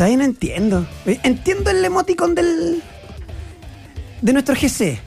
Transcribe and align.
Todavía 0.00 0.16
no 0.16 0.24
entiendo. 0.24 0.86
Eh, 1.04 1.20
Entiendo 1.24 1.68
el 1.68 1.84
emoticon 1.84 2.34
del. 2.34 2.82
de 4.22 4.32
nuestro 4.32 4.54
GC. 4.54 4.98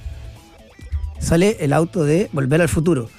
Sale 1.18 1.58
el 1.62 1.74
auto 1.74 2.04
de 2.06 2.30
Volver 2.32 2.62
al 2.62 2.70
Futuro. 2.70 3.10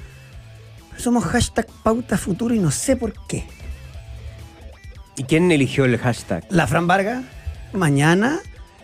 Pero 0.91 1.03
somos 1.03 1.25
hashtag 1.25 1.67
pauta 1.83 2.17
futuro 2.17 2.55
y 2.55 2.61
no 2.61 2.71
sé 2.71 2.95
por 2.95 3.13
qué. 3.27 3.43
¿Y 5.17 5.25
quién 5.25 5.51
eligió 5.51 5.85
el 5.85 5.99
hashtag? 5.99 6.45
La 6.49 6.69
Fran 6.69 6.87
Vargas, 6.87 7.25
mañana. 7.73 8.39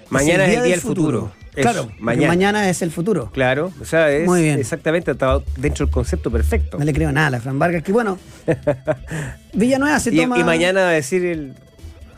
Mañana 0.08 0.46
es 0.46 0.56
el 0.56 0.64
día 0.64 0.72
del 0.72 0.80
futuro. 0.80 1.30
Eso, 1.54 1.62
claro, 1.70 1.92
mañana. 2.00 2.68
es 2.70 2.82
el 2.82 2.90
futuro. 2.90 3.30
Claro, 3.30 3.72
o 3.80 3.84
sea, 3.84 4.10
es 4.10 4.26
Muy 4.26 4.42
bien. 4.42 4.58
exactamente 4.58 5.12
está 5.12 5.38
dentro 5.56 5.86
del 5.86 5.92
concepto 5.94 6.28
perfecto. 6.32 6.76
No 6.76 6.84
le 6.84 6.92
creo 6.92 7.12
nada 7.12 7.28
a 7.28 7.30
la 7.30 7.40
Fran 7.40 7.56
Vargas, 7.56 7.84
que 7.84 7.92
bueno. 7.92 8.18
Villanueva 9.52 10.00
se 10.00 10.12
Y, 10.12 10.16
toma. 10.16 10.40
y 10.40 10.42
mañana 10.42 10.80
va 10.82 10.88
a 10.88 10.92
decir 10.92 11.24
el. 11.24 11.54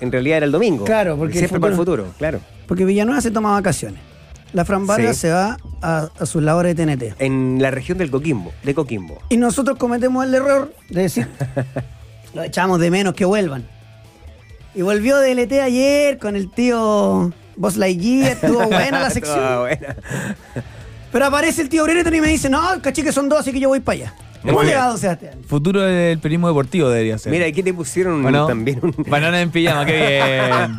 En 0.02 0.10
realidad 0.12 0.38
era 0.38 0.46
el 0.46 0.52
domingo. 0.52 0.84
Claro, 0.84 1.16
porque 1.16 1.34
el 1.34 1.38
Siempre 1.38 1.60
para 1.60 1.70
el 1.72 1.76
futuro- 1.78 2.06
claro. 2.18 2.40
Porque 2.66 2.84
Villanueva 2.84 3.20
se 3.20 3.30
toma 3.30 3.52
vacaciones. 3.52 4.00
La 4.52 4.64
Fran 4.64 4.86
Vargas 4.86 5.14
Sí. 5.16 5.22
se 5.22 5.30
va 5.30 5.56
a, 5.80 6.08
a 6.18 6.26
sus 6.26 6.42
labores 6.42 6.76
de 6.76 6.84
TNT. 6.84 7.14
En 7.20 7.58
la 7.62 7.70
región 7.70 7.96
del 7.98 8.10
Coquimbo, 8.10 8.52
de 8.64 8.74
Coquimbo. 8.74 9.22
Y 9.30 9.36
nosotros 9.36 9.78
cometemos 9.78 10.24
el 10.26 10.34
error 10.34 10.74
de 10.90 11.02
decir, 11.02 11.28
lo 12.34 12.42
echamos 12.42 12.78
de 12.80 12.90
menos 12.90 13.14
que 13.14 13.24
vuelvan. 13.24 13.64
Y 14.74 14.82
volvió 14.82 15.18
DLT 15.20 15.52
ayer 15.62 16.18
con 16.18 16.34
el 16.36 16.50
tío 16.50 17.32
Boss 17.56 17.76
Lightyear, 17.76 18.32
estuvo 18.32 18.66
buena 18.68 19.00
la 19.00 19.10
sección. 19.10 19.60
Buena. 19.60 19.96
Pero 21.12 21.26
aparece 21.26 21.62
el 21.62 21.68
tío 21.68 21.84
Brereton 21.84 22.14
y 22.14 22.20
me 22.20 22.28
dice, 22.28 22.50
no, 22.50 22.60
caché 22.82 23.02
que 23.04 23.12
son 23.12 23.28
dos, 23.28 23.40
así 23.40 23.52
que 23.52 23.60
yo 23.60 23.68
voy 23.68 23.80
para 23.80 23.96
allá. 24.00 24.14
Muy 24.42 24.50
¿Cómo 24.52 24.62
le 24.62 24.70
bien. 24.70 24.80
va, 24.80 24.86
don 24.88 24.98
Sebastián? 24.98 25.34
Futuro 25.46 25.82
del 25.82 26.18
periodismo 26.18 26.48
deportivo 26.48 26.88
debería 26.90 27.16
ser. 27.18 27.30
Mira, 27.32 27.46
aquí 27.46 27.62
te 27.62 27.72
pusieron 27.72 28.22
Bueno, 28.22 28.46
también 28.46 28.80
un. 28.82 28.94
Banana 29.08 29.40
en 29.40 29.50
pijama, 29.50 29.84
qué 29.86 29.96
bien. 29.96 30.78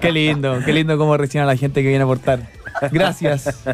qué 0.00 0.12
lindo, 0.12 0.58
qué 0.64 0.72
lindo 0.72 0.96
cómo 0.96 1.16
reciben 1.16 1.42
a 1.44 1.46
la 1.46 1.56
gente 1.56 1.82
que 1.82 1.88
viene 1.88 2.02
a 2.02 2.04
aportar. 2.04 2.48
Gracias. 2.90 3.64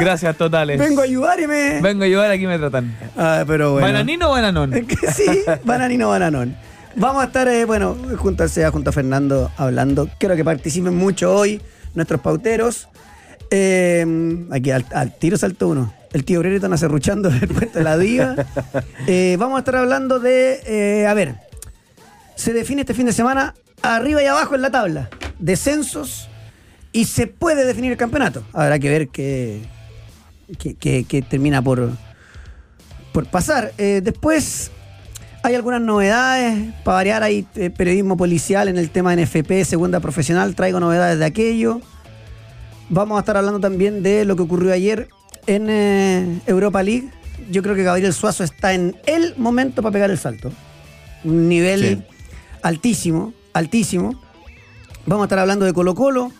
Gracias 0.00 0.36
totales. 0.36 0.78
Vengo 0.78 1.00
a 1.00 1.04
ayudar 1.04 1.38
y 1.40 1.46
me... 1.46 1.80
Vengo 1.80 2.02
a 2.02 2.06
ayudar, 2.06 2.30
aquí 2.30 2.46
me 2.46 2.58
tratan. 2.58 2.96
Ah, 3.16 3.44
pero 3.46 3.72
bueno. 3.72 3.86
¿Bananino 3.86 4.28
o 4.28 4.32
bananón? 4.32 4.70
Que 4.86 4.96
sí, 5.12 5.42
bananino, 5.64 6.08
bananón. 6.08 6.56
Vamos 6.96 7.22
a 7.22 7.26
estar, 7.26 7.48
eh, 7.48 7.64
bueno, 7.64 7.96
junto 8.18 8.44
a 8.44 8.48
Seba, 8.48 8.70
junto 8.70 8.90
a 8.90 8.92
Fernando, 8.92 9.50
hablando. 9.56 10.08
Quiero 10.18 10.36
que 10.36 10.44
participen 10.44 10.96
mucho 10.96 11.34
hoy 11.34 11.60
nuestros 11.94 12.20
pauteros. 12.20 12.88
Eh, 13.50 14.46
aquí 14.50 14.70
al, 14.70 14.86
al 14.92 15.16
tiro 15.18 15.36
saltó 15.36 15.68
uno. 15.68 15.92
El 16.14 16.24
tío 16.24 16.38
Brereton 16.38 16.72
acerruchando 16.72 17.28
el 17.28 17.48
puesto 17.48 17.78
de 17.78 17.84
la 17.84 17.98
diva. 17.98 18.36
Eh, 19.06 19.36
vamos 19.38 19.56
a 19.56 19.58
estar 19.58 19.76
hablando 19.76 20.18
de, 20.18 20.60
eh, 20.66 21.06
a 21.06 21.12
ver, 21.12 21.34
se 22.36 22.54
define 22.54 22.80
este 22.80 22.94
fin 22.94 23.04
de 23.04 23.12
semana 23.12 23.54
arriba 23.82 24.22
y 24.22 24.26
abajo 24.26 24.54
en 24.54 24.62
la 24.62 24.70
tabla. 24.70 25.10
Descensos 25.38 26.28
y 26.92 27.04
se 27.04 27.26
puede 27.26 27.66
definir 27.66 27.92
el 27.92 27.98
campeonato. 27.98 28.42
Habrá 28.54 28.78
que 28.78 28.88
ver 28.88 29.08
qué, 29.08 29.60
qué- 30.58 30.74
qué- 30.74 31.04
qué 31.06 31.20
termina 31.20 31.60
por, 31.60 31.90
por 33.12 33.26
pasar. 33.26 33.72
Eh, 33.76 34.00
después 34.02 34.70
hay 35.42 35.54
algunas 35.54 35.82
novedades. 35.82 36.72
Para 36.84 36.94
variar, 36.96 37.22
hay 37.24 37.42
periodismo 37.76 38.16
policial 38.16 38.68
en 38.68 38.78
el 38.78 38.88
tema 38.90 39.14
NFP, 39.14 39.64
segunda 39.66 40.00
profesional. 40.00 40.54
Traigo 40.54 40.80
novedades 40.80 41.18
de 41.18 41.24
aquello. 41.26 41.80
Vamos 42.88 43.16
a 43.16 43.20
estar 43.20 43.36
hablando 43.36 43.60
también 43.60 44.02
de 44.02 44.24
lo 44.24 44.36
que 44.36 44.42
ocurrió 44.42 44.72
ayer 44.72 45.08
en 45.46 45.66
eh, 45.68 46.40
Europa 46.46 46.82
League. 46.82 47.10
Yo 47.50 47.62
creo 47.62 47.74
que 47.74 47.82
Gabriel 47.82 48.12
Suazo 48.12 48.44
está 48.44 48.72
en 48.74 48.96
el 49.06 49.34
momento 49.36 49.82
para 49.82 49.92
pegar 49.92 50.10
el 50.10 50.18
salto. 50.18 50.52
Un 51.24 51.48
nivel 51.48 51.80
Sí. 51.80 52.02
altísimo, 52.62 53.32
altísimo. 53.52 54.20
Vamos 55.06 55.24
a 55.24 55.26
estar 55.26 55.38
hablando 55.38 55.64
de 55.66 55.72
Colo 55.72 55.94
Colo, 55.94 56.32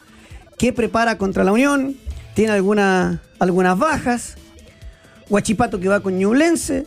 que 0.58 0.72
prepara 0.72 1.18
contra 1.18 1.44
la 1.44 1.52
Unión, 1.52 1.96
tiene 2.34 2.52
alguna- 2.52 3.20
algunas 3.38 3.78
bajas. 3.78 4.36
Huachipato 5.28 5.80
que 5.80 5.88
va 5.88 6.00
con 6.00 6.18
Ñublense. 6.18 6.86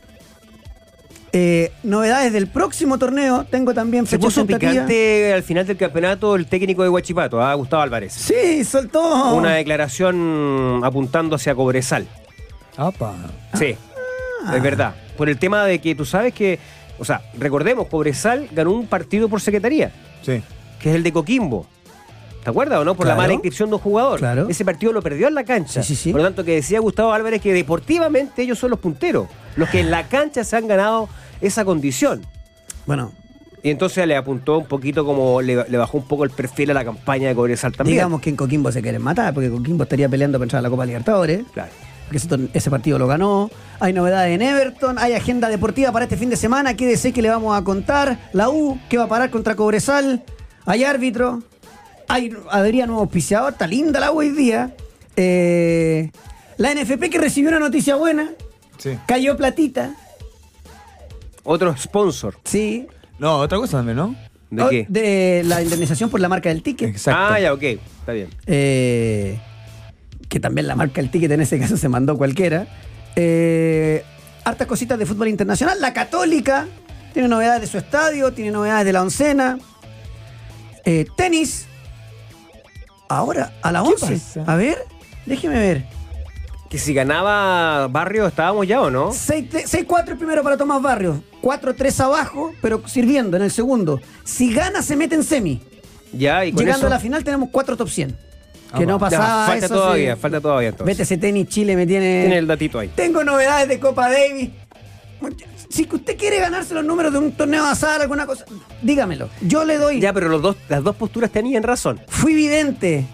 Eh, 1.33 1.71
novedades 1.83 2.31
del 2.31 2.47
próximo 2.47 2.97
torneo. 2.97 3.45
Tengo 3.49 3.73
también 3.73 4.05
Se 4.05 4.11
fecha 4.17 4.25
puso 4.27 4.45
tentativa. 4.45 4.71
picante 4.71 5.33
al 5.33 5.43
final 5.43 5.67
del 5.67 5.77
campeonato 5.77 6.35
el 6.35 6.47
técnico 6.47 6.83
de 6.83 6.89
Huachipato, 6.89 7.41
¿ah? 7.41 7.53
Gustavo 7.53 7.83
Álvarez. 7.83 8.13
Sí, 8.13 8.63
soltó. 8.63 9.33
Una 9.35 9.53
declaración 9.55 10.81
apuntando 10.83 11.35
hacia 11.35 11.53
Cobresal. 11.53 12.07
Apa. 12.77 13.13
Sí, 13.55 13.75
Ah. 14.45 14.55
es 14.55 14.63
verdad. 14.63 14.95
Por 15.17 15.29
el 15.29 15.37
tema 15.37 15.65
de 15.65 15.79
que 15.79 15.95
tú 15.95 16.05
sabes 16.05 16.33
que, 16.33 16.59
o 16.99 17.03
sea, 17.05 17.21
recordemos, 17.37 17.87
Cobresal 17.87 18.47
ganó 18.51 18.71
un 18.71 18.87
partido 18.87 19.27
por 19.27 19.41
secretaría, 19.41 19.91
Sí. 20.21 20.41
que 20.79 20.89
es 20.91 20.95
el 20.95 21.03
de 21.03 21.11
Coquimbo. 21.11 21.65
¿Te 22.43 22.51
acuerdas 22.51 22.79
o 22.79 22.85
no? 22.85 22.95
Por 22.95 23.05
Claro. 23.07 23.17
la 23.17 23.23
mala 23.23 23.33
inscripción 23.33 23.67
de 23.69 23.75
un 23.75 23.81
jugador. 23.81 24.19
Claro. 24.19 24.47
Ese 24.47 24.63
partido 24.63 24.93
lo 24.93 25.01
perdió 25.01 25.27
en 25.27 25.35
la 25.35 25.43
cancha. 25.43 25.83
Sí, 25.83 25.95
sí, 25.95 26.03
sí. 26.03 26.11
Por 26.11 26.21
lo 26.21 26.27
tanto, 26.27 26.45
que 26.45 26.53
decía 26.55 26.79
Gustavo 26.79 27.11
Álvarez 27.11 27.41
que 27.41 27.51
deportivamente 27.51 28.43
ellos 28.43 28.57
son 28.57 28.69
los 28.69 28.79
punteros, 28.79 29.27
los 29.57 29.69
que 29.69 29.81
en 29.81 29.91
la 29.91 30.07
cancha 30.07 30.43
se 30.43 30.55
han 30.55 30.67
ganado 30.67 31.09
esa 31.41 31.65
condición. 31.65 32.25
Bueno, 32.85 33.11
Y 33.63 33.71
entonces 33.71 34.07
le 34.07 34.15
apuntó 34.15 34.59
un 34.59 34.65
poquito 34.65 35.03
como 35.03 35.41
le, 35.41 35.67
le 35.67 35.77
bajó 35.77 35.97
un 35.97 36.07
poco 36.07 36.23
el 36.23 36.29
perfil 36.29 36.71
a 36.71 36.73
la 36.73 36.85
campaña 36.85 37.27
de 37.27 37.35
Cobresal 37.35 37.73
también. 37.73 37.95
digamos 37.95 38.21
que 38.21 38.29
en 38.29 38.37
Coquimbo 38.37 38.71
se 38.71 38.81
quieren 38.81 39.01
matar, 39.01 39.33
porque 39.33 39.49
Coquimbo 39.49 39.83
estaría 39.83 40.07
peleando 40.07 40.37
para 40.37 40.45
entrar 40.45 40.59
a 40.59 40.61
la 40.63 40.69
Copa 40.69 40.85
Libertadores. 40.85 41.43
Claro. 41.53 41.71
Porque 42.07 42.49
ese, 42.53 42.69
partido 42.69 42.97
lo 42.97 43.07
ganó. 43.07 43.51
Hay 43.81 43.91
novedades 43.91 44.33
en 44.33 44.41
Everton. 44.41 44.97
Hay 44.97 45.11
agenda 45.13 45.49
deportiva 45.49 45.91
para 45.91 46.05
este 46.05 46.15
fin 46.15 46.29
de 46.29 46.37
semana. 46.37 46.73
¿Qué 46.73 46.85
DC 46.85 47.11
que 47.11 47.21
le 47.21 47.29
vamos 47.29 47.57
a 47.57 47.65
contar? 47.65 48.17
La 48.31 48.49
U, 48.49 48.79
que 48.89 48.97
va 48.97 49.03
a 49.03 49.07
parar 49.09 49.29
contra 49.29 49.55
Cobresal. 49.55 50.23
Hay 50.65 50.85
árbitro. 50.85 51.43
Hay, 52.07 52.31
habría 52.49 52.85
nuevo 52.85 53.01
auspiciador. 53.01 53.51
Está 53.51 53.67
linda 53.67 53.99
la 53.99 54.13
U 54.13 54.19
hoy 54.19 54.29
día. 54.29 54.73
Eh, 55.17 56.09
la 56.55 56.73
NFP 56.73 57.09
que 57.09 57.17
recibió 57.17 57.49
una 57.49 57.59
noticia 57.59 57.97
buena. 57.97 58.31
Sí. 58.77 58.97
Cayó 59.07 59.35
platita. 59.37 59.95
Otro 61.43 61.75
sponsor. 61.77 62.37
Sí. 62.43 62.87
No, 63.19 63.37
otra 63.39 63.57
cosa 63.57 63.77
también, 63.77 63.97
¿no? 63.97 64.15
¿De 64.49 64.63
Oh, 64.63 64.69
qué? 64.69 64.85
De 64.89 65.43
la 65.45 65.61
indemnización 65.61 66.09
por 66.09 66.19
la 66.19 66.29
marca 66.29 66.49
del 66.49 66.61
ticket. 66.63 66.89
Exacto. 66.89 67.19
Ah, 67.33 67.39
ya, 67.39 67.53
ok. 67.53 67.63
Está 67.63 68.11
bien. 68.13 68.29
Eh, 68.45 69.39
que 70.29 70.39
también 70.39 70.67
la 70.67 70.75
marca 70.75 71.01
el 71.01 71.09
ticket 71.09 71.31
en 71.31 71.41
ese 71.41 71.59
caso 71.59 71.75
se 71.77 71.89
mandó 71.89 72.17
cualquiera. 72.17 72.67
Eh, 73.15 74.03
hartas 74.45 74.67
cositas 74.67 74.97
de 74.99 75.05
fútbol 75.05 75.27
internacional. 75.29 75.81
La 75.81 75.93
Católica 75.93 76.67
tiene 77.13 77.27
novedades 77.27 77.61
de 77.61 77.67
su 77.67 77.77
estadio, 77.77 78.31
tiene 78.33 78.51
novedades 78.51 78.85
de 78.85 78.93
la 78.93 79.01
oncena. 79.01 79.57
Eh, 80.85 81.05
tenis. 81.17 81.65
Ahora, 83.09 83.53
a 83.61 83.71
la 83.71 83.81
¿Qué 83.83 83.89
11. 83.89 84.05
pasa? 84.13 84.43
A 84.51 84.55
ver, 84.55 84.77
déjeme 85.25 85.57
ver. 85.59 85.85
Que 86.69 86.77
si 86.77 86.93
ganaba 86.93 87.87
Barrio, 87.87 88.27
estábamos 88.27 88.67
ya 88.67 88.81
o 88.81 88.89
no. 88.89 89.11
6-4 89.11 90.09
el 90.09 90.17
primero 90.17 90.43
para 90.43 90.57
Tomás 90.57 90.81
Barrios. 90.81 91.17
4-3 91.41 91.99
abajo, 92.01 92.53
pero 92.61 92.81
sirviendo 92.87 93.37
en 93.37 93.43
el 93.43 93.51
segundo. 93.51 94.01
Si 94.25 94.53
gana, 94.53 94.81
se 94.81 94.95
mete 94.97 95.15
en 95.15 95.23
semi. 95.23 95.61
Ya, 96.11 96.43
y 96.45 96.51
con 96.51 96.59
Llegando 96.59 96.79
eso. 96.79 96.87
a 96.87 96.89
la 96.89 96.99
final 96.99 97.23
tenemos 97.23 97.49
4 97.51 97.77
top 97.77 97.89
100. 97.89 98.17
Ah, 98.71 98.77
Que 98.79 98.85
no 98.85 98.99
va. 98.99 99.09
Ya, 99.09 99.17
pasaba 99.17 99.45
falta 99.47 99.65
eso 99.65 99.75
todavía, 99.75 100.15
sí. 100.15 100.21
falta 100.21 100.41
todavía 100.41 100.69
entonces. 100.69 100.97
BTC 101.07 101.21
Tenis 101.21 101.47
Chile 101.47 101.75
me 101.77 101.87
tiene. 101.87 102.21
Tiene 102.21 102.37
el 102.37 102.47
datito 102.47 102.79
ahí. 102.79 102.89
Tengo 102.93 103.23
novedades 103.23 103.69
de 103.69 103.79
Copa 103.79 104.09
Davis. 104.09 104.49
Si 105.69 105.87
usted 105.91 106.17
quiere 106.17 106.39
ganarse 106.39 106.73
los 106.73 106.83
números 106.85 107.11
de 107.13 107.19
un 107.19 107.31
torneo 107.31 107.63
de 107.63 107.71
azar, 107.71 108.01
alguna 108.01 108.25
cosa, 108.25 108.45
dígamelo. 108.81 109.29
Yo 109.41 109.63
le 109.65 109.77
doy. 109.77 109.99
Ya, 109.99 110.11
pero 110.13 110.27
los 110.29 110.41
dos, 110.41 110.55
las 110.69 110.83
dos 110.83 110.95
posturas 110.95 111.31
tenían 111.31 111.63
razón. 111.63 111.99
Fui 112.07 112.33
vidente. 112.33 113.05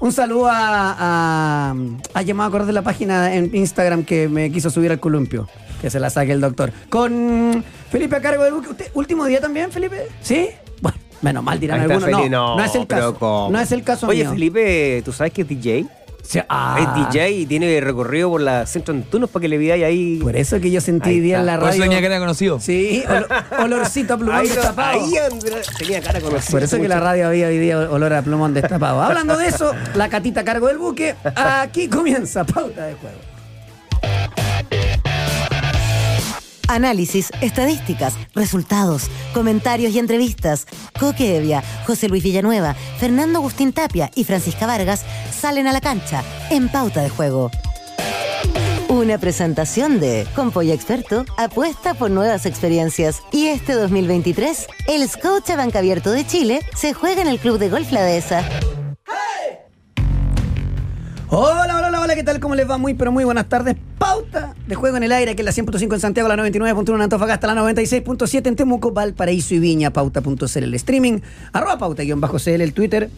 Un 0.00 0.12
saludo 0.12 0.46
a. 0.48 0.94
a, 0.98 1.74
a 2.14 2.22
llamado 2.22 2.46
a 2.46 2.48
acordar 2.48 2.66
de 2.66 2.72
la 2.72 2.82
página 2.82 3.34
en 3.34 3.54
Instagram 3.54 4.04
que 4.04 4.28
me 4.28 4.50
quiso 4.52 4.70
subir 4.70 4.90
al 4.90 5.00
columpio. 5.00 5.48
Que 5.80 5.90
se 5.90 6.00
la 6.00 6.10
saque 6.10 6.32
el 6.32 6.40
doctor. 6.40 6.72
Con 6.88 7.64
Felipe 7.90 8.16
a 8.16 8.20
cargo 8.20 8.44
del 8.44 8.54
buque. 8.54 8.68
¿Usted, 8.70 8.90
último 8.94 9.24
día 9.26 9.40
también, 9.40 9.70
Felipe? 9.70 10.08
¿Sí? 10.20 10.48
Bueno, 10.80 10.98
menos 11.22 11.42
mal 11.44 11.58
dirán 11.60 11.80
algunos. 11.80 12.04
Felipe. 12.04 12.30
No, 12.30 12.56
no, 12.56 12.64
es 12.64 12.74
el 12.74 12.86
caso. 12.86 13.48
No 13.50 13.60
es 13.60 13.72
el 13.72 13.82
caso 13.82 14.06
Oye, 14.08 14.22
mío. 14.22 14.32
Felipe, 14.32 15.02
¿tú 15.04 15.12
sabes 15.12 15.32
que 15.32 15.42
es 15.42 15.48
DJ? 15.48 15.86
Sí, 16.28 16.38
ah, 16.46 16.76
Es 16.78 17.06
DJ 17.12 17.30
y 17.30 17.46
tiene 17.46 17.80
recorrido 17.80 18.28
por 18.28 18.42
la 18.42 18.66
Centro 18.66 18.92
Antunos 18.92 19.30
para 19.30 19.40
que 19.40 19.48
le 19.48 19.56
vidáis 19.56 19.82
ahí. 19.82 20.18
Por 20.22 20.36
eso 20.36 20.60
que 20.60 20.70
yo 20.70 20.78
sentí 20.82 21.08
Ahí 21.08 21.20
día 21.20 21.40
en 21.40 21.46
la 21.46 21.54
Por 21.54 21.62
eso 21.70 21.78
radio. 21.78 21.82
tenía 21.84 22.00
que 22.00 22.06
era 22.06 22.18
conocido. 22.18 22.60
Sí, 22.60 23.02
ol- 23.08 23.26
olorcito 23.64 24.12
a 24.12 24.16
plumón 24.18 24.34
ahí, 24.36 24.48
destapado. 24.48 25.00
ahí 25.00 25.14
tenía 25.78 26.02
cara 26.02 26.20
conocida. 26.20 26.50
Por 26.50 26.62
eso 26.62 26.76
que 26.76 26.86
la 26.86 27.00
radio 27.00 27.28
había 27.28 27.46
hoy 27.48 27.56
día 27.56 27.78
olor 27.78 28.12
a 28.12 28.20
plumón 28.20 28.52
destapado. 28.52 29.00
Hablando 29.02 29.38
de 29.38 29.46
eso, 29.48 29.72
la 29.94 30.10
catita 30.10 30.40
a 30.42 30.44
cargo 30.44 30.66
del 30.66 30.76
buque. 30.76 31.14
Aquí 31.34 31.88
comienza 31.88 32.44
pauta 32.44 32.84
de 32.84 32.92
juego. 32.92 33.16
Análisis, 36.68 37.30
estadísticas, 37.40 38.14
resultados, 38.34 39.10
comentarios 39.34 39.92
y 39.92 39.98
entrevistas. 39.98 40.66
Coque 41.00 41.36
Evia, 41.36 41.64
José 41.86 42.08
Luis 42.08 42.22
Villanueva, 42.22 42.74
Fernando 42.98 43.38
Agustín 43.38 43.72
Tapia 43.72 44.10
y 44.14 44.24
Francisca 44.24 44.66
Vargas 44.66 45.04
salen 45.32 45.66
a 45.66 45.72
la 45.72 45.80
cancha 45.80 46.22
en 46.50 46.68
pauta 46.68 47.02
de 47.02 47.08
juego. 47.08 47.50
Una 48.88 49.18
presentación 49.18 50.00
de 50.00 50.26
Compoy 50.34 50.72
Experto 50.72 51.24
apuesta 51.36 51.94
por 51.94 52.10
nuevas 52.10 52.46
experiencias. 52.46 53.22
Y 53.32 53.48
este 53.48 53.74
2023, 53.74 54.66
el 54.86 55.08
Scotia 55.08 55.56
Banca 55.56 55.80
Abierto 55.80 56.10
de 56.10 56.26
Chile 56.26 56.60
se 56.74 56.94
juega 56.94 57.20
en 57.20 57.28
el 57.28 57.38
Club 57.38 57.58
de 57.58 57.68
Golf 57.68 57.92
La 57.92 58.02
Dehesa. 58.02 58.48
Hola, 61.30 61.76
hola, 61.76 61.87
hola, 61.98 62.04
hola, 62.04 62.14
¿qué 62.14 62.22
tal? 62.22 62.38
¿Cómo 62.38 62.54
les 62.54 62.70
va? 62.70 62.78
Muy, 62.78 62.94
pero 62.94 63.10
muy 63.10 63.24
buenas 63.24 63.48
tardes. 63.48 63.76
Pauta 63.98 64.54
de 64.68 64.74
juego 64.76 64.96
en 64.96 65.02
el 65.02 65.10
aire, 65.10 65.32
aquí 65.32 65.40
en 65.40 65.46
la 65.46 65.52
100.5 65.52 65.94
en 65.94 66.00
Santiago, 66.00 66.28
la 66.28 66.36
99.1 66.36 66.94
en 66.94 67.02
Antofagasta, 67.02 67.52
la 67.52 67.60
96.7 67.60 68.46
en 68.46 68.54
Temuco, 68.54 68.92
Valparaíso 68.92 69.54
y 69.54 69.58
Viña, 69.58 69.92
pauta.cl 69.92 70.62
el 70.62 70.74
streaming, 70.74 71.18
arroba 71.52 71.78
pauta-cl 71.78 72.60
el 72.60 72.72
Twitter, 72.72 73.10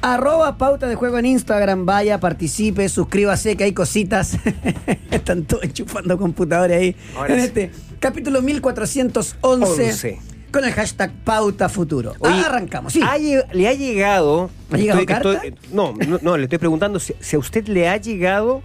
arroba 0.00 0.56
pauta 0.58 0.86
de 0.86 0.94
juego 0.94 1.18
en 1.18 1.26
Instagram, 1.26 1.86
vaya, 1.86 2.20
participe, 2.20 2.88
suscríbase, 2.88 3.56
que 3.56 3.64
hay 3.64 3.72
cositas. 3.72 4.36
Están 5.10 5.44
todos 5.44 5.64
enchufando 5.64 6.16
computadores 6.16 6.78
ahí. 6.78 6.96
Ahora 7.16 7.34
en 7.34 7.40
sí. 7.40 7.46
este 7.46 7.70
capítulo 7.98 8.42
1411 8.42 9.34
Once. 9.40 10.18
Con 10.50 10.64
el 10.64 10.72
hashtag 10.72 11.12
pauta 11.24 11.68
futuro. 11.68 12.14
Oye, 12.20 12.40
Arrancamos, 12.44 12.92
sí. 12.92 13.00
ha 13.02 13.16
lle- 13.18 13.44
¿Le 13.52 13.68
ha 13.68 13.72
llegado? 13.74 14.50
¿Ha 14.72 14.76
llegado 14.76 15.06
carta? 15.06 15.42
no, 15.72 15.94
no, 16.06 16.18
no, 16.22 16.36
le 16.36 16.44
estoy 16.44 16.58
preguntando 16.58 16.98
si, 17.00 17.14
si 17.20 17.36
a 17.36 17.38
usted 17.38 17.66
le 17.68 17.88
ha 17.88 17.96
llegado 17.96 18.62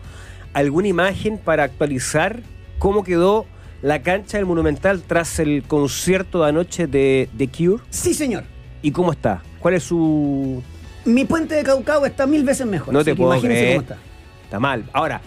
alguna 0.54 0.88
imagen 0.88 1.38
para 1.38 1.64
actualizar 1.64 2.40
cómo 2.80 3.04
quedó 3.04 3.46
la 3.82 4.02
cancha 4.02 4.38
del 4.38 4.46
Monumental 4.46 5.02
tras 5.06 5.40
el 5.40 5.64
concierto 5.68 6.44
de 6.44 6.50
anoche 6.50 6.88
de 6.88 7.30
The 7.38 7.48
Cure 7.50 7.84
Sí, 7.90 8.14
señor. 8.14 8.44
y 8.82 8.92
cómo 8.92 9.12
está. 9.12 9.42
¿Cuál 9.60 9.76
es 9.76 9.84
su...? 9.84 10.64
Mi 11.06 11.26
puente 11.26 11.54
de 11.56 11.64
Caucao 11.64 12.06
está 12.06 12.26
mil 12.26 12.44
veces 12.44 12.66
mejor. 12.66 12.94
No 12.94 13.04
te 13.04 13.14
puedo 13.16 13.32
imagínense 13.34 13.62
creer. 13.62 13.76
cómo 13.78 13.82
está. 13.84 13.98
Está 14.46 14.60
mal. 14.60 14.86
Ahora, 14.94 15.22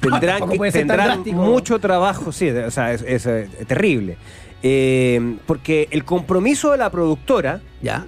tendrán, 0.00 0.48
que- 0.48 0.58
tan 0.58 0.70
tendrán 0.72 1.22
mucho 1.34 1.78
trabajo, 1.80 2.32
sí, 2.32 2.48
o 2.50 2.70
sea, 2.70 2.92
es, 2.92 3.02
es, 3.02 3.26
eh, 3.26 3.48
terrible. 3.66 4.16
Eh, 4.62 5.36
porque 5.46 5.88
el 5.90 6.04
compromiso 6.04 6.72
de 6.72 6.78
la 6.78 6.90
productora, 6.90 7.60
Ya. 7.82 8.06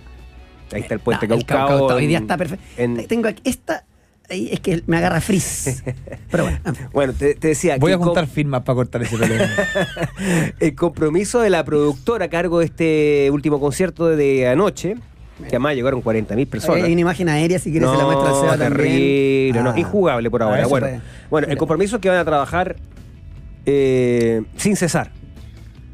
ahí 0.73 0.81
está 0.83 0.95
el 0.95 1.01
puente 1.01 1.29
No, 1.29 1.35
el 1.37 1.45
Caucao. 1.45 1.69
Caucao 1.69 1.87
está- 1.87 1.95
hoy 1.97 2.03
en- 2.05 2.09
día 2.09 2.19
está 2.19 2.37
perfecto. 2.37 2.65
en- 2.77 3.07
Tengo 3.07 3.29
aquí 3.29 3.43
esta. 3.45 3.85
Es 4.29 4.61
que 4.61 4.83
me 4.87 4.97
agarra 4.99 5.21
frizz. 5.21 5.83
Pero 6.31 6.45
bueno, 6.45 6.59
en. 6.65 6.89
Bueno, 6.93 7.13
te, 7.13 7.35
te 7.35 7.49
decía 7.49 7.77
Voy 7.79 7.89
que 7.91 7.95
a 7.95 7.97
el 7.97 8.03
juntar 8.05 8.27
firmas 8.29 8.63
para 8.63 8.77
cortar 8.77 9.03
ese 9.03 9.17
problema. 9.17 9.45
el 10.61 10.75
compromiso 10.77 11.41
de 11.41 11.51
la 11.51 11.65
productora 11.65 12.27
a 12.27 12.29
cargo 12.29 12.61
de 12.61 12.67
este 12.67 13.29
último 13.33 13.59
concierto 13.59 14.07
de 14.07 14.47
anoche, 14.47 14.95
que 15.41 15.47
además 15.57 15.75
llegaron 15.75 16.01
40.000 16.03 16.47
personas. 16.49 16.83
hay 16.85 16.93
una 16.93 17.01
imagen 17.01 17.29
aérea 17.29 17.59
si 17.59 17.73
quieres 17.73 17.91
se 17.91 17.97
la 17.97 18.05
muestra 18.05 18.57
también. 18.57 19.53
no, 19.65 19.71
Ah. 19.71 19.79
injugable 19.81 20.31
por 20.31 20.43
Ah, 20.43 20.47
ahora. 20.47 20.67
Bueno, 20.69 20.87
puede. 20.87 21.01
bueno, 21.29 21.49
el 21.49 21.57
compromiso 21.59 21.97
es 21.97 22.03
que 22.03 22.09
van 22.09 22.19
a 22.19 22.25
trabajar 22.25 22.77
eh, 23.67 24.43
sin 24.57 24.77
cesar. 24.77 25.11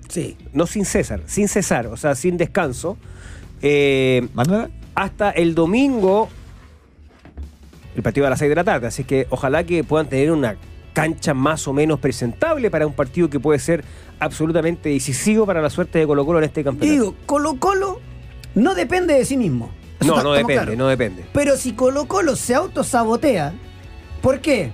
Sí. 0.09 0.37
no 0.53 0.67
sin 0.67 0.85
César, 0.85 1.23
sin 1.27 1.49
cesar, 1.49 1.87
o 1.89 1.97
sea, 1.97 2.15
sin 2.15 2.37
descanso, 2.37 2.97
eh, 3.63 4.29
hasta 4.95 5.31
el 5.31 5.55
domingo, 5.55 6.29
el 7.95 8.03
partido 8.03 8.27
a 8.27 8.31
las 8.31 8.39
6 8.39 8.49
de 8.49 8.55
la 8.55 8.65
tarde. 8.65 8.87
Así 8.87 9.05
que 9.05 9.27
ojalá 9.31 9.65
que 9.65 9.85
puedan 9.85 10.09
tener 10.09 10.31
una 10.31 10.57
cancha 10.93 11.35
más 11.35 11.69
o 11.69 11.73
menos 11.73 12.01
presentable 12.01 12.71
para 12.71 12.87
un 12.87 12.95
partido 12.95 13.29
que 13.29 13.39
puede 13.39 13.59
ser 13.59 13.85
absolutamente 14.19 14.89
decisivo 14.89 15.45
para 15.45 15.61
la 15.61 15.69
suerte 15.69 15.99
de 15.99 16.07
Colo 16.07 16.25
Colo 16.25 16.39
en 16.39 16.45
este 16.45 16.65
campeonato. 16.65 16.91
digo, 16.91 17.15
Colo 17.27 17.57
Colo 17.59 18.01
no 18.55 18.75
depende 18.75 19.15
de 19.15 19.25
sí 19.25 19.37
mismo. 19.37 19.71
Eso 20.01 20.17
no, 20.17 20.23
no 20.23 20.33
depende, 20.33 20.77
no 20.77 20.89
depende. 20.89 21.25
Pero 21.33 21.57
si 21.57 21.73
Colo 21.73 22.07
Colo 22.07 22.37
se 22.37 22.55
autosabotea, 22.55 23.53
¿por 24.23 24.41
qué? 24.41 24.71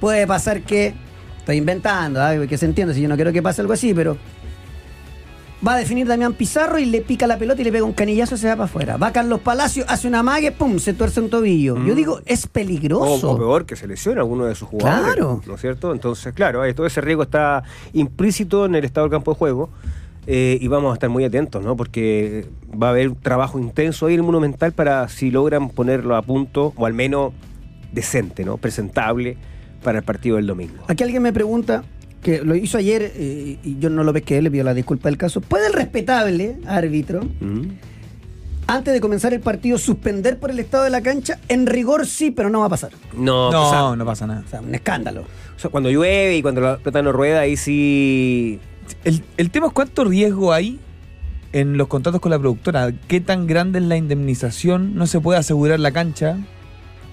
Puede 0.00 0.26
pasar 0.26 0.62
que. 0.62 0.94
Estoy 1.38 1.56
inventando, 1.56 2.22
¿ah? 2.22 2.34
que 2.46 2.58
se 2.58 2.66
entiende, 2.66 2.92
si 2.92 3.00
yo 3.00 3.08
no 3.08 3.16
quiero 3.16 3.32
que 3.32 3.42
pase 3.42 3.62
algo 3.62 3.72
así, 3.72 3.94
pero. 3.94 4.18
Va 5.66 5.74
a 5.74 5.76
definir 5.76 6.06
Damián 6.06 6.32
Pizarro 6.32 6.78
y 6.78 6.86
le 6.86 7.02
pica 7.02 7.26
la 7.26 7.36
pelota 7.36 7.60
y 7.60 7.64
le 7.64 7.72
pega 7.72 7.84
un 7.84 7.92
canillazo 7.92 8.34
y 8.34 8.38
se 8.38 8.46
va 8.48 8.54
para 8.54 8.64
afuera. 8.64 8.96
Va 8.96 9.12
Carlos 9.12 9.40
Palacio, 9.40 9.84
hace 9.88 10.08
una 10.08 10.22
mague, 10.22 10.52
pum, 10.52 10.78
se 10.78 10.94
tuerce 10.94 11.20
un 11.20 11.28
tobillo. 11.28 11.76
Yo 11.84 11.92
Mm. 11.92 11.96
digo, 11.96 12.20
es 12.24 12.46
O, 12.46 12.48
peligroso. 12.48 13.30
o 13.32 13.36
peor, 13.38 13.66
que 13.66 13.76
se 13.76 13.86
lesione 13.86 14.20
alguno 14.20 14.46
de 14.46 14.54
sus 14.54 14.68
jugadores. 14.68 15.14
Claro. 15.16 15.42
¿No 15.46 15.54
es 15.56 15.60
cierto? 15.60 15.92
Entonces, 15.92 16.32
claro, 16.32 16.62
todo 16.74 16.86
ese 16.86 17.02
riesgo 17.02 17.24
está 17.24 17.62
implícito 17.92 18.64
en 18.64 18.74
el 18.74 18.84
estado 18.86 19.06
del 19.06 19.12
campo 19.12 19.32
de 19.32 19.38
juego. 19.38 19.68
eh, 20.26 20.58
y 20.60 20.68
vamos 20.68 20.90
a 20.90 20.94
estar 20.94 21.08
muy 21.08 21.24
atentos, 21.24 21.64
¿no? 21.64 21.76
Porque 21.76 22.46
va 22.80 22.88
a 22.88 22.90
haber 22.90 23.08
un 23.08 23.16
trabajo 23.16 23.58
intenso 23.58 24.06
ahí 24.06 24.14
en 24.14 24.20
el 24.20 24.26
Monumental 24.26 24.70
para 24.72 25.08
si 25.08 25.30
logran 25.30 25.70
ponerlo 25.70 26.14
a 26.14 26.20
punto, 26.22 26.74
o 26.76 26.84
al 26.86 26.92
menos 26.92 27.32
decente, 27.90 28.44
¿no? 28.44 28.58
Presentable 28.58 29.38
para 29.82 29.98
el 30.00 30.04
partido 30.04 30.36
del 30.36 30.46
domingo. 30.46 30.84
Aquí 30.88 31.02
alguien 31.02 31.22
me 31.22 31.32
pregunta, 31.32 31.84
que 32.22 32.42
lo 32.42 32.54
hizo 32.54 32.76
ayer 32.78 33.12
eh, 33.16 33.58
y 33.62 33.78
yo 33.78 33.88
no 33.90 34.04
lo 34.04 34.12
pesqué, 34.12 34.40
le 34.42 34.50
pido 34.50 34.64
la 34.64 34.74
disculpa 34.74 35.08
del 35.08 35.16
caso. 35.18 35.40
¿Puede 35.40 35.66
el 35.68 35.72
respetable 35.72 36.56
árbitro, 36.66 37.20
Mm. 37.40 37.62
antes 38.66 38.92
de 38.94 39.00
comenzar 39.00 39.32
el 39.34 39.40
partido, 39.40 39.78
suspender 39.78 40.38
por 40.38 40.50
el 40.50 40.58
estado 40.60 40.84
de 40.84 40.90
la 40.90 41.00
cancha? 41.00 41.38
En 41.48 41.66
rigor 41.66 42.06
sí, 42.06 42.30
pero 42.30 42.50
no 42.50 42.60
va 42.60 42.66
a 42.66 42.70
pasar. 42.70 42.90
No, 43.16 43.50
No, 43.50 43.66
o 43.68 43.70
sea, 43.70 43.96
no 43.96 44.04
pasa 44.04 44.26
nada. 44.26 44.42
O 44.46 44.48
sea, 44.50 44.60
un 44.60 44.74
escándalo. 44.74 45.22
o 45.22 45.58
sea, 45.58 45.70
cuando 45.70 45.90
llueve 45.90 46.36
y 46.36 46.42
cuando 46.42 46.60
la 46.60 46.76
pelota 46.78 47.02
no 47.02 47.12
rueda, 47.12 47.40
ahí 47.40 47.56
sí. 47.56 48.60
El, 49.04 49.22
el 49.36 49.50
tema 49.50 49.66
es 49.68 49.72
cuánto 49.72 50.04
riesgo 50.04 50.52
hay 50.52 50.78
en 51.52 51.76
los 51.76 51.88
contratos 51.88 52.20
con 52.20 52.30
la 52.30 52.38
productora. 52.38 52.92
¿Qué 53.08 53.20
tan 53.20 53.46
grande 53.46 53.78
es 53.80 53.84
la 53.86 53.96
indemnización? 53.96 54.94
¿No 54.94 55.06
se 55.06 55.20
puede 55.20 55.38
asegurar 55.38 55.80
la 55.80 55.90
cancha? 55.92 56.36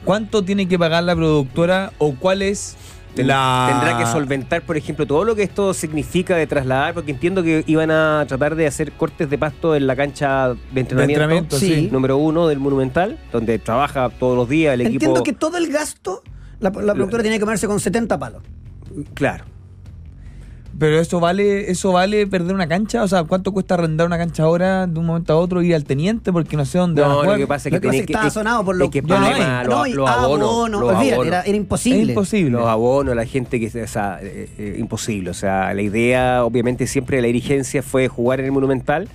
¿Cuánto 0.06 0.44
tiene 0.44 0.68
que 0.68 0.78
pagar 0.80 1.04
la 1.04 1.16
productora 1.16 1.92
o 1.98 2.14
cuál 2.16 2.42
es 2.42 2.76
Ten- 3.18 3.28
la... 3.28 3.68
Tendrá 3.70 3.98
que 3.98 4.06
solventar, 4.06 4.62
por 4.62 4.78
ejemplo, 4.78 5.06
todo 5.06 5.24
lo 5.24 5.36
que 5.36 5.44
esto 5.44 5.74
significa 5.74 6.36
de 6.36 6.48
trasladar, 6.48 6.94
porque 6.94 7.12
entiendo 7.12 7.44
que 7.44 7.64
iban 7.68 7.92
a 7.92 8.26
tratar 8.28 8.56
de 8.56 8.68
hacer 8.68 8.94
cortes 8.94 9.30
de 9.30 9.38
pasto 9.38 9.76
en 9.76 9.88
la 9.88 9.96
cancha 9.96 10.50
de 10.50 10.80
entrenamiento, 10.80 11.02
entrenamiento, 11.02 11.58
sí. 11.58 11.74
sí. 11.74 11.90
número 11.92 12.18
uno 12.18 12.48
del 12.48 12.60
Monumental, 12.60 13.20
donde 13.32 13.60
trabaja 13.60 14.10
todos 14.10 14.38
los 14.38 14.48
días 14.48 14.74
el 14.74 14.82
equipo. 14.82 15.06
Entiendo 15.06 15.24
que 15.24 15.34
todo 15.34 15.58
el 15.58 15.72
gasto, 15.72 16.24
la, 16.60 16.70
la 16.70 16.94
productora 16.94 17.24
tiene 17.24 17.38
que 17.38 17.42
comerse 17.42 17.68
con 17.68 17.80
70 17.80 18.18
palos. 18.18 18.42
Claro. 19.14 19.46
Pero 20.80 21.00
eso 21.00 21.20
vale, 21.20 21.72
eso 21.72 21.92
vale 21.92 22.28
perder 22.28 22.54
una 22.54 22.68
cancha, 22.68 23.02
o 23.02 23.08
sea, 23.08 23.24
¿cuánto 23.24 23.52
cuesta 23.52 23.74
arrendar 23.74 24.06
una 24.06 24.18
cancha 24.20 24.44
ahora 24.44 24.86
de 24.86 25.00
un 25.00 25.08
momento 25.08 25.34
a 25.34 25.38
otro 25.38 25.64
ir 25.64 25.74
al 25.74 25.86
teniente 25.86 26.32
porque 26.32 26.56
no 26.56 26.66
sé 26.66 26.78
dónde 26.78 27.02
van 27.02 27.10
a 27.10 27.14
No, 27.16 27.24
lo 27.24 27.36
que 27.36 27.48
pasa 27.48 27.70
es 27.70 27.74
que, 27.74 27.80
tenés 27.80 28.02
estaba 28.02 28.28
es- 28.28 28.34
sonado 28.34 28.64
por 28.64 28.76
lo 28.76 28.86
es 28.86 28.92
que 28.92 29.02
no 29.02 29.08
problema, 29.08 29.62
hay. 29.62 29.66
los, 29.66 29.76
No, 29.76 29.86
los 29.96 30.10
abonos, 30.10 30.50
abonos, 30.50 30.82
los 30.82 30.90
olvídate, 30.92 31.14
abonos. 31.16 31.28
era, 31.28 31.42
era 31.42 31.58
imposible. 31.58 32.02
Es 32.04 32.10
imposible. 32.10 32.52
Los 32.52 32.68
abonos, 32.68 33.16
la 33.16 33.26
gente 33.26 33.60
que 33.60 33.82
o 33.84 33.88
sea, 33.88 34.20
eh, 34.22 34.50
eh, 34.60 34.76
imposible. 34.78 35.32
O 35.32 35.34
sea, 35.34 35.74
la 35.74 35.82
idea, 35.82 36.46
obviamente, 36.46 36.86
siempre 36.86 37.16
de 37.18 37.22
la 37.24 37.28
dirigencia 37.28 37.82
fue 37.82 38.08
jugar 38.08 38.40
en 38.40 38.46
el 38.46 38.52
Monumental 38.52 39.08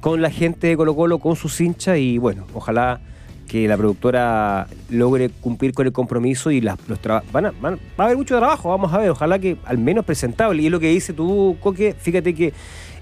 con 0.00 0.20
la 0.20 0.30
gente 0.30 0.66
de 0.66 0.76
Colo 0.76 0.94
Colo, 0.94 1.18
con 1.18 1.34
sus 1.34 1.58
hinchas, 1.62 1.96
y 1.96 2.18
bueno, 2.18 2.46
ojalá 2.52 3.00
que 3.50 3.66
la 3.66 3.76
productora 3.76 4.68
logre 4.90 5.28
cumplir 5.40 5.72
con 5.72 5.84
el 5.84 5.92
compromiso 5.92 6.52
y 6.52 6.60
las, 6.60 6.78
los 6.86 7.00
van 7.32 7.46
a, 7.46 7.50
van- 7.60 7.80
va 7.98 8.04
a 8.04 8.06
haber 8.06 8.16
mucho 8.16 8.36
trabajo, 8.38 8.68
vamos 8.68 8.92
a 8.92 8.98
ver, 8.98 9.10
ojalá 9.10 9.40
que 9.40 9.56
al 9.64 9.76
menos 9.78 10.04
presentable. 10.04 10.62
Y 10.62 10.66
es 10.66 10.70
lo 10.72 10.78
que 10.78 10.88
dice 10.88 11.12
tú, 11.12 11.56
Coque, 11.60 11.94
fíjate 11.98 12.32
que 12.32 12.52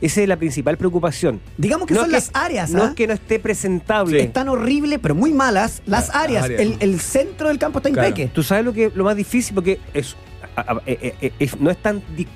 esa 0.00 0.22
es 0.22 0.28
la 0.28 0.38
principal 0.38 0.78
preocupación. 0.78 1.38
Digamos 1.58 1.86
que 1.86 1.92
No 1.92 2.00
son 2.00 2.12
las 2.12 2.30
áreas, 2.32 2.70
No 2.70 2.82
¿ah? 2.84 2.86
es 2.88 2.94
que 2.94 3.06
no 3.06 3.12
esté 3.12 3.38
presentable. 3.38 4.20
Están 4.22 4.48
horribles, 4.48 4.98
pero 5.02 5.14
muy 5.14 5.34
malas 5.34 5.82
las 5.84 6.14
áreas. 6.14 6.48
El, 6.48 6.76
el 6.80 6.98
centro 7.00 7.48
del 7.48 7.58
campo 7.58 7.80
está 7.80 7.90
Claro. 7.90 8.08
impeque. 8.08 8.30
Tú 8.32 8.42
sabes 8.42 8.64
lo 8.64 8.72
que 8.72 8.90
lo 8.94 9.04
más 9.04 9.16
difícil, 9.16 9.54
porque 9.54 9.78
es, 9.92 10.16
a- 10.56 10.60
a- 10.72 10.82
eh, 10.86 10.98
eh, 11.02 11.14
eh, 11.20 11.32
es- 11.40 11.60
no 11.60 11.70
es 11.70 11.76
tan 11.76 12.00
di- 12.16 12.26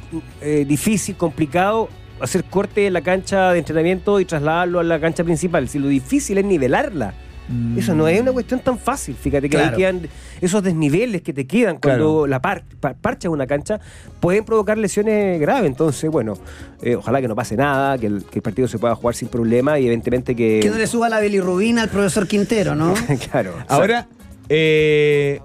eh, 0.43 0.67
difícil, 0.69 1.17
complicado 1.17 1.89
hacer 2.21 2.45
corte 2.45 2.87
en 2.89 2.93
la 2.93 3.01
cancha 3.01 3.53
de 3.53 3.59
entrenamiento 3.61 4.21
y 4.21 4.27
trasladarlo 4.27 4.81
a 4.81 4.83
la 4.83 5.01
cancha 5.01 5.25
principal. 5.25 5.67
Si 5.71 5.79
lo 5.79 5.89
difícil 5.89 6.37
es 6.37 6.45
nivelarla. 6.45 7.15
Mm. 7.49 7.79
Eso 7.79 7.95
no 7.95 8.07
es 8.09 8.21
una 8.21 8.33
cuestión 8.33 8.61
tan 8.61 8.79
fácil. 8.79 9.15
Fíjate 9.17 9.49
que 9.49 9.57
Claro. 9.57 9.71
ahí 9.73 9.77
quedan 9.77 10.01
esos 10.41 10.63
desniveles 10.63 11.23
que 11.23 11.33
te 11.33 11.47
quedan 11.47 11.79
cuando 11.79 12.05
Claro. 12.21 12.27
la 12.29 12.41
par, 12.41 12.63
par- 12.81 12.95
parchas 12.97 13.31
una 13.33 13.47
cancha 13.47 13.81
pueden 14.21 14.45
provocar 14.45 14.79
lesiones 14.79 15.41
graves. 15.41 15.67
Entonces, 15.67 16.09
bueno, 16.11 16.35
eh, 16.83 16.95
ojalá 16.97 17.21
que 17.21 17.29
no 17.29 17.35
pase 17.35 17.57
nada, 17.57 17.99
que 17.99 18.07
el, 18.07 18.25
que 18.25 18.39
el 18.39 18.43
partido 18.43 18.69
se 18.69 18.79
pueda 18.79 18.95
jugar 18.95 19.15
sin 19.17 19.29
problema 19.29 19.79
y 19.79 19.83
evidentemente 19.87 20.37
que. 20.37 20.61
Que 20.63 20.71
no 20.71 20.79
le 20.79 20.87
suba 20.87 21.09
la 21.09 21.21
bilirrubina 21.21 21.83
al 21.83 21.89
profesor 21.89 22.27
Quintero, 22.29 22.75
¿no? 22.75 22.95
claro. 23.31 23.53
Ahora, 23.69 24.07
eh, 24.49 25.41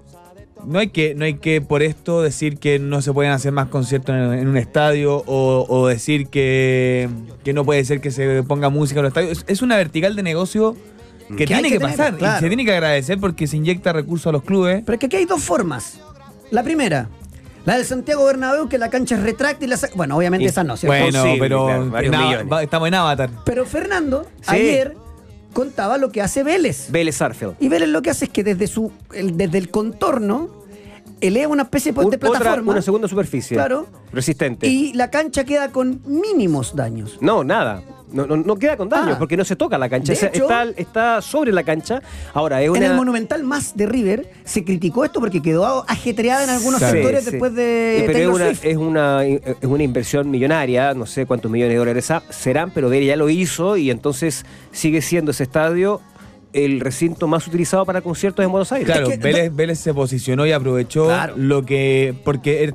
no 0.65 0.79
hay 0.79 0.89
que 0.89 1.13
no 1.15 1.23
hay 1.25 1.35
que 1.35 1.61
por 1.61 1.81
esto 1.83 2.21
decir 2.21 2.57
que 2.57 2.77
no 2.79 3.01
se 3.01 3.13
pueden 3.13 3.31
hacer 3.31 3.51
más 3.51 3.67
conciertos 3.67 4.15
en, 4.15 4.33
en 4.33 4.47
un 4.47 4.57
estadio 4.57 5.23
o, 5.25 5.65
o 5.69 5.87
decir 5.87 6.27
que, 6.27 7.07
que 7.43 7.53
no 7.53 7.63
puede 7.63 7.85
ser 7.85 8.01
que 8.01 8.11
se 8.11 8.43
ponga 8.43 8.69
música 8.69 8.99
en 8.99 9.03
los 9.05 9.11
estadios. 9.11 9.37
Es, 9.39 9.45
es 9.47 9.61
una 9.61 9.77
vertical 9.77 10.15
de 10.15 10.23
negocio 10.23 10.75
que, 11.35 11.45
tiene 11.47 11.63
que 11.63 11.69
que, 11.75 11.79
tener, 11.79 11.95
pasar 11.97 12.17
claro. 12.17 12.37
y 12.37 12.41
se 12.41 12.47
tiene 12.47 12.63
que 12.65 12.71
agradecer 12.73 13.19
porque 13.19 13.47
se 13.47 13.57
inyecta 13.57 13.91
recursos 13.93 14.27
a 14.27 14.31
los 14.31 14.43
clubes. 14.43 14.83
Pero 14.85 14.93
es 14.93 14.99
que 14.99 15.05
aquí 15.07 15.15
hay 15.17 15.25
dos 15.25 15.43
formas. 15.43 15.99
La 16.51 16.63
primera, 16.63 17.09
la 17.65 17.75
del 17.75 17.85
Santiago 17.85 18.23
Bernabéu, 18.25 18.69
que 18.69 18.77
la 18.77 18.89
cancha 18.89 19.15
es 19.15 19.23
retráctil. 19.23 19.67
y 19.67 19.71
la 19.71 19.79
Bueno, 19.95 20.15
obviamente 20.17 20.45
Y- 20.45 20.47
esa 20.47 20.63
no, 20.63 20.77
¿cierto? 20.77 20.97
Bueno, 20.97 21.23
Sí, 21.23 21.35
pero 21.39 21.89
claro, 21.91 22.59
estamos 22.59 22.87
en 22.87 22.93
Avatar. 22.93 23.29
Pero 23.45 23.65
Fernando, 23.65 24.25
Sí. 24.41 24.55
ayer 24.55 24.95
contaba 25.53 25.97
lo 25.97 26.11
que 26.11 26.21
hace 26.21 26.43
Vélez. 26.43 26.89
Vélez 26.91 27.21
Arfield. 27.21 27.55
Y 27.59 27.67
Vélez 27.67 27.89
lo 27.89 28.01
que 28.01 28.11
hace 28.11 28.25
es 28.25 28.31
que 28.31 28.43
desde, 28.43 28.67
su, 28.67 28.91
el- 29.13 29.35
desde 29.35 29.57
el 29.57 29.69
contorno 29.69 30.63
eleva 31.19 31.51
una 31.51 31.63
especie 31.63 31.93
pues, 31.93 32.05
de 32.11 32.15
Un- 32.17 32.23
otra- 32.25 32.29
plataforma. 32.39 32.71
una 32.73 32.81
segunda 32.81 33.07
superficie. 33.07 33.57
Claro. 33.57 33.87
Resistente. 34.13 34.67
Y 34.67 34.93
la 34.93 35.09
cancha 35.09 35.43
queda 35.45 35.71
con 35.71 35.99
mínimos 36.05 36.75
daños. 36.75 37.17
No, 37.21 37.43
nada. 37.43 37.81
No, 38.11 38.25
no, 38.25 38.37
no 38.37 38.55
queda 38.55 38.77
con 38.77 38.87
daños 38.87 39.15
Ah. 39.15 39.19
porque 39.19 39.35
no 39.35 39.43
se 39.43 39.55
toca 39.57 39.77
la 39.77 39.89
cancha. 39.89 40.13
De 40.13 40.17
O 40.17 40.19
sea, 40.19 40.29
hecho- 40.29 40.43
está, 40.43 40.63
está 40.77 41.21
sobre 41.21 41.51
la 41.51 41.63
cancha. 41.63 42.01
Ahora, 42.33 42.61
es 42.61 42.69
una. 42.69 42.77
En 42.79 42.83
el 42.91 42.93
Monumental 42.95 43.43
más 43.43 43.75
de 43.75 43.85
River 43.85 44.29
se 44.45 44.63
criticó 44.63 45.03
esto 45.03 45.19
porque 45.19 45.41
quedó 45.41 45.83
ajetreada 45.89 46.45
en 46.45 46.49
algunos 46.51 46.79
Claro. 46.79 46.93
sectores 46.93 47.25
Sí, 47.25 47.31
después 47.31 47.53
de 47.53 47.99
Eh, 47.99 48.03
pero 48.05 48.19
es 48.19 48.27
una, 48.27 48.45
Swift. 48.47 48.65
es, 48.65 48.77
una, 48.77 49.25
es 49.25 49.41
una 49.63 49.83
inversión 49.83 50.31
millonaria, 50.31 50.93
no 50.93 51.05
sé 51.05 51.25
cuántos 51.25 51.51
millones 51.51 51.73
de 51.73 51.79
dólares 51.79 52.07
serán, 52.29 52.71
pero 52.71 52.89
Vélez 52.89 53.07
ya 53.07 53.15
lo 53.17 53.29
hizo 53.29 53.75
y 53.75 53.91
entonces 53.91 54.45
sigue 54.71 55.01
siendo 55.01 55.31
ese 55.31 55.43
estadio 55.43 55.99
el 56.53 56.79
recinto 56.79 57.27
más 57.27 57.45
utilizado 57.45 57.85
para 57.85 57.99
conciertos 58.01 58.43
en 58.45 58.51
Buenos 58.51 58.71
Aires. 58.71 58.87
Claro, 58.87 59.07
Es 59.09 59.17
que- 59.19 59.23
Vélez, 59.23 59.53
Vélez 59.53 59.79
se 59.79 59.93
posicionó 59.93 60.45
y 60.47 60.53
aprovechó 60.53 61.05
Claro. 61.07 61.33
lo 61.35 61.65
que. 61.65 62.15
Porque. 62.23 62.73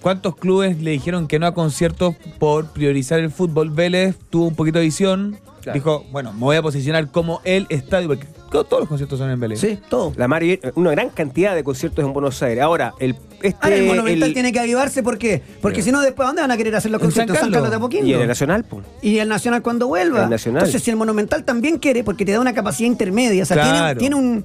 ¿Cuántos 0.00 0.34
clubes 0.36 0.80
le 0.80 0.92
dijeron 0.92 1.28
que 1.28 1.38
no 1.38 1.46
a 1.46 1.54
conciertos 1.54 2.14
por 2.38 2.66
priorizar 2.72 3.18
el 3.20 3.30
fútbol? 3.30 3.70
Vélez 3.70 4.16
tuvo 4.30 4.46
un 4.48 4.54
poquito 4.54 4.78
de 4.78 4.84
visión. 4.86 5.38
Claro. 5.60 5.74
Dijo, 5.74 6.04
bueno, 6.10 6.32
me 6.32 6.38
voy 6.40 6.56
a 6.56 6.62
posicionar 6.62 7.10
como 7.10 7.42
el 7.44 7.66
estadio, 7.68 8.08
porque 8.08 8.26
to- 8.50 8.64
todos 8.64 8.80
los 8.80 8.88
conciertos 8.88 9.18
son 9.18 9.30
en 9.30 9.38
Vélez. 9.38 9.60
Sí, 9.60 9.78
todo. 9.90 10.14
La 10.16 10.26
mar- 10.26 10.42
una 10.74 10.90
gran 10.92 11.10
cantidad 11.10 11.54
de 11.54 11.62
conciertos 11.62 12.02
en 12.02 12.14
Buenos 12.14 12.42
Aires. 12.42 12.64
Ahora, 12.64 12.94
el, 12.98 13.14
este, 13.42 13.78
el 13.78 13.86
Monumental 13.86 14.28
el- 14.28 14.32
tiene 14.34 14.52
que 14.54 14.58
avivarse, 14.60 15.02
¿por 15.02 15.18
qué? 15.18 15.42
Porque 15.60 15.82
si 15.82 15.92
no, 15.92 16.00
después, 16.00 16.24
¿a 16.24 16.28
dónde 16.28 16.40
van 16.40 16.50
a 16.50 16.56
querer 16.56 16.74
hacer 16.76 16.90
los 16.90 16.98
conciertos? 16.98 17.34
San 17.36 17.42
San 17.44 17.52
Carlos. 17.52 17.56
Carlos 17.56 17.70
de 17.70 17.76
Apoquindo. 17.76 18.06
y 18.06 18.12
el 18.22 18.26
Nacional, 18.26 18.64
pues. 18.64 18.86
Y 19.02 19.18
el 19.18 19.28
Nacional 19.28 19.60
cuando 19.60 19.86
vuelva. 19.86 20.24
El 20.24 20.30
Nacional. 20.30 20.62
Entonces, 20.62 20.82
si 20.82 20.90
el 20.90 20.96
Monumental 20.96 21.44
también 21.44 21.76
quiere, 21.76 22.04
porque 22.04 22.24
te 22.24 22.32
da 22.32 22.40
una 22.40 22.54
capacidad 22.54 22.86
intermedia, 22.88 23.42
o 23.42 23.46
sea, 23.46 23.62
tiene- 23.62 23.94
tiene, 23.96 24.16
un- 24.16 24.44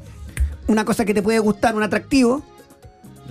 una 0.68 0.84
cosa 0.84 1.06
que 1.06 1.14
te 1.14 1.22
puede 1.24 1.40
gustar, 1.40 1.76
un 1.78 1.84
atractivo. 1.84 2.44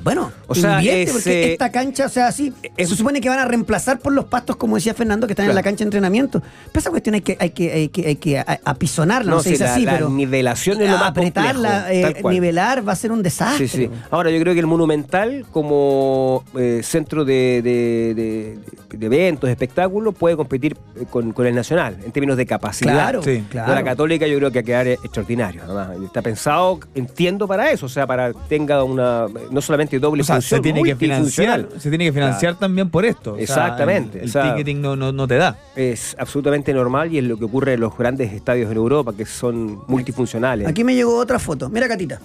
Bueno, 0.04 0.30
O 0.46 0.54
sea, 0.54 0.76
invierte, 0.76 1.02
es, 1.04 1.12
porque 1.12 1.32
eh, 1.44 1.52
esta 1.52 1.72
cancha, 1.72 2.06
o 2.06 2.08
sea, 2.08 2.28
así, 2.28 2.52
es- 2.76 2.88
se 2.90 2.94
supone 2.96 3.20
que 3.20 3.28
van 3.30 3.38
a 3.38 3.44
reemplazar 3.46 3.98
por 3.98 4.12
los 4.12 4.26
pastos, 4.26 4.56
como 4.56 4.76
decía 4.76 4.92
Fernando, 4.94 5.26
que 5.26 5.32
están 5.32 5.48
en 5.48 5.54
la 5.54 5.62
cancha 5.62 5.78
de 5.78 5.84
entrenamiento. 5.84 6.40
Pero 6.40 6.80
esa 6.80 6.90
cuestión 6.90 7.14
hay 7.14 7.22
que, 7.22 7.36
hay 7.40 7.50
que, 7.50 7.72
hay 7.72 7.88
que, 7.88 8.06
hay 8.06 8.16
que 8.16 8.44
apisonarla, 8.64 9.30
no, 9.30 9.36
No, 9.38 9.42
se 9.42 9.48
sí, 9.48 9.52
dice 9.54 9.64
la- 9.64 9.72
así, 9.74 9.84
la 9.86 9.92
pero 9.92 10.10
nivelación 10.10 10.80
es 10.82 10.90
lo 10.90 10.98
más 10.98 11.08
apretarla, 11.08 11.84
complejo, 11.88 12.28
eh, 12.28 12.32
nivelar 12.32 12.86
va 12.86 12.92
a 12.92 12.96
ser 12.96 13.12
un 13.12 13.22
desastre. 13.22 13.66
Sí, 13.66 13.76
sí. 13.86 13.90
Ahora, 14.10 14.30
yo 14.30 14.38
creo 14.40 14.52
que 14.54 14.60
el 14.60 14.66
Monumental, 14.66 15.46
como 15.50 16.44
eh, 16.58 16.80
centro 16.84 17.24
de, 17.24 17.62
de- 17.62 18.14
de- 18.14 18.58
de 18.98 19.06
eventos, 19.06 19.48
espectáculos, 19.50 20.14
puede 20.14 20.36
competir 20.36 20.76
con, 21.10 21.32
con 21.32 21.46
el 21.46 21.54
Nacional 21.54 21.96
en 22.04 22.12
términos 22.12 22.36
de 22.36 22.46
capacidad. 22.46 22.92
Claro, 22.92 23.22
Sí. 23.22 23.42
claro. 23.50 23.70
De 23.70 23.74
la 23.76 23.84
Católica, 23.84 24.26
yo 24.26 24.36
creo 24.38 24.50
que 24.50 24.58
va 24.58 24.60
a 24.60 24.64
quedar 24.64 24.86
extraordinario. 24.88 25.62
además. 25.64 25.88
Está 26.04 26.22
pensado, 26.22 26.78
entiendo, 26.94 27.48
para 27.48 27.70
eso, 27.70 27.86
o 27.86 27.88
sea, 27.88 28.06
para 28.06 28.32
que 28.32 28.38
tenga 28.48 28.84
una, 28.84 29.26
no 29.50 29.60
solamente 29.60 29.93
doble 29.98 30.22
O 30.22 30.24
sea, 30.24 30.36
función, 30.36 30.58
se 30.58 30.62
tiene 30.62 30.82
que 30.82 30.94
multifuncional. 30.94 31.60
financiar, 31.62 31.80
se 31.82 31.88
tiene 31.88 32.04
que 32.06 32.12
financiar 32.12 32.54
también 32.58 32.90
por 32.90 33.04
esto. 33.04 33.32
O 33.32 33.36
sea, 33.36 33.42
Exactamente, 33.44 34.18
el 34.18 34.24
el 34.24 34.30
o 34.30 34.32
sea- 34.32 34.54
ticketing 34.54 34.80
no, 34.80 34.96
no, 34.96 35.12
no 35.12 35.26
te 35.28 35.36
da. 35.36 35.56
Es 35.76 36.16
absolutamente 36.18 36.72
normal 36.74 37.12
y 37.12 37.18
es 37.18 37.24
lo 37.24 37.36
que 37.36 37.44
ocurre 37.44 37.74
en 37.74 37.80
los 37.80 37.96
grandes 37.96 38.32
estadios 38.32 38.70
en 38.70 38.76
Europa, 38.76 39.12
que 39.16 39.26
son 39.26 39.82
multifuncionales. 39.88 40.66
Aquí 40.68 40.84
me 40.84 40.94
llegó 40.94 41.16
otra 41.16 41.38
foto. 41.38 41.68
Mira, 41.68 41.88
Catita. 41.88 42.20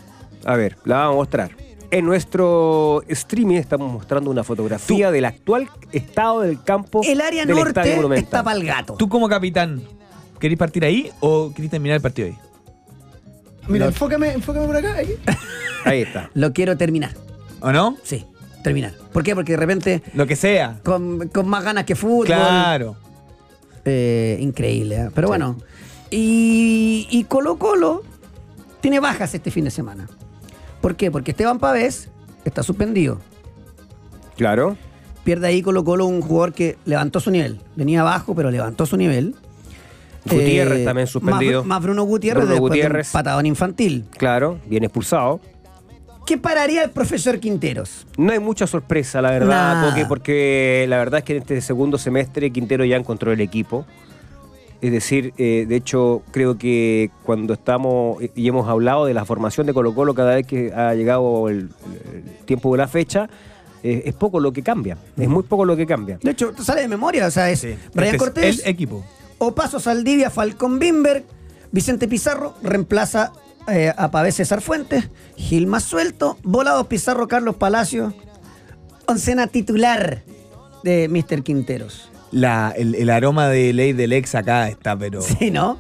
A 0.45 0.55
ver, 0.55 0.77
la 0.85 0.97
vamos 0.97 1.13
a 1.13 1.17
mostrar. 1.17 1.51
En 1.91 2.05
nuestro 2.05 3.01
streaming 3.07 3.55
estamos 3.55 3.91
mostrando 3.91 4.29
una 4.29 4.43
fotografía 4.43 5.09
del 5.09 5.25
actual 5.25 5.67
estado 5.91 6.41
del 6.41 6.61
campo 6.63 7.01
El 7.03 7.19
área 7.19 7.45
del 7.45 7.55
norte 7.55 7.99
está 8.15 8.43
para 8.43 8.55
el 8.57 8.63
gato. 8.65 8.93
Tú 8.93 9.09
como 9.09 9.27
capitán, 9.27 9.81
¿querés 10.39 10.57
partir 10.57 10.85
ahí 10.85 11.09
o 11.19 11.51
querés 11.55 11.71
terminar 11.71 11.95
el 11.95 12.01
partido 12.01 12.27
ahí? 12.27 12.35
Mira, 13.67 13.87
enfócame, 13.87 14.33
enfócame 14.33 14.65
por 14.67 14.77
acá. 14.77 14.95
Ahí 15.85 16.01
está. 16.01 16.29
Lo 16.35 16.53
quiero 16.53 16.77
terminar. 16.77 17.11
¿O 17.61 17.71
no? 17.71 17.97
Sí, 18.03 18.25
terminar. 18.63 18.93
¿Por 19.13 19.23
qué? 19.23 19.35
Porque 19.35 19.53
de 19.53 19.57
repente, 19.57 20.01
Lo 20.13 20.25
que 20.27 20.35
sea. 20.35 20.79
con, 20.83 21.27
con 21.29 21.47
más 21.47 21.63
ganas 21.63 21.85
que 21.85 21.95
fútbol. 21.95 22.25
Claro. 22.27 22.95
eh, 23.85 24.37
increíble, 24.39 24.95
¿eh? 24.95 25.09
Pero 25.13 25.27
bueno. 25.27 25.57
Y, 26.11 27.07
y 27.11 27.23
Colo 27.25 27.57
Colo 27.57 28.03
tiene 28.81 28.99
bajas 28.99 29.33
este 29.35 29.51
fin 29.51 29.65
de 29.65 29.71
semana. 29.71 30.07
¿Por 30.81 30.95
qué? 30.95 31.11
Porque 31.11 31.31
Esteban 31.31 31.59
Pavés 31.59 32.09
está 32.45 32.63
suspendido. 32.63 33.19
Claro. 34.37 34.77
Pierde 35.23 35.47
ahí 35.47 35.61
Colo 35.61 35.83
Colo 35.83 36.05
un 36.05 36.21
jugador 36.21 36.53
que 36.53 36.77
levantó 36.85 37.19
su 37.19 37.29
nivel. 37.29 37.59
Venía 37.75 38.01
abajo, 38.01 38.33
pero 38.33 38.49
levantó 38.49 38.85
su 38.85 38.95
nivel. 38.97 39.35
Gutiérrez 40.25 40.79
Eh, 40.79 40.85
también 40.85 41.07
suspendido. 41.07 41.61
Más, 41.61 41.67
más 41.67 41.83
Bruno 41.83 42.03
Gutiérrez 42.03 42.45
Bruno 42.45 42.53
después 42.61 42.81
de 42.81 42.87
un 42.99 43.03
patadón 43.11 43.45
infantil. 43.45 44.05
Claro, 44.17 44.59
bien 44.67 44.83
expulsado. 44.83 45.39
¿Qué 46.29 46.37
pararía 46.37 46.83
el 46.83 46.91
profesor 46.91 47.39
Quinteros? 47.39 48.05
No 48.15 48.31
hay 48.31 48.37
mucha 48.37 48.67
sorpresa, 48.67 49.19
la 49.19 49.31
verdad, 49.31 49.83
porque, 49.83 50.05
porque 50.05 50.85
la 50.87 50.97
verdad 50.97 51.17
es 51.17 51.23
que 51.23 51.33
en 51.33 51.39
este 51.39 51.59
segundo 51.59 51.97
semestre 51.97 52.51
Quintero 52.51 52.85
ya 52.85 52.97
encontró 52.97 53.31
el 53.31 53.41
equipo. 53.41 53.83
Es 54.79 54.91
decir, 54.91 55.33
eh, 55.39 55.65
de 55.67 55.75
hecho, 55.75 56.21
creo 56.29 56.55
que 56.55 57.09
cuando 57.23 57.55
estamos 57.55 58.21
y 58.35 58.47
hemos 58.47 58.69
hablado 58.69 59.07
de 59.07 59.15
la 59.15 59.25
formación 59.25 59.65
de 59.65 59.73
Colo 59.73 59.95
Colo 59.95 60.13
cada 60.13 60.35
vez 60.35 60.45
que 60.45 60.71
ha 60.71 60.93
llegado 60.93 61.49
el, 61.49 61.71
el 62.13 62.45
tiempo 62.45 62.71
de 62.73 62.77
la 62.77 62.87
fecha, 62.87 63.27
eh, 63.81 64.03
es 64.05 64.13
poco 64.13 64.39
lo 64.39 64.53
que 64.53 64.61
cambia. 64.61 64.99
Es 65.17 65.27
muy 65.27 65.41
poco 65.41 65.65
lo 65.65 65.75
que 65.75 65.87
cambia. 65.87 66.19
De 66.21 66.29
hecho, 66.29 66.53
sale 66.61 66.81
de 66.81 66.89
memoria, 66.89 67.25
o 67.25 67.31
sea, 67.31 67.49
es 67.49 67.61
Sí. 67.61 67.75
Brian 67.91 68.13
Este 68.13 68.15
es 68.15 68.21
Cortés, 68.21 68.59
el 68.65 68.69
equipo. 68.69 69.03
Opaso 69.39 69.79
Saldivia, 69.79 70.29
Falcón 70.29 70.77
Bimberg, 70.77 71.23
Vicente 71.71 72.07
Pizarro 72.07 72.53
reemplaza 72.61 73.31
eh, 73.71 73.93
a 73.95 74.31
César 74.31 74.61
Fuentes, 74.61 75.09
Gilma 75.35 75.79
Suelto, 75.79 76.37
Volados 76.43 76.87
Pizarro, 76.87 77.27
Carlos 77.27 77.55
Palacio, 77.55 78.13
oncena 79.07 79.47
titular 79.47 80.23
de 80.83 81.07
Mr. 81.09 81.43
Quinteros. 81.43 82.09
La, 82.31 82.73
el, 82.75 82.95
el 82.95 83.09
aroma 83.09 83.47
de 83.47 83.73
ley 83.73 83.93
del 83.93 84.13
ex 84.13 84.35
acá 84.35 84.69
está, 84.69 84.97
pero. 84.97 85.21
Sí, 85.21 85.51
¿no? 85.51 85.77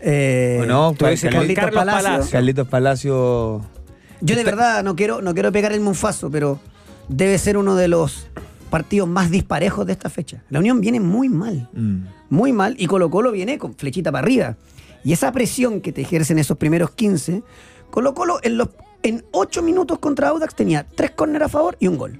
Eh, 0.00 0.58
¿O 0.62 0.66
no? 0.66 0.92
Tú 0.92 1.06
dices 1.06 1.32
Carlitos 1.32 1.64
Carlos 1.64 1.80
Palacio. 1.80 2.02
Palacio. 2.10 2.32
Carlitos 2.32 2.68
Palacio. 2.68 3.60
Yo 4.20 4.36
de 4.36 4.44
verdad 4.44 4.82
no 4.82 4.96
quiero, 4.96 5.22
no 5.22 5.34
quiero 5.34 5.52
pegar 5.52 5.72
el 5.72 5.80
monfazo, 5.80 6.30
pero 6.30 6.58
debe 7.08 7.38
ser 7.38 7.56
uno 7.56 7.76
de 7.76 7.88
los 7.88 8.26
partidos 8.70 9.08
más 9.08 9.30
disparejos 9.30 9.86
de 9.86 9.92
esta 9.92 10.10
fecha. 10.10 10.42
La 10.50 10.58
Unión 10.58 10.80
viene 10.80 11.00
muy 11.00 11.28
mal. 11.28 11.68
mm, 11.72 12.06
muy 12.28 12.52
mal 12.52 12.74
y 12.78 12.86
Colo 12.86 13.10
Colo 13.10 13.30
viene 13.30 13.58
con 13.58 13.74
flechita 13.74 14.10
para 14.10 14.24
arriba. 14.24 14.56
Y 15.04 15.12
esa 15.12 15.30
presión 15.32 15.80
que 15.80 15.92
te 15.92 16.00
ejercen 16.00 16.38
esos 16.38 16.56
primeros 16.56 16.90
15, 16.92 17.42
Colo 17.90 18.14
Colo 18.14 18.38
en 18.42 18.56
los 18.56 18.70
en 19.02 19.22
8 19.32 19.62
minutos 19.62 19.98
contra 19.98 20.28
Audax 20.28 20.54
tenía 20.54 20.86
3 20.94 21.10
córner 21.10 21.42
a 21.42 21.48
favor 21.50 21.76
y 21.78 21.88
un 21.88 21.98
gol. 21.98 22.18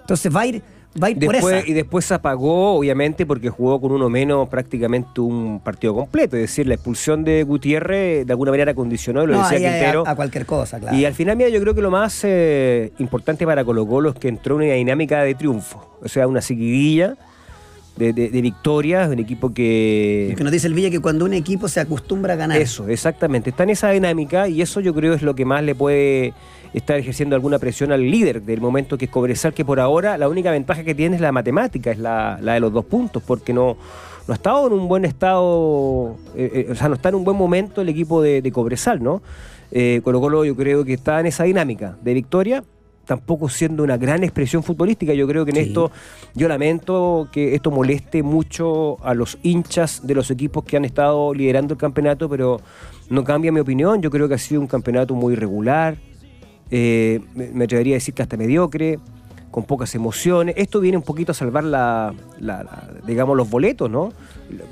Entonces 0.00 0.34
va 0.34 0.40
a 0.40 0.46
ir, 0.46 0.62
va 1.00 1.06
a 1.06 1.10
ir 1.10 1.18
por 1.24 1.32
Después, 1.32 1.54
esa. 1.58 1.68
y 1.68 1.72
después 1.72 2.04
se 2.04 2.14
apagó, 2.14 2.74
obviamente, 2.76 3.24
porque 3.24 3.50
jugó 3.50 3.80
con 3.80 3.92
uno 3.92 4.08
menos 4.10 4.48
prácticamente 4.48 5.20
un 5.20 5.60
partido 5.62 5.94
completo. 5.94 6.34
Es 6.36 6.42
decir, 6.42 6.66
la 6.66 6.74
expulsión 6.74 7.22
de 7.22 7.44
Gutiérrez 7.44 8.26
de 8.26 8.32
alguna 8.32 8.50
manera 8.50 8.74
condicionó, 8.74 9.24
lo 9.26 9.34
No, 9.36 9.48
decía 9.48 9.68
a- 9.68 9.70
Quintero. 9.70 10.04
a, 10.08 10.16
cualquier 10.16 10.44
cosa, 10.46 10.80
claro. 10.80 10.96
Y 10.96 11.04
al 11.04 11.14
final, 11.14 11.36
mira, 11.36 11.48
yo 11.50 11.60
creo 11.60 11.74
que 11.76 11.82
lo 11.82 11.92
más 11.92 12.20
eh, 12.24 12.92
importante 12.98 13.46
para 13.46 13.64
Colo 13.64 13.86
Colo 13.86 14.10
es 14.10 14.16
que 14.16 14.26
entró 14.26 14.56
en 14.60 14.66
una 14.66 14.74
dinámica 14.74 15.22
de 15.22 15.36
triunfo. 15.36 15.96
O 16.02 16.08
sea, 16.08 16.26
una 16.26 16.40
seguidilla 16.40 17.16
de, 17.96 18.12
de, 18.12 18.30
de 18.30 18.40
victorias, 18.42 19.10
un 19.10 19.18
equipo 19.18 19.52
que... 19.52 20.34
que 20.36 20.44
nos 20.44 20.52
dice 20.52 20.66
el 20.66 20.74
Villa 20.74 20.90
que 20.90 21.00
cuando 21.00 21.24
un 21.24 21.34
equipo 21.34 21.68
se 21.68 21.80
acostumbra 21.80 22.34
a 22.34 22.36
ganar. 22.36 22.58
Eso, 22.58 22.88
exactamente. 22.88 23.50
Está 23.50 23.64
en 23.64 23.70
esa 23.70 23.90
dinámica 23.90 24.48
y 24.48 24.62
eso 24.62 24.80
yo 24.80 24.94
creo 24.94 25.14
es 25.14 25.22
lo 25.22 25.34
que 25.34 25.44
más 25.44 25.62
le 25.62 25.74
puede 25.74 26.32
estar 26.72 26.96
ejerciendo 26.96 27.34
alguna 27.34 27.58
presión 27.58 27.90
al 27.92 28.08
líder 28.08 28.42
del 28.42 28.60
momento 28.60 28.96
que 28.96 29.06
es 29.06 29.10
Cobresal, 29.10 29.52
que 29.52 29.64
por 29.64 29.80
ahora 29.80 30.16
la 30.16 30.28
única 30.28 30.50
ventaja 30.50 30.84
que 30.84 30.94
tiene 30.94 31.16
es 31.16 31.20
la 31.20 31.32
matemática, 31.32 31.90
es 31.90 31.98
la, 31.98 32.38
la 32.40 32.54
de 32.54 32.60
los 32.60 32.72
dos 32.72 32.84
puntos, 32.84 33.22
porque 33.26 33.52
no, 33.52 33.76
no 34.28 34.32
ha 34.32 34.36
estado 34.36 34.68
en 34.68 34.74
un 34.74 34.86
buen 34.86 35.04
estado, 35.04 36.16
eh, 36.36 36.66
eh, 36.68 36.72
o 36.72 36.74
sea, 36.76 36.88
no 36.88 36.94
está 36.94 37.08
en 37.08 37.16
un 37.16 37.24
buen 37.24 37.36
momento 37.36 37.80
el 37.80 37.88
equipo 37.88 38.22
de, 38.22 38.40
de 38.40 38.52
Cobresal, 38.52 39.02
¿no? 39.02 39.20
Eh, 39.72 40.00
Colo 40.04 40.20
Colo 40.20 40.44
yo 40.44 40.54
creo 40.56 40.84
que 40.84 40.94
está 40.94 41.20
en 41.20 41.26
esa 41.26 41.44
dinámica 41.44 41.96
de 42.02 42.14
victoria, 42.14 42.64
tampoco 43.10 43.48
siendo 43.48 43.82
una 43.82 43.96
gran 43.96 44.22
expresión 44.22 44.62
futbolística. 44.62 45.12
Yo 45.14 45.26
creo 45.26 45.44
que 45.44 45.50
en 45.50 45.56
Sí. 45.56 45.62
esto, 45.62 45.90
yo 46.36 46.46
lamento 46.46 47.26
que 47.32 47.56
esto 47.56 47.72
moleste 47.72 48.22
mucho 48.22 49.04
a 49.04 49.14
los 49.14 49.36
hinchas 49.42 50.06
de 50.06 50.14
los 50.14 50.30
equipos 50.30 50.62
que 50.62 50.76
han 50.76 50.84
estado 50.84 51.34
liderando 51.34 51.74
el 51.74 51.78
campeonato, 51.78 52.28
pero 52.28 52.60
no 53.08 53.24
cambia 53.24 53.50
mi 53.50 53.58
opinión. 53.58 54.00
Yo 54.00 54.10
creo 54.12 54.28
que 54.28 54.34
ha 54.34 54.38
sido 54.38 54.60
un 54.60 54.68
campeonato 54.68 55.16
muy 55.16 55.34
regular, 55.34 55.96
eh, 56.70 57.18
me 57.34 57.48
me 57.50 57.64
atrevería 57.64 57.94
a 57.94 57.98
decir 57.98 58.14
que 58.14 58.22
hasta 58.22 58.36
mediocre, 58.36 59.00
con 59.50 59.64
pocas 59.64 59.94
emociones. 59.94 60.54
Esto 60.58 60.80
viene 60.80 60.96
un 60.96 61.02
poquito 61.02 61.32
a 61.32 61.34
salvar 61.34 61.64
la, 61.64 62.14
la- 62.38 62.62
la- 62.62 62.88
digamos, 63.06 63.36
los 63.36 63.50
boletos, 63.50 63.90
¿no? 63.90 64.12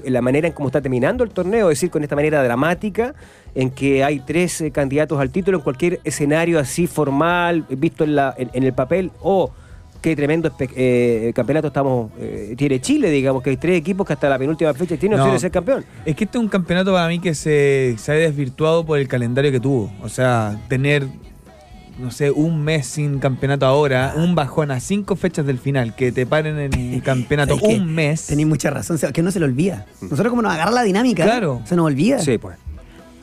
La, 0.05 0.21
manera 0.23 0.47
en 0.49 0.53
cómo 0.55 0.69
está 0.69 0.81
terminando 0.81 1.25
el 1.25 1.31
torneo, 1.31 1.71
es 1.71 1.79
decir, 1.79 1.91
con 1.91 2.03
esta 2.03 2.15
manera 2.17 2.43
dramática, 2.43 3.15
en 3.55 3.71
que 3.71 4.05
hay 4.05 4.21
tres 4.21 4.61
eh, 4.61 4.71
candidatos 4.71 5.19
al 5.21 5.31
título 5.31 5.59
en 5.59 5.65
cualquier 5.65 6.01
escenario 6.05 6.59
así 6.59 6.87
formal, 6.87 7.65
visto 7.71 8.05
en, 8.05 8.15
la, 8.17 8.35
en, 8.39 8.51
en 8.53 8.63
el 8.65 8.73
papel, 8.73 9.11
o 9.21 9.51
qué 10.01 10.15
tremendo 10.15 10.49
espe- 10.51 10.71
eh, 10.77 11.33
campeonato 11.35 11.69
estamos 11.69 12.13
eh, 12.21 12.55
tiene 12.57 12.81
Chile, 12.81 13.11
digamos, 13.11 13.43
que 13.43 13.51
hay 13.51 13.57
tres 13.57 13.77
equipos 13.79 14.07
que 14.07 14.13
hasta 14.13 14.29
la 14.29 14.39
penúltima 14.39 14.73
fecha 14.75 14.97
tienen 14.97 15.19
No. 15.19 15.25
opción 15.25 15.35
de 15.37 15.41
ser 15.41 15.51
campeón. 15.51 15.85
Es 16.05 16.15
que 16.15 16.23
este 16.25 16.39
es 16.39 16.43
un 16.45 16.49
campeonato 16.49 16.93
para 16.93 17.09
mí 17.09 17.19
que 17.19 17.35
se, 17.35 17.97
se 17.99 18.13
ha 18.13 18.15
desvirtuado 18.15 18.87
por 18.87 18.99
el 19.01 19.09
calendario 19.09 19.51
que 19.51 19.59
tuvo. 19.61 19.91
O 20.03 20.09
sea, 20.09 20.57
tener 20.69 21.07
no 21.99 22.11
sé, 22.11 22.31
un 22.31 22.63
mes 22.63 22.87
sin 22.87 23.19
campeonato 23.19 23.67
ahora, 23.67 24.15
un 24.17 24.35
bajón 24.35 24.71
a 24.71 24.81
cinco 24.81 25.17
fechas 25.17 25.45
del 25.47 25.59
final, 25.59 25.95
que 25.97 26.13
te 26.13 26.25
paren 26.27 26.59
en 26.59 26.73
el 26.75 27.03
campeonato 27.05 27.57
un 27.57 27.87
mes. 27.95 28.27
Tenéis 28.27 28.47
mucha 28.49 28.71
razón, 28.71 28.97
o 28.97 28.99
sea, 28.99 29.13
que 29.13 29.23
no 29.23 29.31
se 29.31 29.39
le 29.41 29.47
olvida. 29.47 29.87
Nosotros 30.01 30.29
como 30.31 30.43
nos 30.43 30.53
agarra 30.53 30.71
la 30.71 30.83
dinámica, 30.83 31.25
Claro. 31.25 31.61
se 31.65 31.75
nos 31.77 31.87
olvida. 31.87 32.19
Sí, 32.21 32.39
pues. 32.39 32.57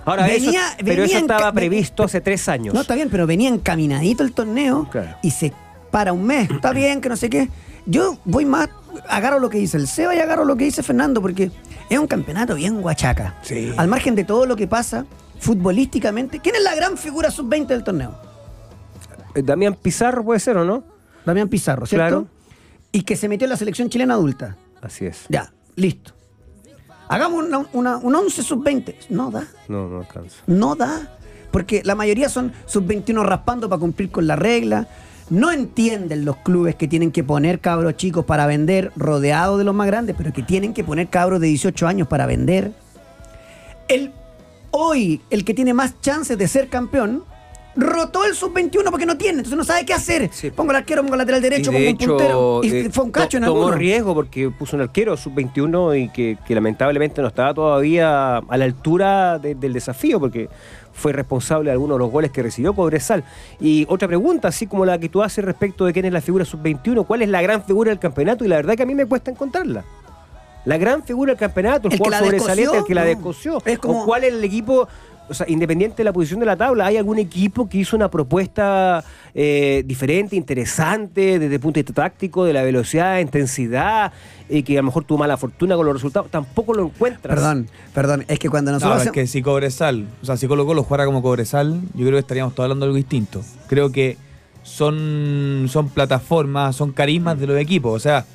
Ahora, 0.06 0.28
eso, 0.28 0.46
Venía- 0.46 0.62
pero 0.78 1.02
venía 1.02 1.06
eso 1.06 1.18
estaba 1.18 1.52
previsto 1.52 2.04
hace 2.04 2.22
tres 2.22 2.48
años. 2.50 2.74
No, 2.74 2.82
está 2.82 2.94
bien, 2.96 3.10
pero 3.10 3.26
venía 3.26 3.50
encaminadito 3.50 4.24
el 4.24 4.34
torneo 4.34 4.88
Claro. 4.92 5.16
y 5.24 5.32
se 5.32 5.52
para 5.92 6.12
un 6.14 6.26
mes. 6.26 6.52
Está 6.52 6.74
bien, 6.74 7.00
que 7.02 7.10
no 7.10 7.16
sé 7.16 7.30
qué. 7.30 7.50
Yo 7.86 8.18
voy 8.26 8.46
más, 8.46 8.68
agarro 9.08 9.40
lo 9.40 9.50
que 9.50 9.58
dice 9.58 9.78
el 9.78 9.88
Seba 9.88 10.14
y 10.16 10.20
agarro 10.20 10.44
lo 10.44 10.56
que 10.58 10.66
dice 10.66 10.84
Fernando, 10.84 11.22
porque 11.22 11.52
es 11.90 11.98
un 12.00 12.08
campeonato 12.08 12.56
bien 12.56 12.82
guachaca. 12.82 13.36
Sí. 13.44 13.72
Al 13.78 13.88
margen 13.88 14.14
de 14.16 14.26
todo 14.26 14.46
lo 14.46 14.56
que 14.58 14.68
pasa 14.68 15.06
futbolísticamente, 15.40 16.40
¿quién 16.40 16.56
es 16.56 16.64
la 16.64 16.76
gran 16.76 16.98
figura 16.98 17.32
sub-20 17.32 17.68
del 17.68 17.84
torneo? 17.84 18.14
Eh, 19.36 19.42
Damián 19.44 19.76
Pizarro 19.76 20.24
puede 20.24 20.40
ser, 20.40 20.58
¿o 20.58 20.66
no? 20.66 20.84
Damián 21.26 21.50
Pizarro, 21.50 21.86
¿cierto? 21.86 22.06
Claro. 22.08 22.28
Y 22.92 23.02
que 23.04 23.16
se 23.16 23.28
metió 23.30 23.46
en 23.46 23.50
la 23.52 23.58
selección 23.58 23.90
chilena 23.90 24.14
adulta. 24.14 24.56
Así 24.82 25.06
es. 25.06 25.26
Ya, 25.30 25.52
listo. 25.76 26.14
Hagamos 27.08 27.44
una, 27.46 27.66
una- 27.74 27.98
un 27.98 28.16
11 28.16 28.42
sub-20. 28.44 28.96
No 29.10 29.30
da. 29.32 29.46
No, 29.68 29.88
no 29.90 30.00
alcanza. 30.00 30.38
No 30.48 30.76
da. 30.76 31.18
Porque 31.52 31.82
la 31.84 31.96
mayoría 31.96 32.30
son 32.30 32.52
sub-21 32.66 33.24
raspando 33.24 33.70
para 33.70 33.80
cumplir 33.80 34.10
con 34.12 34.28
la 34.28 34.36
regla. 34.36 34.88
No 35.30 35.52
entienden 35.52 36.24
los 36.26 36.38
clubes 36.38 36.76
que 36.76 36.88
tienen 36.88 37.12
que 37.12 37.24
poner 37.24 37.60
cabros 37.60 37.96
chicos 37.98 38.26
para 38.26 38.46
vender, 38.46 38.92
rodeados 38.96 39.58
de 39.58 39.64
los 39.64 39.74
más 39.74 39.88
grandes, 39.88 40.16
pero 40.18 40.32
que 40.34 40.44
tienen 40.44 40.74
que 40.74 40.84
poner 40.84 41.08
cabros 41.10 41.40
de 41.42 41.48
18 41.48 41.88
años 41.88 42.08
para 42.08 42.26
vender. 42.28 42.74
El, 43.88 44.12
hoy, 44.72 45.22
el 45.30 45.44
que 45.46 45.54
tiene 45.54 45.74
más 45.74 46.00
chances 46.02 46.38
de 46.38 46.48
ser 46.48 46.70
campeón, 46.70 47.24
rotó 47.78 48.24
el 48.24 48.36
sub-21 48.36 48.90
porque 48.90 49.06
no 49.06 49.18
tiene, 49.18 49.40
entonces 49.40 49.58
no 49.58 49.64
sabe 49.64 49.86
qué 49.86 49.94
hacer. 49.94 50.30
Sí. 50.32 50.50
Pongo 50.52 50.72
el 50.72 50.78
arquero, 50.78 51.02
pongo 51.02 51.16
el 51.16 51.20
lateral 51.20 51.42
derecho, 51.42 51.72
Y 51.72 51.74
pongo 51.74 51.80
de 51.86 51.90
un 51.92 51.98
puntero. 51.98 52.62
Y 52.64 52.68
eh, 52.86 52.90
fue 52.92 53.04
un 53.04 53.12
cacho 53.12 53.38
en 53.38 53.44
tomó 53.44 53.58
alguno. 53.64 53.76
riesgo 53.78 54.14
porque 54.14 54.50
puso 54.50 54.76
un 54.78 54.84
arquero 54.84 55.18
sub-21 55.18 56.00
y 56.06 56.10
que, 56.10 56.38
que 56.48 56.56
lamentablemente 56.56 57.22
no 57.22 57.28
estaba 57.28 57.54
todavía 57.54 58.38
a 58.38 58.58
la 58.58 58.66
altura 58.66 59.40
de- 59.40 59.56
del 59.56 59.74
desafío 59.74 60.20
porque 60.20 60.50
fue 60.94 61.12
responsable 61.12 61.66
de 61.70 61.74
algunos 61.74 61.96
de 61.98 62.00
los 62.00 62.12
goles 62.12 62.32
que 62.32 62.42
recibió 62.42 62.74
Cobresal. 62.74 63.24
Y 63.60 63.86
otra 63.90 64.08
pregunta, 64.08 64.48
así 64.48 64.68
como 64.68 64.86
la 64.86 64.98
que 64.98 65.10
tú 65.10 65.22
haces 65.22 65.44
respecto 65.44 65.86
de 65.86 65.92
quién 65.92 66.06
es 66.06 66.14
la 66.14 66.22
figura 66.22 66.46
sub-21, 66.46 67.06
¿cuál 67.06 67.22
es 67.24 67.30
la 67.30 67.42
gran 67.42 67.64
figura 67.66 67.90
del 67.90 68.00
campeonato? 68.00 68.46
Y 68.46 68.48
la 68.48 68.56
verdad 68.56 68.76
que 68.76 68.84
a 68.84 68.86
mí 68.86 68.96
me 68.96 69.06
cuesta 69.06 69.32
encontrarla. 69.32 69.84
La 70.64 70.78
gran 70.78 71.04
figura 71.04 71.34
del 71.34 71.40
campeonato, 71.40 71.88
el, 71.90 71.94
¿El 71.94 72.00
que 72.00 72.04
jugador 72.06 72.28
sobresaliente, 72.28 72.78
el 72.78 72.84
que 72.86 72.96
la 72.96 73.02
No. 73.02 73.08
descoció. 73.08 73.62
Es 73.66 73.78
como- 73.78 74.02
¿O 74.04 74.06
cuál 74.06 74.24
es 74.24 74.34
el 74.34 74.44
equipo, 74.44 74.88
o 75.28 75.34
sea, 75.34 75.46
independiente 75.50 75.98
de 75.98 76.04
la 76.04 76.14
posición 76.14 76.40
de 76.40 76.46
la 76.46 76.56
tabla, 76.56 76.86
hay 76.86 76.98
algún 76.98 77.18
equipo 77.20 77.68
que 77.68 77.80
hizo 77.80 77.96
una 77.96 78.10
propuesta 78.10 79.04
eh, 79.34 79.84
diferente, 79.86 80.36
interesante, 80.36 81.40
desde 81.40 81.56
el 81.56 81.60
punto 81.60 81.80
de 81.80 81.84
vista 81.84 81.94
táctico, 82.04 82.46
de 82.46 82.54
la 82.54 82.62
velocidad, 82.64 83.20
intensidad, 83.20 84.12
y 84.48 84.62
que 84.64 84.74
a 84.74 84.82
lo 84.82 84.84
mejor 84.88 85.04
tuvo 85.04 85.18
mala 85.20 85.38
fortuna 85.38 85.76
con 85.76 85.86
los 85.86 85.96
resultados? 85.96 86.30
Tampoco 86.30 86.74
lo 86.74 86.84
encuentras. 86.86 87.36
Perdón, 87.36 87.68
perdón, 87.94 88.26
es 88.28 88.38
que 88.40 88.50
cuando 88.50 88.72
No, 88.72 88.76
nosotros 88.76 88.98
es 88.98 89.02
hacemos- 89.02 89.14
que 89.16 89.28
si 89.28 89.42
Cobresal, 89.42 90.08
o 90.22 90.26
sea, 90.26 90.38
si 90.38 90.48
Colo 90.48 90.66
Colo 90.66 90.84
jugara 90.84 91.06
como 91.06 91.22
Cobresal, 91.22 91.82
yo 91.96 92.02
creo 92.02 92.12
que 92.14 92.20
estaríamos 92.20 92.54
todos 92.54 92.66
hablando 92.66 92.86
de 92.86 92.90
algo 92.90 92.98
distinto. 92.98 93.42
Creo 93.68 93.92
que 93.92 94.18
son, 94.64 95.66
son 95.70 95.90
plataformas, 95.90 96.76
son 96.76 96.92
carismas 96.92 97.40
de 97.40 97.48
los 97.48 97.58
equipos. 97.58 97.94
O 97.96 98.00
sea, 98.00 98.26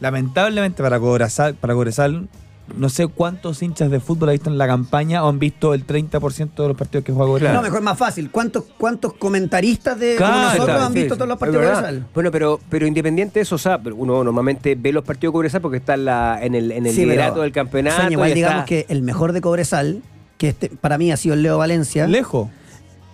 lamentablemente 0.00 0.82
para 0.82 0.98
Cobresal, 1.00 1.54
para 1.54 1.74
Cobresal, 1.74 2.28
no 2.76 2.88
sé 2.88 3.06
cuántos 3.06 3.62
hinchas 3.62 3.90
de 3.90 4.00
fútbol 4.00 4.30
han 4.30 4.34
visto 4.34 4.50
en 4.50 4.58
la 4.58 4.66
campaña 4.66 5.22
o 5.24 5.28
han 5.28 5.38
visto 5.38 5.72
el 5.74 5.86
30% 5.86 6.54
de 6.54 6.68
los 6.68 6.76
partidos 6.76 7.04
que 7.04 7.12
juega 7.12 7.28
Cobresal. 7.30 7.54
No, 7.54 7.62
mejor 7.62 7.80
más 7.82 7.96
fácil. 7.96 8.30
¿Cuántos, 8.30 8.64
cuántos 8.76 9.12
comentaristas 9.14 9.98
de 9.98 10.16
como 10.16 10.28
nosotros 10.30 10.68
está, 10.68 10.86
han 10.86 10.92
Sí, 10.92 10.98
visto 11.00 11.14
sí, 11.14 11.18
todos 11.18 11.28
los 11.28 11.38
partidos 11.38 11.62
de. 11.64 11.70
Cobresal? 11.72 12.06
Bueno, 12.14 12.30
pero, 12.32 12.60
pero 12.68 12.86
independiente 12.86 13.38
de 13.38 13.42
eso, 13.42 13.54
o 13.54 13.58
sea, 13.58 13.80
uno 13.94 14.24
normalmente 14.24 14.74
ve 14.74 14.92
los 14.92 15.04
partidos 15.04 15.32
de 15.32 15.36
Cobresal 15.36 15.60
porque 15.60 15.76
está 15.78 15.94
en, 15.94 16.04
la, 16.06 16.38
en 16.42 16.54
el, 16.54 16.72
en 16.72 16.86
el 16.86 16.92
Sí, 16.94 17.04
liderato 17.06 17.42
del 17.42 17.52
campeonato. 17.52 18.10
Igual 18.10 18.34
digamos 18.34 18.56
está- 18.60 18.66
que 18.66 18.86
el 18.88 19.02
mejor 19.02 19.32
de 19.32 19.40
Cobresal, 19.40 20.02
que 20.38 20.48
este, 20.48 20.68
para 20.70 20.98
mí 20.98 21.12
ha 21.12 21.16
sido 21.16 21.34
el 21.34 21.42
Leo 21.42 21.58
Valencia, 21.58 22.06
Lejos. 22.06 22.48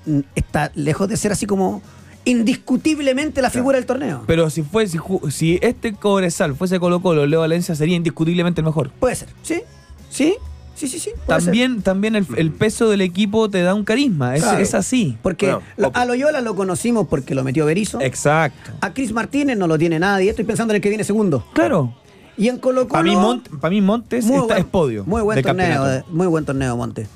mm, 0.06 0.20
está 0.34 0.72
lejos 0.74 1.08
de 1.08 1.16
ser 1.16 1.32
así 1.32 1.46
como 1.46 1.82
indiscutiblemente 2.24 3.42
la 3.42 3.50
figura 3.50 3.76
del 3.78 3.86
torneo. 3.86 4.22
Pero 4.26 4.50
si 4.50 4.62
fue, 4.62 4.86
si, 4.86 4.98
si 5.30 5.58
este 5.62 5.92
Cobresal 5.94 6.54
fuese 6.54 6.78
Colo 6.80 7.00
Colo, 7.00 7.26
Leo 7.26 7.40
Valencia 7.40 7.74
sería 7.74 7.96
indiscutiblemente 7.96 8.60
el 8.60 8.64
mejor. 8.66 8.90
Puede 8.90 9.14
ser, 9.16 9.28
¿sí? 9.42 9.62
¿Sí? 10.10 10.34
Sí, 10.74 10.88
sí, 10.88 10.98
sí. 10.98 11.10
ser. 11.10 11.20
También, 11.26 11.82
también 11.82 12.16
el, 12.16 12.26
el 12.36 12.50
peso 12.50 12.88
del 12.88 13.02
equipo 13.02 13.48
te 13.50 13.62
da 13.62 13.74
un 13.74 13.84
carisma. 13.84 14.34
Es, 14.36 14.42
Claro. 14.42 14.58
es 14.58 14.74
así. 14.74 15.16
Porque 15.22 15.54
Bueno, 15.76 15.92
a 15.94 16.04
Loyola 16.04 16.40
lo 16.40 16.54
conocimos 16.56 17.06
porque 17.08 17.34
lo 17.34 17.44
metió 17.44 17.66
Berizzo. 17.66 18.00
Exacto. 18.00 18.72
A 18.80 18.92
Chris 18.92 19.12
Martínez 19.12 19.56
no 19.58 19.66
lo 19.66 19.78
tiene 19.78 19.98
nadie. 19.98 20.30
Estoy 20.30 20.44
pensando 20.44 20.72
en 20.72 20.76
el 20.76 20.82
que 20.82 20.88
viene 20.88 21.04
segundo. 21.04 21.44
Claro. 21.52 21.94
Y 22.36 22.48
en 22.48 22.58
Colo 22.58 22.88
Para 22.88 23.02
mí, 23.04 23.14
Colo. 23.14 23.34
Mont- 23.34 23.60
pa' 23.60 23.68
mí 23.70 23.80
Montes 23.82 24.24
muy 24.24 24.36
está, 24.36 24.46
buen- 24.54 24.58
es 24.58 24.64
podio. 24.64 25.04
Muy 25.04 25.20
buen 25.22 25.36
de 25.36 25.42
torneo, 25.42 25.88
eh, 25.92 26.04
muy 26.10 26.26
buen 26.26 26.44
torneo, 26.46 26.76
Monte. 26.76 27.06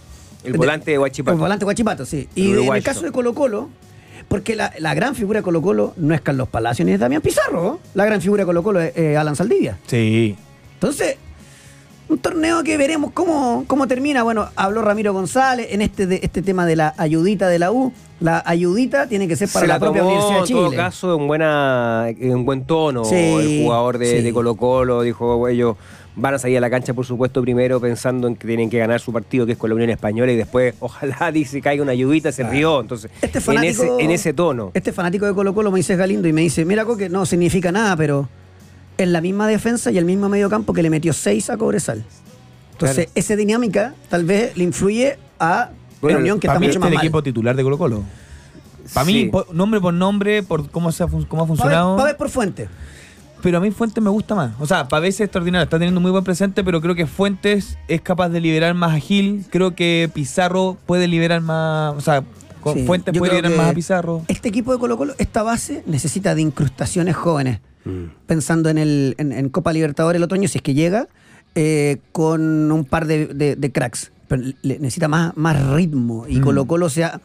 El 0.44 0.52
volante 0.52 0.90
de 0.92 0.98
Guachipato. 0.98 1.34
El 1.34 1.40
volante 1.40 1.64
Guachipato, 1.64 2.04
sí. 2.06 2.28
Y 2.36 2.52
en 2.52 2.72
el 2.74 2.82
caso 2.82 3.00
de 3.02 3.10
Colo 3.10 3.34
Colo, 3.34 3.70
porque 4.28 4.56
la, 4.56 4.72
la 4.78 4.94
gran 4.94 5.14
figura 5.14 5.40
de 5.40 5.44
Colo 5.44 5.62
Colo 5.62 5.94
no 5.96 6.14
es 6.14 6.20
Carlos 6.20 6.48
Palacio 6.48 6.84
ni 6.84 6.92
es 6.92 7.00
Damián 7.00 7.22
Pizarro. 7.22 7.78
La 7.94 8.04
gran 8.04 8.20
figura 8.20 8.42
de 8.42 8.46
Colo 8.46 8.62
Colo 8.62 8.80
es 8.80 8.96
eh, 8.96 9.16
Alan 9.16 9.36
Saldivia. 9.36 9.78
Sí. 9.86 10.36
Entonces, 10.74 11.16
un 12.08 12.18
torneo 12.18 12.62
que 12.62 12.76
veremos 12.76 13.10
cómo, 13.12 13.64
cómo 13.66 13.86
termina. 13.88 14.22
Bueno, 14.22 14.48
habló 14.56 14.82
Ramiro 14.82 15.12
González 15.12 15.68
en 15.70 15.82
este, 15.82 16.06
de, 16.06 16.20
este 16.22 16.42
tema 16.42 16.66
de 16.66 16.76
la 16.76 16.94
ayudita 16.98 17.48
de 17.48 17.58
la 17.58 17.72
U. 17.72 17.92
La 18.20 18.42
ayudita 18.46 19.06
tiene 19.08 19.28
que 19.28 19.36
ser 19.36 19.48
para 19.48 19.60
Se 19.62 19.66
la, 19.68 19.74
la 19.74 19.80
propia 19.80 20.02
Universidad 20.04 20.34
de 20.36 20.46
en 20.46 20.48
todo 20.54 20.64
Chile. 20.70 20.76
caso 20.76 21.16
en 21.18 21.26
buena 21.26 22.06
en 22.18 22.44
buen 22.46 22.64
tono 22.64 23.04
Sí, 23.04 23.14
el 23.14 23.62
jugador 23.64 23.98
de, 23.98 24.10
sí. 24.18 24.22
de 24.22 24.32
Colo 24.32 24.54
Colo 24.54 25.02
dijo 25.02 25.46
ellos 25.48 25.76
van 26.18 26.32
a 26.34 26.38
salir 26.38 26.56
a 26.56 26.60
la 26.60 26.70
cancha 26.70 26.94
por 26.94 27.04
supuesto 27.04 27.42
primero 27.42 27.78
pensando 27.80 28.26
en 28.26 28.36
que 28.36 28.46
tienen 28.46 28.70
que 28.70 28.78
ganar 28.78 29.00
su 29.00 29.12
partido 29.12 29.44
que 29.44 29.52
es 29.52 29.58
con 29.58 29.68
la 29.70 29.74
Unión 29.76 29.90
Española 29.90 30.32
y 30.32 30.36
después 30.36 30.74
ojalá 30.80 31.30
dice 31.30 31.60
caiga 31.60 31.82
una 31.82 31.92
ayudita 31.92 32.32
se 32.32 32.42
rió 32.42 32.80
entonces 32.80 33.10
Este 33.20 33.38
en, 33.52 33.64
ese, 33.64 33.88
en 33.98 34.10
ese 34.10 34.32
tono 34.32 34.70
Este 34.74 34.92
fanático 34.92 35.26
de 35.26 35.34
Colo 35.34 35.54
Colo 35.54 35.70
me 35.70 35.78
dice 35.78 35.94
Galindo 35.96 36.26
y 36.26 36.32
me 36.32 36.40
dice, 36.40 36.64
mira 36.64 36.86
que 36.98 37.08
no 37.10 37.26
significa 37.26 37.70
nada, 37.70 37.96
pero 37.96 38.28
es 38.96 39.08
la 39.08 39.20
misma 39.20 39.46
defensa 39.46 39.90
y 39.90 39.98
el 39.98 40.06
mismo 40.06 40.28
medio 40.30 40.48
campo 40.48 40.72
que 40.72 40.82
le 40.82 40.88
metió 40.88 41.12
6 41.12 41.50
a 41.50 41.56
Cobresal. 41.58 42.02
Entonces, 42.72 42.96
Claro. 43.06 43.10
esa 43.14 43.36
dinámica 43.36 43.94
tal 44.08 44.24
vez 44.24 44.56
le 44.56 44.64
influye 44.64 45.18
a 45.38 45.70
Bueno, 46.00 46.18
la 46.18 46.22
Unión 46.22 46.40
que 46.40 46.46
está 46.46 46.58
mucho 46.58 46.70
este 46.70 46.78
más 46.78 46.88
el 46.88 46.94
mal. 46.94 47.04
equipo 47.04 47.22
titular 47.22 47.54
de 47.56 47.62
Colo 47.62 47.76
Colo. 47.76 48.02
Para 48.94 49.04
mí, 49.04 49.12
Sí. 49.24 49.30
nombre 49.52 49.80
por 49.80 49.92
nombre, 49.92 50.42
por 50.42 50.70
cómo, 50.70 50.92
se 50.92 51.02
ha, 51.02 51.08
cómo 51.28 51.42
ha 51.42 51.46
funcionado. 51.46 51.96
Pavés 51.96 52.14
por 52.14 52.30
fuente. 52.30 52.68
Pero 53.46 53.58
a 53.58 53.60
mí 53.60 53.70
Fuentes 53.70 54.02
me 54.02 54.10
gusta 54.10 54.34
más. 54.34 54.54
O 54.58 54.66
sea, 54.66 54.88
Pavés 54.88 55.14
es 55.14 55.20
extraordinario, 55.20 55.62
está 55.62 55.78
teniendo 55.78 56.00
muy 56.00 56.10
buen 56.10 56.24
presente, 56.24 56.64
pero 56.64 56.80
creo 56.80 56.96
que 56.96 57.06
Fuentes 57.06 57.78
es 57.86 58.00
capaz 58.00 58.28
de 58.30 58.40
liberar 58.40 58.74
más 58.74 58.92
a 58.96 58.98
Gil. 58.98 59.44
Creo 59.50 59.76
que 59.76 60.10
Pizarro 60.12 60.76
puede 60.84 61.06
liberar 61.06 61.40
más. 61.42 61.94
O 61.96 62.00
sea, 62.00 62.24
Sí, 62.74 62.82
Fuentes 62.84 63.14
yo 63.14 63.20
puede 63.20 63.34
liberar 63.36 63.56
más 63.56 63.70
a 63.70 63.72
Pizarro. 63.74 64.22
Este 64.26 64.48
equipo 64.48 64.72
de 64.72 64.80
Colo 64.80 64.96
Colo, 64.98 65.14
esta 65.18 65.44
base 65.44 65.84
necesita 65.86 66.34
de 66.34 66.42
incrustaciones 66.42 67.14
jóvenes. 67.14 67.60
Pensando 68.26 68.68
en, 68.68 68.78
el, 68.78 69.14
en, 69.18 69.30
en 69.30 69.48
Copa 69.48 69.72
Libertadores 69.72 70.16
el 70.18 70.24
otoño, 70.24 70.48
si 70.48 70.58
es 70.58 70.62
que 70.62 70.74
llega, 70.74 71.06
eh, 71.54 71.98
con 72.10 72.72
un 72.72 72.84
par 72.84 73.06
de, 73.06 73.26
de- 73.28 73.54
de 73.54 73.70
cracks. 73.70 74.10
Pero 74.26 74.42
le- 74.62 74.80
necesita 74.80 75.06
más, 75.06 75.36
más 75.36 75.64
ritmo. 75.70 76.26
Y 76.28 76.40
Mm. 76.40 76.42
Colo 76.42 76.64
Colo 76.66 76.88
se 76.88 77.04
ha, 77.04 77.20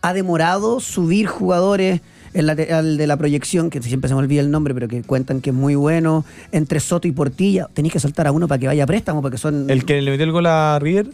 ha 0.00 0.12
demorado 0.12 0.80
subir 0.80 1.28
jugadores. 1.28 2.00
El 2.34 2.46
lateral 2.46 2.96
de 2.96 3.06
la 3.06 3.16
proyección, 3.16 3.68
que 3.68 3.82
siempre 3.82 4.08
se 4.08 4.14
me 4.14 4.20
olvida 4.20 4.40
el 4.40 4.50
nombre, 4.50 4.72
pero 4.72 4.88
que 4.88 5.02
cuentan 5.02 5.40
que 5.42 5.50
es 5.50 5.56
muy 5.56 5.74
bueno, 5.74 6.24
entre 6.50 6.80
Soto 6.80 7.06
y 7.06 7.12
Portilla. 7.12 7.68
Tenéis 7.74 7.92
que 7.92 8.00
soltar 8.00 8.26
a 8.26 8.32
uno 8.32 8.48
para 8.48 8.58
que 8.58 8.66
vaya 8.66 8.84
a 8.84 8.86
préstamo, 8.86 9.20
porque 9.20 9.36
son. 9.38 9.68
El 9.68 9.84
que 9.84 10.00
le 10.00 10.10
metió 10.10 10.24
el 10.24 10.32
gol 10.32 10.46
a 10.46 10.78
River. 10.80 11.08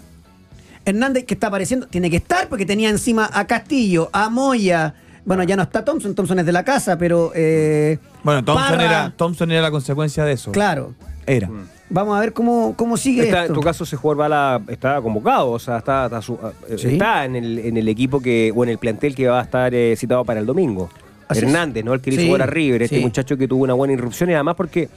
Hernández, 0.84 1.24
que 1.24 1.34
está 1.34 1.48
apareciendo, 1.48 1.86
tiene 1.86 2.08
que 2.10 2.16
estar 2.16 2.48
porque 2.48 2.64
tenía 2.64 2.88
encima 2.88 3.28
a 3.32 3.46
Castillo, 3.46 4.08
a 4.12 4.30
Moya. 4.30 4.94
Bueno, 5.24 5.42
ya 5.42 5.56
no 5.56 5.62
está 5.64 5.84
Thompson, 5.84 6.14
Thompson 6.14 6.38
es 6.38 6.46
de 6.46 6.52
la 6.52 6.64
casa, 6.64 6.96
pero. 6.96 7.32
eh, 7.34 7.98
Bueno, 8.22 8.42
Thompson 8.44 8.68
Parra, 8.70 8.84
era, 8.84 9.12
Thompson 9.16 9.50
era 9.50 9.60
la 9.62 9.70
consecuencia 9.70 10.24
de 10.24 10.32
eso. 10.32 10.52
Claro. 10.52 10.94
Era. 11.26 11.50
Vamos 11.90 12.16
a 12.16 12.20
ver 12.20 12.32
cómo, 12.32 12.74
cómo 12.76 12.96
sigue 12.96 13.24
Está- 13.24 13.38
en 13.38 13.42
esto. 13.44 13.54
tu 13.54 13.60
caso 13.60 13.84
ese 13.84 13.96
jugador 13.96 14.18
Bala 14.18 14.62
está 14.68 15.00
convocado 15.00 15.50
o 15.50 15.58
sea 15.58 15.78
está, 15.78 16.04
está, 16.06 16.20
su- 16.22 16.38
eh, 16.68 16.76
Sí. 16.78 16.88
está 16.88 17.24
en, 17.24 17.34
el, 17.36 17.58
en 17.60 17.76
el 17.78 17.88
equipo 17.88 18.20
que 18.20 18.52
o 18.54 18.62
en 18.62 18.68
el 18.70 18.76
plantel 18.78 19.14
que 19.14 19.26
va 19.26 19.40
a 19.40 19.42
estar 19.42 19.74
eh, 19.74 19.94
citado 19.96 20.22
para 20.24 20.38
el 20.40 20.44
domingo 20.46 20.90
Así. 21.28 21.40
Hernández, 21.44 21.84
¿no? 21.84 21.94
El 21.94 22.00
que 22.00 22.10
le 22.10 22.16
hizo 22.16 22.26
jugar 22.26 22.42
a 22.42 22.46
River, 22.46 22.82
este 22.82 22.96
sí. 22.96 23.02
muchacho 23.02 23.36
que 23.36 23.46
tuvo 23.46 23.64
una 23.64 23.74
buena 23.74 23.94
irrupción 23.94 24.30
y 24.30 24.34
además 24.34 24.54
porque 24.56 24.88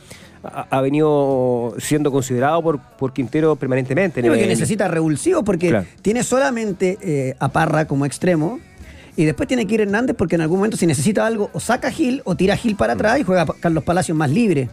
ha, 0.43 0.65
ha 0.69 0.81
venido 0.81 1.75
siendo 1.77 2.11
considerado 2.11 2.61
por, 2.63 2.79
por 2.97 3.13
Quintero 3.13 3.55
permanentemente. 3.55 4.19
en 4.21 4.25
Sí, 4.25 4.29
porque 4.29 4.47
necesita 4.47 4.87
revulsivos 4.87 5.43
porque 5.43 5.69
Claro. 5.69 5.85
tiene 6.01 6.23
solamente 6.23 6.97
eh, 7.01 7.35
a 7.39 7.49
Parra 7.49 7.85
como 7.85 8.05
extremo. 8.05 8.59
Y 9.17 9.25
después 9.25 9.45
tiene 9.45 9.67
que 9.67 9.73
ir 9.75 9.81
Hernández 9.81 10.15
porque 10.17 10.35
en 10.35 10.41
algún 10.41 10.59
momento 10.59 10.77
si 10.77 10.87
necesita 10.87 11.27
algo 11.27 11.49
o 11.53 11.59
saca 11.59 11.89
a 11.89 11.91
Gil 11.91 12.21
o 12.23 12.35
tira 12.35 12.53
a 12.53 12.57
Gil 12.57 12.77
para 12.77 12.93
atrás 12.93 13.19
y 13.19 13.23
juega 13.23 13.45
Carlos 13.59 13.83
Palacios 13.83 14.17
más 14.17 14.29
libre. 14.31 14.69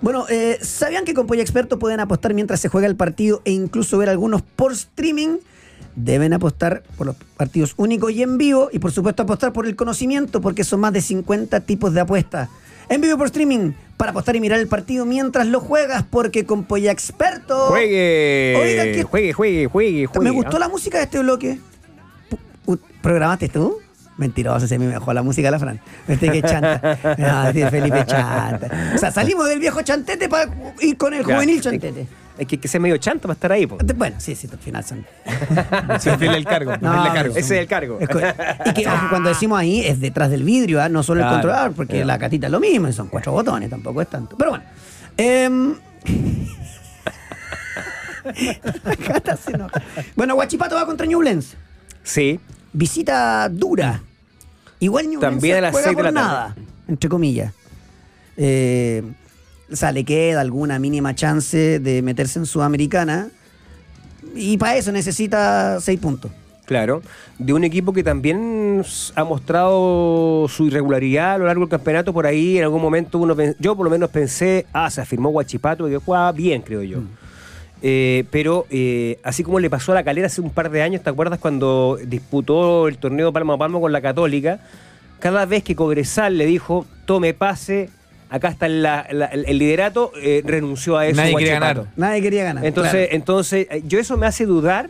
Bueno, 0.00 0.24
eh, 0.28 0.58
¿sabían 0.62 1.04
que 1.04 1.14
con 1.14 1.26
Polla 1.26 1.42
Experto 1.42 1.78
pueden 1.78 1.98
apostar 1.98 2.32
mientras 2.32 2.60
se 2.60 2.68
juega 2.68 2.86
el 2.86 2.94
partido 2.96 3.42
e 3.44 3.50
incluso 3.50 3.98
ver 3.98 4.08
algunos 4.08 4.42
por 4.42 4.70
streaming 4.72 5.38
deben 5.96 6.32
apostar 6.32 6.82
por 6.96 7.06
los 7.08 7.16
partidos 7.36 7.74
únicos 7.76 8.12
y 8.12 8.22
en 8.22 8.38
vivo 8.38 8.68
y 8.72 8.78
por 8.78 8.92
supuesto 8.92 9.22
apostar 9.24 9.52
por 9.52 9.66
el 9.66 9.74
conocimiento 9.74 10.40
porque 10.40 10.62
son 10.62 10.80
más 10.80 10.92
de 10.92 11.00
50 11.00 11.60
tipos 11.60 11.92
de 11.94 12.00
apuestas. 12.00 12.48
En 12.88 13.00
vivo 13.00 13.18
por 13.18 13.26
streaming 13.26 13.72
para 13.96 14.12
apostar 14.12 14.36
y 14.36 14.40
mirar 14.40 14.60
el 14.60 14.68
partido 14.68 15.04
mientras 15.06 15.46
lo 15.48 15.58
juegas 15.60 16.04
porque 16.08 16.44
con 16.46 16.62
Polla 16.64 16.92
Experto... 16.92 17.56
Juegue. 17.68 18.54
Oiga, 18.62 18.84
¿qué- 18.84 19.02
juegue, 19.02 19.32
juegue, 19.32 19.66
juegue, 19.66 20.06
juegue. 20.06 20.24
Me 20.24 20.30
gustó 20.30 20.58
la 20.60 20.68
música 20.68 20.98
de 20.98 21.04
este 21.04 21.18
bloque. 21.18 21.58
¿Programaste 23.02 23.48
tú? 23.48 23.78
Mentiroso, 24.18 24.66
se 24.66 24.78
me 24.78 24.86
dejó 24.86 25.12
la 25.12 25.22
música 25.22 25.50
la 25.50 25.58
Fran. 25.58 25.80
Este 26.08 26.30
que 26.30 26.42
chanta. 26.42 26.98
Ah, 27.18 27.48
este 27.48 27.70
Felipe 27.70 28.04
chanta. 28.06 28.92
O 28.94 28.98
sea, 28.98 29.10
salimos 29.10 29.48
del 29.48 29.60
viejo 29.60 29.82
chantete 29.82 30.28
para 30.28 30.50
ir 30.80 30.96
con 30.96 31.12
el 31.14 31.22
juvenil 31.22 31.60
chantete. 31.60 32.06
Hay 32.38 32.46
que, 32.46 32.58
que 32.58 32.68
ser 32.68 32.80
medio 32.80 32.96
chanto 32.98 33.22
para 33.22 33.34
estar 33.34 33.50
ahí, 33.52 33.66
po. 33.66 33.78
Bueno, 33.96 34.16
sí, 34.18 34.34
sí, 34.34 34.48
al 34.52 34.58
final 34.58 34.84
son. 34.84 35.06
Se 36.00 36.10
el 36.12 36.44
cargo. 36.44 36.72
se 36.74 36.80
No, 36.80 37.04
cargo. 37.12 37.36
Ese 37.36 37.54
es 37.56 37.60
el 37.62 37.66
cargo. 37.66 37.98
Es 38.00 38.08
y 38.66 38.74
que 38.74 38.86
ojo, 38.86 39.08
cuando 39.08 39.28
decimos 39.30 39.58
ahí 39.58 39.84
es 39.84 40.00
detrás 40.00 40.30
del 40.30 40.42
vidrio, 40.42 40.82
¿ah? 40.82 40.88
no 40.88 41.02
solo 41.02 41.22
el 41.22 41.28
controlador, 41.28 41.72
porque 41.72 42.04
la 42.04 42.18
catita 42.18 42.46
es 42.46 42.52
lo 42.52 42.60
mismo, 42.60 42.88
y 42.88 42.92
son 42.92 43.08
cuatro 43.08 43.32
botones, 43.32 43.70
tampoco 43.70 44.02
es 44.02 44.08
tanto. 44.08 44.36
Pero 44.36 44.50
bueno. 44.50 44.64
em, 45.16 45.74
la 48.84 48.96
Cata 48.96 49.36
se 49.36 49.52
enoja. 49.52 49.82
Bueno, 50.14 50.34
Guachipato 50.34 50.74
va 50.74 50.84
contra 50.86 51.06
Ñublense. 51.06 51.56
Sí. 52.02 52.40
Visita 52.72 53.48
dura. 53.48 54.02
Igual 54.80 55.06
Ñublense 55.06 55.26
También 55.26 55.56
a 55.56 55.60
las 55.62 55.70
juega 55.72 55.84
seis 55.86 55.96
de 55.96 56.02
por 56.02 56.12
la 56.12 56.20
tarde. 56.20 56.28
nada, 56.28 56.56
entre 56.88 57.08
comillas. 57.08 57.52
Eh, 58.36 59.02
o 59.70 59.76
sea, 59.76 59.92
le 59.92 60.04
queda 60.04 60.40
alguna 60.40 60.78
mínima 60.78 61.14
chance 61.14 61.78
de 61.78 62.02
meterse 62.02 62.38
en 62.38 62.46
Sudamericana. 62.46 63.28
Y 64.34 64.58
para 64.58 64.76
eso 64.76 64.92
necesita 64.92 65.80
seis 65.80 65.98
puntos. 65.98 66.30
Claro, 66.66 67.00
de 67.38 67.52
un 67.52 67.62
equipo 67.62 67.92
que 67.92 68.02
también 68.02 68.82
ha 69.14 69.24
mostrado 69.24 70.46
su 70.48 70.66
irregularidad 70.66 71.34
a 71.34 71.38
lo 71.38 71.46
largo 71.46 71.60
del 71.60 71.70
campeonato. 71.70 72.12
Por 72.12 72.26
ahí 72.26 72.58
en 72.58 72.64
algún 72.64 72.82
momento 72.82 73.18
uno 73.18 73.36
yo 73.60 73.76
por 73.76 73.84
lo 73.84 73.90
menos 73.90 74.10
pensé, 74.10 74.66
ah, 74.72 74.90
se 74.90 75.00
afirmó 75.00 75.30
Guachipato, 75.30 75.86
que 75.86 75.98
jugaba 75.98 76.32
bien, 76.32 76.62
creo 76.62 76.82
yo. 76.82 77.02
Eh, 77.82 78.24
pero 78.32 78.66
eh, 78.70 79.20
así 79.22 79.44
como 79.44 79.60
le 79.60 79.70
pasó 79.70 79.92
a 79.92 79.94
la 79.94 80.02
calera 80.02 80.26
hace 80.26 80.40
un 80.40 80.50
par 80.50 80.70
de 80.70 80.82
años, 80.82 81.02
¿te 81.02 81.10
acuerdas 81.10 81.38
cuando 81.38 81.98
disputó 82.04 82.88
el 82.88 82.98
torneo 82.98 83.32
palmo 83.32 83.52
a 83.52 83.58
palmo 83.58 83.80
con 83.80 83.92
la 83.92 84.00
Católica? 84.00 84.58
Cada 85.20 85.46
vez 85.46 85.62
que 85.62 85.76
Cobresal 85.76 86.36
le 86.36 86.46
dijo, 86.46 86.84
tome 87.04 87.32
pase, 87.32 87.90
acá 88.30 88.48
está 88.48 88.68
la- 88.68 89.06
la- 89.10 89.26
el, 89.26 89.58
liderato, 89.58 90.12
eh, 90.20 90.42
renunció 90.44 90.96
a 90.98 91.06
eso. 91.06 91.16
Nadie 91.20 91.34
quería 91.36 91.54
ganar. 91.60 91.86
Nadie 91.96 92.22
quería 92.22 92.44
ganar. 92.44 92.64
Entonces, 92.64 92.92
claro. 92.92 93.08
entonces 93.10 93.66
eh, 93.70 93.82
yo 93.86 93.98
eso 93.98 94.16
me 94.16 94.26
hace 94.26 94.46
dudar. 94.46 94.86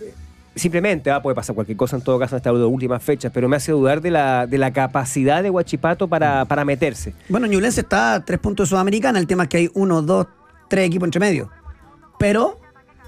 eh, 0.00 0.12
Simplemente, 0.54 1.10
ah, 1.10 1.20
puede 1.22 1.34
pasar 1.34 1.54
cualquier 1.54 1.76
cosa 1.76 1.96
en 1.96 2.02
todo 2.02 2.18
caso 2.18 2.34
en 2.34 2.38
estas 2.38 2.52
últimas 2.54 3.02
fechas, 3.02 3.30
pero 3.34 3.48
me 3.48 3.56
hace 3.56 3.72
dudar 3.72 4.00
de 4.00 4.10
la, 4.10 4.46
de 4.46 4.56
la 4.58 4.72
capacidad 4.72 5.42
de 5.42 5.50
Huachipato 5.50 6.08
para, 6.08 6.44
para 6.46 6.64
meterse. 6.64 7.12
Bueno, 7.28 7.46
Ñublense 7.46 7.80
está 7.82 8.14
a 8.14 8.24
tres 8.24 8.38
puntos 8.38 8.66
de 8.66 8.70
Sudamericana. 8.70 9.18
El 9.18 9.26
tema 9.26 9.42
es 9.44 9.48
que 9.50 9.56
hay 9.58 9.70
uno, 9.74 10.00
dos, 10.02 10.26
tres 10.68 10.86
equipos 10.86 11.06
entre 11.06 11.20
medio. 11.20 11.50
Pero, 12.18 12.58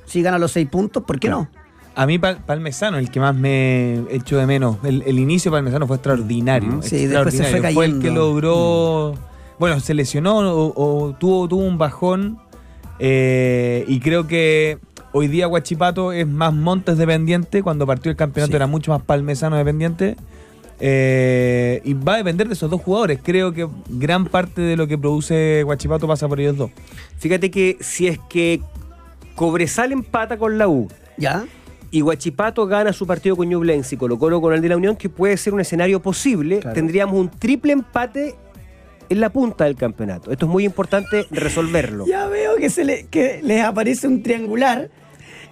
si 0.04 0.22
gana 0.22 0.38
los 0.38 0.52
seis 0.52 0.68
puntos, 0.68 1.02
¿por 1.04 1.18
qué 1.18 1.28
no? 1.30 1.48
A 1.94 2.06
mí 2.06 2.18
Pal- 2.18 2.38
Palmesano, 2.44 2.98
el 2.98 3.10
que 3.10 3.18
más 3.18 3.34
me 3.34 4.04
echo 4.10 4.36
de 4.36 4.46
menos. 4.46 4.76
El, 4.84 5.02
el 5.06 5.18
inicio 5.18 5.50
de 5.50 5.56
Palmesano 5.56 5.86
fue 5.86 5.96
extraordinario. 5.96 6.80
Sí, 6.82 7.06
después 7.06 7.34
se 7.34 7.44
fue 7.44 7.72
Fue 7.72 7.86
el 7.86 7.92
que 7.94 7.98
cayendo. 7.98 8.20
logró. 8.30 9.14
Bueno, 9.58 9.80
se 9.80 9.94
lesionó 9.94 10.38
o, 10.38 10.72
o 11.08 11.12
tuvo, 11.14 11.48
tuvo 11.48 11.62
un 11.64 11.78
bajón. 11.78 12.38
eh, 13.00 13.84
y 13.88 14.00
creo 14.00 14.26
que 14.26 14.78
hoy 15.12 15.28
día 15.28 15.46
Guachipato 15.46 16.12
es 16.12 16.26
más 16.26 16.52
Montes 16.54 16.96
dependiente. 16.98 17.62
Cuando 17.62 17.86
partió 17.86 18.10
el 18.10 18.16
campeonato 18.16 18.52
Sí. 18.52 18.56
era 18.56 18.66
mucho 18.66 18.92
más 18.92 19.02
Palmesano 19.02 19.56
dependiente. 19.56 20.16
Eh, 20.80 21.80
y 21.84 21.94
va 21.94 22.14
a 22.14 22.16
depender 22.18 22.46
de 22.46 22.54
esos 22.54 22.70
dos 22.70 22.80
jugadores. 22.80 23.18
Creo 23.22 23.52
que 23.52 23.66
gran 23.88 24.26
parte 24.26 24.60
de 24.60 24.76
lo 24.76 24.86
que 24.86 24.96
produce 24.96 25.62
Guachipato 25.64 26.06
pasa 26.06 26.28
por 26.28 26.38
ellos 26.40 26.56
dos. 26.56 26.70
Fíjate 27.18 27.50
que 27.50 27.76
si 27.80 28.06
es 28.06 28.18
que 28.28 28.60
Cobresal 29.34 29.90
empata 29.92 30.36
con 30.38 30.56
la 30.58 30.68
U 30.68 30.88
¿Ya? 31.16 31.44
y 31.90 32.02
Huachipato 32.02 32.66
gana 32.66 32.92
su 32.92 33.06
partido 33.06 33.36
con 33.36 33.48
Ñublense 33.48 33.94
y 33.94 33.98
Colo 33.98 34.18
Colo 34.18 34.40
con 34.40 34.52
el 34.54 34.60
de 34.60 34.68
la 34.68 34.76
Unión, 34.76 34.94
que 34.96 35.08
puede 35.08 35.36
ser 35.36 35.52
un 35.54 35.60
escenario 35.60 36.00
posible, 36.00 36.60
Claro. 36.60 36.74
tendríamos 36.74 37.16
un 37.16 37.28
triple 37.28 37.72
empate 37.72 38.36
en 39.08 39.20
la 39.20 39.30
punta 39.30 39.64
del 39.64 39.76
campeonato. 39.76 40.30
Esto 40.30 40.46
es 40.46 40.52
muy 40.52 40.64
importante 40.64 41.26
resolverlo. 41.30 42.06
Ya 42.06 42.26
veo 42.26 42.56
que, 42.56 42.70
se 42.70 42.84
le, 42.84 43.06
que 43.06 43.40
les 43.42 43.62
aparece 43.64 44.06
un 44.06 44.22
triangular 44.22 44.90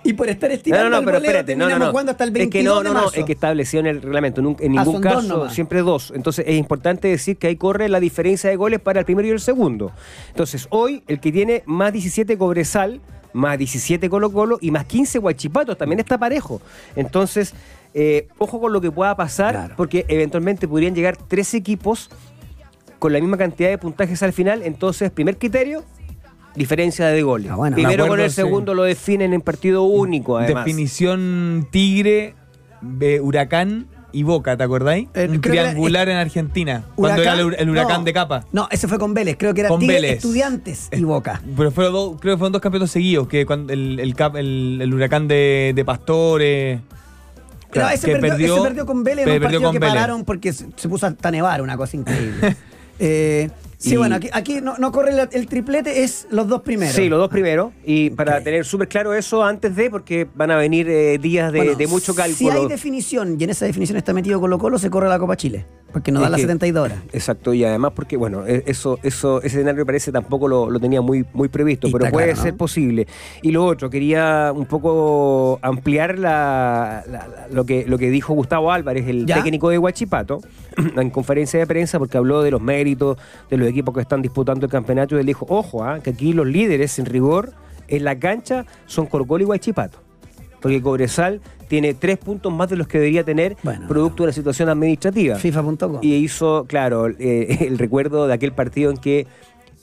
y 0.05 0.13
por 0.13 0.29
estar 0.29 0.51
No, 0.51 0.55
estirando 0.55 0.85
no, 0.85 0.91
no, 0.91 0.99
el 1.01 1.05
pero 1.05 1.19
espérate, 1.19 1.57
no, 1.57 1.69
no, 1.69 1.79
no. 1.79 1.91
jugando 1.91 2.13
hasta 2.13 2.23
el 2.25 2.31
22 2.31 2.55
es 2.55 2.83
que 2.83 2.89
no, 2.89 2.95
no, 2.95 3.01
no, 3.07 3.11
es 3.13 3.25
que 3.25 3.33
estableció 3.33 3.81
en 3.81 3.87
el 3.87 4.03
reglamento, 4.03 4.41
en 4.41 4.79
Ah, 4.79 4.85
ningún 4.85 5.01
caso, 5.01 5.51
siempre 5.51 5.81
dos. 5.83 6.13
Entonces 6.15 6.45
es 6.47 6.57
importante 6.57 7.09
decir 7.09 7.37
que 7.39 7.49
ahí 7.49 7.57
corre 7.57 7.89
la 7.89 7.99
diferencia 7.99 8.49
de 8.49 8.55
goles 8.57 8.79
para 8.79 9.01
el 9.01 9.05
primero 9.05 9.27
y 9.27 9.33
el 9.33 9.41
segundo. 9.41 9.91
Entonces 10.29 10.69
hoy 10.71 11.03
el 11.09 11.19
que 11.19 11.33
tiene 11.33 11.63
más 11.67 11.93
17 11.93 12.39
Cobresal, 12.39 13.01
más 13.33 13.59
17 13.59 14.09
Colo 14.09 14.31
Colo 14.31 14.59
y 14.61 14.71
más 14.71 14.85
15 14.85 15.19
Huachipatos 15.19 15.77
también 15.77 15.99
está 15.99 16.17
parejo. 16.19 16.61
Entonces, 16.95 17.53
eh, 17.93 18.29
ojo 18.39 18.61
con 18.61 18.73
lo 18.73 18.81
que 18.81 18.91
pueda 18.93 19.17
pasar, 19.17 19.55
Claro. 19.55 19.75
porque 19.77 20.05
eventualmente 20.09 20.69
podrían 20.69 20.95
llegar 20.95 21.17
tres 21.17 21.53
equipos 21.55 22.11
con 22.99 23.13
la 23.13 23.21
misma 23.21 23.37
cantidad 23.37 23.69
de 23.71 23.79
puntajes 23.79 24.23
al 24.23 24.33
final. 24.33 24.63
Entonces, 24.63 25.11
primer 25.11 25.37
criterio, 25.39 25.85
diferencia 26.55 27.07
de 27.09 27.23
goles. 27.23 27.51
Ah, 27.53 27.57
bueno. 27.57 27.75
Primero 27.77 28.05
Me 28.05 28.09
con 28.11 28.21
el 28.21 28.31
sí. 28.31 28.37
segundo 28.37 28.75
lo 28.75 28.83
definen 28.85 29.33
en 29.33 29.41
partido 29.41 29.83
único, 29.83 30.39
además. 30.39 30.65
Definición 30.65 31.69
Tigre, 31.71 32.35
de 32.81 33.21
Huracán 33.21 33.87
y 34.13 34.23
Boca, 34.23 34.57
¿te 34.57 34.63
acordáis? 34.65 35.09
Eh, 35.15 35.27
Un 35.29 35.41
creo 35.41 35.53
que 35.53 35.59
era- 35.59 35.69
triangular 35.71 36.09
en 36.09 36.17
Argentina. 36.17 36.85
cuando 36.95 37.21
era 37.21 37.35
el, 37.35 37.55
el 37.59 37.69
huracán 37.71 37.99
no, 38.01 38.05
de 38.05 38.13
capa. 38.15 38.47
No, 38.53 38.67
ese 38.71 38.89
fue 38.89 38.99
con 38.99 39.13
Vélez. 39.13 39.37
Creo 39.39 39.53
que 39.53 39.61
era 39.61 39.69
Con 39.69 39.81
Tigre, 39.81 39.97
Vélez. 39.97 40.13
Estudiantes 40.13 40.89
y 40.93 41.03
Boca. 41.05 41.43
Pero 41.57 41.71
fueron 41.71 41.93
dos, 41.93 42.21
creo 42.21 42.35
que 42.35 42.39
fueron 42.39 42.53
dos 42.53 42.63
campeonatos 42.63 42.93
seguidos, 42.93 43.29
que 43.29 43.45
cuando 43.45 43.73
el, 43.75 44.01
el, 44.01 44.15
cap- 44.15 44.37
el- 44.37 44.79
el 44.81 44.95
huracán 44.95 45.29
de, 45.29 45.73
de 45.75 45.85
Pastores. 45.85 46.81
Claro, 47.71 47.95
ese, 47.95 48.07
que 48.07 48.17
perdió, 48.17 48.55
ese 48.55 48.65
perdió 48.65 48.87
con 48.87 49.05
Vélez 49.05 49.27
en 49.27 49.33
un 49.35 49.41
perdió 49.41 49.43
partido 49.49 49.63
con 49.65 49.73
que 49.73 49.79
Vélez. 49.81 49.95
pararon 49.95 50.25
porque 50.25 50.53
se, 50.55 50.67
se 50.77 50.89
puso 50.89 51.07
hasta 51.07 51.31
nevar, 51.31 51.61
una 51.61 51.77
cosa 51.77 51.97
increíble. 51.99 52.57
Eh, 52.99 53.49
sí, 53.79 53.95
Y- 53.95 53.97
bueno, 53.97 54.17
aquí, 54.17 54.29
aquí 54.33 54.61
no, 54.61 54.77
no 54.79 54.91
corre 54.93 55.13
el 55.33 55.47
triplete, 55.47 56.03
es 56.05 56.27
los 56.31 56.49
dos 56.49 56.63
primeros. 56.63 56.95
Sí, 56.95 57.09
los 57.09 57.19
dos 57.19 57.29
primeros. 57.29 57.73
Y 57.85 58.11
para 58.11 58.41
tener 58.41 58.65
súper 58.65 58.89
claro 58.89 59.15
eso 59.15 59.45
antes 59.45 59.75
de, 59.77 59.91
porque 59.91 60.27
van 60.35 60.51
a 60.51 60.57
venir 60.57 60.89
eh, 60.89 61.19
días 61.19 61.53
de, 61.53 61.59
Bueno, 61.59 61.75
de 61.75 61.87
mucho 61.87 62.13
Si 62.13 62.17
cálculo. 62.19 62.63
hay 62.63 62.69
definición 62.69 63.37
y 63.39 63.45
en 63.45 63.51
esa 63.51 63.67
definición 63.67 63.97
está 63.99 64.13
metido 64.13 64.41
Colo 64.41 64.59
Colo, 64.59 64.79
se 64.79 64.91
corre 64.91 65.09
la 65.09 65.19
Copa 65.19 65.37
Chile. 65.37 65.67
Porque 65.97 66.13
no 66.13 66.21
da 66.21 66.29
las 66.29 66.37
que- 66.37 66.43
72 66.43 66.85
horas. 66.85 66.99
Exacto, 67.15 67.55
y 67.55 67.65
además 67.65 67.93
porque, 67.97 68.19
bueno, 68.19 68.47
e- 68.47 68.65
eso, 68.67 68.99
eso, 69.03 69.39
ese 69.39 69.47
escenario 69.61 69.87
parece 69.87 70.13
tampoco 70.13 70.47
lo, 70.47 70.69
lo 70.71 70.79
tenía 70.79 71.01
muy, 71.01 71.25
muy 71.33 71.49
previsto, 71.49 71.89
Y 71.89 71.93
pero 71.93 72.11
puede 72.11 72.27
claro, 72.27 72.37
¿no? 72.37 72.43
ser 72.43 72.55
posible. 72.55 73.07
Y 73.41 73.51
lo 73.51 73.65
otro, 73.65 73.89
quería 73.89 74.53
un 74.55 74.67
poco 74.67 75.59
ampliar 75.63 76.19
la, 76.19 77.03
la- 77.11 77.27
la- 77.29 77.49
lo, 77.51 77.65
que, 77.65 77.87
lo 77.87 77.97
que 77.97 78.11
dijo 78.11 78.35
Gustavo 78.35 78.71
Álvarez, 78.73 79.09
el 79.09 79.25
¿Ya? 79.25 79.43
técnico 79.43 79.71
de 79.71 79.79
Huachipato, 79.79 80.41
en 80.97 81.09
conferencia 81.09 81.59
de 81.59 81.67
prensa, 81.67 81.99
porque 81.99 82.19
habló 82.19 82.43
de 82.43 82.51
los 82.51 82.61
méritos 82.61 83.17
de 83.49 83.57
los 83.57 83.67
equipos 83.67 83.95
que 83.95 84.03
están 84.03 84.21
disputando 84.21 84.67
el 84.67 84.71
campeonato, 84.73 85.17
y 85.17 85.21
él 85.21 85.27
dijo, 85.27 85.47
ojo, 85.49 85.83
ah, 85.83 86.01
que 86.01 86.11
aquí 86.11 86.35
los 86.35 86.47
líderes 86.47 86.99
en 86.99 87.07
rigor 87.07 87.53
en 87.89 88.05
la 88.05 88.19
cancha 88.19 88.67
son 88.85 89.07
Colo 89.07 89.39
y 89.41 89.45
Huachipato. 89.47 89.99
Porque 90.61 90.83
Cobresal 90.83 91.41
tiene 91.69 91.95
tres 91.95 92.19
puntos 92.19 92.53
más 92.53 92.69
de 92.71 92.77
los 92.77 92.87
que 92.87 92.99
debería 92.99 93.25
tener 93.25 93.57
Bueno. 93.63 93.89
producto 93.89 94.23
de 94.23 94.29
la 94.29 94.33
situación 94.33 94.69
administrativa. 94.69 95.37
FIFA.com. 95.37 95.99
Y 96.03 96.15
hizo, 96.15 96.65
claro, 96.69 97.09
eh, 97.09 97.59
el 97.67 97.79
recuerdo 97.79 98.27
de 98.27 98.35
aquel 98.35 98.53
partido 98.53 98.91
en 98.91 98.97
que 98.99 99.27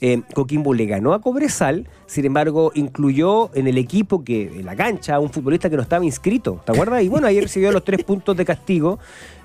eh, 0.02 0.22
Coquimbo 0.34 0.74
le 0.74 0.86
ganó 0.86 1.14
a 1.14 1.22
Cobresal, 1.22 1.88
sin 2.08 2.26
embargo, 2.26 2.72
incluyó 2.76 3.50
en 3.56 3.68
el 3.68 3.78
equipo 3.78 4.24
que, 4.24 4.48
en 4.60 4.66
la 4.66 4.76
cancha, 4.76 5.16
a 5.16 5.20
un 5.20 5.30
futbolista 5.30 5.70
que 5.70 5.78
no 5.78 5.82
estaba 5.82 6.04
inscrito, 6.04 6.62
¿te 6.66 6.74
acuerdas? 6.74 7.04
Y 7.04 7.08
bueno, 7.10 7.28
ahí 7.28 7.40
recibió 7.40 7.72
los 7.72 7.84
tres 7.86 8.04
puntos 8.06 8.36
de 8.36 8.44
castigo 8.44 9.00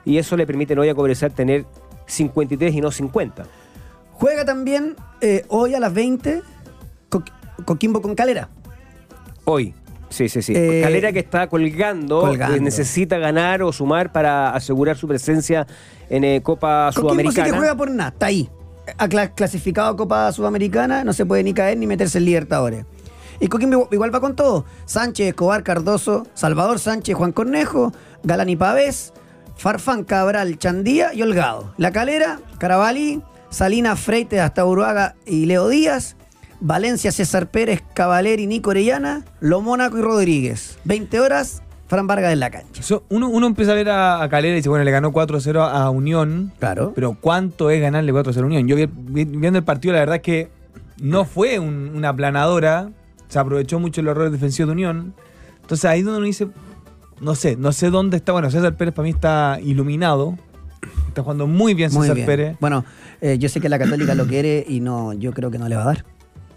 y 0.04 0.18
eso 0.18 0.36
le 0.36 0.46
permite 0.46 0.76
hoy 0.78 0.88
a 0.88 0.94
Cobresal 0.96 1.32
tener 1.32 1.64
53 2.06 2.74
y 2.74 2.80
no 2.80 2.90
50. 2.90 3.44
Juega 4.12 4.44
también 4.44 4.96
eh, 5.20 5.44
hoy 5.48 5.74
a 5.74 5.80
las 5.80 5.94
20 5.94 6.42
Co- 7.08 7.22
Coquimbo 7.64 8.02
con 8.02 8.14
Calera. 8.16 8.48
Hoy. 9.44 9.74
Sí, 10.10 10.28
sí, 10.28 10.40
sí. 10.42 10.52
Eh, 10.56 10.80
Calera 10.82 11.12
que 11.12 11.18
está 11.18 11.48
colgando, 11.48 12.20
colgando. 12.20 12.56
eh, 12.56 12.60
necesita 12.60 13.18
ganar 13.18 13.62
o 13.62 13.72
sumar 13.72 14.10
para 14.12 14.50
asegurar 14.50 14.96
su 14.96 15.06
presencia 15.06 15.66
en 16.08 16.24
eh, 16.24 16.40
Copa 16.42 16.90
que 16.94 17.00
Sudamericana. 17.00 17.56
juega 17.56 17.74
por 17.76 17.90
nada, 17.90 18.10
está 18.10 18.26
ahí. 18.26 18.48
Ha 18.96 19.06
cla- 19.08 19.32
clasificado 19.34 19.88
a 19.90 19.96
Copa 19.96 20.32
Sudamericana, 20.32 21.04
no 21.04 21.12
se 21.12 21.26
puede 21.26 21.42
ni 21.42 21.52
caer 21.52 21.76
ni 21.76 21.86
meterse 21.86 22.18
en 22.18 22.24
Libertadores. 22.24 22.86
Y 23.38 23.48
Coquimbo 23.48 23.88
igual 23.92 24.12
va 24.14 24.20
con 24.20 24.34
todo. 24.34 24.64
Sánchez, 24.86 25.28
Escobar, 25.28 25.62
Cardoso, 25.62 26.26
Salvador 26.34 26.78
Sánchez, 26.78 27.14
Juan 27.14 27.32
Cornejo, 27.32 27.92
Galán 28.24 28.48
y 28.48 28.56
Pavés, 28.56 29.12
Farfán, 29.56 30.04
Cabral, 30.04 30.58
Chandía 30.58 31.12
y 31.14 31.22
Holgado. 31.22 31.74
La 31.76 31.92
Calera, 31.92 32.40
Carabalí, 32.58 33.22
Salinas, 33.50 34.00
Freite, 34.00 34.40
hasta 34.40 34.64
Uruaga 34.64 35.16
y 35.26 35.46
Leo 35.46 35.68
Díaz. 35.68 36.16
Valencia, 36.60 37.12
César 37.12 37.48
Pérez, 37.50 37.82
Cavaleri, 37.94 38.46
Nico 38.46 38.70
Orellana, 38.70 39.24
Lo 39.40 39.60
Mónaco 39.60 39.98
y 39.98 40.02
Rodríguez. 40.02 40.78
20 40.84 41.20
horas, 41.20 41.62
Fran 41.86 42.06
Vargas 42.06 42.32
en 42.32 42.40
la 42.40 42.50
cancha. 42.50 42.82
So, 42.82 43.04
uno, 43.08 43.28
uno 43.28 43.46
empieza 43.46 43.72
a 43.72 43.74
ver 43.74 43.88
a, 43.90 44.22
a 44.22 44.28
Calera 44.28 44.54
y 44.54 44.56
dice, 44.56 44.68
bueno, 44.68 44.84
le 44.84 44.90
ganó 44.90 45.12
4-0 45.12 45.60
a 45.70 45.88
Unión. 45.90 46.52
Claro. 46.58 46.92
Pero 46.94 47.16
¿cuánto 47.20 47.70
es 47.70 47.80
ganarle 47.80 48.12
4-0 48.12 48.36
a 48.42 48.46
Unión? 48.46 48.66
Yo 48.66 48.76
vi- 48.76 48.88
vi- 48.92 49.24
viendo 49.24 49.58
el 49.58 49.64
partido, 49.64 49.94
la 49.94 50.00
verdad 50.00 50.16
es 50.16 50.22
que 50.22 50.50
no 51.00 51.24
fue 51.24 51.58
un- 51.58 51.92
una 51.94 52.14
planadora. 52.14 52.90
Se 53.28 53.38
aprovechó 53.38 53.78
mucho 53.78 54.00
el 54.00 54.08
error 54.08 54.30
defensivo 54.30 54.66
de 54.66 54.72
Unión. 54.72 55.14
Entonces 55.60 55.84
ahí 55.84 56.00
es 56.00 56.04
donde 56.04 56.18
uno 56.18 56.26
dice, 56.26 56.48
no 57.20 57.34
sé, 57.34 57.56
no 57.56 57.72
sé 57.72 57.90
dónde 57.90 58.16
está. 58.16 58.32
Bueno, 58.32 58.50
César 58.50 58.76
Pérez 58.76 58.94
para 58.94 59.04
mí 59.04 59.10
está 59.10 59.58
iluminado. 59.62 60.36
Está 61.08 61.22
jugando 61.22 61.46
muy 61.46 61.74
bien 61.74 61.90
Muy 61.92 62.02
César 62.02 62.14
bien. 62.16 62.26
Pérez. 62.26 62.56
Bueno, 62.60 62.84
eh, 63.20 63.38
yo 63.38 63.48
sé 63.48 63.60
que 63.60 63.68
la 63.68 63.78
Católica 63.78 64.14
lo 64.14 64.26
quiere 64.26 64.64
y 64.68 64.80
no, 64.80 65.12
yo 65.12 65.32
creo 65.32 65.50
que 65.50 65.58
no 65.58 65.68
le 65.68 65.76
va 65.76 65.82
a 65.82 65.86
dar. 65.86 66.04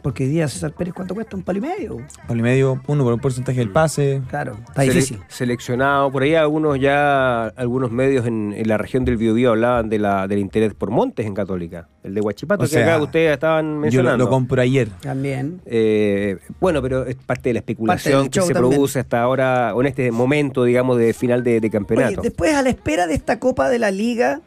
Porque 0.02 0.24
hoy 0.24 0.30
día 0.30 0.48
César 0.48 0.74
Pérez, 0.74 0.94
¿cuánto 0.94 1.14
cuesta? 1.14 1.36
Un 1.36 1.44
palo 1.44 1.60
y 1.60 1.62
medio. 1.62 1.98
Palo 2.28 2.40
y 2.40 2.44
medio, 2.44 2.82
uno 2.88 3.04
por 3.04 3.14
un 3.14 3.20
porcentaje 3.20 3.60
del 3.60 3.70
pase. 3.70 4.22
Claro, 4.30 4.58
está 4.68 4.82
Sele- 4.84 4.94
difícil. 4.94 5.20
seleccionado. 5.28 6.12
Por 6.12 6.24
ahí 6.24 6.34
algunos 6.36 6.80
ya, 6.80 7.46
algunos 7.48 7.92
medios 7.92 8.26
en, 8.26 8.54
en 8.56 8.68
la 8.68 8.78
región 8.78 9.06
del 9.06 9.18
Biobío 9.18 9.52
hablaban 9.52 9.90
de 9.90 10.00
la, 10.00 10.28
del 10.28 10.40
interés 10.40 10.74
por 10.74 10.90
Montes 10.90 11.26
en 11.26 11.34
Católica. 11.36 11.88
El 12.04 12.16
de 12.16 12.22
Huachipato, 12.22 12.64
O 12.64 12.66
que 12.66 12.70
sea, 12.72 12.96
acá 12.96 13.04
ustedes 13.04 13.34
estaban 13.34 13.66
Yo 13.66 13.74
lo, 13.76 13.80
mencionando. 13.82 14.24
lo 14.26 14.30
compro 14.32 14.62
ayer. 14.62 14.90
También. 15.02 15.62
Eh, 15.66 16.38
bueno, 16.60 16.82
pero 16.82 17.06
es 17.06 17.16
parte 17.16 17.50
de 17.50 17.54
la 17.54 17.60
especulación 17.60 18.30
que 18.30 18.42
se 18.42 18.54
también. 18.54 18.72
produce 18.74 19.00
hasta 19.00 19.22
ahora, 19.22 19.76
o 19.76 19.82
en 19.82 19.88
este 19.88 20.12
momento, 20.12 20.64
digamos, 20.64 20.98
de 20.98 21.14
final 21.14 21.44
de, 21.44 21.52
de 21.52 21.58
Oye, 21.60 21.70
campeonato. 21.70 22.22
después 22.22 22.56
a 22.56 22.64
la 22.64 22.70
espera 22.70 23.06
de 23.06 23.14
esta 23.14 23.38
Copa 23.40 23.70
de 23.70 23.78
la 23.78 23.92
Liga, 23.92 24.42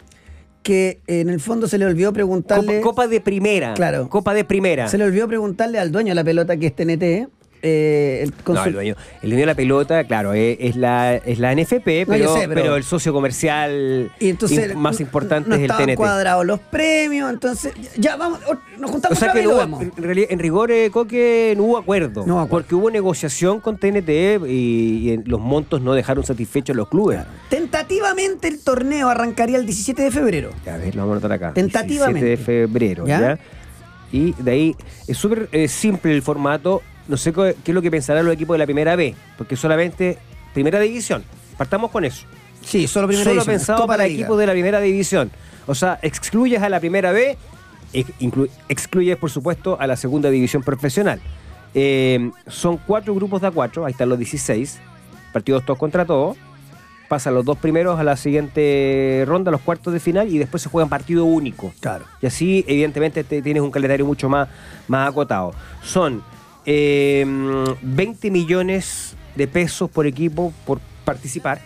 que 0.65 1.01
en 1.07 1.29
el 1.29 1.39
fondo 1.39 1.69
se 1.69 1.79
le 1.79 1.85
olvidó 1.85 2.09
Copa, 2.09 2.15
preguntarle. 2.15 2.81
Copa 2.81 3.07
de 3.07 3.21
primera. 3.21 3.75
Claro. 3.75 4.09
Copa 4.09 4.35
de 4.35 4.45
primera. 4.45 4.89
Se 4.89 4.99
le 4.99 5.05
olvidó 5.05 5.29
preguntarle 5.29 5.79
al 5.79 5.93
dueño 5.93 6.09
de 6.09 6.15
la 6.17 6.25
pelota 6.25 6.57
que 6.57 6.67
es 6.67 6.75
TNT. 6.75 7.29
Eh, 7.65 8.21
el 8.23 8.33
No, 8.55 8.65
el 8.65 8.73
dueño, 8.75 8.95
el 9.23 9.31
dueño 9.31 9.41
de 9.43 9.47
la 9.47 9.55
pelota, 9.55 10.05
claro, 10.05 10.33
es, 10.35 10.57
es 10.61 10.77
la, 10.77 11.17
es 11.17 11.39
la 11.39 11.53
NFP, 11.55 12.05
pero, 12.07 12.35
sé, 12.35 12.41
pero- 12.49 12.55
pero 12.55 12.77
el 12.77 12.85
socio 12.85 13.13
comercial 13.13 14.13
y 14.21 14.29
entonces 14.29 14.73
im- 14.73 14.75
más 14.75 15.01
importante 15.01 15.49
no 15.49 15.57
es 15.57 15.63
el 15.63 15.71
TNT. 15.71 15.97
cuadrados 15.97 16.45
los 16.47 16.61
premios, 16.61 17.31
entonces 17.33 17.73
ya 17.97 18.17
vamos, 18.17 18.41
nos 18.79 18.91
O 18.91 18.93
juntamos 18.93 19.19
sea 19.19 19.29
otra 19.31 19.41
que 19.41 19.47
y 19.47 19.49
no 19.49 19.51
lo 19.53 19.59
vemos. 19.59 19.83
en, 19.83 19.93
realidad- 19.97 20.29
en 20.31 20.39
rigor, 20.39 20.71
eh, 20.71 20.91
Coque, 20.91 21.55
no 21.57 21.63
hubo 21.65 21.79
acuerdo. 21.79 22.27
No 22.27 22.35
acuerdo. 22.41 22.49
Porque 22.51 22.75
hubo 22.75 22.91
negociación 22.91 23.61
con 23.61 23.79
TNT 23.79 24.41
y, 24.47 25.21
los 25.25 25.41
montos 25.41 25.81
no 25.81 25.95
dejaron 25.95 26.25
satisfechos 26.25 26.77
los 26.77 26.89
clubes. 26.89 27.21
Tentativamente 27.49 28.47
el 28.49 28.63
torneo 28.63 29.09
arrancaría 29.09 29.57
el 29.57 29.65
17 29.65 30.03
de 30.03 30.11
febrero. 30.11 30.51
A 30.71 30.77
ver, 30.77 30.95
lo 30.95 31.03
vamos 31.03 31.15
a 31.15 31.17
anotar 31.17 31.33
acá. 31.33 31.53
Tentativamente. 31.55 32.21
17 32.27 32.27
de 32.31 32.37
febrero, 32.37 33.07
¿Ya? 33.07 33.21
¿ya? 33.21 33.39
Y 34.13 34.33
de 34.41 34.51
ahí 34.51 34.77
es 35.09 35.17
súper 35.17 35.49
eh, 35.51 35.67
simple 35.67 36.13
el 36.15 36.21
formato. 36.23 36.83
No 37.09 37.17
sé 37.17 37.33
qué 37.33 37.55
qué 37.65 37.71
es 37.71 37.75
lo 37.75 37.83
que 37.83 37.91
pensarán 37.91 38.25
los 38.25 38.35
equipos 38.35 38.55
de 38.55 38.59
la 38.59 38.65
primera 38.67 38.97
B, 38.97 39.15
porque 39.37 39.57
solamente 39.57 40.19
primera 40.53 40.81
división. 40.81 41.23
Partamos 41.59 41.91
con 41.91 42.05
eso. 42.05 42.25
Sí, 42.65 42.87
solo 42.87 43.07
primera 43.07 43.25
Solo 43.25 43.35
división, 43.43 43.55
pensado 43.57 43.79
Copa 43.83 43.93
para 43.95 44.07
equipos 44.07 44.39
de 44.39 44.47
la 44.47 44.53
primera 44.53 44.81
división. 44.81 45.31
O 45.67 45.75
sea, 45.75 45.99
excluyes 46.03 46.63
a 46.63 46.69
la 46.69 46.81
primera 46.81 47.13
B, 47.13 47.37
excluyes, 48.69 49.17
por 49.17 49.31
supuesto, 49.31 49.77
a 49.81 49.87
la 49.87 49.97
segunda 49.97 50.31
división 50.31 50.63
profesional. 50.63 51.21
Eh, 51.75 52.31
son 52.47 52.77
cuatro 52.79 53.15
grupos 53.15 53.41
de 53.41 53.49
a 53.49 53.51
cuatro, 53.51 53.85
ahí 53.85 53.93
están 53.93 54.09
los 54.09 54.19
16, 54.19 54.79
partidos 55.33 55.65
todos 55.65 55.79
contra 55.79 56.05
todos. 56.05 56.37
Pasan 57.09 57.35
los 57.35 57.45
dos 57.45 57.59
primeros 57.59 58.01
a 58.01 58.05
la 58.05 58.17
siguiente 58.17 59.25
ronda, 59.27 59.51
los 59.51 59.61
cuartos 59.61 59.93
de 59.93 60.01
final, 60.01 60.29
y 60.33 60.39
después 60.39 60.63
se 60.63 60.71
juegan 60.71 60.89
partido 60.89 61.27
único. 61.27 61.73
Claro. 61.81 62.07
Y 62.23 62.27
así, 62.27 62.65
evidentemente, 62.67 63.25
te- 63.25 63.43
tienes 63.43 63.63
un 63.63 63.71
calendario 63.71 64.07
mucho 64.07 64.29
más, 64.29 64.49
más 64.89 65.11
acotado. 65.11 65.53
Son 65.83 66.23
eh, 66.67 67.25
20 67.83 68.31
millones 68.31 69.15
de 69.37 69.47
pesos 69.49 69.91
por 69.91 70.07
equipo 70.07 70.53
por 70.67 70.81
participar. 71.05 71.61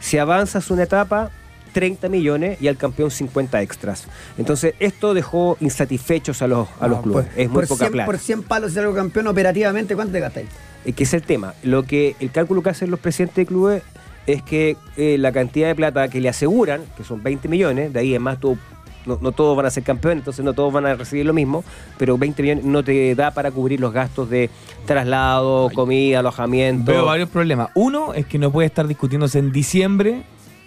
Si 0.00 0.18
avanzas 0.18 0.70
una 0.70 0.84
etapa, 0.84 1.30
30 1.72 2.08
millones 2.08 2.60
y 2.62 2.68
al 2.68 2.76
campeón 2.76 3.10
50 3.10 3.60
extras. 3.62 4.06
Entonces, 4.38 4.74
esto 4.78 5.12
dejó 5.14 5.56
insatisfechos 5.60 6.40
a 6.42 6.46
los, 6.46 6.68
a 6.80 6.88
los 6.88 6.98
No, 6.98 7.02
clubes. 7.02 7.26
por- 7.26 7.38
es 7.40 7.48
muy 7.48 7.54
por 7.54 7.68
poca 7.68 7.84
100, 7.86 7.92
plata. 7.92 8.06
Por 8.06 8.18
100 8.18 8.42
palos 8.44 8.74
de 8.74 8.80
algo 8.80 8.94
campeón 8.94 9.26
operativamente, 9.26 9.94
¿cuánto 9.94 10.12
te 10.12 10.20
gastáis? 10.20 10.48
Eh, 10.84 10.92
que 10.92 11.04
es 11.04 11.12
el 11.14 11.22
tema. 11.22 11.54
Lo 11.62 11.82
que 11.84 12.16
el 12.20 12.30
cálculo 12.30 12.62
que 12.62 12.70
hacen 12.70 12.90
los 12.90 13.00
presidentes 13.00 13.36
de 13.36 13.46
clubes 13.46 13.82
es 14.26 14.42
que 14.42 14.76
eh, 14.96 15.16
la 15.18 15.32
cantidad 15.32 15.68
de 15.68 15.74
plata 15.74 16.08
que 16.08 16.20
le 16.20 16.28
aseguran, 16.28 16.82
que 16.96 17.04
son 17.04 17.22
20 17.22 17.48
millones, 17.48 17.92
de 17.92 18.00
ahí 18.00 18.14
en 18.14 18.22
más 18.22 18.38
tú- 18.38 18.58
no, 19.06 19.18
no 19.20 19.32
todos 19.32 19.56
van 19.56 19.66
a 19.66 19.70
ser 19.70 19.82
campeones, 19.82 20.20
entonces 20.20 20.44
no 20.44 20.52
todos 20.52 20.72
van 20.72 20.86
a 20.86 20.94
recibir 20.94 21.26
lo 21.26 21.32
mismo, 21.32 21.64
pero 21.96 22.18
20 22.18 22.42
millones 22.42 22.64
no 22.64 22.82
te 22.82 23.14
da 23.14 23.30
para 23.30 23.50
cubrir 23.50 23.80
los 23.80 23.92
gastos 23.92 24.28
de 24.30 24.50
traslado, 24.86 25.70
comida, 25.74 26.20
alojamiento. 26.20 26.92
Veo 26.92 27.04
varios 27.04 27.28
problemas. 27.28 27.70
Uno 27.74 28.14
es 28.14 28.26
que 28.26 28.38
no 28.38 28.52
puede 28.52 28.66
estar 28.66 28.86
discutiéndose 28.86 29.38
en 29.38 29.52
diciembre 29.52 30.22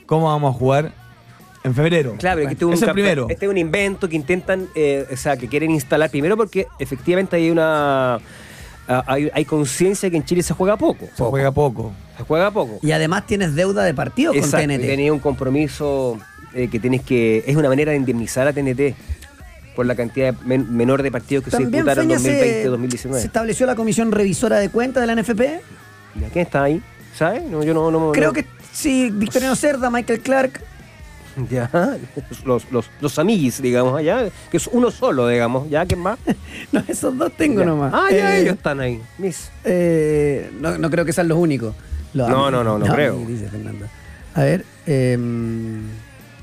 cómo 0.06 0.28
vamos 0.28 0.56
a 0.56 0.58
jugar 0.58 0.94
en 1.64 1.76
febrero. 1.76 2.16
Claro, 2.18 2.42
que 2.42 2.54
este 2.54 2.66
es 2.74 2.82
un 2.82 2.94
primero. 2.94 3.28
Este 3.30 3.46
es 3.46 3.52
un 3.52 3.58
invento 3.58 4.10
que 4.10 4.16
intentan, 4.16 4.68
eh, 4.76 5.08
o 5.12 5.18
sea, 5.18 5.38
que 5.38 5.48
quieren 5.48 5.72
instalar 5.72 6.10
primero 6.10 6.36
porque 6.36 6.68
efectivamente 6.80 7.36
hay 7.36 7.52
una. 7.52 8.20
hay, 8.88 9.30
hay 9.34 9.46
conciencia 9.46 10.10
que 10.10 10.18
en 10.18 10.26
Chile 10.26 10.44
se 10.44 10.54
juega 10.54 10.78
poco. 10.78 11.08
Se 11.16 11.24
juega 11.24 11.52
poco. 11.52 11.92
Se 12.18 12.24
juega 12.24 12.52
poco. 12.52 12.80
Y 12.82 12.92
además 12.92 13.26
tienes 13.26 13.56
deuda 13.56 13.84
de 13.84 13.94
partido 13.94 14.34
con 14.34 14.42
TNT. 14.42 14.82
tenía 14.82 15.14
un 15.14 15.20
compromiso 15.20 16.18
eh, 16.54 16.68
que 16.70 16.80
tienes 16.80 17.02
que. 17.02 17.44
Es 17.48 17.56
una 17.56 17.70
manera 17.70 17.92
de 17.92 17.98
indemnizar 17.98 18.48
a 18.48 18.54
TNT 18.54 18.96
por 19.76 19.86
la 19.86 19.96
cantidad 19.96 20.36
men- 20.46 20.76
menor 20.76 21.02
de 21.04 21.12
partidos 21.12 21.44
que 21.46 21.52
se 21.52 21.58
disputaron 21.66 22.12
en 22.12 22.20
Feña, 22.20 22.36
se, 22.44 22.68
2020-2019. 22.70 23.20
se 23.20 23.26
estableció 23.28 23.66
la 23.66 23.76
comisión 23.76 24.12
revisora 24.12 24.58
de 24.60 24.70
cuentas 24.70 25.02
de 25.02 25.08
la 25.08 25.22
NFP. 25.22 25.42
¿Y 26.20 26.24
a 26.26 26.30
¿Quién 26.30 26.46
está 26.46 26.64
ahí? 26.64 26.82
¿Sabes? 27.16 27.44
No, 27.44 27.64
yo 27.64 27.74
no, 27.74 27.90
no- 27.92 28.12
Creo 28.12 28.28
no- 28.30 28.34
que 28.34 28.46
sí, 28.74 29.10
Victoriano 29.14 29.56
Cerda, 29.56 29.90
Michael 29.90 30.20
Clark. 30.22 30.62
Ya, 31.50 31.70
los, 32.44 32.70
los, 32.72 32.90
los 33.00 33.18
amiguis, 33.18 33.62
digamos, 33.62 33.98
allá, 33.98 34.26
que 34.52 34.58
es 34.58 34.68
uno 34.68 34.92
solo, 34.92 35.30
digamos, 35.30 35.70
ya, 35.70 35.86
¿quién 35.86 36.02
más? 36.02 36.20
No, 36.74 36.84
esos 36.90 37.18
dos 37.18 37.32
tengo 37.38 37.62
Ya. 37.62 37.66
nomás. 37.68 37.94
Ah, 37.96 38.08
ya, 38.12 38.36
Eh, 38.36 38.42
ellos 38.42 38.56
están 38.56 38.82
ahí. 38.82 39.00
Mis. 39.18 39.50
eh, 39.64 40.52
no, 40.60 40.78
no 40.78 40.90
creo 40.90 41.06
que 41.06 41.14
sean 41.14 41.30
los 41.30 41.38
únicos. 41.38 41.74
Los 42.14 42.28
No, 42.28 42.48
amigos. 42.48 42.66
no, 42.66 42.78
no, 42.80 42.86
no 42.86 42.94
creo. 42.94 43.16
Dice 43.26 43.48
Fernando. 43.48 43.86
A 44.36 44.42
ver. 44.44 44.66
em, 44.86 45.84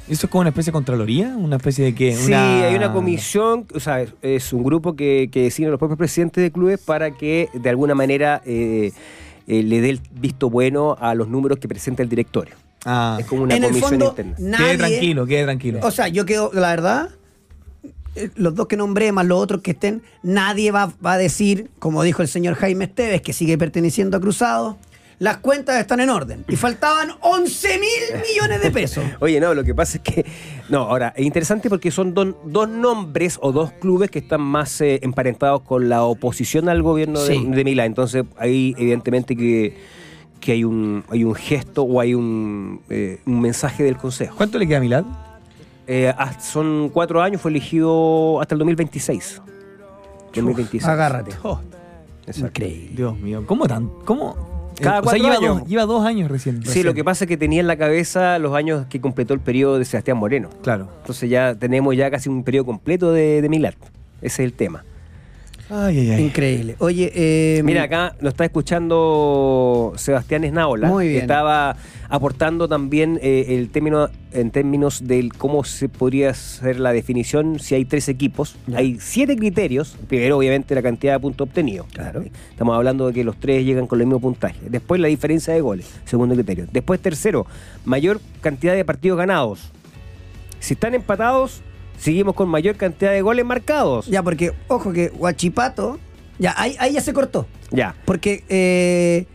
¿Eso 0.09 0.27
es 0.27 0.31
como 0.31 0.41
una 0.41 0.51
especie 0.51 0.71
de 0.71 0.73
contraloría? 0.75 1.35
¿Una 1.37 1.57
especie 1.57 1.85
de 1.85 1.95
qué? 1.95 2.15
Sí, 2.17 2.33
hay 2.33 2.75
una 2.75 2.93
comisión, 2.93 3.67
o 3.75 3.81
sea, 3.81 4.01
es, 4.01 4.15
es 4.23 4.53
un 4.53 4.65
grupo 4.65 4.97
que, 4.97 5.29
que 5.31 5.43
designan 5.43 5.71
los 5.73 5.79
propios 5.79 5.99
presidentes 5.99 6.43
de 6.43 6.51
clubes 6.51 6.81
para 6.81 7.11
que 7.11 7.49
de 7.53 7.69
alguna 7.69 7.95
manera 7.95 8.41
eh, 8.47 8.93
eh, 9.47 9.63
le 9.63 9.81
dé 9.81 9.91
el 9.91 10.01
visto 10.13 10.49
bueno 10.49 10.97
a 10.99 11.15
los 11.15 11.29
números 11.29 11.59
que 11.59 11.69
presenta 11.69 12.03
el 12.03 12.09
directorio. 12.09 12.55
Ah, 12.85 13.19
Es 13.21 13.27
como 13.27 13.43
una 13.43 13.57
en 13.57 13.65
el 13.65 13.69
comisión 13.71 13.91
fondo, 13.91 14.07
interna. 14.11 14.37
nadie. 14.39 14.65
quede 14.67 14.79
tranquilo, 14.79 15.27
quede 15.27 15.45
tranquilo. 15.45 15.81
O 15.83 15.91
sea, 15.91 16.09
yo 16.09 16.25
quedo, 16.25 16.51
la 16.55 16.71
verdad, 16.71 17.11
eh, 18.15 18.31
los 18.37 18.55
dos 18.55 18.67
que 18.67 18.77
nombré, 18.79 19.13
más 19.13 19.27
los 19.27 19.39
otros 19.39 19.61
que 19.61 19.73
estén, 19.73 20.03
nadie 20.23 20.71
va, 20.71 20.91
va 21.05 21.13
a 21.15 21.19
decir, 21.19 21.71
como 21.81 22.03
dijo 22.03 22.23
el 22.23 22.29
señor 22.29 22.55
Jaime 22.55 22.85
Esteves, 22.87 23.21
que 23.21 23.33
sigue 23.35 23.59
perteneciendo 23.59 24.17
a 24.17 24.21
Cruzados, 24.21 24.77
las 25.21 25.39
cuentas 25.39 25.81
están 25.81 26.01
en 26.01 26.11
orden. 26.11 26.45
Y 26.49 26.57
faltaban 26.57 27.11
11 27.21 27.79
mil 27.79 28.21
millones 28.23 28.63
de 28.63 28.71
pesos. 28.71 29.05
Oye, 29.21 29.41
no, 29.41 29.53
lo 29.55 29.65
que 29.65 29.75
pasa 29.75 29.99
es 29.99 30.03
que. 30.05 30.25
No, 30.69 30.83
ahora, 30.83 31.13
es 31.17 31.25
interesante 31.27 31.69
porque 31.69 31.91
son 31.91 32.15
don- 32.15 32.37
dos 32.45 32.69
nombres 32.69 33.39
o 33.43 33.51
dos 33.53 33.73
clubes 33.73 34.11
que 34.11 34.21
están 34.21 34.41
más 34.43 34.81
eh, 34.81 35.01
emparentados 35.03 35.63
con 35.63 35.89
la 35.89 36.05
oposición 36.05 36.69
al 36.69 36.83
gobierno 36.83 37.21
de, 37.21 37.35
Sí. 37.35 37.45
de 37.47 37.65
Milán. 37.65 37.87
Entonces, 37.87 38.25
ahí, 38.37 38.75
evidentemente, 38.79 39.35
que, 39.37 39.77
que 40.41 40.53
hay, 40.53 40.63
un, 40.65 41.03
hay 41.11 41.25
un 41.25 41.35
gesto 41.35 41.83
o 41.83 42.01
hay 42.01 42.15
un, 42.15 42.81
eh, 42.89 43.21
un 43.27 43.41
mensaje 43.41 43.83
del 43.83 43.97
Consejo. 43.97 44.37
¿Cuánto 44.37 44.59
le 44.59 44.69
queda 44.69 44.79
a 44.79 44.81
Milad? 44.81 45.05
Eh, 45.89 46.13
hasta- 46.17 46.41
son 46.43 46.91
cuatro 46.93 47.21
años, 47.23 47.41
fue 47.41 47.51
elegido 47.51 48.41
hasta 48.41 48.55
el 48.55 48.59
2026. 48.61 49.41
2026. 50.35 50.85
Agárrate. 50.85 51.33
Oh, 51.43 51.59
Exacto. 52.27 52.47
Increíble. 52.63 52.91
Dios 52.95 53.19
mío, 53.19 53.43
¿cómo 53.47 53.67
tan? 53.67 53.89
¿Cómo? 54.05 54.37
Cada 54.81 55.01
o 55.01 55.03
sea, 55.03 55.13
cuatro 55.13 55.23
lleva 55.23 55.37
años. 55.37 55.59
dos, 55.61 55.69
lleva 55.69 55.87
dos 55.87 56.05
años 56.05 56.31
recién. 56.31 56.65
Sí, 56.65 56.83
lo 56.83 56.95
que 56.95 57.05
pasa 57.05 57.25
es 57.25 57.29
que 57.29 57.37
tenía 57.37 57.61
en 57.61 57.67
la 57.67 57.77
cabeza 57.77 58.39
los 58.39 58.55
años 58.55 58.87
que 58.89 59.01
completó 59.01 59.35
el 59.35 59.41
periodo 59.41 59.79
de 59.79 59.85
Sebastián 59.85 60.17
Moreno. 60.17 60.51
Claro. 60.63 60.89
Entonces 61.01 61.29
ya 61.29 61.55
tenemos 61.55 61.97
ya 61.97 62.11
casi 62.11 62.29
un 62.29 62.45
periodo 62.45 62.67
completo 62.67 63.13
de, 63.13 63.43
de. 63.43 63.49
Ese 63.59 63.77
es 64.23 64.39
el 64.41 64.53
tema. 64.53 64.85
Ay, 65.71 65.99
ay, 65.99 66.11
ay. 66.13 66.25
Increíble. 66.25 66.77
Oye, 66.79 67.13
eh, 67.15 67.63
Mira, 67.63 67.83
acá 67.83 68.15
nos 68.21 68.33
está 68.33 68.45
escuchando 68.45 69.93
Sebastián 69.97 70.45
Esnaola. 70.45 70.89
Muy 70.89 71.05
que 71.05 71.11
bien. 71.11 71.21
Estaba 71.23 71.77
aportando 72.09 72.69
también 72.69 73.19
eh, 73.23 73.47
el 73.49 73.69
término 73.69 74.09
en 74.33 74.51
términos 74.51 75.07
del 75.07 75.35
cómo 75.35 75.65
se 75.65 75.89
podría 75.89 76.31
hacer 76.31 76.81
la 76.81 76.93
definición 76.93 77.59
si 77.59 77.75
hay 77.75 77.85
tres 77.85 78.09
equipos. 78.09 78.57
Ya. 78.67 78.79
Hay 78.79 78.97
siete 78.99 79.37
criterios. 79.37 79.97
Primero, 80.09 80.39
obviamente, 80.39 80.75
la 80.75 80.83
cantidad 80.83 81.15
de 81.15 81.21
puntos 81.21 81.49
obtenidos. 81.49 81.87
Claro. 81.93 82.23
Estamos 82.51 82.75
hablando 82.75 83.07
de 83.09 83.13
que 83.13 83.25
los 83.25 83.37
tres 83.39 83.65
llegan 83.65 83.87
con 83.87 84.01
el 84.01 84.07
mismo 84.07 84.21
puntaje. 84.21 84.59
Después, 84.71 85.01
la 85.01 85.09
diferencia 85.09 85.53
de 85.53 85.61
goles. 85.61 85.87
Segundo 86.07 86.35
criterio. 86.35 86.67
Después, 86.73 87.01
tercero, 87.01 87.47
mayor 87.85 88.21
cantidad 88.41 88.75
de 88.75 88.85
partidos 88.85 89.19
ganados. 89.19 89.71
Si 90.61 90.75
están 90.75 90.95
empatados, 90.95 91.63
seguimos 91.99 92.35
con 92.35 92.49
mayor 92.49 92.77
cantidad 92.77 93.13
de 93.13 93.21
goles 93.23 93.45
marcados. 93.45 94.07
ya, 94.07 94.23
porque, 94.23 94.53
ojo 94.69 94.93
que 94.93 95.11
Huachipato, 95.15 95.99
ya, 96.39 96.55
ahí, 96.57 96.77
ahí 96.79 96.93
ya 96.95 97.01
se 97.01 97.13
cortó. 97.13 97.47
Ya. 97.71 97.95
Porque 98.05 98.45
eh, 98.49 99.27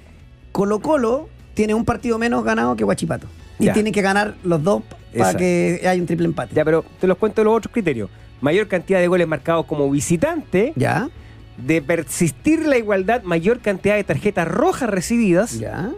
Colo 0.52 0.80
Colo 0.80 1.30
tiene 1.54 1.74
un 1.74 1.86
partido 1.86 2.18
menos 2.18 2.44
ganado 2.44 2.76
que 2.76 2.84
Huachipato. 2.84 3.28
Y 3.60 3.66
Ya. 3.66 3.74
tiene 3.74 3.92
que 3.92 4.02
ganar 4.02 4.36
los 4.44 4.64
dos 4.64 4.82
para 4.84 4.98
Exacto. 5.14 5.38
que 5.40 5.82
haya 5.88 6.00
un 6.02 6.08
triple 6.08 6.26
empate. 6.26 6.56
Ya, 6.56 6.66
pero 6.66 6.84
te 7.00 7.06
los 7.08 7.18
cuento 7.18 7.44
los 7.44 7.56
otros 7.56 7.72
criterios. 7.72 8.10
Mayor 8.42 8.68
cantidad 8.68 9.00
de 9.00 9.08
goles 9.08 9.28
marcados 9.28 9.66
como 9.66 9.90
visitante, 9.90 10.74
¿Ya? 10.76 11.10
de 11.58 11.82
persistir 11.82 12.66
la 12.66 12.78
igualdad, 12.78 13.22
mayor 13.24 13.60
cantidad 13.60 13.96
de 13.96 14.04
tarjetas 14.04 14.48
rojas 14.48 14.90
recibidas. 14.90 15.60
¿Ya? 15.60 15.92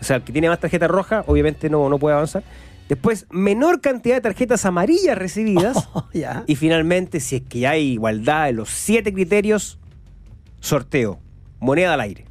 O 0.00 0.04
sea, 0.04 0.16
el 0.16 0.22
que 0.22 0.32
tiene 0.32 0.48
más 0.48 0.58
tarjetas 0.58 0.90
rojas, 0.90 1.24
obviamente 1.26 1.68
no, 1.68 1.88
no 1.90 1.98
puede 1.98 2.14
avanzar. 2.14 2.42
Después, 2.90 3.26
menor 3.30 3.80
cantidad 3.80 4.16
de 4.16 4.20
tarjetas 4.20 4.66
amarillas 4.66 5.16
recibidas. 5.16 5.88
¿Ya? 6.12 6.42
Y 6.48 6.56
finalmente, 6.56 7.20
si 7.20 7.36
es 7.36 7.42
que 7.42 7.64
hay 7.68 7.92
igualdad 7.92 8.48
en 8.48 8.56
los 8.56 8.68
siete 8.68 9.14
criterios, 9.14 9.78
sorteo, 10.58 11.20
moneda 11.60 11.94
al 11.94 12.00
aire. 12.00 12.24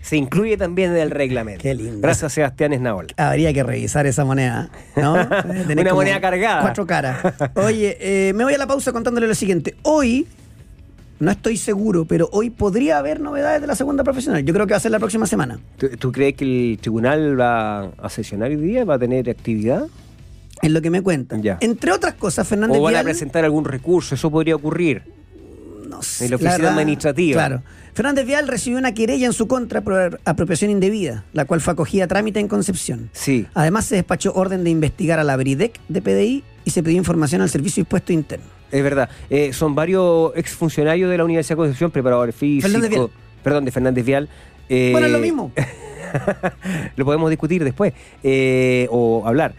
Se 0.00 0.16
incluye 0.16 0.56
también 0.56 0.90
en 0.90 0.96
el 0.96 1.12
reglamento. 1.12 1.62
Qué 1.62 1.76
lindo. 1.76 2.00
Gracias, 2.00 2.32
Sebastián 2.32 2.72
Esnaola. 2.72 3.10
Habría 3.16 3.52
que 3.52 3.62
revisar 3.62 4.04
esa 4.06 4.24
moneda, 4.24 4.70
¿no? 4.96 5.12
Una 5.78 5.94
moneda 5.94 6.20
cargada. 6.20 6.62
Cuatro 6.62 6.84
caras. 6.84 7.20
Oye, 7.54 7.96
eh, 8.00 8.32
me 8.32 8.42
voy 8.42 8.54
a 8.54 8.58
la 8.58 8.66
pausa 8.66 8.90
contándole 8.90 9.28
lo 9.28 9.36
siguiente. 9.36 9.76
Hoy, 9.82 10.26
no 11.22 11.30
estoy 11.30 11.56
seguro, 11.56 12.04
pero 12.04 12.28
hoy 12.32 12.50
podría 12.50 12.98
haber 12.98 13.20
novedades 13.20 13.60
de 13.60 13.66
la 13.66 13.74
segunda 13.76 14.02
profesional. 14.04 14.44
Yo 14.44 14.52
creo 14.52 14.66
que 14.66 14.72
va 14.72 14.76
a 14.78 14.80
ser 14.80 14.90
la 14.90 14.98
próxima 14.98 15.26
semana. 15.26 15.58
¿Tú, 15.78 15.88
tú 15.98 16.12
crees 16.12 16.34
que 16.34 16.44
el 16.72 16.78
tribunal 16.80 17.38
va 17.40 17.84
a 17.98 18.08
sesionar 18.08 18.50
hoy 18.50 18.56
día? 18.56 18.84
¿Va 18.84 18.94
a 18.94 18.98
tener 18.98 19.28
actividad? 19.30 19.86
Es 20.60 20.70
lo 20.70 20.80
que 20.82 20.90
me 20.90 21.02
cuentan. 21.02 21.42
Ya. 21.42 21.58
Entre 21.60 21.90
otras 21.92 22.14
cosas, 22.14 22.46
Fernández 22.46 22.78
¿O 22.78 22.82
van 22.82 22.94
a 22.94 22.98
Vial- 22.98 23.04
presentar 23.04 23.44
algún 23.44 23.64
recurso? 23.64 24.14
Eso 24.14 24.30
podría 24.30 24.54
ocurrir. 24.56 25.02
no 25.88 26.02
sé, 26.02 26.24
en 26.24 26.30
la 26.30 26.36
oficina 26.36 26.56
verdad, 26.58 26.72
administrativa. 26.78 27.34
Claro. 27.46 27.62
Fernández 27.94 28.24
Vial 28.26 28.48
recibió 28.48 28.78
una 28.78 28.94
querella 28.94 29.26
en 29.26 29.32
su 29.34 29.46
contra 29.46 29.82
por 29.82 30.18
apropiación 30.24 30.70
indebida, 30.70 31.24
la 31.34 31.44
cual 31.44 31.60
fue 31.60 31.74
acogida 31.74 32.04
a 32.04 32.06
trámite 32.06 32.40
en 32.40 32.48
Concepción. 32.48 33.10
Sí. 33.12 33.46
Además, 33.54 33.84
se 33.84 33.96
despachó 33.96 34.32
orden 34.32 34.64
de 34.64 34.70
investigar 34.70 35.18
a 35.18 35.24
la 35.24 35.36
Bridec 35.36 35.78
de 35.88 36.00
PDI 36.00 36.44
y 36.64 36.70
se 36.70 36.82
pidió 36.82 36.96
información 36.96 37.42
al 37.42 37.50
Servicio 37.50 37.76
de 37.82 37.86
Impuesto 37.86 38.12
Interno. 38.12 38.46
Es 38.72 38.82
verdad. 38.82 39.08
Eh, 39.30 39.52
son 39.52 39.74
varios 39.74 40.32
exfuncionarios 40.34 41.10
de 41.10 41.18
la 41.18 41.24
Universidad 41.24 41.56
de 41.56 41.58
Concepción, 41.58 41.90
preparadores 41.90 42.34
físicos. 42.34 42.72
Fernández 42.72 42.90
Vial. 42.90 43.10
Perdón, 43.44 43.64
de 43.64 43.70
Fernández 43.70 44.04
Vial. 44.04 44.28
Eh, 44.68 44.90
Bueno, 44.92 45.06
es 45.06 45.12
lo 45.12 45.18
mismo. 45.18 45.52
lo 46.96 47.04
podemos 47.04 47.30
discutir 47.30 47.62
después 47.62 47.92
eh, 48.22 48.88
o 48.90 49.22
hablar. 49.26 49.54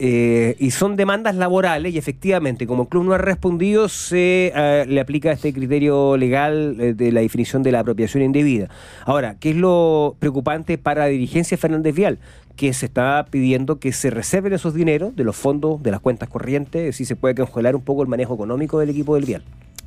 Eh, 0.00 0.54
y 0.60 0.70
son 0.70 0.94
demandas 0.94 1.34
laborales 1.34 1.92
y 1.92 1.98
efectivamente, 1.98 2.68
como 2.68 2.84
el 2.84 2.88
club 2.88 3.04
no 3.04 3.14
ha 3.14 3.18
respondido, 3.18 3.88
se 3.88 4.52
eh, 4.54 4.84
le 4.86 5.00
aplica 5.00 5.32
este 5.32 5.52
criterio 5.52 6.16
legal 6.16 6.76
eh, 6.78 6.94
de 6.94 7.10
la 7.10 7.20
definición 7.20 7.64
de 7.64 7.72
la 7.72 7.80
apropiación 7.80 8.22
indebida. 8.22 8.68
Ahora, 9.04 9.36
¿qué 9.40 9.50
es 9.50 9.56
lo 9.56 10.16
preocupante 10.20 10.78
para 10.78 11.02
la 11.02 11.08
dirigencia 11.08 11.56
de 11.56 11.60
Fernández 11.60 11.94
Vial? 11.96 12.18
Que 12.58 12.72
se 12.72 12.86
está 12.86 13.24
pidiendo 13.30 13.78
que 13.78 13.92
se 13.92 14.10
reserven 14.10 14.52
esos 14.52 14.74
dineros 14.74 15.14
de 15.14 15.22
los 15.22 15.36
fondos, 15.36 15.80
de 15.80 15.92
las 15.92 16.00
cuentas 16.00 16.28
corrientes, 16.28 16.96
si 16.96 17.04
se 17.04 17.14
puede 17.14 17.36
congelar 17.36 17.76
un 17.76 17.82
poco 17.82 18.02
el 18.02 18.08
manejo 18.08 18.34
económico 18.34 18.80
del 18.80 18.90
equipo 18.90 19.14
del 19.14 19.26
Vial. 19.26 19.44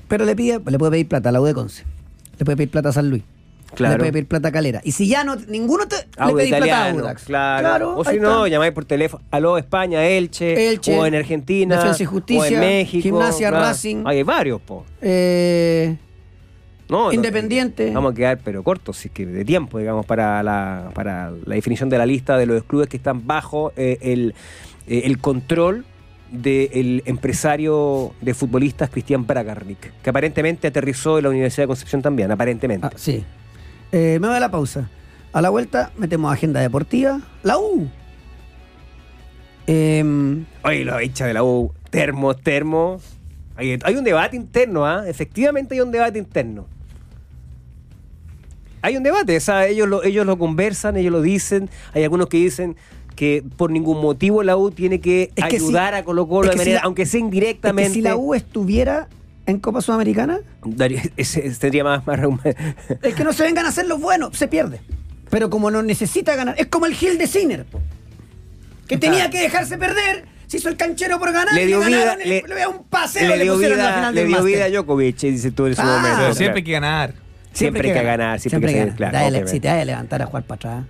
Pero 0.07 0.23
le, 0.23 0.37
pide, 0.37 0.61
le 0.65 0.79
puede 0.79 0.91
pedir 0.91 1.09
plata 1.09 1.27
a 1.27 1.31
la 1.33 1.41
U 1.41 1.43
de 1.43 1.53
Conce. 1.53 1.83
Le 2.39 2.45
puede 2.45 2.55
pedir 2.55 2.71
plata 2.71 2.87
a 2.87 2.93
San 2.93 3.09
Luis. 3.09 3.23
Claro. 3.75 3.95
Le 3.95 3.99
puede 3.99 4.11
pedir 4.13 4.27
plata 4.27 4.47
a 4.47 4.51
Calera. 4.53 4.79
Y 4.85 4.93
si 4.93 5.05
ya 5.05 5.25
no, 5.25 5.35
ninguno 5.35 5.85
te, 5.87 5.95
le 5.95 6.33
pedís 6.33 6.55
plata 6.55 6.85
a 6.85 6.91
Audax. 6.91 7.23
claro. 7.25 7.95
o 7.97 8.07
ahí 8.07 8.15
si 8.15 8.21
no, 8.21 8.47
llamáis 8.47 8.71
por 8.71 8.85
teléfono. 8.85 9.21
Aló, 9.31 9.57
España, 9.57 10.05
Elche, 10.05 10.69
Elche, 10.69 10.97
o 10.97 11.05
en 11.05 11.15
Argentina, 11.15 11.75
Defensa 11.75 12.03
y 12.03 12.05
Justicia, 12.05 12.41
o 12.43 12.45
en 12.45 12.59
México. 12.61 13.03
Gimnasia, 13.03 13.49
claro. 13.49 13.65
Racing. 13.65 14.03
Hay 14.05 14.23
varios, 14.23 14.61
po. 14.61 14.85
Eh, 15.01 15.97
No, 16.91 17.05
no, 17.05 17.13
Independiente. 17.13 17.89
Vamos 17.91 18.11
a 18.11 18.15
quedar, 18.15 18.39
pero 18.43 18.63
cortos, 18.63 18.97
si 18.97 19.07
es 19.07 19.13
que 19.13 19.25
de 19.25 19.45
tiempo, 19.45 19.79
digamos, 19.79 20.05
para 20.05 20.43
la, 20.43 20.91
para 20.93 21.31
la 21.31 21.55
definición 21.55 21.89
de 21.89 21.97
la 21.97 22.05
lista 22.05 22.37
de 22.37 22.45
los 22.45 22.65
clubes 22.65 22.89
que 22.89 22.97
están 22.97 23.25
bajo 23.25 23.71
eh, 23.77 23.97
el, 24.01 24.35
eh, 24.87 25.03
el 25.05 25.17
control 25.19 25.85
del 26.31 27.01
empresario 27.05 28.11
de 28.19 28.33
futbolistas 28.33 28.89
Cristian 28.89 29.25
Bragarnik, 29.25 29.93
que 30.03 30.09
aparentemente 30.09 30.67
aterrizó 30.67 31.17
en 31.17 31.23
la 31.23 31.29
Universidad 31.29 31.63
de 31.63 31.67
Concepción 31.67 32.01
también, 32.01 32.29
aparentemente. 32.29 32.85
ah, 32.87 32.93
sí. 32.97 33.23
Eh, 33.93 34.17
me 34.19 34.27
voy 34.27 34.35
a 34.35 34.41
la 34.41 34.51
pausa. 34.51 34.89
A 35.31 35.41
la 35.41 35.49
vuelta 35.49 35.93
metemos 35.97 36.33
agenda 36.33 36.59
deportiva. 36.59 37.21
La 37.43 37.57
U. 37.57 37.87
Em, 39.65 40.45
Oye, 40.65 40.83
lo 40.83 41.01
hinchas 41.01 41.29
de 41.29 41.33
la 41.35 41.43
U, 41.45 41.71
termo, 41.89 42.35
termo. 42.35 42.99
Hay, 43.55 43.79
hay 43.81 43.95
un 43.95 44.03
debate 44.03 44.35
interno, 44.35 44.85
¿ah? 44.85 45.05
Efectivamente 45.07 45.73
hay 45.75 45.79
un 45.79 45.91
debate 45.91 46.19
interno. 46.19 46.67
Hay 48.81 48.97
un 48.97 49.03
debate, 49.03 49.37
o 49.37 49.39
sea, 49.39 49.67
ellos 49.67 49.87
lo, 49.87 50.03
ellos 50.03 50.25
lo 50.25 50.37
conversan, 50.37 50.97
ellos 50.97 51.11
lo 51.11 51.21
dicen. 51.21 51.69
Hay 51.93 52.03
algunos 52.03 52.27
que 52.27 52.37
dicen 52.37 52.75
que 53.15 53.43
por 53.57 53.69
ningún 53.71 54.01
motivo 54.01 54.41
la 54.43 54.57
U 54.57 54.71
tiene 54.71 54.99
que 55.01 55.31
Es 55.35 55.45
que 55.45 55.55
ayudar 55.57 55.93
si- 55.93 55.99
a 55.99 56.03
Colo 56.03 56.27
Colo 56.27 56.47
de 56.47 56.53
si 56.53 56.57
manera, 56.57 56.75
la- 56.79 56.85
aunque 56.85 57.05
sea 57.05 57.19
es 57.19 57.23
indirectamente. 57.23 57.89
que 57.89 57.93
si 57.95 58.01
la 58.01 58.15
U 58.15 58.33
estuviera 58.33 59.07
en 59.45 59.59
Copa 59.59 59.81
Sudamericana, 59.81 60.39
daría- 60.63 61.03
ese- 61.17 61.45
ese 61.45 61.59
tendría 61.59 61.83
más, 61.83 62.05
más 62.07 62.19
es 63.01 63.13
que 63.15 63.23
no 63.23 63.33
se 63.33 63.43
vengan 63.43 63.65
a 63.65 63.69
hacer 63.69 63.85
los 63.87 63.99
buenos, 64.01 64.35
se 64.37 64.47
pierde. 64.47 64.81
Pero 65.29 65.49
como 65.49 65.69
no 65.71 65.81
necesita 65.83 66.35
ganar, 66.35 66.55
es 66.57 66.67
como 66.67 66.85
el 66.85 66.93
Gil 66.93 67.17
de 67.17 67.27
Sinner, 67.27 67.65
que 68.87 68.97
tenía 68.97 69.29
que 69.29 69.39
dejarse 69.41 69.77
perder, 69.77 70.25
se 70.47 70.57
hizo 70.57 70.67
el 70.69 70.75
canchero 70.75 71.19
por 71.19 71.31
ganar, 71.31 71.53
le 71.53 71.63
y 71.63 71.67
dio 71.67 71.79
vida, 71.79 71.89
ganaron, 71.89 72.21
y 72.25 72.27
le, 72.29 72.43
le, 72.47 72.67
un 72.67 72.83
paseo, 72.83 73.35
le 73.35 73.45
pusieron 73.49 73.79
en 73.79 73.85
la 73.85 73.89
vida, 73.89 73.95
final 73.95 74.15
le 74.15 74.25
dio 74.25 74.43
vida 74.43 74.65
a 74.65 74.69
Djokovic, 74.69 75.17
dice 75.19 75.51
tú 75.51 75.67
en 75.67 75.75
su 75.75 75.81
Ah, 75.81 75.85
momento. 75.85 76.17
Pero 76.19 76.33
siempre 76.35 76.57
hay 76.59 76.63
que 76.63 76.71
ganar. 76.71 77.13
Siempre 77.53 77.89
hay 77.89 77.97
que 77.97 78.03
ganar, 78.03 78.39
siempre 78.39 78.69
hay 78.69 78.73
que 78.75 78.79
ganar, 78.81 78.95
claro, 78.95 79.17
Dale, 79.17 79.47
si 79.47 79.59
te 79.59 79.67
vas 79.67 79.77
a 79.77 79.85
levantar 79.85 80.21
a 80.21 80.25
jugar 80.25 80.43
para 80.43 80.55
atrás. 80.55 80.83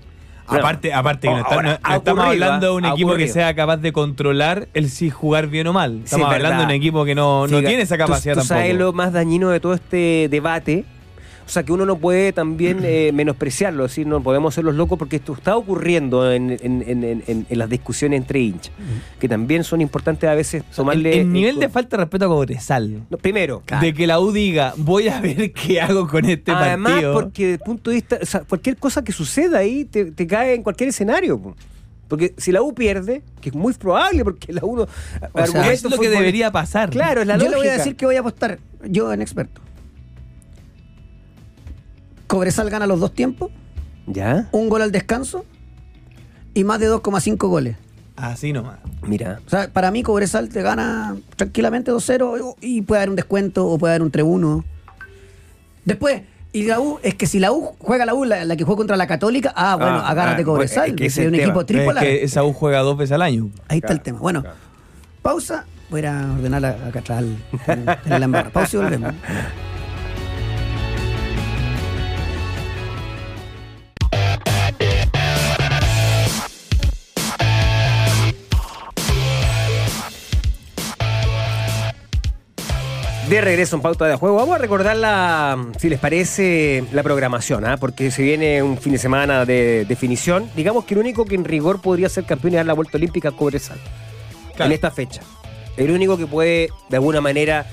Bueno, 0.47 0.63
aparte, 0.65 0.93
aparte 0.93 1.27
que 1.27 1.33
no, 1.33 1.39
está- 1.39 1.55
ahora, 1.55 1.79
no- 1.81 1.89
no 1.89 1.95
estamos 1.95 2.23
ocurrido, 2.25 2.45
hablando 2.45 2.67
de 2.67 2.73
un 2.73 2.85
ha 2.85 2.89
equipo 2.89 3.07
que 3.09 3.13
ocurrido. 3.13 3.33
sea 3.33 3.55
capaz 3.55 3.77
de 3.77 3.93
controlar 3.93 4.67
el 4.73 4.89
si 4.89 5.09
jugar 5.09 5.47
bien 5.47 5.67
o 5.67 5.73
mal. 5.73 5.91
Sí, 5.99 6.01
Estamos 6.05 6.29
es 6.29 6.35
hablando 6.35 6.59
de 6.59 6.65
un 6.65 6.71
equipo 6.71 7.05
que 7.05 7.15
no, 7.15 7.47
no 7.47 7.59
Sí, 7.59 7.65
tiene 7.65 7.83
esa 7.83 7.95
tú- 7.95 7.99
capacidad 7.99 8.33
tú, 8.35 8.41
sabes 8.41 8.67
tampoco. 8.69 8.83
lo 8.85 8.93
más 8.93 9.13
dañino 9.13 9.49
de 9.49 9.59
todo 9.61 9.73
este 9.73 10.27
debate. 10.29 10.83
O 11.45 11.49
sea, 11.49 11.63
que 11.63 11.71
uno 11.73 11.85
no 11.85 11.97
puede 11.97 12.31
también 12.33 12.79
eh, 12.83 13.11
menospreciarlo, 13.13 13.85
es 13.85 13.91
decir, 13.91 14.07
no 14.07 14.21
podemos 14.23 14.53
ser 14.53 14.63
los 14.63 14.75
locos 14.75 14.97
porque 14.97 15.17
esto 15.17 15.33
está 15.33 15.57
ocurriendo 15.57 16.31
en, 16.31 16.51
en- 16.51 16.83
en- 16.87 17.03
en- 17.03 17.23
en- 17.27 17.45
en 17.49 17.59
las 17.59 17.69
discusiones 17.69 18.17
entre 18.21 18.39
hinchas, 18.39 18.71
que 19.19 19.27
también 19.27 19.63
son 19.63 19.81
importantes 19.81 20.29
a 20.29 20.35
veces 20.35 20.63
el, 20.69 20.75
tomarle... 20.75 21.21
el 21.21 21.31
nivel 21.33 21.59
de 21.59 21.67
falta 21.69 21.97
de 21.97 22.03
respeto 22.03 22.25
a 22.25 22.27
Cobresal. 22.29 23.01
No, 23.09 23.17
primero, 23.17 23.63
De 23.81 23.93
que 23.93 24.07
la 24.07 24.19
U 24.19 24.31
diga, 24.31 24.73
voy 24.77 25.07
a 25.09 25.19
ver 25.19 25.51
qué 25.53 25.81
hago 25.81 26.07
con 26.07 26.25
este 26.25 26.51
además 26.51 26.91
partido. 26.93 27.13
porque 27.13 27.43
desde 27.43 27.53
el 27.55 27.59
punto 27.59 27.89
de 27.89 27.95
vista, 27.95 28.19
o 28.21 28.25
sea, 28.25 28.41
cualquier 28.41 28.77
cosa 28.77 29.03
que 29.03 29.11
suceda 29.11 29.57
ahí 29.59 29.85
te, 29.85 30.05
te 30.11 30.27
cae 30.27 30.53
en 30.55 30.63
cualquier 30.63 30.89
escenario. 30.89 31.39
po. 31.39 31.55
Porque 32.07 32.33
si 32.37 32.51
la 32.51 32.61
U 32.61 32.73
pierde, 32.73 33.23
que 33.39 33.49
es 33.49 33.55
muy 33.55 33.73
probable 33.73 34.23
porque 34.25 34.51
la 34.51 34.65
U 34.65 34.75
no... 34.75 34.87
sea, 35.45 35.71
es 35.71 35.81
lo 35.83 35.97
que 35.97 36.09
debería 36.09 36.51
pasar. 36.51 36.89
Claro, 36.89 37.21
es 37.21 37.27
la 37.27 37.35
yo 37.37 37.45
lógica. 37.45 37.51
le 37.51 37.57
voy 37.63 37.67
a 37.69 37.77
decir 37.77 37.95
que 37.95 38.05
voy 38.05 38.15
a 38.17 38.19
apostar, 38.19 38.59
yo 38.85 39.11
en 39.13 39.21
experto. 39.21 39.61
Cobresal 42.31 42.69
gana 42.69 42.87
los 42.87 43.01
dos 43.01 43.13
tiempos, 43.13 43.51
¿Ya? 44.07 44.47
un 44.53 44.69
gol 44.69 44.81
al 44.83 44.91
descanso 44.93 45.43
y 46.53 46.63
más 46.63 46.79
de 46.79 46.89
2,5 46.89 47.37
goles. 47.49 47.75
Así 48.15 48.53
nomás. 48.53 48.77
Mira. 49.05 49.41
O 49.45 49.49
sea, 49.49 49.67
para 49.69 49.91
mí 49.91 50.01
Cobresal 50.01 50.47
te 50.47 50.61
gana 50.61 51.17
tranquilamente 51.35 51.91
2-0 51.91 52.55
y 52.61 52.83
puede 52.83 52.99
haber 53.01 53.09
un 53.09 53.15
descuento 53.17 53.67
o 53.67 53.77
puede 53.77 53.95
haber 53.95 54.03
un 54.03 54.11
3-1. 54.13 54.63
Después, 55.83 56.21
y 56.53 56.63
la 56.63 56.79
U, 56.79 56.99
es 57.03 57.15
que 57.15 57.25
si 57.27 57.39
la 57.39 57.51
U 57.51 57.71
juega 57.79 58.05
la 58.05 58.13
U, 58.13 58.23
la, 58.23 58.45
la 58.45 58.55
que 58.55 58.63
juega 58.63 58.77
contra 58.77 58.95
la 58.95 59.07
Católica, 59.07 59.51
ah, 59.53 59.75
bueno, 59.75 59.97
Ah, 59.97 60.09
agárrate 60.09 60.43
ah, 60.43 60.45
Cobresal, 60.45 60.89
es 60.91 60.95
que 60.95 61.05
es 61.07 61.17
es 61.17 61.27
un 61.27 61.35
equipo 61.35 61.65
tema. 61.65 61.79
Es 61.81 61.85
tripolar. 61.85 62.03
que 62.05 62.23
esa 62.23 62.45
U 62.45 62.53
juega 62.53 62.79
dos 62.79 62.95
veces 62.95 63.11
al 63.13 63.23
año. 63.23 63.49
Ahí 63.67 63.79
está 63.79 63.91
el 63.91 63.99
tema. 63.99 64.19
Bueno, 64.19 64.41
claro. 64.41 64.55
pausa. 65.21 65.65
Voy 65.89 66.05
a 66.05 66.31
ordenar 66.33 66.63
a- 66.63 66.87
acá 66.87 66.99
atrás 66.99 67.23
en 67.67 67.85
la 68.05 68.23
embarra. 68.23 68.49
Pausa 68.51 68.77
y 68.77 68.79
volvemos. 68.79 69.13
De 83.31 83.39
regreso 83.39 83.77
en 83.77 83.81
Pauta 83.81 84.07
de 84.07 84.17
Juego, 84.17 84.35
vamos 84.35 84.55
a 84.55 84.57
recordar 84.57 84.97
la, 84.97 85.57
si 85.79 85.87
les 85.87 85.99
parece, 85.99 86.83
la 86.91 87.01
programación, 87.01 87.65
¿ah? 87.65 87.77
porque 87.77 88.11
se 88.11 88.23
viene 88.23 88.61
un 88.61 88.77
fin 88.77 88.91
de 88.91 88.97
semana 88.97 89.45
de 89.45 89.85
definición. 89.85 90.51
Digamos 90.53 90.83
que 90.83 90.95
el 90.95 90.99
único 90.99 91.23
que 91.23 91.35
en 91.35 91.45
rigor 91.45 91.81
podría 91.81 92.09
ser 92.09 92.25
campeón 92.25 92.51
y 92.51 92.55
dar 92.57 92.65
la 92.65 92.73
vuelta 92.73 92.97
olímpica 92.97 93.29
es 93.29 93.35
Cobresal. 93.35 93.79
Claro. 94.57 94.65
En 94.65 94.73
esta 94.73 94.91
fecha. 94.91 95.21
El 95.77 95.91
único 95.91 96.17
que 96.17 96.27
puede, 96.27 96.71
de 96.89 96.97
alguna 96.97 97.21
manera, 97.21 97.67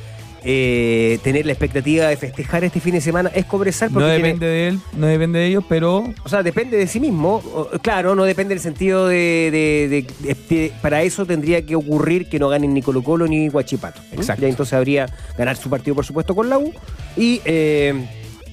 eh, 0.45 1.19
tener 1.23 1.47
la 1.47 1.53
expectativa 1.53 2.07
de 2.07 2.17
festejar 2.17 2.65
este 2.65 2.81
fin 2.81 2.93
de 2.95 3.01
semana 3.01 3.31
es 3.35 3.45
Cobresal. 3.45 3.89
No 3.93 3.95
porque 3.95 4.07
tiene- 4.15 4.23
depende 4.29 4.47
de 4.47 4.69
él, 4.69 4.79
no 4.97 5.07
depende 5.07 5.39
de 5.41 5.47
ellos, 5.47 5.65
pero 5.69 6.05
o 6.25 6.29
sea, 6.29 6.43
depende 6.43 6.77
de 6.77 6.87
sí 6.87 7.01
mismo. 7.01 7.43
Claro, 7.83 8.15
no 8.15 8.25
depende 8.25 8.55
del 8.55 8.63
sentido 8.63 9.09
de, 9.09 9.51
de- 9.53 10.05
de- 10.23 10.35
de- 10.49 10.73
Para 10.81 11.03
eso 11.03 11.27
tendría 11.27 11.65
que 11.67 11.75
ocurrir 11.77 12.29
que 12.29 12.39
no 12.39 12.49
ganen 12.49 12.73
ni 12.75 12.83
Colo 12.83 13.03
Colo 13.03 13.27
ni 13.27 13.49
Guachipato. 13.49 14.01
Exacto. 14.13 14.43
Ya 14.43 14.49
entonces 14.49 14.73
habría 14.75 15.07
ganar 15.37 15.57
su 15.57 15.69
partido, 15.69 15.95
por 15.95 16.05
supuesto, 16.05 16.35
con 16.35 16.49
la 16.49 16.59
U. 16.59 16.73
Y 17.17 17.41
eh, 17.45 17.95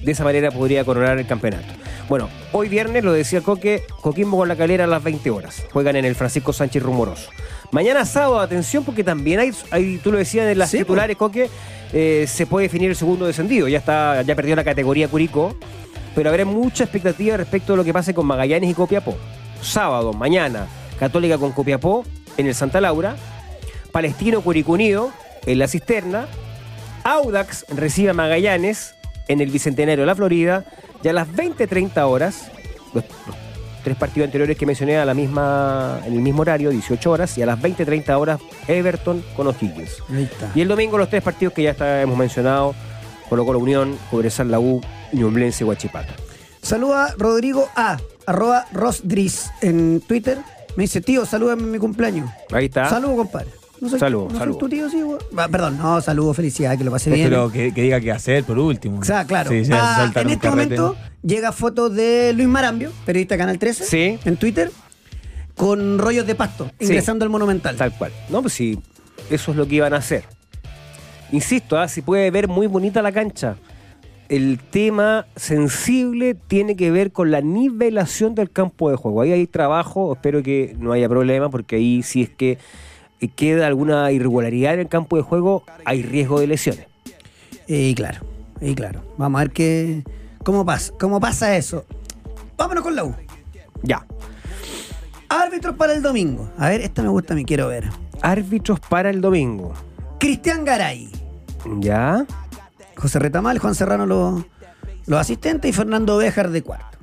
de 0.02 0.12
esa 0.12 0.24
manera 0.24 0.50
podría 0.50 0.84
coronar 0.84 1.18
el 1.18 1.26
campeonato. 1.26 1.66
Bueno, 2.08 2.28
hoy 2.52 2.68
viernes, 2.68 3.02
lo 3.02 3.12
decía 3.12 3.40
Coque, 3.40 3.82
Coquimbo 4.00 4.36
con 4.36 4.46
la 4.48 4.54
calera 4.54 4.84
a 4.84 4.86
las 4.86 5.02
20 5.02 5.28
horas. 5.30 5.64
Juegan 5.72 5.96
en 5.96 6.04
el 6.04 6.14
Francisco 6.14 6.52
Sánchez 6.52 6.80
Rumoroso. 6.82 7.30
Mañana 7.72 8.04
sábado, 8.04 8.40
atención, 8.40 8.84
porque 8.84 9.04
también 9.04 9.40
hay, 9.40 9.52
hay 9.70 9.98
tú 9.98 10.12
lo 10.12 10.18
decías 10.18 10.46
en 10.46 10.58
las 10.58 10.70
Sí, 10.70 10.78
titulares, 10.78 11.16
Coque, 11.16 11.50
eh, 11.92 12.26
se 12.28 12.46
puede 12.46 12.66
definir 12.66 12.90
el 12.90 12.96
segundo 12.96 13.26
descendido. 13.26 13.68
Ya 13.68 13.78
está, 13.78 14.22
ya 14.22 14.34
perdió 14.34 14.56
la 14.56 14.64
categoría 14.64 15.08
Curicó, 15.08 15.56
pero 16.14 16.30
habrá 16.30 16.44
mucha 16.44 16.84
expectativa 16.84 17.36
respecto 17.36 17.72
de 17.72 17.78
lo 17.78 17.84
que 17.84 17.92
pase 17.92 18.14
con 18.14 18.26
Magallanes 18.26 18.70
y 18.70 18.74
Copiapó. 18.74 19.16
Sábado, 19.60 20.12
mañana, 20.12 20.66
Católica 20.98 21.38
con 21.38 21.52
Copiapó 21.52 22.04
en 22.36 22.46
el 22.46 22.54
Santa 22.54 22.80
Laura, 22.80 23.16
Palestino 23.92 24.40
Curicunido 24.40 25.10
en 25.46 25.58
la 25.58 25.68
Cisterna, 25.68 26.26
Audax 27.04 27.66
recibe 27.68 28.10
a 28.10 28.14
Magallanes 28.14 28.94
en 29.28 29.40
el 29.40 29.50
Bicentenario 29.50 30.02
de 30.02 30.06
la 30.06 30.14
Florida 30.14 30.64
y 31.02 31.08
a 31.08 31.12
las 31.12 31.28
20.30 31.28 32.02
horas, 32.08 32.50
los, 32.92 33.04
los 33.04 33.36
tres 33.86 33.96
partidos 33.96 34.26
anteriores 34.26 34.56
que 34.58 34.66
mencioné 34.66 34.98
a 34.98 35.04
la 35.04 35.14
misma, 35.14 36.00
en 36.04 36.12
el 36.14 36.18
mismo 36.20 36.42
horario, 36.42 36.70
18 36.70 37.08
horas, 37.08 37.38
y 37.38 37.42
a 37.42 37.46
las 37.46 37.56
20.30 37.60 38.18
horas 38.18 38.40
Everton 38.66 39.22
con 39.36 39.46
O'Higgins. 39.46 40.02
Ahí 40.12 40.24
está. 40.24 40.50
Y 40.56 40.60
el 40.62 40.66
domingo 40.66 40.98
los 40.98 41.08
tres 41.08 41.22
partidos 41.22 41.54
que 41.54 41.62
ya 41.62 41.70
está, 41.70 42.02
hemos 42.02 42.18
mencionado, 42.18 42.74
Colo 43.28 43.44
Colo 43.46 43.60
Unión, 43.60 43.96
Cobresal 44.10 44.50
La 44.50 44.58
U, 44.58 44.80
Ñublense 45.12 45.62
Huachipato. 45.64 46.12
Saluda 46.62 47.14
Rodrigo 47.16 47.68
A, 47.76 47.96
arroba 48.26 48.66
Rosdris 48.72 49.50
en 49.60 50.00
Twitter. 50.00 50.38
Me 50.76 50.82
dice, 50.82 51.00
tío, 51.00 51.24
salúdame 51.24 51.62
en 51.62 51.70
mi 51.70 51.78
cumpleaños. 51.78 52.28
Ahí 52.52 52.64
está. 52.64 52.90
Saludo, 52.90 53.14
compadre. 53.18 53.46
No 53.80 53.88
soy, 53.88 54.00
Saludo, 54.00 54.24
no 54.24 54.30
soy 54.30 54.38
saludo. 54.40 54.58
tu 54.58 54.68
tío, 54.68 54.88
sí, 54.90 55.00
güey. 55.02 55.18
Ah, 55.36 55.48
Perdón, 55.48 55.78
no, 55.78 56.00
saludo, 56.00 56.32
felicidad, 56.34 56.76
que 56.78 56.82
lo 56.82 56.90
pasé 56.90 57.10
bien. 57.10 57.28
Pero 57.28 57.52
que, 57.52 57.72
que 57.72 57.82
diga 57.82 58.00
qué 58.00 58.10
hacer 58.10 58.42
por 58.42 58.58
último. 58.58 58.98
O 59.00 59.04
sea, 59.04 59.24
claro. 59.26 59.50
Sí, 59.50 59.64
sí, 59.66 59.70
Ah, 59.72 59.96
saltar 59.98 60.22
en 60.22 60.28
un 60.28 60.32
este 60.32 60.48
carrete. 60.48 60.76
momento 60.80 60.96
llega 61.26 61.52
foto 61.52 61.90
de 61.90 62.32
Luis 62.34 62.48
Marambio, 62.48 62.92
periodista 63.04 63.34
de 63.34 63.38
Canal 63.38 63.58
13, 63.58 63.84
Sí. 63.84 64.18
en 64.24 64.36
Twitter, 64.36 64.70
con 65.56 65.98
rollos 65.98 66.26
de 66.26 66.34
pasto, 66.34 66.66
Sí. 66.78 66.84
ingresando 66.86 67.24
al 67.24 67.30
Monumental. 67.30 67.76
Tal 67.76 67.92
cual. 67.96 68.12
No, 68.28 68.42
pues 68.42 68.54
sí, 68.54 68.78
eso 69.30 69.50
es 69.50 69.56
lo 69.56 69.66
que 69.66 69.76
iban 69.76 69.92
a 69.94 69.96
hacer. 69.96 70.24
Insisto, 71.32 71.78
ah, 71.78 71.88
si 71.88 72.02
puede 72.02 72.30
ver 72.30 72.46
muy 72.48 72.66
bonita 72.66 73.02
la 73.02 73.12
cancha. 73.12 73.56
El 74.28 74.58
tema 74.58 75.26
sensible 75.36 76.34
tiene 76.34 76.76
que 76.76 76.90
ver 76.90 77.12
con 77.12 77.30
la 77.30 77.40
nivelación 77.40 78.34
del 78.34 78.50
campo 78.50 78.90
de 78.90 78.96
juego. 78.96 79.22
Ahí 79.22 79.32
hay 79.32 79.46
trabajo, 79.46 80.12
espero 80.12 80.42
que 80.42 80.74
no 80.78 80.92
haya 80.92 81.08
problema, 81.08 81.48
porque 81.48 81.76
ahí 81.76 82.02
si 82.02 82.22
es 82.22 82.30
que 82.30 82.58
eh, 83.20 83.28
queda 83.28 83.66
alguna 83.66 84.10
irregularidad 84.12 84.74
en 84.74 84.80
el 84.80 84.88
campo 84.88 85.16
de 85.16 85.22
juego, 85.22 85.64
hay 85.84 86.02
riesgo 86.02 86.40
de 86.40 86.48
lesiones. 86.48 86.86
Y 87.68 87.94
claro, 87.94 88.20
y 88.60 88.74
claro. 88.74 89.02
Vamos 89.16 89.40
a 89.40 89.44
ver 89.44 89.52
qué, 89.52 90.02
cómo 90.46 90.64
pasa, 90.64 90.92
cómo 90.96 91.18
pasa 91.18 91.56
eso. 91.56 91.84
Vámonos 92.56 92.84
con 92.84 92.94
la 92.94 93.02
U. 93.02 93.12
Ya. 93.82 94.06
Árbitros 95.28 95.74
para 95.74 95.92
el 95.92 96.02
domingo. 96.02 96.48
A 96.56 96.68
ver, 96.68 96.82
esta 96.82 97.02
me 97.02 97.08
gusta, 97.08 97.34
me 97.34 97.44
quiero 97.44 97.66
ver. 97.66 97.90
Árbitros 98.22 98.78
para 98.78 99.10
el 99.10 99.20
domingo. 99.20 99.74
Cristian 100.20 100.64
Garay, 100.64 101.10
Ya. 101.80 102.24
José 102.96 103.18
Retamal, 103.18 103.58
Juan 103.58 103.74
Serrano 103.74 104.06
los, 104.06 104.44
los 105.06 105.20
asistentes 105.20 105.68
y 105.68 105.72
Fernando 105.72 106.16
Béjar 106.16 106.50
de 106.50 106.62
cuarto. 106.62 106.96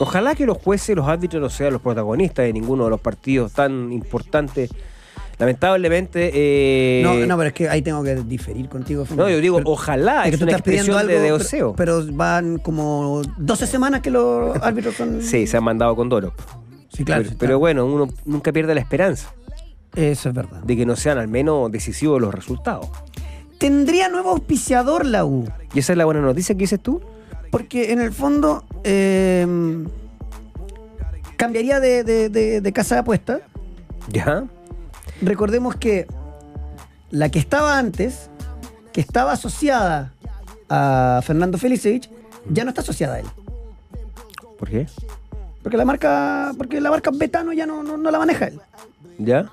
Ojalá 0.00 0.34
que 0.34 0.46
los 0.46 0.58
jueces 0.58 0.96
los 0.96 1.06
árbitros 1.06 1.40
no 1.40 1.48
sean 1.48 1.74
los 1.74 1.80
protagonistas 1.80 2.44
de 2.44 2.52
ninguno 2.52 2.84
de 2.84 2.90
los 2.90 3.00
partidos 3.00 3.52
tan 3.52 3.92
importantes. 3.92 4.70
Lamentablemente. 5.38 6.30
eh, 6.32 7.02
No, 7.02 7.14
no, 7.14 7.36
pero 7.36 7.48
es 7.48 7.52
que 7.54 7.68
ahí 7.68 7.82
tengo 7.82 8.02
que 8.02 8.14
diferir 8.16 8.68
contigo. 8.68 9.04
No, 9.14 9.28
yo 9.28 9.40
digo, 9.40 9.58
Pero- 9.58 9.70
ojalá, 9.70 10.22
es 10.24 10.30
que 10.30 10.34
es 10.34 10.38
tú 10.38 10.44
una 10.44 10.52
estás 10.52 10.62
pidiendo 10.62 10.92
expresión 10.92 10.98
algo, 11.10 11.22
de 11.22 11.26
pero- 11.28 11.38
deseo. 11.38 11.74
Pero, 11.76 12.02
van 12.12 12.58
como 12.58 13.22
12 13.36 13.66
semanas 13.66 14.00
que 14.00 14.10
los 14.10 14.56
árbitros 14.62 14.94
son. 14.94 15.20
Sí, 15.22 15.46
se 15.46 15.56
han 15.58 15.64
mandado 15.64 15.94
con 15.94 16.08
Doro. 16.08 16.32
Sí, 16.88 17.04
claro. 17.04 17.24
pero, 17.24 17.36
pero 17.38 17.58
bueno, 17.58 17.84
uno 17.84 18.08
nunca 18.24 18.52
pierde 18.52 18.74
la 18.74 18.80
esperanza 18.80 19.30
Eso 19.94 20.30
es 20.30 20.34
verdad. 20.34 20.62
de 20.62 20.76
que 20.76 20.86
no 20.86 20.96
sean 20.96 21.18
al 21.18 21.28
menos 21.28 21.70
decisivos 21.70 22.18
los 22.20 22.34
resultados. 22.34 22.88
Tendría 23.58 24.08
nuevo 24.08 24.30
auspiciador 24.30 25.04
la 25.04 25.24
U. 25.26 25.46
Y 25.74 25.80
esa 25.80 25.92
es 25.92 25.98
la 25.98 26.06
buena 26.06 26.20
noticia 26.22 26.54
que 26.54 26.60
dices 26.60 26.80
tú. 26.80 27.02
Porque 27.50 27.92
en 27.92 28.00
el 28.00 28.12
fondo 28.12 28.64
eh, 28.84 29.46
cambiaría 31.36 31.80
de, 31.80 32.04
de- 32.04 32.28
de- 32.30 32.60
de 32.60 32.72
casa 32.72 32.94
de 32.96 33.00
apuesta. 33.02 33.40
Ya. 34.08 34.44
Recordemos 35.22 35.76
que 35.76 36.06
la 37.10 37.28
que 37.30 37.38
estaba 37.38 37.78
antes, 37.78 38.30
que 38.92 39.00
estaba 39.00 39.32
asociada 39.32 40.12
a 40.68 41.20
Fernando 41.24 41.58
Felicevich, 41.58 42.10
ya 42.50 42.64
no 42.64 42.70
está 42.70 42.82
asociada 42.82 43.14
a 43.14 43.20
él. 43.20 43.26
¿Por 44.58 44.68
qué? 44.68 44.86
Porque 45.62 45.76
la 45.76 45.84
marca, 45.84 46.52
porque 46.56 46.80
la 46.80 46.90
marca 46.90 47.10
Betano 47.12 47.52
ya 47.52 47.66
no, 47.66 47.82
no, 47.82 47.96
no 47.96 48.10
la 48.10 48.18
maneja 48.18 48.46
él. 48.46 48.60
¿Ya? 49.18 49.50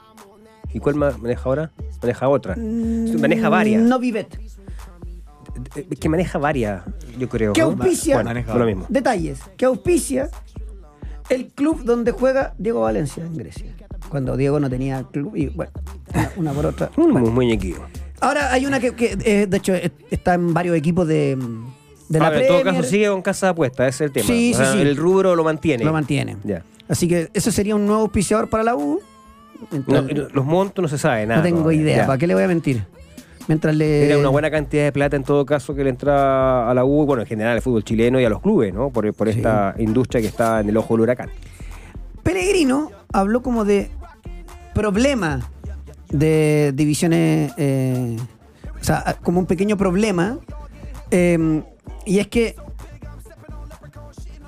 ¿Y 0.73 0.79
cuál 0.79 0.95
ma- 0.95 1.11
maneja 1.17 1.41
ahora? 1.45 1.71
Maneja 2.01 2.27
otra. 2.29 2.55
Maneja 2.55 3.49
varias. 3.49 3.81
No 3.81 3.99
Vivet. 3.99 4.39
Es 5.75 5.99
que 5.99 6.09
maneja 6.09 6.37
varias, 6.39 6.83
yo 7.17 7.29
creo. 7.29 7.53
¿Qué 7.53 7.61
¿no? 7.61 7.67
auspicia? 7.67 8.15
Bueno, 8.15 8.29
Maneja 8.31 8.53
lo 8.53 8.59
varias. 8.59 8.77
mismo. 8.77 8.85
Detalles. 8.89 9.39
Que 9.55 9.65
auspicia 9.65 10.29
el 11.29 11.47
club 11.47 11.83
donde 11.83 12.11
juega 12.11 12.53
Diego 12.57 12.81
Valencia 12.81 13.23
en 13.23 13.37
Grecia. 13.37 13.67
Cuando 14.13 14.37
Diego 14.37 14.59
no 14.59 14.69
tenía 14.69 15.03
club 15.11 15.35
y 15.35 15.47
bueno, 15.47 15.71
una, 16.13 16.31
una 16.37 16.51
por 16.53 16.67
otra. 16.67 16.91
Un 16.97 17.11
muñequillo. 17.33 17.79
Ahora 18.21 18.53
hay 18.53 18.67
una 18.67 18.79
que, 18.79 18.91
que, 18.91 19.17
eh, 19.25 19.47
de 19.47 19.57
hecho, 19.57 19.73
eh, 19.73 19.91
está 20.11 20.35
en 20.35 20.53
varios 20.53 20.77
equipos 20.77 21.07
de, 21.07 21.35
de 22.09 22.19
la 22.19 22.27
Ahora, 22.27 22.41
en 22.41 22.47
todo 22.47 22.63
caso 22.63 22.83
sigue 22.83 23.09
con 23.09 23.23
casa 23.23 23.47
de 23.47 23.51
apuesta, 23.53 23.87
ese 23.87 24.03
es 24.05 24.09
el 24.09 24.13
tema. 24.13 24.27
Sí, 24.27 24.51
O 24.53 24.57
sí, 24.59 24.63
sea, 24.63 24.73
sí. 24.73 24.81
El 24.81 24.95
rubro 24.97 25.35
lo 25.35 25.43
mantiene. 25.43 25.83
Lo 25.83 25.91
mantiene. 25.91 26.37
Ya. 26.43 26.61
Así 26.87 27.07
que 27.07 27.31
eso 27.33 27.51
sería 27.51 27.75
un 27.75 27.87
nuevo 27.87 28.03
auspiciador 28.03 28.49
para 28.51 28.63
la 28.63 28.75
U. 28.75 28.99
No, 29.87 30.01
los 30.03 30.45
montos 30.45 30.83
no 30.83 30.87
se 30.87 30.99
sabe 30.99 31.25
nada. 31.25 31.39
no 31.39 31.43
tengo 31.43 31.61
todavía. 31.61 31.81
idea. 31.81 31.97
Ya. 31.97 32.05
¿Para 32.05 32.19
qué 32.19 32.27
le 32.27 32.35
voy 32.35 32.43
a 32.43 32.47
mentir? 32.47 32.85
Mientras 33.47 33.75
le. 33.75 34.05
Era 34.05 34.19
una 34.19 34.29
buena 34.29 34.51
cantidad 34.51 34.83
de 34.83 34.91
plata 34.91 35.15
en 35.15 35.23
todo 35.23 35.43
caso 35.43 35.73
que 35.73 35.83
le 35.83 35.89
entra 35.89 36.69
a 36.69 36.73
la 36.75 36.85
U, 36.85 37.03
bueno, 37.07 37.23
en 37.23 37.27
general 37.27 37.53
al 37.53 37.63
fútbol 37.63 37.83
chileno 37.83 38.19
y 38.21 38.25
a 38.25 38.29
los 38.29 38.41
clubes, 38.41 38.75
¿no? 38.75 38.91
Por, 38.91 39.11
por 39.15 39.27
Sí. 39.31 39.37
esta 39.39 39.73
industria 39.79 40.21
que 40.21 40.27
está 40.27 40.59
en 40.59 40.69
el 40.69 40.77
ojo 40.77 40.93
del 40.93 41.01
huracán. 41.01 41.29
Pellegrino 42.21 42.91
habló 43.11 43.41
como 43.41 43.65
de 43.65 43.89
problema 44.73 45.49
de 46.09 46.71
divisiones, 46.75 47.53
eh, 47.57 48.17
o 48.79 48.83
sea, 48.83 49.17
como 49.21 49.39
un 49.39 49.45
pequeño 49.45 49.77
problema, 49.77 50.39
eh, 51.11 51.63
y 52.05 52.19
es 52.19 52.27
que 52.27 52.55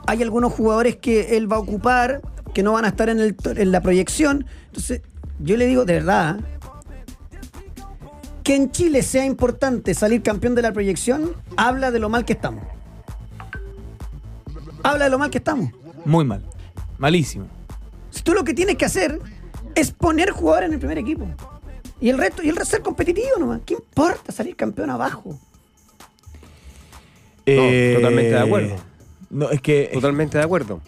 hay 0.08 0.22
algunos 0.22 0.54
jugadores 0.54 0.98
que 0.98 1.38
él 1.38 1.52
va 1.52 1.58
a 1.58 1.60
ocupar 1.60 2.22
que 2.54 2.64
no 2.64 2.74
van 2.74 2.86
a 2.86 2.90
estar 2.90 3.10
en, 3.10 3.20
el, 3.20 3.36
en 3.44 3.72
la 3.72 3.82
proyección. 3.82 4.46
Entonces, 4.68 5.02
yo 5.40 5.58
le 5.58 5.68
digo 5.68 5.86
de 5.86 5.94
verdad 5.94 6.40
que 8.44 8.56
en 8.56 8.72
Chile 8.72 9.02
sea 9.02 9.26
importante 9.26 9.94
salir 9.94 10.22
campeón 10.22 10.56
de 10.56 10.62
la 10.62 10.72
proyección, 10.72 11.34
habla 11.58 11.92
de 11.92 12.00
lo 12.00 12.10
mal 12.10 12.26
que 12.26 12.34
estamos. 12.34 12.64
Habla 14.84 15.06
de 15.06 15.10
lo 15.10 15.18
mal 15.18 15.32
que 15.32 15.40
estamos. 15.40 15.72
Muy 16.06 16.24
mal. 16.26 16.44
Malísimo. 17.00 17.48
Si 18.12 18.22
tú 18.22 18.34
lo 18.34 18.44
que 18.44 18.54
tienes 18.54 18.78
que 18.78 18.86
hacer 18.86 19.20
es 19.76 19.92
poner 19.92 20.32
jugadores 20.32 20.68
en 20.68 20.74
el 20.74 20.80
primer 20.80 20.98
equipo. 20.98 21.28
Y 22.02 22.10
el 22.10 22.18
resto, 22.18 22.44
y 22.44 22.50
el 22.50 22.56
resto 22.56 22.72
ser 22.72 22.82
competitivo 22.82 23.38
nomás. 23.40 23.62
¿Qué 23.66 23.74
importa 23.76 24.32
salir 24.32 24.56
campeón 24.56 24.90
abajo? 24.90 25.38
totalmente 27.46 28.32
de 28.32 28.40
acuerdo. 28.40 28.76
No, 29.30 29.50
es 29.52 29.62
que. 29.62 29.90
Totalmente 29.94 30.38
de 30.38 30.44
acuerdo. 30.44 30.82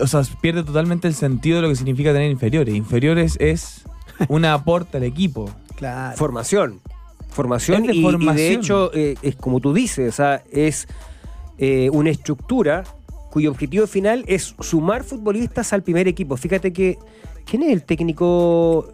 O 0.00 0.06
sea, 0.06 0.22
pierde 0.40 0.64
totalmente 0.64 1.06
el 1.06 1.14
sentido 1.14 1.56
de 1.56 1.62
lo 1.62 1.68
que 1.68 1.76
significa 1.76 2.12
tener 2.12 2.30
inferiores. 2.30 2.74
Inferiores 2.74 3.36
es 3.38 3.84
un 4.28 4.44
aporte 4.44 4.96
al 4.96 5.04
equipo. 5.04 5.50
Claro. 5.76 6.16
Formación. 6.16 6.80
Formación, 7.30 7.82
Es 7.82 7.88
de 7.88 7.94
y, 7.94 7.98
y 7.98 8.02
de 8.02 8.10
formación. 8.10 8.52
hecho, 8.60 8.90
eh, 8.94 9.16
es 9.22 9.36
como 9.36 9.60
tú 9.60 9.72
dices, 9.72 10.08
o 10.08 10.16
sea, 10.16 10.42
es 10.52 10.86
eh, 11.58 11.90
una 11.92 12.10
estructura 12.10 12.84
cuyo 13.30 13.50
objetivo 13.50 13.88
final 13.88 14.24
es 14.28 14.54
sumar 14.60 15.02
futbolistas 15.02 15.72
al 15.72 15.82
primer 15.82 16.06
equipo. 16.06 16.36
Fíjate 16.36 16.72
que, 16.72 16.98
¿quién 17.44 17.62
es 17.62 17.72
el 17.72 17.84
técnico? 17.84 18.92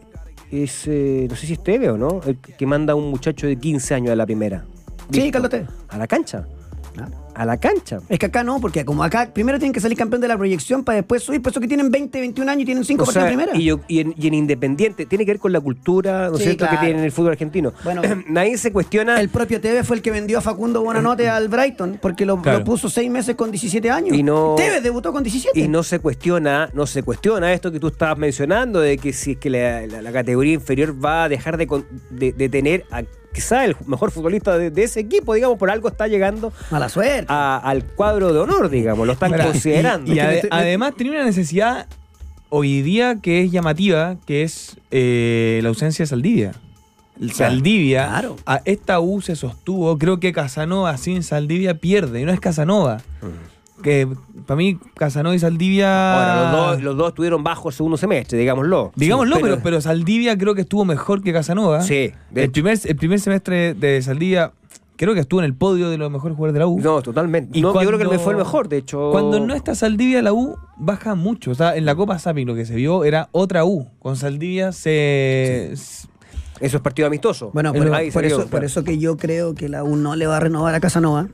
Es, 0.51 0.87
eh, 0.87 1.27
no 1.31 1.37
sé 1.37 1.47
si 1.47 1.53
es 1.53 1.63
Teve 1.63 1.91
o 1.91 1.97
no, 1.97 2.21
el 2.27 2.39
que 2.39 2.67
manda 2.67 2.93
a 2.93 2.97
un 2.97 3.09
muchacho 3.09 3.47
de 3.47 3.57
15 3.57 3.95
años 3.95 4.13
a 4.13 4.17
la 4.17 4.27
primera. 4.27 4.65
Sí. 5.11 5.31
Carlos 5.31 5.51
Tevez. 5.51 5.69
A 5.89 5.99
la 5.99 6.07
cancha. 6.07 6.47
Claro. 6.93 7.13
A 7.41 7.47
la 7.47 7.57
cancha. 7.57 8.01
Es 8.11 8.19
que 8.19 8.27
acá 8.27 8.45
no, 8.45 8.61
porque 8.61 8.85
como 8.85 9.03
acá 9.03 9.31
primero 9.33 9.59
tienen 9.59 9.73
que 9.73 9.81
salir 9.81 9.97
campeón 9.97 10.21
de 10.21 10.29
la 10.29 10.37
proyección 10.37 10.85
para 10.85 10.97
después 10.97 11.23
subir. 11.23 11.41
Por 11.41 11.53
eso 11.53 11.61
que 11.61 11.67
tienen 11.69 11.91
20, 11.91 12.21
21 12.21 12.51
años 12.53 12.63
y 12.63 12.65
tienen 12.67 12.85
5 12.85 13.03
O 13.05 13.07
sea, 13.07 13.27
primera. 13.27 13.53
y, 13.57 13.65
yo- 13.65 13.81
y 13.89 14.01
en, 14.01 14.15
y 14.19 14.27
en 14.27 14.35
Independiente, 14.35 15.07
tiene 15.07 15.25
que 15.25 15.31
ver 15.33 15.39
con 15.41 15.51
la 15.53 15.61
cultura, 15.61 16.29
¿no 16.29 16.33
es 16.35 16.39
Sí, 16.39 16.43
cierto?, 16.45 16.67
claro. 16.67 16.79
que 16.81 16.85
tiene 16.87 16.99
en 16.99 17.05
el 17.07 17.13
fútbol 17.13 17.31
argentino. 17.33 17.73
Bueno. 17.83 18.03
Nadie 18.29 18.59
se 18.59 18.73
cuestiona 18.73 19.19
El 19.21 19.31
propio 19.31 19.59
Tevez 19.61 19.87
fue 19.87 19.97
el 19.97 20.03
que 20.03 20.11
vendió 20.11 20.37
a 20.37 20.41
Facundo 20.43 20.83
Buenanote 20.83 21.31
al 21.31 21.49
Brighton, 21.49 21.99
porque 22.03 22.27
lo, 22.27 22.43
Claro. 22.43 22.59
lo 22.59 22.65
puso 22.67 22.91
seis 22.91 23.11
meses 23.11 23.35
con 23.37 23.51
17 23.51 23.91
años. 23.91 24.15
Y 24.15 24.23
no- 24.23 24.55
Tevez 24.59 24.83
debutó 24.83 25.11
con 25.13 25.23
17. 25.23 25.59
y 25.59 25.67
no 25.67 25.83
se 25.83 25.99
cuestiona, 25.99 26.69
no 26.75 26.87
se 26.87 27.03
cuestiona 27.03 27.55
esto 27.55 27.73
que 27.73 27.81
tú 27.81 27.87
estabas 27.89 28.19
mencionando, 28.19 28.81
de 28.81 28.99
que 28.99 29.15
si 29.15 29.33
es 29.33 29.39
que 29.39 29.49
la, 29.49 29.87
la- 29.87 30.03
la 30.03 30.13
categoría 30.13 30.53
inferior 30.53 30.95
va 31.03 31.25
a 31.25 31.29
dejar 31.31 31.57
de, 31.57 31.67
con- 31.67 31.87
de- 32.11 32.33
de 32.33 32.49
tener 32.51 32.85
a 32.91 33.03
quizá 33.33 33.65
el 33.65 33.77
mejor 33.87 34.11
futbolista 34.11 34.57
de, 34.59 34.71
de 34.71 34.83
ese 34.83 35.01
equipo, 35.01 35.35
digamos, 35.35 35.59
por 35.59 35.71
algo 35.71 35.89
está 35.89 36.07
llegando 36.09 36.53
Mala 36.71 36.89
suerte. 36.89 37.27
a- 37.29 37.59
al 37.59 37.85
cuadro 37.85 38.33
de 38.33 38.41
honor, 38.41 38.69
digamos, 38.71 39.07
lo 39.07 39.13
están 39.13 39.31
Mira, 39.33 39.45
considerando. 39.45 40.13
Y, 40.13 40.19
ade- 40.19 40.49
además 40.51 40.95
tenía 40.97 41.13
una 41.13 41.25
necesidad 41.25 41.87
hoy 42.49 42.83
día 42.83 43.19
que 43.23 43.43
es 43.45 43.51
llamativa, 43.53 44.17
que 44.27 44.43
es 44.43 44.77
eh, 44.91 45.61
la 45.63 45.69
ausencia 45.69 46.03
de 46.03 46.07
Saldivia. 46.09 46.53
Saldivia, 47.33 48.09
Claro. 48.09 48.37
a 48.47 48.63
esta 48.65 48.99
U 49.01 49.21
se 49.21 49.37
sostuvo. 49.37 49.99
Creo 49.99 50.21
que 50.21 50.33
Casanova 50.33 50.97
sin 50.97 51.23
Saldivia 51.23 51.75
pierde, 51.75 52.21
y 52.21 52.25
no 52.25 52.33
es 52.33 52.41
Casanova. 52.41 53.03
Que 53.83 54.09
para 54.47 54.57
mí, 54.57 54.79
Casanova 54.95 55.35
y 55.35 55.39
Saldivia. 55.39 56.15
Ahora, 56.15 56.53
los 56.53 56.53
dos, 56.53 56.83
los 56.83 56.97
dos 56.97 57.09
estuvieron 57.09 57.43
bajo 57.43 57.69
el 57.69 57.75
segundo 57.75 57.97
semestre, 57.97 58.39
digámoslo. 58.39 58.93
Digámoslo, 58.97 59.37
Sí, 59.37 59.43
pero, 59.43 59.61
pero 59.63 59.81
Saldivia 59.81 60.37
creo 60.37 60.55
que 60.55 60.63
estuvo 60.63 60.85
mejor 60.85 61.23
que 61.23 61.33
Casanova. 61.33 61.83
Sí, 61.83 62.13
de 62.31 62.45
el 62.45 62.51
primer, 62.51 62.79
el 62.85 62.97
primer 62.97 63.21
semestre 63.21 63.75
de 63.75 64.03
Saldivia 64.03 64.53
creo 65.01 65.15
que 65.15 65.21
estuvo 65.21 65.41
en 65.41 65.47
el 65.47 65.55
podio 65.55 65.89
de 65.89 65.97
los 65.97 66.11
mejores 66.11 66.37
jugadores 66.37 66.53
de 66.53 66.61
la 66.61 66.67
U. 66.67 66.79
No, 66.79 67.01
totalmente. 67.01 67.59
Y 67.59 67.63
No, 67.63 67.73
yo 67.83 67.89
creo 67.89 68.11
que 68.11 68.19
fue 68.19 68.35
el 68.35 68.39
mejor, 68.39 68.69
de 68.69 68.77
hecho. 68.77 69.11
Cuando 69.13 69.41
no 69.41 69.55
está 69.55 69.75
Saldivia, 69.75 70.21
la 70.21 70.35
U 70.35 70.59
baja 70.77 71.15
mucho. 71.15 71.53
O 71.53 71.55
sea, 71.55 71.75
en 71.75 71.87
la 71.87 71.95
Copa 71.95 72.19
Sapi 72.19 72.45
lo 72.45 72.55
que 72.55 72.67
se 72.67 72.75
vio 72.75 73.05
era 73.05 73.31
otra 73.33 73.65
U. 73.65 73.89
Con 73.99 74.17
Saldivia 74.17 74.73
se. 74.73 75.73
Eso 75.73 76.77
es 76.77 76.83
partido 76.83 77.07
amistoso. 77.07 77.51
Bueno, 77.55 77.73
Pero 77.73 77.91
por, 78.13 78.25
eso, 78.27 78.47
por 78.49 78.65
eso 78.65 78.85
que 78.85 78.99
yo 78.99 79.17
creo 79.17 79.55
que 79.55 79.71
la 79.71 79.83
U 79.83 79.97
no 79.97 80.15
le 80.17 80.27
va 80.27 80.37
a 80.37 80.41
renovar 80.41 80.75
a 80.75 80.81
Casanova. 80.81 81.29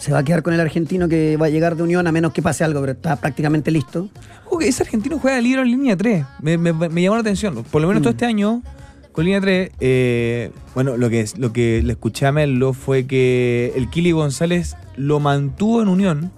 Se 0.00 0.12
va 0.12 0.18
a 0.20 0.24
quedar 0.24 0.42
con 0.42 0.54
el 0.54 0.60
argentino 0.60 1.08
que 1.08 1.36
va 1.36 1.46
a 1.46 1.50
llegar 1.50 1.76
de 1.76 1.82
Unión 1.82 2.06
a 2.06 2.12
menos 2.12 2.32
que 2.32 2.40
pase 2.42 2.64
algo, 2.64 2.80
pero 2.80 2.92
está 2.92 3.16
prácticamente 3.16 3.70
listo. 3.70 4.08
Ese 4.60 4.82
argentino 4.82 5.18
juega 5.18 5.40
libro 5.40 5.62
en 5.62 5.68
línea 5.68 5.96
3. 5.96 6.24
Me, 6.40 6.56
me- 6.58 6.72
me 6.72 7.02
llamó 7.02 7.16
la 7.16 7.20
atención. 7.20 7.62
Por 7.70 7.82
lo 7.82 7.88
menos 7.88 8.00
Mm. 8.00 8.04
todo 8.04 8.10
este 8.12 8.24
año, 8.26 8.62
con 9.12 9.24
línea 9.26 9.40
3, 9.40 9.70
eh, 9.80 10.50
bueno, 10.74 10.96
lo 10.96 11.10
que, 11.10 11.26
lo 11.36 11.52
que 11.52 11.82
le 11.82 11.92
escuché 11.92 12.26
a 12.26 12.32
Melo 12.32 12.72
fue 12.72 13.06
que 13.06 13.72
el 13.76 13.90
Kili 13.90 14.12
González 14.12 14.74
lo 14.96 15.20
mantuvo 15.20 15.82
en 15.82 15.88
Unión, 15.88 16.32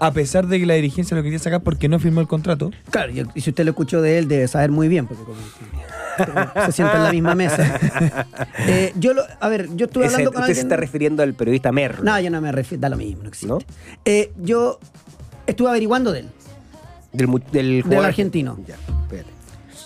a 0.00 0.12
pesar 0.12 0.48
de 0.48 0.58
que 0.58 0.66
la 0.66 0.74
dirigencia 0.74 1.16
lo 1.16 1.22
quería 1.22 1.38
sacar 1.38 1.62
porque 1.62 1.88
no 1.88 1.98
firmó 2.00 2.20
el 2.20 2.26
contrato. 2.26 2.72
Claro, 2.90 3.12
y, 3.34 3.40
si 3.40 3.50
usted 3.50 3.64
lo 3.64 3.70
escuchó 3.70 4.02
de 4.02 4.18
él, 4.18 4.26
debe 4.28 4.48
saber 4.48 4.70
muy 4.72 4.88
bien, 4.88 5.06
porque 5.06 5.22
como 5.22 5.36
se 6.66 6.72
sienta 6.72 6.96
en 6.96 7.02
la 7.04 7.12
misma 7.12 7.34
mesa. 7.34 7.78
Eh, 8.66 8.92
yo 8.96 9.12
lo, 9.14 9.22
a 9.40 9.48
ver, 9.48 9.68
yo 9.76 9.86
estuve 9.86 10.06
Ese- 10.06 10.14
hablando 10.14 10.32
con 10.32 10.42
usted 10.42 10.54
se 10.54 10.60
alguien. 10.60 10.72
está 10.72 10.76
refiriendo 10.76 11.22
al 11.22 11.34
periodista 11.34 11.70
Merlo. 11.72 12.04
No, 12.04 12.18
yo 12.20 12.30
no 12.30 12.40
me 12.40 12.50
refiero, 12.52 12.80
da 12.80 12.88
lo 12.88 12.96
mismo, 12.96 13.22
no 13.22 13.28
existe. 13.28 13.46
¿No? 13.48 13.58
Eh, 14.04 14.32
yo 14.42 14.78
estuve 15.46 15.68
averiguando 15.68 16.12
de 16.12 16.20
él. 16.20 16.28
Del, 17.12 17.28
del, 17.52 17.82
jugador- 17.82 18.06
argentino. 18.06 18.58
Ya, 18.66 18.74
espérate. 19.02 19.30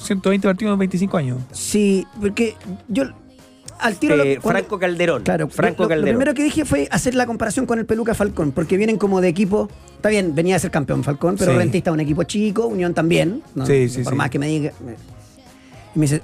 120 0.03 0.47
partidos 0.49 0.73
en 0.75 0.79
25 0.79 1.17
años. 1.17 1.39
Sí, 1.53 2.07
porque 2.21 2.55
yo 2.89 3.05
al 3.81 3.97
tiro 3.97 4.17
lo- 4.17 4.25
Eh, 4.25 4.39
cuando- 4.41 4.61
Franco 4.61 4.79
Calderón. 4.79 5.23
Claro, 5.25 5.49
Franco 5.49 5.83
lo, 5.83 5.85
lo 5.85 5.89
Calderón. 5.91 6.17
primero 6.17 6.35
que 6.35 6.43
dije 6.45 6.65
fue 6.65 6.89
hacer 6.91 7.15
la 7.15 7.27
comparación 7.27 7.67
con 7.67 7.79
el 7.79 7.87
Peluca 7.87 8.15
Falcón, 8.15 8.53
porque 8.53 8.77
vienen 8.77 8.97
como 8.97 9.21
de 9.21 9.29
equipo. 9.29 9.69
Está 9.97 10.09
bien, 10.09 10.35
venía 10.35 10.57
a 10.57 10.59
ser 10.59 10.71
campeón 10.71 11.03
Falcón, 11.05 11.37
pero 11.39 11.53
Sí. 11.53 11.59
Rentista 11.59 11.91
un 11.93 12.01
equipo 12.01 12.23
chico, 12.23 12.67
Unión 12.67 12.95
también. 12.95 13.43
¿no? 13.55 13.67
Sí, 13.67 13.89
sí, 13.89 14.03
Por 14.03 14.13
sí. 14.13 14.17
más 14.17 14.31
que 14.31 14.39
me 14.39 14.47
diga. 14.47 14.73
Y 15.95 15.99
me 15.99 16.05
dice, 16.05 16.23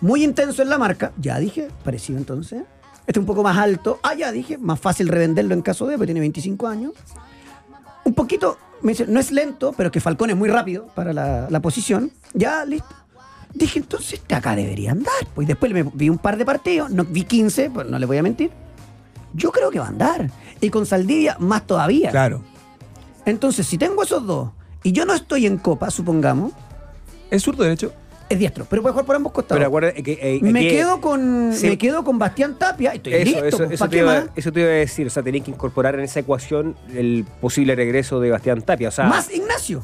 muy 0.00 0.24
intenso 0.24 0.62
en 0.62 0.68
la 0.68 0.78
marca. 0.78 1.12
Ya 1.18 1.38
dije, 1.38 1.68
parecido 1.84 2.18
entonces. 2.18 2.62
Este 3.06 3.18
un 3.18 3.26
poco 3.26 3.42
más 3.42 3.56
alto. 3.56 3.98
Ah, 4.02 4.14
ya 4.14 4.32
dije, 4.32 4.58
más 4.58 4.78
fácil 4.78 5.08
revenderlo 5.08 5.54
en 5.54 5.62
caso 5.62 5.86
de, 5.86 5.96
porque 5.96 6.06
tiene 6.06 6.20
25 6.20 6.66
años. 6.66 6.92
Un 8.04 8.14
poquito, 8.14 8.58
me 8.82 8.92
dice, 8.92 9.06
no 9.06 9.20
es 9.20 9.30
lento, 9.30 9.72
pero 9.76 9.90
que 9.90 10.00
Falcón 10.00 10.30
es 10.30 10.36
muy 10.36 10.48
rápido 10.48 10.86
para 10.94 11.12
la, 11.12 11.48
la 11.50 11.60
posición. 11.60 12.10
Ya, 12.34 12.64
listo. 12.64 12.94
Dije, 13.54 13.78
entonces 13.78 14.14
este 14.14 14.34
acá 14.34 14.56
debería 14.56 14.92
andar. 14.92 15.12
Pues 15.34 15.46
después 15.46 15.72
me 15.72 15.82
vi 15.82 16.08
un 16.08 16.18
par 16.18 16.36
de 16.36 16.44
partidos, 16.44 16.90
no, 16.90 17.04
vi 17.04 17.24
15, 17.24 17.70
pues 17.70 17.86
no 17.86 17.98
le 17.98 18.06
voy 18.06 18.16
a 18.16 18.22
mentir. 18.22 18.50
Yo 19.34 19.50
creo 19.52 19.70
que 19.70 19.78
va 19.78 19.86
a 19.86 19.88
andar. 19.88 20.30
Y 20.60 20.70
con 20.70 20.86
Saldivia 20.86 21.36
más 21.38 21.66
todavía. 21.66 22.10
Claro. 22.10 22.42
Entonces, 23.24 23.66
si 23.66 23.78
tengo 23.78 24.02
esos 24.02 24.26
dos 24.26 24.50
y 24.82 24.92
yo 24.92 25.04
no 25.04 25.14
estoy 25.14 25.46
en 25.46 25.58
copa, 25.58 25.90
supongamos, 25.90 26.52
¿Es 27.32 27.44
zurdo 27.44 27.62
derecho? 27.62 27.94
Es 28.32 28.38
diestro, 28.38 28.66
pero 28.68 28.82
puede 28.82 28.92
jugar 28.92 29.06
por 29.06 29.16
ambos 29.16 29.32
costados. 29.32 29.58
Pero 29.58 29.68
acuérdate 29.68 30.02
que. 30.02 30.18
eh, 30.20 30.38
me, 30.42 30.60
que- 30.60 30.68
quedo 30.70 31.00
con, 31.00 31.52
Sí. 31.54 31.68
me 31.68 31.78
quedo 31.78 32.04
con 32.04 32.18
Bastián 32.18 32.58
Tapia 32.58 32.92
y 32.94 32.96
estoy 32.98 33.14
Eso, 33.14 33.24
listo. 33.24 33.44
eso, 33.46 33.56
pues, 33.58 33.70
eso 33.72 33.84
¿pa' 33.84 33.88
te 33.90 33.96
qué 33.96 34.02
iba, 34.02 34.14
más? 34.14 34.24
eso 34.36 34.52
te 34.52 34.60
iba 34.60 34.68
a 34.68 34.72
decir. 34.72 35.06
O 35.06 35.10
sea, 35.10 35.22
tenéis 35.22 35.44
que 35.44 35.50
incorporar 35.50 35.94
en 35.94 36.00
esa 36.02 36.20
ecuación 36.20 36.76
el 36.94 37.24
posible 37.40 37.74
regreso 37.74 38.20
de 38.20 38.30
Bastián 38.30 38.62
Tapia. 38.62 38.88
O 38.88 38.92
sea, 38.92 39.06
Más 39.06 39.32
Ignacio. 39.32 39.82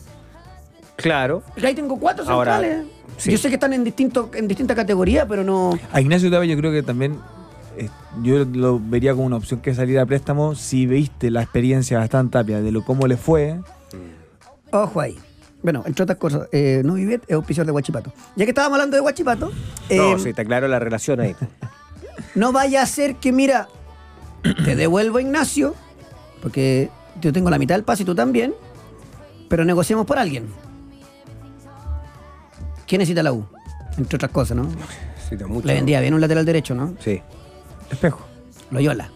claro. 0.96 1.42
Porque 1.48 1.66
ahí 1.66 1.74
tengo 1.74 1.98
cuatro 1.98 2.24
Ahora, 2.28 2.58
centrales. 2.58 2.86
sí. 3.16 3.30
Yo 3.32 3.38
sé 3.38 3.48
que 3.48 3.54
están 3.54 3.72
en 3.72 3.84
distinto, 3.84 4.30
en 4.34 4.48
distinta 4.48 4.74
categoría, 4.74 5.26
pero 5.26 5.44
no. 5.44 5.78
A 5.92 6.00
Ignacio 6.00 6.30
Tapia 6.30 6.46
yo 6.52 6.56
creo 6.58 6.72
que 6.72 6.82
también 6.82 7.18
eh, 7.76 7.88
yo 8.22 8.44
lo 8.44 8.80
vería 8.80 9.12
como 9.14 9.26
una 9.26 9.36
opción 9.36 9.60
que 9.60 9.74
salir 9.74 9.98
a 9.98 10.06
préstamo 10.06 10.54
si 10.54 10.86
viste 10.86 11.30
la 11.30 11.42
experiencia 11.42 11.98
bastante 11.98 12.32
Tapia 12.32 12.60
de 12.60 12.72
lo 12.72 12.84
cómo 12.84 13.06
le 13.06 13.16
fue. 13.16 13.60
Ojo 14.70 15.00
ahí. 15.00 15.16
Bueno, 15.62 15.82
entre 15.86 16.02
otras 16.04 16.18
cosas, 16.18 16.48
eh, 16.52 16.82
no 16.84 16.94
Vivet 16.94 17.24
es 17.26 17.34
auspiciador 17.34 17.66
de 17.66 17.72
Guachipato. 17.72 18.12
Ya 18.36 18.44
que 18.44 18.50
estábamos 18.50 18.76
hablando 18.76 18.96
de 18.96 19.00
Guachipato, 19.00 19.50
eh, 19.88 19.96
no, 19.96 20.18
sí, 20.18 20.28
está 20.30 20.44
claro 20.44 20.68
la 20.68 20.78
relación 20.78 21.20
ahí. 21.20 21.34
no 22.34 22.52
vaya 22.52 22.82
a 22.82 22.86
ser 22.86 23.16
que, 23.16 23.32
mira, 23.32 23.68
te 24.64 24.76
devuelvo 24.76 25.18
a 25.18 25.22
Ignacio, 25.22 25.74
porque 26.42 26.90
yo 27.20 27.32
tengo 27.32 27.50
la 27.50 27.58
mitad 27.58 27.74
del 27.74 27.84
pase 27.84 28.04
y 28.04 28.06
tú 28.06 28.14
también, 28.14 28.54
pero 29.48 29.64
negociemos 29.64 30.06
por 30.06 30.18
alguien. 30.18 30.46
¿Quién 32.86 33.00
necesita 33.00 33.22
la 33.22 33.32
U? 33.32 33.44
Entre 33.96 34.16
otras 34.16 34.30
cosas, 34.30 34.56
¿no? 34.56 34.64
Sí, 35.28 35.34
está 35.34 35.46
mucho. 35.46 35.66
Le 35.66 35.74
vendía 35.74 36.00
bien 36.00 36.14
un 36.14 36.20
lateral 36.20 36.44
derecho, 36.44 36.74
¿no? 36.74 36.94
Sí. 37.00 37.20
Espejo. 37.90 38.24
Loyola. 38.70 39.10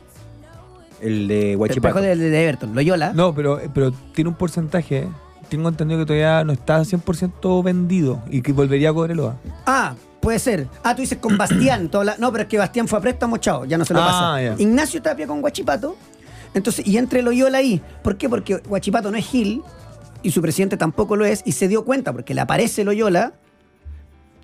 El 1.01 1.29
de 1.29 1.53
El 1.53 1.57
Huachipato. 1.57 1.99
espejo 2.01 2.21
de, 2.21 2.31
de 2.31 2.43
Everton. 2.45 2.75
Loyola. 2.75 3.13
No, 3.13 3.35
pero, 3.35 3.61
pero 3.73 3.93
tiene 4.15 4.29
un 4.29 4.37
porcentaje. 4.37 5.09
Tengo 5.49 5.69
entendido 5.69 6.01
que 6.01 6.07
todavía 6.07 6.45
no 6.45 6.53
está 6.53 6.81
100% 6.81 7.63
vendido 7.63 8.23
y 8.31 8.43
que 8.43 8.53
volvería 8.53 8.91
a 8.91 8.95
Cobreloa. 8.95 9.37
Ah, 9.67 9.95
puede 10.21 10.39
ser. 10.39 10.69
Ah, 10.83 10.95
tú 10.95 11.03
dices 11.03 11.19
con 11.19 11.37
Bastián. 11.37 11.91
no, 12.19 12.33
pero 12.33 12.43
es 12.43 12.49
que 12.49 12.59
Bastián 12.59 12.89
fue 12.89 12.99
a 12.99 13.03
préstamo, 13.03 13.37
chao, 13.37 13.65
ya 13.65 13.77
no 13.79 13.85
se 13.85 13.93
lo 13.95 14.01
Ah, 14.03 14.39
pasa. 14.39 14.63
Ignacio 14.63 15.03
Tapia 15.03 15.27
con 15.27 15.41
Guachipato. 15.41 15.97
Entonces, 16.55 16.87
y 16.87 16.97
entre 16.99 17.23
Loyola 17.23 17.59
ahí. 17.59 17.81
¿Por 18.03 18.17
qué? 18.17 18.29
Porque 18.29 18.57
Guachipato 18.59 19.11
no 19.11 19.17
es 19.19 19.27
Gil 19.27 19.63
y 20.23 20.31
su 20.31 20.41
presidente 20.43 20.77
tampoco 20.77 21.17
lo 21.17 21.25
es 21.25 21.43
y 21.45 21.53
se 21.53 21.67
dio 21.69 21.85
cuenta 21.85 22.13
porque 22.13 22.35
le 22.35 22.41
aparece 22.41 22.85
Loyola 22.85 23.33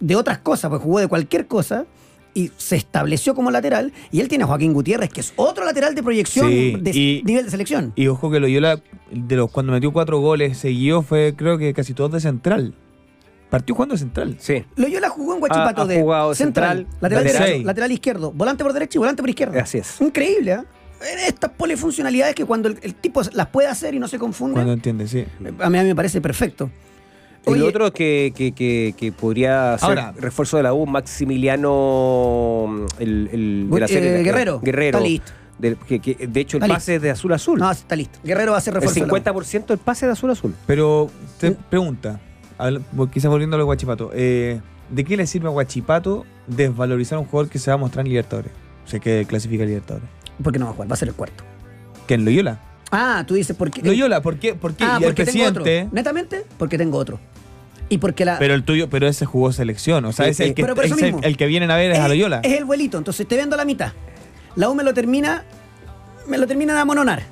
de 0.01 0.17
otras 0.17 0.39
cosas, 0.39 0.71
pues 0.71 0.83
jugó 0.83 1.01
de 1.01 1.09
cualquier 1.09 1.47
cosa 1.47 1.85
y 2.39 2.53
se 2.57 2.77
estableció 2.77 3.35
como 3.35 3.51
lateral 3.51 3.93
y 4.13 4.21
él 4.21 4.29
tiene 4.29 4.45
a 4.45 4.47
Joaquín 4.47 4.73
Gutiérrez, 4.73 5.11
que 5.11 5.21
es 5.21 5.33
otro 5.37 5.65
lateral 5.65 5.95
de 5.95 6.03
proyección 6.03 6.49
Sí, 6.49 6.77
de 6.81 6.91
y- 6.93 7.23
nivel 7.25 7.45
de 7.47 7.51
selección. 7.51 7.93
Y 7.97 8.07
ojo 8.07 8.31
que 8.31 8.39
Loyola, 8.39 8.81
de 9.11 9.37
los 9.37 9.51
cuando 9.51 9.73
metió 9.73 9.93
cuatro 9.93 10.21
goles 10.21 10.57
seguidos, 10.59 11.05
fue 11.07 11.35
creo 11.37 11.59
que 11.59 11.75
casi 11.75 11.95
todos 11.95 12.13
de 12.13 12.21
central. 12.21 12.75
Partió 13.51 13.75
jugando 13.75 13.95
de 13.95 13.99
central. 14.01 14.37
Sí. 14.39 14.65
Loyola 14.77 15.09
jugó 15.09 15.35
en 15.35 15.41
Guachipato 15.41 15.81
Ha- 15.81 15.85
ha 15.85 15.87
de 15.89 15.95
central, 15.97 16.35
central, 16.37 16.87
lateral, 17.01 17.25
lateral. 17.25 17.49
derecho, 17.49 17.67
lateral 17.67 17.93
izquierdo, 17.93 18.33
volante 18.33 18.63
por 18.63 18.73
derecha 18.73 18.99
y 18.99 19.01
volante 19.01 19.23
por 19.23 19.31
izquierda. 19.31 19.61
Así 19.63 19.79
es. 19.79 20.01
Increíble, 20.01 20.53
¿eh? 20.53 20.63
Estas 21.27 21.51
polifuncionalidades 21.53 22.35
que 22.35 22.45
cuando 22.45 22.69
el, 22.69 22.79
el 22.83 22.95
tipo 22.95 23.23
las 23.33 23.47
puede 23.47 23.69
hacer 23.69 23.95
y 23.95 23.99
no 23.99 24.07
se 24.07 24.19
confunde, 24.19 24.55
Cuando 24.55 24.73
entiende, 24.75 25.09
sí. 25.09 25.25
a 25.61 25.71
mí, 25.71 25.79
a 25.79 25.83
mí 25.83 25.89
me 25.89 25.95
parece 25.97 26.21
perfecto. 26.21 26.71
Oye, 27.47 27.61
lo 27.61 27.67
otro 27.69 27.93
que, 27.93 28.33
que, 28.37 28.53
que, 28.53 28.95
que 28.97 29.11
podría 29.13 29.79
ser 29.79 29.89
Ahora- 29.89 30.13
refuerzo 30.19 30.57
de 30.59 30.63
la 30.65 30.75
U, 30.75 30.87
Maximiliano 30.87 32.87
el, 32.99 33.29
el 33.33 33.71
de 33.71 33.81
la 33.81 33.87
Eh, 33.87 34.23
Guerrero, 34.23 34.61
Guerrero. 34.61 34.99
está 34.99 35.09
listo. 35.09 35.33
Del- 35.59 35.77
que, 35.77 35.99
que, 35.99 36.27
de 36.27 36.41
hecho, 36.41 36.59
el 36.59 36.63
Está 36.63 36.75
pase 36.75 36.97
es 36.97 37.03
de 37.03 37.11
azul 37.11 37.33
a 37.33 37.37
azul. 37.37 37.59
No, 37.59 37.71
está 37.71 37.97
listo. 37.97 38.19
Guerrero 38.23 38.53
va 38.53 38.59
a 38.59 38.61
ser 38.61 38.75
el 38.75 38.81
refuerzo. 38.81 39.01
de 39.01 39.07
la 39.07 39.13
U. 39.13 39.17
50% 39.43 39.67
del 39.67 39.79
pase 39.79 40.07
de 40.07 40.13
azul 40.13 40.31
a 40.31 40.33
azul. 40.35 40.55
Pero 40.67 41.11
te 41.41 41.51
pregunta, 41.53 42.21
habla- 42.59 42.81
bueno, 42.93 43.11
quizás 43.11 43.31
volviendo 43.31 43.57
a 43.57 43.59
lo 43.59 43.65
de 43.65 43.67
Guachipato, 43.67 44.11
eh, 44.15 44.61
¿de 44.91 45.05
qué 45.05 45.17
le 45.17 45.27
sirve 45.27 45.49
a 45.49 45.51
Guachipato 45.51 46.25
desvalorizar 46.47 47.17
a 47.17 47.21
un 47.21 47.27
jugador 47.27 47.51
que 47.51 47.59
se 47.59 47.71
va 47.71 47.75
a 47.75 47.79
mostrar 47.79 48.05
en 48.07 48.11
Libertadores? 48.11 48.53
O 48.85 48.89
sea, 48.89 49.01
que 49.01 49.25
clasifica 49.27 49.65
a 49.65 49.67
Libertadores. 49.67 50.09
¿Por 50.43 50.53
qué 50.53 50.59
no 50.61 50.67
va 50.67 50.71
a 50.71 50.75
jugar? 50.75 50.91
Va 50.91 50.95
a 50.95 50.97
ser 50.97 51.09
el 51.09 51.15
cuarto. 51.15 51.43
¿Que 52.07 52.15
en 52.15 52.25
Loyola? 52.25 52.61
Ah, 52.91 53.25
tú 53.27 53.35
dices 53.35 53.57
por 53.57 53.71
qué. 53.71 53.83
Loyola, 53.83 54.23
¿por 54.23 54.39
qué? 54.39 54.55
¿Por 54.55 54.75
qué? 54.75 54.85
Ah, 54.85 54.99
y 55.01 55.05
el 55.05 55.09
porque 55.11 55.25
tengo 55.25 55.45
otro. 55.47 55.63
presidente... 55.63 55.95
Netamente, 55.95 56.45
porque 56.59 56.79
tengo 56.79 56.97
otro. 56.99 57.21
Y 57.91 57.99
porque 57.99 58.25
la. 58.25 58.39
Pero 58.39 58.55
el 58.55 58.65
tuyo, 58.65 58.89
pero 58.91 59.07
ese 59.09 59.25
jugó 59.27 59.53
selección. 59.53 60.05
O 60.05 60.13
sea, 60.13 60.27
Sí, 60.27 60.31
es 60.33 60.41
el 60.41 60.55
que, 60.55 60.63
Pero 60.63 60.75
por 60.75 60.85
eso 60.85 60.95
es 60.95 61.03
el, 61.03 61.13
mismo. 61.13 61.21
el 61.27 61.37
que 61.37 61.47
vienen 61.47 61.71
a 61.71 61.77
ver 61.77 61.91
es 61.93 61.99
a 61.99 62.09
Loyola. 62.09 62.41
Es 62.43 62.53
el 62.59 62.65
vuelito, 62.65 62.99
entonces 62.99 63.27
te 63.27 63.37
vendo 63.37 63.57
la 63.57 63.65
mitad. 63.65 63.93
La 64.57 64.69
U 64.69 64.75
me 64.75 64.83
lo 64.83 64.93
termina, 64.95 65.45
me 66.27 66.37
lo 66.39 66.47
termina 66.47 66.75
de 66.75 66.81
amononar. 66.81 67.23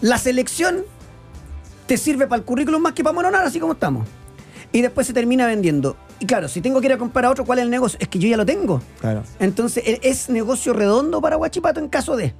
La 0.00 0.18
selección 0.18 0.82
te 1.86 1.96
sirve 1.96 2.26
para 2.26 2.40
el 2.40 2.44
currículum 2.44 2.82
más 2.82 2.92
que 2.92 3.04
para 3.04 3.12
amononar, 3.12 3.44
así 3.46 3.60
como 3.60 3.74
estamos. 3.74 4.06
Y 4.72 4.80
después 4.80 5.06
se 5.06 5.12
termina 5.12 5.46
vendiendo. 5.46 5.96
Y 6.18 6.26
claro, 6.26 6.48
si 6.48 6.60
tengo 6.60 6.80
que 6.80 6.86
ir 6.86 6.92
a 6.94 6.98
comprar 6.98 7.26
a 7.26 7.30
otro, 7.30 7.44
¿cuál 7.44 7.58
es 7.58 7.64
el 7.64 7.70
negocio? 7.70 7.98
Es 8.00 8.08
que 8.08 8.18
yo 8.18 8.28
ya 8.28 8.36
lo 8.36 8.46
tengo. 8.46 8.80
Claro. 9.00 9.22
Entonces, 9.38 9.84
e- 9.86 10.00
es 10.02 10.28
negocio 10.30 10.72
redondo 10.72 11.20
para 11.20 11.36
Guachipato 11.36 11.78
en 11.80 11.88
caso 11.88 12.16
de. 12.16 12.34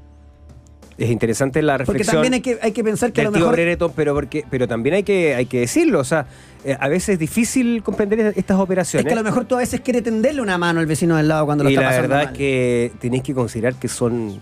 Es 1.02 1.10
interesante 1.10 1.62
la 1.62 1.78
Porque 1.78 1.92
reflexión. 1.98 2.14
también 2.16 2.34
hay 2.34 2.40
que, 2.40 2.58
hay 2.62 2.72
que 2.72 2.84
pensar 2.84 3.12
que 3.12 3.20
a 3.22 3.24
lo 3.24 3.32
mejor. 3.32 3.52
Brereton, 3.52 3.92
pero 3.96 4.14
porque 4.14 4.44
pero 4.50 4.68
también 4.68 4.94
hay 4.96 5.02
que 5.02 5.34
hay 5.34 5.46
que 5.46 5.60
decirlo, 5.60 5.98
o 6.00 6.04
sea, 6.04 6.26
eh, 6.64 6.76
a 6.78 6.88
veces 6.88 7.10
es 7.14 7.18
difícil 7.18 7.82
comprender 7.82 8.20
estas 8.36 8.56
Es 8.56 8.62
operaciones. 8.62 9.06
que 9.06 9.12
a 9.12 9.16
lo 9.16 9.24
mejor 9.24 9.44
tú 9.46 9.56
a 9.56 9.58
veces 9.58 9.80
quieres 9.80 10.02
tenderle 10.04 10.40
una 10.40 10.58
mano 10.58 10.80
al 10.80 10.86
vecino 10.86 11.16
del 11.16 11.28
lado 11.28 11.44
cuando 11.46 11.64
lo 11.64 11.70
y 11.70 11.74
está 11.74 11.82
la 11.82 11.88
pasando 11.88 12.08
verdad 12.08 12.24
mal. 12.26 12.32
es 12.34 12.38
que 12.38 12.92
tenéis 13.00 13.22
que 13.24 13.34
considerar 13.34 13.74
que 13.74 13.88
son 13.88 14.38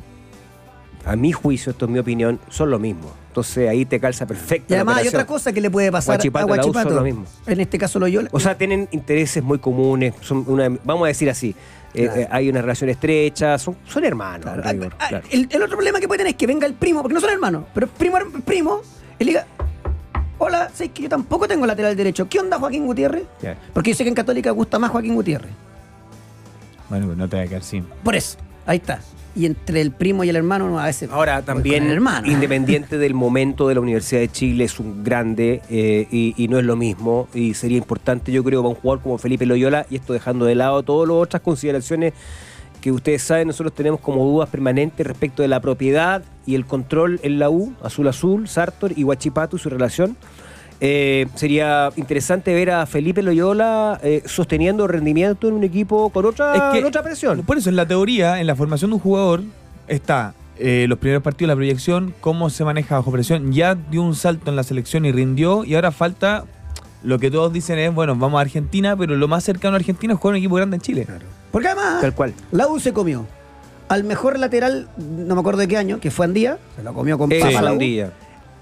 a 1.05 1.16
mi 1.16 1.32
juicio, 1.32 1.72
esto 1.72 1.86
es 1.86 1.90
mi 1.90 1.98
opinión, 1.98 2.38
son 2.48 2.70
lo 2.70 2.78
mismo. 2.78 3.11
Entonces 3.28 3.68
ahí 3.68 3.84
te 3.84 4.01
calza 4.01 4.26
perfecto. 4.26 4.72
Y 4.72 4.74
además 4.74 4.96
la 4.96 5.03
hay 5.03 5.09
otra 5.09 5.26
cosa 5.26 5.53
que 5.53 5.61
le 5.61 5.70
puede 5.70 5.90
pasar 5.92 6.14
a 6.20 6.44
Guachipato. 6.44 6.90
lo 6.90 7.03
mismo. 7.03 7.24
En 7.46 7.61
este 7.61 7.78
caso 7.78 7.98
Loyola. 7.98 8.28
O 8.32 8.40
sea, 8.40 8.57
tienen 8.59 8.88
intereses 8.90 9.42
muy 9.42 9.59
comunes, 9.59 10.14
son 10.20 10.44
una, 10.48 10.68
vamos 10.84 11.05
a 11.05 11.09
decir 11.09 11.30
así, 11.30 11.55
eh, 11.94 12.05
Claro. 12.07 12.20
eh, 12.20 12.28
hay 12.30 12.48
una 12.48 12.61
relación 12.61 12.90
estrecha, 12.90 13.57
son, 13.59 13.76
son 13.86 14.05
hermanos. 14.05 14.42
Claro. 14.44 14.62
en 14.64 14.70
rigor, 14.70 14.92
Ah, 14.98 15.05
ah, 15.05 15.09
claro. 15.09 15.26
el, 15.30 15.48
el 15.51 15.62
otro 15.62 15.76
problema 15.76 16.01
que 16.01 16.09
puede 16.09 16.18
tener 16.18 16.32
es 16.32 16.36
que 16.36 16.46
venga 16.46 16.66
el 16.66 16.74
primo, 16.74 17.03
porque 17.03 17.14
no 17.14 17.20
son 17.20 17.30
hermanos, 17.30 17.64
pero 17.72 17.86
primo, 17.88 18.18
primo, 18.44 18.80
y 19.18 19.24
le 19.24 19.30
diga, 19.32 19.46
hola, 20.38 20.70
sé 20.74 20.88
que 20.90 21.03
yo 21.05 21.09
tampoco 21.09 21.46
tengo 21.46 21.66
lateral 21.66 21.94
derecho. 21.96 22.28
¿Qué 22.28 22.40
onda 22.40 22.59
Joaquín 22.59 22.84
Gutiérrez? 22.86 23.24
Porque 23.72 23.90
yo 23.90 23.96
sé 23.96 24.03
que 24.05 24.09
en 24.09 24.14
Católica 24.16 24.51
gusta 24.51 24.78
más 24.78 24.90
Joaquín 24.90 25.14
Gutiérrez. 25.14 25.51
Bueno, 26.88 27.07
pues 27.07 27.18
no 27.18 27.28
te 27.28 27.36
va 27.36 27.42
a 27.42 27.46
quedar 27.46 27.62
sin. 27.62 27.84
Por 28.03 28.16
eso, 28.16 28.36
ahí 28.66 28.78
está. 28.78 29.01
Y 29.35 29.47
entre 29.47 29.81
el 29.81 29.93
primo 29.93 30.24
y 30.24 30.28
el 30.28 30.37
hermano, 30.37 30.78
a 30.78 30.87
veces. 30.87 31.11
Ahora, 31.11 31.43
también, 31.43 31.85
el 31.85 31.93
hermano. 31.93 32.31
independiente 32.31 32.99
del 32.99 33.14
momento 33.14 33.68
de 33.68 33.74
la 33.74 33.81
Universidad 33.81 34.20
de 34.20 34.28
Chile, 34.28 34.64
es 34.64 34.81
un 34.81 35.05
grande 35.05 35.62
eh, 35.70 36.09
y, 36.11 36.35
y 36.37 36.49
no 36.49 36.59
es 36.59 36.64
lo 36.64 36.76
mismo. 36.76 37.28
Y 37.33 37.55
sería 37.55 37.78
importante, 37.78 38.33
yo 38.33 38.43
creo, 38.43 38.62
para 38.62 38.70
un 38.70 38.74
jugador 38.74 39.03
como 39.03 39.18
Felipe 39.18 39.47
Loyola, 39.47 39.87
y 39.89 39.97
esto 39.97 40.12
dejando 40.12 40.47
de 40.47 40.55
lado 40.57 40.83
todas 40.83 41.09
las 41.09 41.16
otras 41.16 41.43
consideraciones 41.43 42.12
que 42.81 42.91
ustedes 42.91 43.22
saben, 43.22 43.49
nosotros 43.49 43.74
tenemos 43.74 44.01
como 44.01 44.24
dudas 44.24 44.49
permanentes 44.49 45.07
respecto 45.07 45.43
de 45.43 45.49
la 45.49 45.61
propiedad 45.61 46.22
y 46.47 46.55
el 46.55 46.66
control 46.66 47.20
en 47.22 47.39
la 47.39 47.51
U, 47.51 47.74
Azul 47.83 48.09
Azul, 48.09 48.49
Sartor 48.49 48.93
y 48.97 49.05
Huachipato 49.05 49.57
y 49.57 49.59
su 49.59 49.68
relación. 49.68 50.16
Eh, 50.83 51.26
sería 51.35 51.91
interesante 51.97 52.55
ver 52.55 52.70
a 52.70 52.87
Felipe 52.87 53.22
Loyola 53.22 54.01
eh, 54.03 54.22
sosteniendo 54.24 54.87
rendimiento 54.87 55.47
en 55.49 55.55
un 55.55 55.64
equipo 55.64 56.09
con 56.11 56.24
otra, 56.24 56.70
con 56.72 56.85
otra 56.85 57.03
presión. 57.03 57.43
Por 57.43 57.59
eso, 57.59 57.68
en 57.68 57.76
la 57.76 57.87
teoría, 57.87 58.41
en 58.41 58.47
la 58.47 58.57
formación 58.57 58.91
de 58.91 58.95
un 58.95 59.01
jugador, 59.01 59.43
está 59.89 60.33
eh, 60.59 60.87
los 60.89 60.99
primeros 60.99 61.22
partidos, 61.22 61.49
la 61.49 61.57
proyección, 61.57 62.14
cómo 62.20 62.49
se 62.49 62.64
maneja 62.64 62.97
bajo 62.97 63.12
presión. 63.12 63.53
Ya 63.53 63.74
dio 63.74 64.03
un 64.03 64.14
salto 64.14 64.51
en 64.51 64.57
la 64.57 64.62
selección 64.62 65.05
y 65.05 65.12
rindió, 65.12 65.64
y 65.64 65.74
ahora 65.74 65.91
falta. 65.93 66.45
Lo 67.03 67.18
que 67.18 67.31
todos 67.31 67.51
dicen 67.51 67.78
es, 67.78 67.95
bueno, 67.95 68.14
vamos 68.14 68.39
a 68.39 68.43
Argentina, 68.43 68.95
pero 68.95 69.16
lo 69.16 69.26
más 69.26 69.43
cercano 69.43 69.74
a 69.74 69.78
Argentina 69.78 70.12
es 70.12 70.20
jugar 70.20 70.33
un 70.35 70.39
equipo 70.39 70.57
grande 70.57 70.76
en 70.76 70.83
Chile. 70.83 71.07
Porque 71.51 71.68
además, 71.68 72.01
Tal 72.03 72.14
cual. 72.14 72.35
la 72.53 72.68
U 72.68 72.78
se 72.78 72.93
comió 72.93 73.26
al 73.89 74.05
mejor 74.05 74.39
lateral, 74.39 74.89
no 74.99 75.35
me 75.35 75.41
acuerdo 75.41 75.61
de 75.61 75.68
qué 75.68 75.76
año, 75.78 75.99
que 75.99 76.11
fue 76.11 76.26
Andía, 76.26 76.59
se 76.76 76.83
lo 76.83 76.93
comió 76.95 77.16
con 77.18 77.33
Eh, 77.33 77.41
papa 77.41 77.62
la 77.62 77.72
U. 77.72 77.78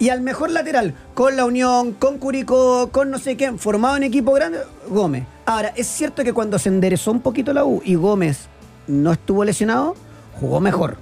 Y 0.00 0.10
al 0.10 0.20
mejor 0.20 0.50
lateral, 0.50 0.94
con 1.14 1.36
la 1.36 1.44
Unión, 1.44 1.92
con 1.92 2.18
Curicó, 2.18 2.90
con 2.92 3.10
no 3.10 3.18
sé 3.18 3.36
quién, 3.36 3.58
formado 3.58 3.96
en 3.96 4.04
equipo 4.04 4.32
grande, 4.32 4.58
Gómez. 4.88 5.24
Ahora, 5.44 5.72
es 5.76 5.88
cierto 5.88 6.22
que 6.22 6.32
cuando 6.32 6.58
se 6.58 6.68
enderezó 6.68 7.10
un 7.10 7.20
poquito 7.20 7.52
la 7.52 7.64
U 7.64 7.82
y 7.84 7.96
Gómez 7.96 8.46
no 8.86 9.12
estuvo 9.12 9.44
lesionado, 9.44 9.96
jugó 10.40 10.60
mejor. 10.60 10.98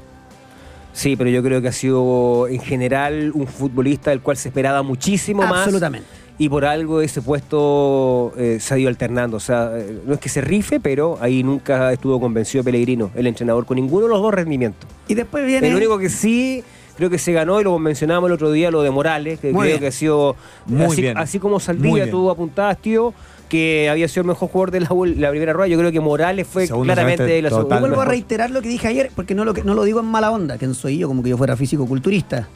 Sí, 0.95 1.15
pero 1.15 1.29
yo 1.29 1.43
creo 1.43 1.61
que 1.61 1.69
ha 1.69 1.73
sido 1.73 2.49
en 2.49 2.59
general 2.59 3.33
un 3.35 3.47
futbolista 3.47 4.11
del 4.11 4.23
cual 4.23 4.39
se 4.39 4.49
esperaba 4.49 4.83
muchísimo 4.83 5.43
más. 5.43 5.59
Absolutamente. 5.59 6.09
Y 6.39 6.49
por 6.49 6.65
algo 6.65 7.03
ese 7.03 7.21
puesto 7.21 8.33
eh, 8.39 8.59
se 8.61 8.75
ha 8.75 8.79
ido 8.79 8.89
alternando. 8.89 9.37
O 9.37 9.41
sea, 9.41 9.73
eh, 9.75 10.01
no 10.07 10.15
es 10.15 10.21
que 10.21 10.31
se 10.31 10.41
rife, 10.41 10.81
pero 10.81 11.19
ahí 11.21 11.43
nunca 11.43 11.93
estuvo 11.93 12.19
convencido 12.19 12.65
Pellegrino, 12.65 13.11
el 13.15 13.27
entrenador, 13.27 13.67
con 13.67 13.77
ninguno 13.77 14.05
de 14.05 14.11
los 14.11 14.23
dos 14.23 14.33
rendimientos. 14.33 14.89
Y 15.07 15.15
después 15.15 15.45
viene. 15.45 15.69
El 15.69 15.77
único 15.77 15.99
que 15.99 16.09
sí 16.09 16.65
creo 16.97 17.11
que 17.11 17.19
se 17.19 17.33
ganó, 17.33 17.61
y 17.61 17.65
lo 17.65 17.79
mencionábamos 17.79 18.29
el 18.29 18.35
otro 18.35 18.51
día, 18.51 18.71
lo 18.71 18.83
de 18.83 18.91
Morales, 18.91 19.39
que 19.41 19.53
Muy 19.53 19.61
creo 19.61 19.73
bien. 19.73 19.81
que 19.81 19.87
ha 19.89 19.93
sido. 19.93 20.37
Muy 20.67 20.87
así, 20.87 21.03
bien. 21.03 21.19
así 21.19 21.39
como 21.39 21.61
Saldivia, 21.61 22.11
tú 22.11 22.31
apuntabas, 22.31 22.79
tío, 22.79 23.15
que 23.49 23.89
había 23.89 24.09
sido 24.09 24.23
el 24.23 24.29
mejor 24.29 24.49
jugador 24.49 24.71
de 24.73 24.81
la, 24.81 24.89
la 24.89 25.31
primera 25.31 25.53
rueda. 25.53 25.69
Yo 25.69 25.79
creo 25.79 25.93
que 25.93 26.01
Morales 26.01 26.47
fue 26.47 26.67
Segundo 26.67 26.85
claramente 26.87 27.25
semestre, 27.25 27.43
la 27.43 27.51
segunda. 27.51 27.81
Vuelvo 27.81 28.01
a 28.01 28.05
reiterar 28.05 28.51
lo 28.51 28.63
que 28.63 28.69
dije 28.69 28.89
ayer, 28.89 29.11
porque 29.15 29.35
no 29.35 29.45
lo, 29.45 29.53
no 29.53 29.75
lo 29.75 29.85
digo 29.85 30.01
en 30.01 30.07
mala 30.07 30.31
onda, 30.31 30.59
que 30.59 30.67
no 30.67 30.75
soy 30.75 30.99
yo, 30.99 31.09
como 31.09 31.23
que 31.23 31.31
yo 31.31 31.37
fuera 31.37 31.57
físico-culturista. 31.57 32.49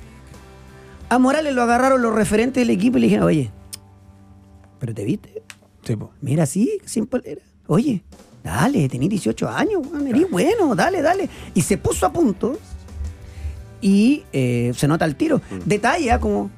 A 1.08 1.18
Morales 1.18 1.54
lo 1.54 1.62
agarraron 1.62 2.02
los 2.02 2.14
referentes 2.14 2.60
del 2.60 2.70
equipo 2.70 2.98
y 2.98 3.00
le 3.02 3.06
dijeron, 3.08 3.26
oye, 3.26 3.50
¿pero 4.78 4.94
te 4.94 5.04
viste? 5.04 5.42
Sí, 5.82 5.96
po. 5.96 6.12
Mira, 6.20 6.46
sí, 6.46 6.78
sin 6.84 7.06
polera. 7.06 7.40
Oye, 7.66 8.02
dale, 8.44 8.88
tenés 8.88 9.08
18 9.08 9.48
años, 9.48 9.82
eres 10.08 10.30
bueno, 10.30 10.74
dale, 10.74 11.02
dale. 11.02 11.28
Y 11.54 11.62
se 11.62 11.78
puso 11.78 12.06
a 12.06 12.12
punto 12.12 12.58
y 13.80 14.22
eh, 14.32 14.72
se 14.76 14.86
nota 14.88 15.04
el 15.04 15.16
tiro. 15.16 15.38
Mm. 15.50 15.58
Detalle, 15.68 16.10
ah, 16.12 16.18
como 16.20 16.50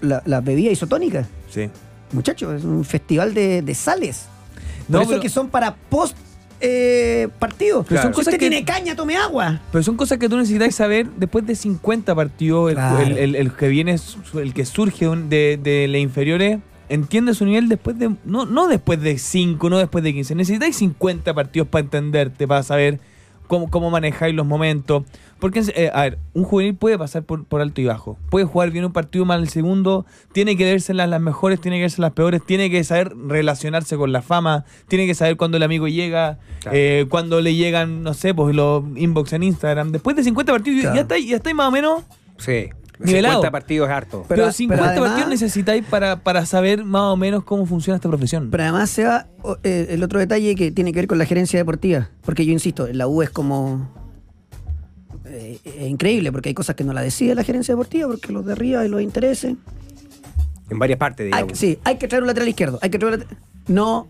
la- 0.00 0.22
las 0.24 0.44
bebidas 0.44 0.72
isotónicas. 0.72 1.26
Sí. 1.50 1.68
Muchachos, 2.12 2.54
es 2.54 2.64
un 2.64 2.84
festival 2.84 3.34
de, 3.34 3.62
de 3.62 3.74
sales. 3.74 4.26
No, 4.88 4.98
Por 4.98 5.02
eso 5.02 5.10
pero- 5.10 5.22
que 5.22 5.28
son 5.28 5.48
para 5.48 5.74
post 5.74 6.16
eh, 6.60 7.28
partido. 7.38 7.84
Pero 7.86 8.00
son 8.02 8.12
Si 8.12 8.14
cosas 8.14 8.28
usted 8.34 8.38
que- 8.40 8.48
tiene 8.50 8.64
caña, 8.64 8.96
tome 8.96 9.16
agua. 9.16 9.60
Pero 9.72 9.84
son 9.84 9.96
cosas 9.96 10.16
que 10.18 10.28
tú 10.28 10.36
necesitas 10.38 10.74
saber 10.74 11.06
después 11.16 11.46
de 11.46 11.54
50 11.54 12.14
partidos. 12.14 12.70
El, 12.70 12.76
Claro. 12.76 13.00
el- 13.00 13.18
el- 13.18 13.34
el 13.34 13.52
que 13.52 13.68
viene, 13.68 13.96
el 14.34 14.54
que 14.54 14.64
surge 14.64 15.06
de, 15.06 15.58
de 15.62 15.86
las 15.88 16.00
inferiores, 16.00 16.58
entiende 16.88 17.34
su 17.34 17.44
nivel 17.44 17.68
después 17.68 17.98
de. 17.98 18.14
No, 18.24 18.46
no 18.46 18.68
después 18.68 19.00
de 19.02 19.18
5, 19.18 19.68
no 19.68 19.76
después 19.78 20.02
de 20.04 20.14
15. 20.14 20.34
Necesitáis 20.34 20.76
50 20.76 21.34
partidos 21.34 21.68
para 21.68 21.82
entenderte, 21.84 22.48
para 22.48 22.62
saber 22.62 23.00
cómo, 23.48 23.68
cómo 23.70 23.90
manejáis 23.90 24.34
los 24.34 24.46
momentos. 24.46 25.02
Porque, 25.38 25.62
eh, 25.74 25.90
a 25.92 26.02
ver, 26.02 26.18
un 26.32 26.44
juvenil 26.44 26.74
puede 26.74 26.96
pasar 26.98 27.22
por, 27.24 27.44
por 27.44 27.60
alto 27.60 27.80
y 27.80 27.84
bajo. 27.84 28.18
Puede 28.30 28.46
jugar 28.46 28.70
bien 28.70 28.84
un 28.86 28.92
partido, 28.92 29.24
mal 29.26 29.42
el 29.42 29.48
segundo. 29.50 30.06
Tiene 30.32 30.56
que 30.56 30.64
verse 30.64 30.94
las, 30.94 31.08
las 31.10 31.20
mejores, 31.20 31.60
tiene 31.60 31.76
que 31.76 31.82
verse 31.82 32.00
las 32.00 32.12
peores. 32.12 32.42
Tiene 32.44 32.70
que 32.70 32.82
saber 32.84 33.12
relacionarse 33.16 33.96
con 33.96 34.12
la 34.12 34.22
fama. 34.22 34.64
Tiene 34.88 35.06
que 35.06 35.14
saber 35.14 35.36
cuándo 35.36 35.58
el 35.58 35.62
amigo 35.62 35.88
llega. 35.88 36.38
Claro. 36.60 36.76
eh, 36.78 37.06
cuando 37.10 37.40
le 37.40 37.54
llegan, 37.54 38.02
no 38.02 38.14
sé, 38.14 38.32
pues 38.34 38.56
los 38.56 38.82
inbox 38.96 39.34
en 39.34 39.42
Instagram. 39.42 39.92
Después 39.92 40.16
de 40.16 40.24
50 40.24 40.52
partidos, 40.52 40.80
Claro. 40.80 40.96
ya 40.96 41.02
estáis 41.02 41.28
ya 41.28 41.36
estáis 41.36 41.54
más 41.54 41.68
o 41.68 41.70
menos. 41.70 42.02
Sí. 42.38 42.68
Nivelado. 42.98 43.34
50 43.34 43.50
partidos 43.50 43.88
es 43.90 43.94
harto. 43.94 44.24
Pero- 44.26 44.42
Pero, 44.44 44.52
50 44.52 44.82
pero 44.82 44.90
además- 44.90 45.08
partidos 45.10 45.28
necesitáis 45.30 45.84
para, 45.84 46.20
para 46.20 46.46
saber 46.46 46.82
más 46.82 47.02
o 47.02 47.16
menos 47.18 47.44
cómo 47.44 47.66
funciona 47.66 47.96
esta 47.96 48.08
profesión. 48.08 48.48
Pero 48.50 48.62
además 48.62 48.88
se 48.88 49.04
va 49.04 49.26
eh, 49.64 49.88
el 49.90 50.02
otro 50.02 50.18
detalle 50.18 50.54
que 50.54 50.70
tiene 50.72 50.92
que 50.94 51.00
ver 51.00 51.06
con 51.06 51.18
la 51.18 51.26
gerencia 51.26 51.58
deportiva. 51.58 52.08
Porque 52.24 52.46
yo 52.46 52.52
insisto, 52.52 52.88
la 52.90 53.06
U 53.06 53.20
es 53.20 53.28
como. 53.28 54.05
Eh, 55.28 55.58
es 55.64 55.88
increíble, 55.88 56.30
porque 56.32 56.48
hay 56.50 56.54
cosas 56.54 56.76
que 56.76 56.84
no 56.84 56.92
la 56.92 57.02
decide 57.02 57.34
la 57.34 57.44
gerencia 57.44 57.74
deportiva, 57.74 58.08
porque 58.08 58.32
los 58.32 58.44
de 58.46 58.52
arriba 58.52 58.84
y 58.84 58.88
los 58.88 59.02
intereses. 59.02 59.54
En 60.70 60.78
varias 60.78 60.98
partes, 60.98 61.26
Hay, 61.26 61.32
digamos. 61.42 61.58
sí, 61.58 61.78
hay 61.84 61.96
que 61.96 62.08
traer 62.08 62.22
un 62.22 62.26
lateral 62.28 62.48
izquierdo. 62.48 62.78
Hay 62.82 62.90
que 62.90 62.98
traer 62.98 63.14
un 63.14 63.20
lateral- 63.20 63.38
No, 63.68 64.08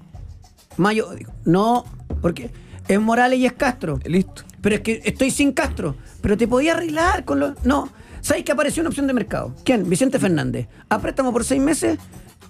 Mayo, 0.76 1.08
no, 1.44 1.84
porque 2.22 2.50
es 2.88 3.00
Morales 3.00 3.38
y 3.38 3.46
es 3.46 3.52
Castro. 3.52 3.98
Listo. 4.04 4.42
Pero 4.60 4.76
es 4.76 4.80
que 4.82 5.00
estoy 5.04 5.30
sin 5.30 5.52
Castro. 5.52 5.96
Pero 6.20 6.36
te 6.36 6.48
podía 6.48 6.72
arreglar 6.74 7.24
con 7.24 7.40
los. 7.40 7.52
No. 7.64 7.88
¿Sabes 8.20 8.42
que 8.44 8.52
apareció 8.52 8.80
una 8.82 8.88
opción 8.88 9.06
de 9.06 9.12
mercado? 9.12 9.54
¿Quién? 9.64 9.88
Vicente 9.88 10.18
Fernández. 10.18 10.66
A 10.88 10.98
préstamo 10.98 11.32
por 11.32 11.44
seis 11.44 11.60
meses. 11.62 11.98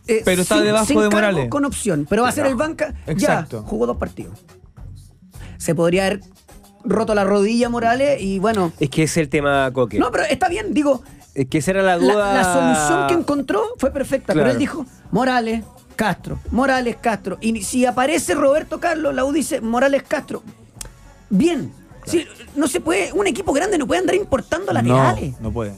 eh, 0.06 0.22
Pero 0.24 0.42
está 0.42 0.60
debajo 0.60 0.86
de 0.86 0.94
cargo, 0.94 1.10
Morales. 1.10 1.48
Con 1.50 1.64
opción. 1.64 2.06
Pero 2.08 2.22
va 2.22 2.28
a 2.30 2.32
ser 2.32 2.46
el 2.46 2.54
banca. 2.54 2.94
Exacto. 3.06 3.62
Ya, 3.62 3.68
jugó 3.68 3.86
dos 3.86 3.96
partidos. 3.98 4.38
Se 5.58 5.74
podría 5.74 6.06
haber 6.06 6.20
roto 6.86 7.14
la 7.14 7.24
rodilla 7.24 7.68
Morales 7.68 8.20
y 8.20 8.38
bueno. 8.38 8.72
Es 8.80 8.90
que 8.90 9.02
ese 9.02 9.20
es 9.20 9.24
el 9.24 9.28
tema, 9.28 9.70
Coque. 9.72 9.98
No, 9.98 10.10
pero 10.10 10.24
está 10.24 10.48
bien, 10.48 10.72
digo. 10.72 11.02
Es 11.34 11.48
que 11.48 11.58
esa 11.58 11.72
era 11.72 11.82
la 11.82 11.98
duda. 11.98 12.32
la 12.34 12.44
solución 12.44 13.06
que 13.08 13.14
encontró 13.14 13.62
fue 13.78 13.90
perfecta, 13.90 14.32
pero 14.32 14.50
él 14.50 14.58
dijo 14.58 14.86
Morales, 15.10 15.64
Castro, 15.94 16.38
Morales, 16.50 16.96
Castro. 17.00 17.38
Y 17.40 17.62
si 17.62 17.84
aparece 17.84 18.34
Roberto 18.34 18.80
Carlos, 18.80 19.14
la 19.14 19.24
U 19.24 19.32
dice 19.32 19.60
Morales, 19.60 20.02
Castro. 20.02 20.42
Bien. 21.28 21.72
Sí, 22.06 22.24
no 22.54 22.68
se 22.68 22.80
puede, 22.80 23.12
un 23.12 23.26
equipo 23.26 23.52
grande 23.52 23.78
no 23.78 23.86
puede 23.86 24.00
andar 24.00 24.14
importando 24.14 24.72
laterales. 24.72 25.32
No, 25.32 25.48
no 25.48 25.52
puede. 25.52 25.74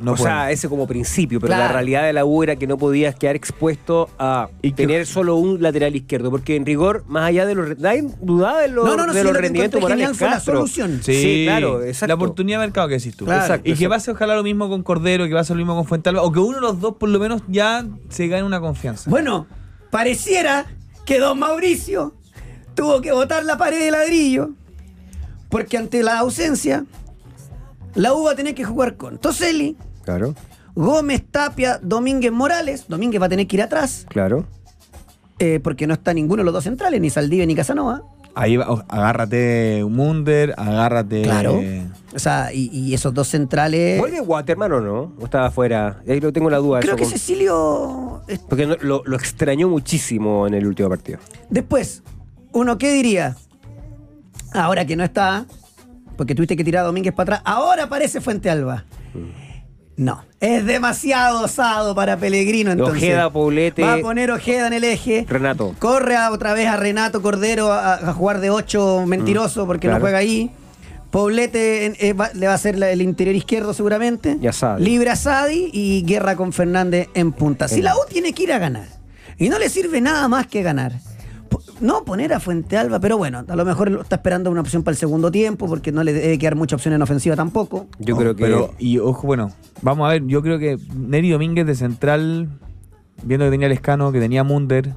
No 0.00 0.12
o 0.12 0.16
sea, 0.16 0.50
ese 0.50 0.68
como 0.68 0.86
principio, 0.86 1.40
pero 1.40 1.56
la 1.56 1.68
realidad 1.68 2.04
de 2.04 2.12
la 2.12 2.24
U 2.24 2.42
era 2.42 2.56
que 2.56 2.66
no 2.66 2.76
podías 2.76 3.14
quedar 3.14 3.36
expuesto 3.36 4.10
a 4.18 4.48
Y 4.62 4.72
tener 4.72 5.06
solo 5.06 5.36
un 5.36 5.62
lateral 5.62 5.96
izquierdo, 5.96 6.30
porque 6.30 6.56
en 6.56 6.66
rigor, 6.66 7.04
más 7.06 7.28
allá 7.28 7.46
de 7.46 7.54
los... 7.54 7.78
Nadie 7.78 8.06
dudaba 8.20 8.60
de 8.60 8.68
los, 8.68 8.84
No, 8.84 8.96
no, 8.96 9.06
no, 9.06 9.12
de 9.12 9.20
sí, 9.20 9.24
los 9.24 9.34
lo 9.34 9.40
rendimientos 9.40 9.80
morales 9.80 10.16
fue 10.16 10.28
la 10.28 10.40
solución. 10.40 11.00
Sí, 11.02 11.44
claro, 11.46 11.82
exacto. 11.82 12.08
La 12.08 12.14
oportunidad 12.14 12.60
de 12.60 12.66
mercado 12.66 12.88
que 12.88 12.94
decís 12.94 13.16
tú. 13.16 13.24
Claro. 13.24 13.40
Exacto, 13.42 13.68
Y 13.68 13.74
que 13.74 13.84
exacto. 13.84 14.04
ser 14.04 14.14
ojalá 14.14 14.36
lo 14.36 14.42
mismo 14.42 14.68
con 14.68 14.82
Cordero, 14.82 15.26
que 15.28 15.44
ser 15.44 15.56
lo 15.56 15.60
mismo 15.60 15.74
con 15.74 15.86
Fuentalba, 15.86 16.22
o 16.22 16.32
que 16.32 16.40
uno 16.40 16.56
de 16.56 16.60
los 16.60 16.80
dos 16.80 16.96
por 16.96 17.08
lo 17.08 17.18
menos 17.18 17.42
ya 17.48 17.86
se 18.08 18.28
gane 18.28 18.42
una 18.42 18.60
confianza. 18.60 19.10
Bueno, 19.10 19.46
pareciera 19.90 20.66
que 21.04 21.18
don 21.18 21.38
Mauricio 21.38 22.14
tuvo 22.74 23.00
que 23.00 23.12
botar 23.12 23.44
la 23.44 23.56
pared 23.56 23.78
de 23.78 23.90
ladrillo 23.90 24.50
porque 25.48 25.78
ante 25.78 26.02
la 26.02 26.18
ausencia 26.18 26.84
la 27.94 28.12
U 28.12 28.24
va 28.24 28.32
a 28.32 28.36
tener 28.36 28.54
que 28.54 28.64
jugar 28.64 28.96
con 28.96 29.18
Toselli, 29.18 29.76
Claro, 30.06 30.34
Gómez, 30.74 31.22
Tapia, 31.30 31.78
Domínguez 31.82 32.32
Morales. 32.32 32.86
Domínguez 32.88 33.20
va 33.20 33.26
a 33.26 33.28
tener 33.28 33.46
que 33.46 33.56
ir 33.56 33.62
atrás 33.62 34.06
claro. 34.08 34.46
eh, 35.38 35.60
porque 35.62 35.86
no 35.86 35.92
está 35.94 36.14
ninguno 36.14 36.40
de 36.40 36.44
los 36.44 36.54
dos 36.54 36.64
centrales, 36.64 37.00
ni 37.00 37.10
Saldivia 37.10 37.44
ni 37.44 37.54
Casanova. 37.54 38.02
Ahí 38.38 38.58
va, 38.58 38.84
agárrate 38.88 39.82
Munder, 39.88 40.54
agárrate. 40.58 41.22
Claro. 41.22 41.58
O 42.14 42.18
sea, 42.18 42.52
y, 42.52 42.68
y 42.70 42.92
esos 42.92 43.14
dos 43.14 43.28
centrales. 43.28 43.98
¿Vuelve 43.98 44.20
Waterman 44.20 44.72
o 44.72 44.80
no? 44.80 45.12
¿O 45.18 45.24
estaba 45.24 45.46
afuera? 45.46 46.02
Ahí 46.06 46.20
lo 46.20 46.32
tengo 46.34 46.50
la 46.50 46.58
duda. 46.58 46.80
Creo 46.80 46.92
eso 46.92 46.96
que 46.98 47.02
con- 47.04 47.12
Cecilio. 47.12 48.22
Porque 48.48 48.66
no- 48.66 48.76
lo, 48.82 49.02
lo 49.06 49.16
extrañó 49.16 49.68
muchísimo 49.70 50.46
en 50.46 50.52
el 50.52 50.66
último 50.66 50.90
partido. 50.90 51.18
Después, 51.48 52.02
uno, 52.52 52.76
¿qué 52.76 52.92
diría? 52.92 53.36
Ahora 54.52 54.84
que 54.84 54.96
no 54.96 55.04
está, 55.04 55.46
porque 56.18 56.34
tuviste 56.34 56.56
que 56.56 56.64
tirar 56.64 56.84
a 56.84 56.86
Domínguez 56.88 57.14
para 57.14 57.36
atrás, 57.36 57.42
ahora 57.46 57.84
aparece 57.84 58.20
Fuente 58.20 58.50
Alba. 58.50 58.84
No, 59.96 60.22
es 60.40 60.64
demasiado 60.66 61.42
osado 61.44 61.94
para 61.94 62.18
Pellegrino 62.18 62.70
entonces. 62.70 63.02
Ojeda, 63.02 63.30
Poblete. 63.30 63.82
Va 63.82 63.94
a 63.94 63.98
poner 63.98 64.30
Ojeda 64.30 64.66
en 64.66 64.74
el 64.74 64.84
eje. 64.84 65.24
Renato. 65.28 65.74
Corre 65.78 66.16
a- 66.16 66.30
otra 66.32 66.52
vez 66.52 66.68
a 66.68 66.76
Renato 66.76 67.22
Cordero 67.22 67.72
a, 67.72 67.94
a 67.94 68.12
jugar 68.12 68.40
de 68.40 68.50
8 68.50 69.04
mentiroso 69.06 69.66
porque 69.66 69.88
no 69.88 69.98
juega 70.00 70.18
ahí. 70.18 70.50
Poblete 71.10 71.86
en- 71.86 71.96
eh, 71.98 72.12
va- 72.12 72.30
le 72.34 72.46
va 72.46 72.52
a 72.52 72.56
hacer 72.56 72.76
la- 72.78 72.90
el 72.90 73.00
interior 73.00 73.34
izquierdo 73.34 73.72
seguramente. 73.72 74.36
Y 74.40 74.46
a 74.46 74.52
Sadi. 74.52 74.84
Libre 74.84 75.10
a 75.10 75.16
Sadi 75.16 75.70
y 75.72 76.02
guerra 76.04 76.36
con 76.36 76.52
Fernández 76.52 77.08
en 77.14 77.32
punta. 77.32 77.68
Si 77.68 77.80
la 77.80 77.96
U 77.96 78.00
tiene 78.08 78.32
que 78.32 78.42
ir 78.42 78.52
a 78.52 78.58
ganar 78.58 78.86
y 79.38 79.48
no 79.48 79.58
le 79.58 79.68
sirve 79.70 80.00
nada 80.00 80.28
más 80.28 80.46
que 80.46 80.62
ganar. 80.62 80.92
No 81.80 82.04
poner 82.04 82.32
a 82.32 82.40
Fuente 82.40 82.76
Alba, 82.78 82.98
pero 83.00 83.18
bueno, 83.18 83.44
a 83.46 83.56
lo 83.56 83.64
mejor 83.64 83.90
lo 83.90 84.00
está 84.02 84.16
esperando 84.16 84.50
una 84.50 84.62
opción 84.62 84.82
para 84.82 84.92
el 84.92 84.98
segundo 84.98 85.30
tiempo 85.30 85.66
porque 85.66 85.92
no 85.92 86.02
le 86.04 86.12
debe 86.14 86.38
quedar 86.38 86.56
mucha 86.56 86.76
opción 86.76 86.94
en 86.94 87.02
ofensiva 87.02 87.36
tampoco. 87.36 87.86
Yo 87.98 88.16
creo 88.16 88.34
que. 88.34 88.44
Pero, 88.44 88.74
y 88.78 88.98
ojo, 88.98 89.26
bueno, 89.26 89.52
vamos 89.82 90.06
a 90.06 90.12
ver, 90.12 90.24
yo 90.26 90.40
creo 90.42 90.58
que 90.58 90.78
Neri 90.94 91.30
Domínguez 91.30 91.66
de 91.66 91.74
central, 91.74 92.48
viendo 93.22 93.44
que 93.46 93.50
tenía 93.50 93.66
el 93.66 93.72
escano, 93.72 94.10
que 94.10 94.20
tenía 94.20 94.42
Munder, 94.42 94.94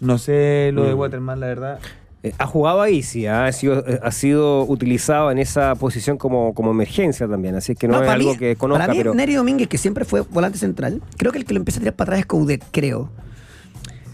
no 0.00 0.16
sé 0.18 0.70
lo 0.72 0.84
de 0.84 0.94
Mm. 0.94 0.98
Waterman, 0.98 1.40
la 1.40 1.46
verdad. 1.48 1.78
Eh, 2.24 2.32
Ha 2.38 2.46
jugado 2.46 2.80
ahí, 2.80 3.02
sí, 3.02 3.26
ha 3.26 3.50
sido, 3.52 3.84
eh, 3.86 3.98
ha 4.02 4.10
sido 4.12 4.62
utilizado 4.64 5.30
en 5.32 5.38
esa 5.38 5.74
posición 5.74 6.16
como, 6.18 6.54
como 6.54 6.70
emergencia 6.70 7.26
también, 7.28 7.56
así 7.56 7.72
es 7.72 7.78
que 7.78 7.88
no, 7.88 8.00
es 8.00 8.08
algo 8.08 8.30
mí- 8.30 8.38
que 8.38 8.54
conozca, 8.56 8.84
Para 8.84 8.92
mí, 8.94 8.98
pero 9.00 9.12
Neri 9.12 9.34
Domínguez, 9.34 9.66
que 9.68 9.76
siempre 9.76 10.04
fue 10.04 10.20
volante 10.20 10.56
central, 10.56 11.02
creo 11.18 11.30
que 11.32 11.38
el 11.38 11.44
que 11.44 11.52
lo 11.52 11.58
empieza 11.58 11.78
a 11.78 11.80
tirar 11.80 11.94
para 11.96 12.10
atrás 12.12 12.20
es 12.20 12.26
Coudet, 12.26 12.62
creo. 12.70 13.10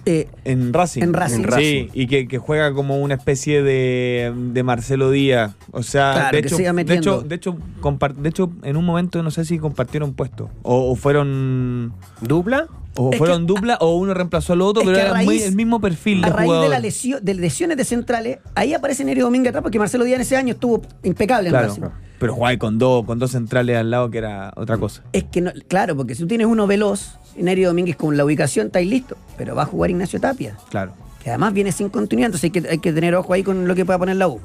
Eh, 0.09 0.28
En 0.44 0.72
Racing. 0.72 1.02
En 1.02 1.12
Racing. 1.12 1.36
Sí, 1.36 1.42
En 1.42 1.48
Racing. 1.50 1.88
y 1.92 2.06
que, 2.06 2.26
que 2.28 2.38
juega 2.38 2.72
como 2.72 2.98
una 2.98 3.14
especie 3.14 3.62
de, 3.62 4.32
de 4.52 4.62
Marcelo 4.62 5.11
Díaz. 5.11 5.54
O 5.70 5.82
sea, 5.82 6.12
Claro, 6.14 6.36
de, 6.36 6.40
que 6.42 6.46
hecho, 6.48 6.56
siga 6.56 6.72
de, 6.72 6.94
hecho, 6.94 7.20
de, 7.22 7.34
hecho, 7.34 7.56
compar- 7.82 8.14
de 8.14 8.28
hecho, 8.28 8.50
en 8.62 8.76
un 8.78 8.84
momento 8.86 9.22
no 9.22 9.30
sé 9.30 9.44
si 9.44 9.59
compartieron 9.59 10.14
puesto. 10.14 10.48
O, 10.62 10.90
o 10.92 10.96
fueron 10.96 11.92
dupla. 12.22 12.68
o 12.96 13.11
Es 13.12 13.18
fueron 13.18 13.46
que- 13.46 13.52
dupla 13.52 13.76
o 13.80 13.96
uno 13.96 14.14
reemplazó 14.14 14.54
al 14.54 14.62
otro, 14.62 14.82
pero 14.84 14.96
a 14.96 15.00
era 15.02 15.12
raíz- 15.12 15.24
muy- 15.26 15.42
el 15.42 15.54
mismo 15.54 15.80
perfil 15.80 16.24
a 16.24 16.28
de 16.28 16.32
raíz 16.32 16.50
de, 16.50 16.68
la 16.68 16.80
de 17.20 17.34
lesiones 17.34 17.76
de 17.76 17.84
centrales, 17.84 18.38
ahí 18.54 18.72
aparece 18.74 19.04
Neri 19.04 19.20
Domínguez 19.20 19.50
atrás 19.50 19.62
porque 19.62 19.78
Marcelo 19.78 20.04
Díaz 20.04 20.16
en 20.16 20.22
ese 20.22 20.36
año 20.36 20.54
estuvo 20.54 20.82
impecable 21.04 21.48
en 21.48 21.52
Claro, 21.52 21.68
Racing. 21.68 21.82
pero 22.18 22.34
jugaba 22.34 22.56
con 22.59 22.78
dos, 22.78 23.04
con 23.04 23.18
dos 23.18 23.30
centrales 23.32 23.76
al 23.76 23.90
lado 23.90 24.11
que 24.11 24.18
era 24.18 24.52
otra 24.56 24.78
cosa. 24.78 25.04
Es 25.12 25.24
que, 25.24 25.40
no, 25.42 25.52
claro, 25.68 25.94
porque 25.96 26.14
si 26.14 26.22
tú 26.22 26.28
tienes 26.28 26.46
uno 26.48 26.66
veloz, 26.66 27.18
Neri 27.39 27.62
Domínguez 27.62 27.97
con 27.97 28.16
la 28.16 28.24
ubicación 28.24 28.66
está 28.66 28.78
ahí 28.78 28.86
listo, 28.86 29.16
pero 29.36 29.55
va 29.55 29.62
a 29.62 29.66
jugar 29.66 29.91
Ignacio 29.91 30.20
Tapia, 30.20 30.57
Claro. 30.70 30.93
que 31.22 31.30
además 31.30 31.53
viene 31.53 31.72
sin 31.72 31.89
continuidad, 31.89 32.26
entonces 32.28 32.45
hay 32.55 32.62
que, 32.62 32.68
hay 32.68 32.78
que 32.78 32.93
tener 32.93 33.14
ojo 33.14 33.32
ahí 33.32 33.43
con 33.43 33.66
lo 33.68 33.74
que 33.74 33.84
pueda 33.84 33.99
poner 33.99 34.16
la 34.16 34.28
U. 34.28 34.41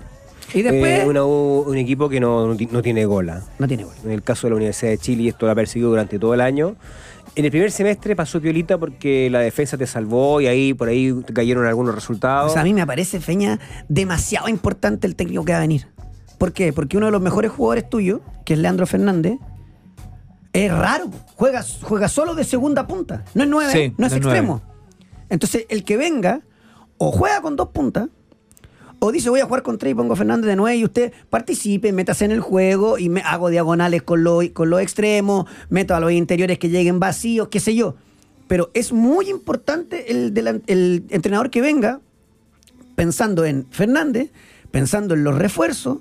Y 0.53 0.61
después, 0.61 0.99
Eh, 1.01 1.05
una 1.07 1.23
un 1.25 1.77
equipo 1.77 2.09
que 2.09 2.19
no, 2.19 2.45
no 2.47 2.55
ti- 2.55 2.67
no 2.71 2.81
tiene 2.81 3.05
gola. 3.05 3.41
no 3.59 3.67
tiene 3.67 3.85
gol. 3.85 3.93
En 4.03 4.11
el 4.11 4.21
caso 4.21 4.45
de 4.47 4.51
la 4.51 4.55
Universidad 4.57 4.91
de 4.91 4.97
Chile, 4.97 5.23
y 5.23 5.27
esto 5.29 5.45
lo 5.45 5.51
ha 5.51 5.55
perseguido 5.55 5.89
durante 5.89 6.19
todo 6.19 6.33
el 6.33 6.41
año. 6.41 6.75
En 7.35 7.45
el 7.45 7.49
primer 7.51 7.71
semestre 7.71 8.15
pasó 8.15 8.39
piolita 8.39 8.77
porque 8.77 9.29
la 9.31 9.39
defensa 9.39 9.75
te 9.77 9.87
salvó 9.87 10.39
y 10.41 10.45
ahí 10.47 10.73
por 10.75 10.89
ahí 10.89 11.11
cayeron 11.33 11.65
algunos 11.65 11.93
O 11.93 11.95
resultados. 11.95 12.51
sea, 12.53 12.61
a 12.61 12.65
mí 12.65 12.73
me 12.73 12.85
parece, 12.85 13.19
Feña, 13.19 13.59
demasiado 13.89 14.47
importante 14.49 15.07
el 15.07 15.15
técnico 15.15 15.43
que 15.43 15.53
va 15.53 15.57
a 15.57 15.61
venir. 15.61 15.87
¿Por 16.37 16.51
qué? 16.51 16.71
Porque 16.73 16.97
uno 16.97 17.07
de 17.07 17.11
los 17.13 17.21
mejores 17.21 17.49
jugadores 17.49 17.89
tuyos, 17.89 18.19
que 18.45 18.53
es 18.53 18.59
Leandro 18.59 18.85
Fernández, 18.85 19.37
es 20.53 20.71
raro. 20.71 21.09
Juega, 21.35 21.63
juega 21.81 22.07
solo 22.07 22.35
de 22.35 22.43
segunda 22.43 22.87
punta. 22.87 23.25
No 23.33 23.43
es 23.43 23.49
nueve, 23.49 23.71
Sí, 23.73 23.93
no 23.97 24.05
es 24.05 24.11
no 24.13 24.17
es 24.19 24.25
extremo. 24.25 24.61
Entonces, 25.29 25.65
el 25.69 25.83
que 25.83 25.97
venga, 25.97 26.41
o 26.97 27.11
juega 27.11 27.41
con 27.41 27.55
dos 27.55 27.69
puntas, 27.69 28.07
o 28.99 29.11
dice 29.11 29.29
voy 29.29 29.39
a 29.41 29.45
jugar 29.45 29.63
con 29.63 29.77
tres 29.77 29.91
y 29.91 29.95
pongo 29.95 30.13
a 30.13 30.15
Fernández 30.15 30.47
de 30.47 30.55
nueve 30.55 30.77
y 30.77 30.83
usted 30.85 31.11
participe, 31.29 31.91
métase 31.91 32.23
en 32.25 32.31
el 32.31 32.39
juego 32.39 32.97
y 32.97 33.09
me 33.09 33.21
hago 33.21 33.49
diagonales 33.49 34.01
con 34.03 34.23
los 34.23 34.47
con 34.49 34.69
los 34.69 34.79
extremos, 34.81 35.45
meto 35.69 35.93
a 35.95 35.99
los 35.99 36.11
interiores 36.13 36.57
que 36.59 36.69
lleguen 36.69 36.99
vacíos, 36.99 37.47
qué 37.49 37.59
sé 37.59 37.75
yo. 37.75 37.95
Pero 38.47 38.69
es 38.73 38.93
muy 38.93 39.29
importante 39.29 40.11
el, 40.11 40.33
delan- 40.33 40.61
el 40.67 41.03
entrenador 41.09 41.49
que 41.49 41.61
venga 41.61 41.99
pensando 42.95 43.43
en 43.45 43.65
Fernández, 43.71 44.31
pensando 44.71 45.15
en 45.15 45.23
los 45.23 45.35
refuerzos. 45.37 45.97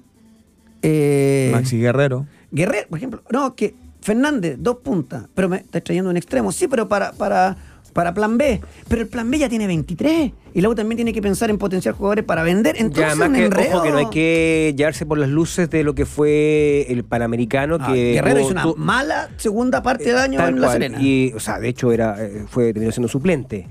eh, 0.83 1.51
Maxi 1.53 1.79
Guerrero. 1.79 2.27
Guerrero, 2.51 2.89
por 2.89 2.99
ejemplo, 2.99 3.23
no, 3.31 3.55
que 3.55 3.75
Fernández, 4.03 4.57
dos 4.59 4.77
puntas, 4.79 5.25
pero 5.35 5.49
me 5.49 5.59
está 5.59 5.81
trayendo 5.81 6.11
un 6.11 6.17
extremo, 6.17 6.53
sí, 6.53 6.69
pero 6.69 6.89
para, 6.89 7.13
para, 7.13 7.57
para 7.93 8.13
plan 8.13 8.37
B. 8.37 8.61
Pero 8.89 9.03
el 9.03 9.09
plan 9.09 9.31
B 9.31 9.39
ya 9.39 9.49
tiene 9.49 9.67
23. 9.67 10.33
Y 10.55 10.61
luego 10.61 10.75
también 10.75 10.97
tiene 10.97 11.13
que 11.13 11.23
pensar 11.23 11.49
en 11.51 11.57
potenciar 11.59 11.95
jugadores 11.95 12.25
para 12.25 12.43
vender. 12.43 12.75
Entonces, 12.79 13.05
además 13.07 13.29
un 13.29 13.35
que, 13.37 13.45
enredo. 13.47 13.77
ojo, 13.77 13.83
que 13.85 13.91
no 13.93 13.97
hay 13.99 14.11
que 14.11 14.75
llevarse 14.77 15.07
por 15.07 15.19
las 15.19 15.29
luces 15.31 15.71
de 15.71 15.83
lo 15.85 15.95
que 15.95 16.05
fue 16.05 16.85
el 16.91 17.05
Panamericano. 17.05 17.79
Ah, 17.81 17.93
que 17.93 18.13
Guerrero 18.15 18.37
tuvo- 18.41 18.45
hizo 18.45 18.53
una 18.53 18.63
tu- 18.65 18.77
mala 18.77 19.29
segunda 19.37 19.83
parte 19.83 20.13
de 20.13 20.19
año 20.19 20.39
Tal 20.39 20.49
en 20.51 20.61
La 20.61 20.67
cual. 20.67 20.73
Serena. 20.79 20.99
Y, 21.01 21.33
o 21.35 21.41
sea, 21.41 21.59
de 21.59 21.69
hecho, 21.69 21.93
era, 21.93 22.17
eh, 22.23 22.45
fue, 22.49 22.73
terminó 22.73 22.93
siendo 22.93 23.09
suplente. 23.09 23.69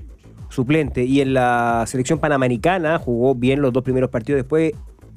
Suplente. 0.48 1.04
Y 1.04 1.20
en 1.20 1.34
la 1.34 1.84
selección 1.86 2.18
panamericana 2.18 2.98
jugó 2.98 3.34
bien 3.34 3.60
los 3.62 3.72
dos 3.72 3.82
primeros 3.82 4.10
partidos. 4.10 4.38
Después, 4.40 4.72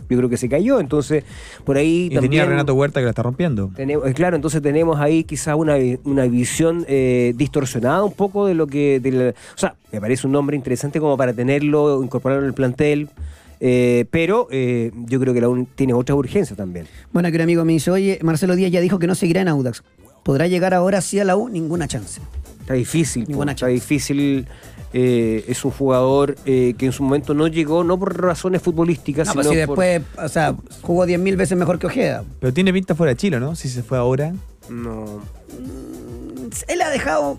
yo 0.10 0.18
creo 0.18 0.30
que 0.30 0.38
se 0.38 0.48
cayó. 0.50 0.80
Entonces, 0.80 1.24
por 1.64 1.78
ahí 1.78 2.06
Y 2.06 2.10
también. 2.16 2.32
tenía 2.32 2.46
Renato 2.46 2.74
Huerta 2.74 3.00
que 3.00 3.06
la 3.06 3.10
está 3.12 3.24
rompiendo. 3.24 3.72
Tenemos, 3.76 4.08
eh, 4.08 4.14
claro, 4.14 4.36
entonces 4.36 4.62
tenemos 4.62 5.00
ahí 5.00 5.24
quizá 5.24 5.56
una, 5.56 5.76
una 6.04 6.26
visión 6.26 6.86
eh, 6.88 7.34
distorsionada 7.36 8.04
un 8.04 8.14
poco 8.14 8.46
de 8.46 8.54
lo 8.56 8.68
que... 8.68 9.00
de 9.00 9.12
la- 9.12 9.30
o 9.30 9.58
sea, 9.58 9.76
me 9.92 10.02
parece 10.02 10.28
un 10.28 10.34
nombre 10.34 10.56
interesante 10.56 11.00
como 11.00 11.16
para 11.18 11.34
tenerlo, 11.34 12.04
incorporarlo 12.04 12.44
en 12.44 12.48
el 12.50 12.54
plantel, 12.54 13.10
eh, 13.62 14.06
pero 14.12 14.48
eh, 14.52 14.92
yo 15.08 15.20
creo 15.20 15.34
que 15.34 15.42
la 15.42 15.48
UN 15.50 15.66
tiene 15.76 15.94
otra 15.94 16.14
urgencia 16.16 16.56
también. 16.56 16.88
Bueno, 17.14 17.30
que 17.30 17.36
un 17.36 17.42
amigo 17.42 17.64
me 17.66 17.74
dice, 17.74 17.90
oye, 17.92 18.20
Marcelo 18.22 18.56
Díaz 18.56 18.72
ya 18.72 18.82
dijo 18.82 19.00
que 19.00 19.08
no 19.08 19.16
seguirá 19.16 19.42
en 19.42 19.48
Audax. 19.48 19.84
¿Podrá 20.24 20.48
llegar 20.48 20.74
ahora 20.74 21.02
sí 21.02 21.20
a 21.20 21.24
la 21.24 21.38
U? 21.38 21.48
Ninguna 21.50 21.88
chance. 21.88 22.20
Está 22.62 22.74
difícil, 22.74 23.24
po, 23.24 23.30
Ninguna 23.30 23.52
está 23.54 23.68
chance. 23.68 23.74
difícil. 23.74 24.48
Eh, 24.98 25.44
es 25.50 25.66
un 25.66 25.72
jugador 25.72 26.38
eh, 26.46 26.74
que 26.78 26.86
en 26.86 26.94
su 26.94 27.04
momento 27.04 27.34
no 27.34 27.48
llegó, 27.48 27.84
no 27.84 28.00
por 28.00 28.18
razones 28.22 28.62
futbolísticas, 28.62 29.28
No, 29.28 29.34
sino 29.34 29.44
pues 29.44 29.60
si 29.60 29.66
por- 29.68 29.78
después, 29.80 30.26
o 30.26 30.30
sea, 30.30 30.56
jugó 30.82 31.06
10.000 31.06 31.36
veces 31.36 31.58
mejor 31.58 31.80
que 31.80 31.88
Ojeda. 31.88 32.24
Pero 32.40 32.54
tiene 32.54 32.72
pinta 32.72 32.96
fuera 32.96 33.10
de 33.10 33.18
Chile, 33.18 33.40
¿no? 33.42 33.56
Si 33.58 33.68
se 33.68 33.84
fue 33.84 33.98
ahora. 33.98 34.34
No. 34.70 35.20
Él 36.70 36.82
ha 36.82 36.90
dejado 36.90 37.38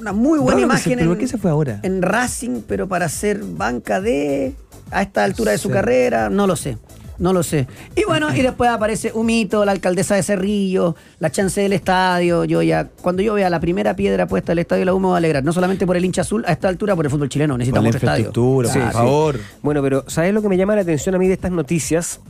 una 0.00 0.12
muy 0.12 0.38
buena 0.38 0.60
se- 0.60 0.64
imagen 0.66 0.92
pero 0.94 1.02
en, 1.02 1.08
¿por 1.08 1.18
qué 1.18 1.26
se 1.26 1.38
fue 1.38 1.50
ahora? 1.50 1.80
en 1.82 2.00
Racing, 2.02 2.60
pero 2.66 2.86
para 2.86 3.08
ser 3.08 3.42
banca 3.42 4.00
de 4.00 4.54
a 4.92 5.02
esta 5.02 5.24
altura 5.24 5.52
de 5.52 5.58
su 5.58 5.68
Sí. 5.68 5.74
carrera, 5.74 6.30
no 6.30 6.46
lo 6.46 6.54
sé. 6.56 6.78
No 7.18 7.32
lo 7.32 7.42
sé. 7.42 7.66
Y 7.96 8.04
bueno, 8.04 8.32
y 8.34 8.42
después 8.42 8.70
aparece 8.70 9.10
Humito, 9.12 9.64
la 9.64 9.72
alcaldesa 9.72 10.14
de 10.14 10.22
Cerrillo, 10.22 10.94
la 11.18 11.30
chance 11.30 11.60
del 11.60 11.72
estadio. 11.72 12.44
Yo 12.44 12.62
ya, 12.62 12.88
cuando 13.02 13.22
yo 13.22 13.34
vea 13.34 13.50
la 13.50 13.58
primera 13.58 13.96
piedra 13.96 14.26
puesta 14.28 14.52
del 14.52 14.60
estadio, 14.60 14.84
la 14.84 14.94
U 14.94 15.00
me 15.00 15.08
va 15.08 15.14
a 15.14 15.16
alegrar. 15.18 15.42
No 15.42 15.52
solamente 15.52 15.84
por 15.84 15.96
el 15.96 16.04
hincha 16.04 16.20
azul, 16.20 16.44
a 16.46 16.52
esta 16.52 16.68
altura 16.68 16.94
por 16.94 17.04
el 17.06 17.10
fútbol 17.10 17.28
chileno. 17.28 17.54
La 17.54 17.58
Necesitamos 17.58 17.88
otro 17.88 17.98
estadio. 17.98 18.26
infraestructura, 18.28 18.68
Sí, 18.72 18.78
por 18.78 18.88
sí. 18.88 18.92
favor. 18.94 19.40
Bueno, 19.62 19.82
pero 19.82 20.04
¿sabes 20.06 20.32
lo 20.32 20.42
que 20.42 20.48
me 20.48 20.56
llama 20.56 20.76
la 20.76 20.82
atención 20.82 21.14
a 21.16 21.18
mí 21.18 21.26
de 21.26 21.34
estas 21.34 21.50
noticias? 21.50 22.20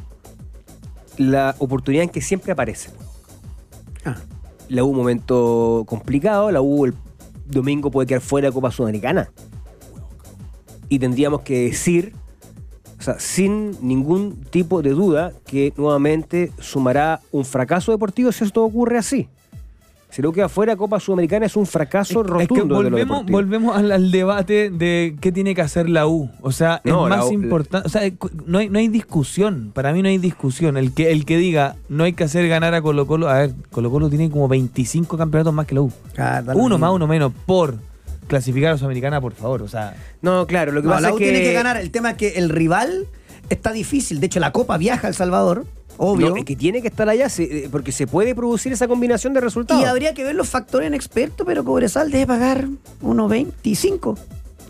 La 1.18 1.54
oportunidad 1.58 2.04
en 2.04 2.10
que 2.10 2.22
siempre 2.22 2.52
aparece. 2.52 2.90
Ah, 4.06 4.16
La 4.70 4.84
U 4.84 4.88
un 4.88 4.96
momento 4.96 5.84
complicado, 5.86 6.50
la 6.50 6.62
U 6.62 6.86
el 6.86 6.94
domingo 7.46 7.90
puede 7.90 8.06
quedar 8.06 8.20
fuera 8.22 8.48
de 8.48 8.52
Copa 8.54 8.70
Sudamericana. 8.70 9.28
Y 10.88 10.98
tendríamos 10.98 11.42
que 11.42 11.64
decir, 11.64 12.14
o 12.98 13.02
sea, 13.02 13.18
sin 13.20 13.76
ningún 13.86 14.36
tipo 14.50 14.82
de 14.82 14.90
duda, 14.90 15.32
que 15.46 15.72
nuevamente 15.76 16.52
sumará 16.58 17.20
un 17.30 17.44
fracaso 17.44 17.92
deportivo 17.92 18.32
si 18.32 18.44
esto 18.44 18.64
ocurre 18.64 18.98
así. 18.98 19.28
Si 20.10 20.22
la 20.22 20.30
U 20.30 20.32
queda 20.32 20.48
fuera 20.48 20.72
de 20.72 20.78
Copa 20.78 20.98
Sudamericana 20.98 21.44
es 21.44 21.54
un 21.54 21.66
fracaso 21.66 22.22
Es 22.22 22.26
que 22.26 22.32
rotundo 22.32 22.78
de 22.78 22.84
lo 22.84 22.90
volvemos, 22.90 23.18
deportivo. 23.26 23.38
volvemos 23.38 23.76
al, 23.76 23.92
al 23.92 24.10
debate 24.10 24.70
de 24.70 25.14
qué 25.20 25.30
tiene 25.32 25.54
que 25.54 25.60
hacer 25.60 25.90
la 25.90 26.06
U. 26.06 26.30
O 26.40 26.50
sea, 26.50 26.80
No, 26.82 27.06
es 27.06 27.10
más 27.14 27.30
importante. 27.30 27.86
O 27.86 27.90
sea, 27.90 28.10
cu- 28.16 28.30
no 28.46 28.56
hay, 28.56 28.70
no 28.70 28.78
hay 28.78 28.88
discusión. 28.88 29.70
Para 29.74 29.92
mí 29.92 30.00
no 30.00 30.08
hay 30.08 30.16
discusión. 30.16 30.78
El 30.78 30.94
que, 30.94 31.12
el 31.12 31.26
que 31.26 31.36
diga 31.36 31.76
no 31.90 32.04
hay 32.04 32.14
que 32.14 32.24
hacer 32.24 32.48
ganar 32.48 32.72
a 32.72 32.80
Colo 32.80 33.06
Colo. 33.06 33.28
A 33.28 33.34
ver, 33.40 33.54
Colo 33.70 33.90
Colo 33.90 34.08
tiene 34.08 34.30
como 34.30 34.48
25 34.48 35.18
campeonatos 35.18 35.52
más 35.52 35.66
que 35.66 35.74
la 35.74 35.82
U. 35.82 35.92
ah, 36.16 36.42
lo 36.44 36.56
Uno 36.56 36.78
más, 36.78 36.90
uno 36.90 37.06
menos. 37.06 37.30
Por 37.44 37.74
clasificar 38.28 38.72
a 38.72 38.78
Sudamericana, 38.78 39.20
por 39.20 39.32
favor. 39.34 39.62
O 39.62 39.68
sea, 39.68 39.96
No, 40.22 40.46
claro, 40.46 40.70
lo 40.72 40.80
que 40.82 40.86
No, 40.86 40.92
pasa 40.94 41.02
la 41.02 41.08
es 41.08 41.14
U 41.14 41.18
que... 41.18 41.24
tiene 41.24 41.40
que 41.42 41.52
ganar. 41.52 41.76
El 41.78 41.90
tema 41.90 42.10
es 42.10 42.16
que 42.16 42.28
el 42.38 42.48
rival 42.50 43.06
está 43.50 43.72
difícil. 43.72 44.20
De 44.20 44.26
hecho, 44.26 44.38
la 44.40 44.52
Copa 44.52 44.76
viaja 44.78 45.06
a 45.06 45.10
El 45.10 45.14
Salvador, 45.16 45.64
obvio. 45.96 46.30
No, 46.30 46.36
es 46.36 46.44
que 46.44 46.54
tiene 46.54 46.80
que 46.82 46.88
estar 46.88 47.08
allá 47.08 47.28
se- 47.28 47.64
eh, 47.64 47.68
porque 47.72 47.90
se 47.92 48.06
puede 48.06 48.34
producir 48.34 48.72
esa 48.72 48.86
combinación 48.86 49.34
de 49.34 49.40
resultados. 49.40 49.82
Y 49.82 49.86
habría 49.86 50.14
que 50.14 50.22
ver 50.22 50.34
los 50.36 50.48
factores 50.48 50.86
en 50.86 50.94
experto, 50.94 51.44
pero 51.44 51.64
Cobresal 51.64 52.10
debe 52.12 52.26
pagar 52.26 52.68
unos 53.00 53.28
25. 53.28 54.16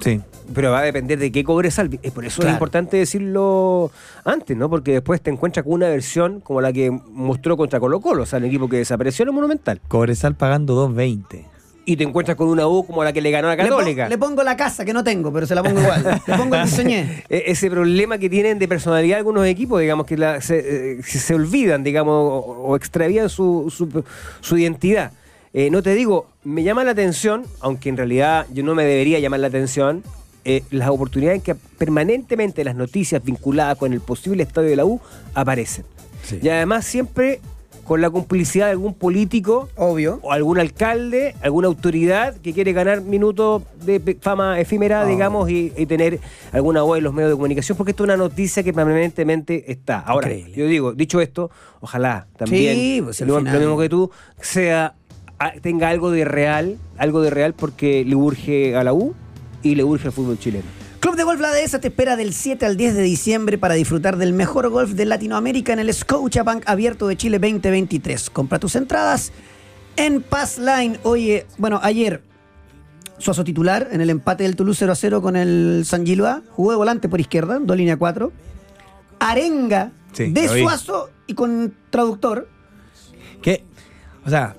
sí. 0.01 0.21
pero 0.55 0.71
va 0.71 0.79
a 0.79 0.83
depender 0.83 1.19
de 1.19 1.31
qué 1.31 1.45
Cobresal. 1.45 1.99
Es 2.03 2.11
por 2.11 2.25
eso 2.25 2.37
Claro. 2.37 2.49
es 2.49 2.55
importante 2.55 2.97
decirlo 2.97 3.91
antes, 4.25 4.57
¿no? 4.57 4.71
Porque 4.71 4.93
después 4.93 5.21
te 5.21 5.31
encuentras 5.31 5.63
con 5.65 5.75
una 5.75 5.89
versión 5.91 6.41
como 6.41 6.63
la 6.63 6.73
que 6.73 6.91
mostró 6.91 7.59
contra 7.59 7.79
Colo 7.81 8.01
Colo, 8.01 8.23
o 8.23 8.27
sea, 8.27 8.39
el 8.39 8.47
equipo 8.47 8.67
que 8.67 8.79
desapareció 8.79 9.25
en 9.25 9.29
el 9.29 9.35
Monumental. 9.35 9.79
Cobresal 9.89 10.37
pagando 10.37 10.89
2.20. 10.89 11.45
Y 11.91 11.97
te 11.97 12.05
encuentras 12.05 12.37
con 12.37 12.49
una 12.49 12.69
U 12.69 12.85
como 12.87 13.03
la 13.03 13.15
que 13.15 13.23
le 13.23 13.31
ganó 13.31 13.49
a 13.49 13.57
la 13.57 13.63
Le, 13.63 13.71
Católica. 13.71 14.09
le 14.11 14.19
pongo 14.19 14.43
la 14.43 14.59
casa 14.59 14.85
que 14.85 14.93
no 14.93 15.03
tengo, 15.03 15.33
pero 15.33 15.47
se 15.47 15.55
la 15.55 15.63
pongo 15.63 15.81
igual. 15.81 16.21
le 16.27 16.37
pongo 16.37 16.55
el 16.57 16.65
que 16.65 16.69
soñé. 16.69 17.25
E- 17.31 17.45
ese 17.47 17.71
problema 17.71 18.19
que 18.19 18.29
tienen 18.29 18.59
de 18.59 18.69
personalidad 18.69 19.17
algunos 19.17 19.47
equipos, 19.47 19.81
digamos, 19.81 20.05
que 20.05 20.19
la- 20.19 20.43
se, 20.43 20.99
eh, 20.99 21.03
se- 21.03 21.35
olvidan, 21.35 21.83
digamos, 21.83 22.15
o, 22.15 22.39
o 22.69 22.77
extravían 22.77 23.31
su, 23.31 23.73
su- 23.75 24.05
su 24.41 24.59
identidad. 24.59 25.13
Eh, 25.55 25.71
no 25.71 25.83
te 25.83 25.95
digo, 25.95 26.27
me 26.45 26.63
llama 26.63 26.85
la 26.85 26.91
atención, 26.91 27.45
aunque 27.61 27.89
en 27.89 27.97
realidad 27.97 28.47
yo 28.53 28.63
no 28.65 28.75
me 28.75 28.85
debería 28.85 29.19
llamar 29.19 29.41
la 29.41 29.47
atención, 29.47 30.03
eh, 30.45 30.63
las 30.71 30.91
oportunidades 30.91 31.43
que 31.43 31.55
permanentemente 31.55 32.65
las 32.65 32.75
noticias 32.77 33.25
vinculadas 33.25 33.79
con 33.79 33.95
el 33.95 34.03
posible 34.03 34.43
estadio 34.43 34.69
de 34.69 34.77
la 34.77 34.85
U 34.85 35.01
aparecen. 35.33 35.87
Y 36.43 36.51
además 36.51 36.85
siempre 36.85 37.41
con 37.89 38.03
la 38.03 38.11
complicidad 38.11 38.67
de 38.67 38.73
algún 38.73 38.93
político 38.93 39.71
Obvio. 39.75 40.21
o 40.23 40.31
algún 40.33 40.59
alcalde, 40.61 41.35
alguna 41.41 41.69
autoridad 41.69 42.37
que 42.37 42.53
quiere 42.53 42.75
ganar 42.75 43.01
minutos 43.01 43.63
de 43.83 44.19
fama 44.21 44.61
efímera, 44.61 45.01
Ah. 45.03 45.07
digamos, 45.07 45.49
y, 45.51 45.73
y 45.75 45.87
tener 45.87 46.21
alguna 46.53 46.83
voz 46.83 46.99
en 46.99 47.05
los 47.05 47.15
medios 47.15 47.31
de 47.31 47.37
comunicación, 47.37 47.79
porque 47.79 47.93
esto 47.93 48.05
es 48.05 48.09
una 48.09 48.19
noticia 48.19 48.63
que 48.63 48.75
permanentemente 48.75 49.73
está. 49.73 50.01
Ahora, 50.01 50.29
Increíble. 50.29 50.55
yo 50.55 50.67
digo, 50.67 50.93
dicho 50.93 51.19
esto, 51.23 51.51
ojalá 51.81 52.27
también, 52.37 52.75
Sí, 52.75 53.01
pues, 53.03 53.21
lo, 53.23 53.41
lo 53.41 53.59
mismo 53.59 53.79
que 53.79 53.89
tú, 53.89 54.11
sea 54.41 54.95
tenga 55.63 55.89
algo 55.89 56.11
de 56.11 56.25
real, 56.27 56.77
algo 56.99 57.23
de 57.23 57.31
real 57.31 57.55
porque 57.55 58.05
le 58.05 58.17
urge 58.17 58.77
a 58.77 58.85
la 58.85 58.93
U 58.93 59.15
y 59.63 59.77
le 59.77 59.85
urge 59.85 60.09
al 60.09 60.13
fútbol 60.13 60.39
chileno. 60.39 60.67
Club 61.01 61.15
de 61.15 61.23
Golf 61.23 61.41
La 61.41 61.53
Dehesa 61.53 61.81
te 61.81 61.89
espera 61.89 62.17
del 62.17 62.35
7 62.35 62.67
al 62.67 62.77
10 62.77 62.95
de 62.97 63.03
diciembre 63.03 63.57
para 63.57 63.75
disfrutar 63.75 64.17
del 64.17 64.33
mejor 64.33 64.69
golf 64.69 64.93
de 64.93 65.05
Latinoamérica 65.05 65.73
en 65.73 65.79
el 65.79 65.95
Scotiabank 65.95 66.65
Abierto 66.69 67.07
de 67.07 67.17
Chile 67.17 67.39
2023. 67.39 68.31
Compra 68.31 68.59
tus 68.59 68.75
entradas 68.75 69.33
en 69.97 70.23
Passline. 70.23 70.99
Oye, 71.05 71.47
bueno, 71.57 71.79
ayer 71.83 72.23
Suazo 73.19 73.45
titular 73.45 73.89
en 73.93 74.01
el 74.01 74.11
empate 74.11 74.45
del 74.45 74.57
Toulouse 74.57 74.79
0 74.81 74.93
a 74.93 74.97
0 74.97 75.23
con 75.23 75.37
el 75.37 75.83
San 75.85 76.05
Giloa. 76.05 76.43
Jugó 76.51 76.71
de 76.73 76.77
volante 76.77 77.09
por 77.09 77.21
izquierda, 77.21 77.59
dos 77.61 77.77
línea 77.77 77.97
4. 77.97 78.33
Arenga 79.21 79.93
Sí, 80.13 80.33
de. 80.33 80.49
Suazo 80.49 81.11
y 81.27 81.35
con 81.35 81.75
traductor. 81.91 82.49
Que, 83.43 83.65
o 84.25 84.31
sea, 84.31 84.57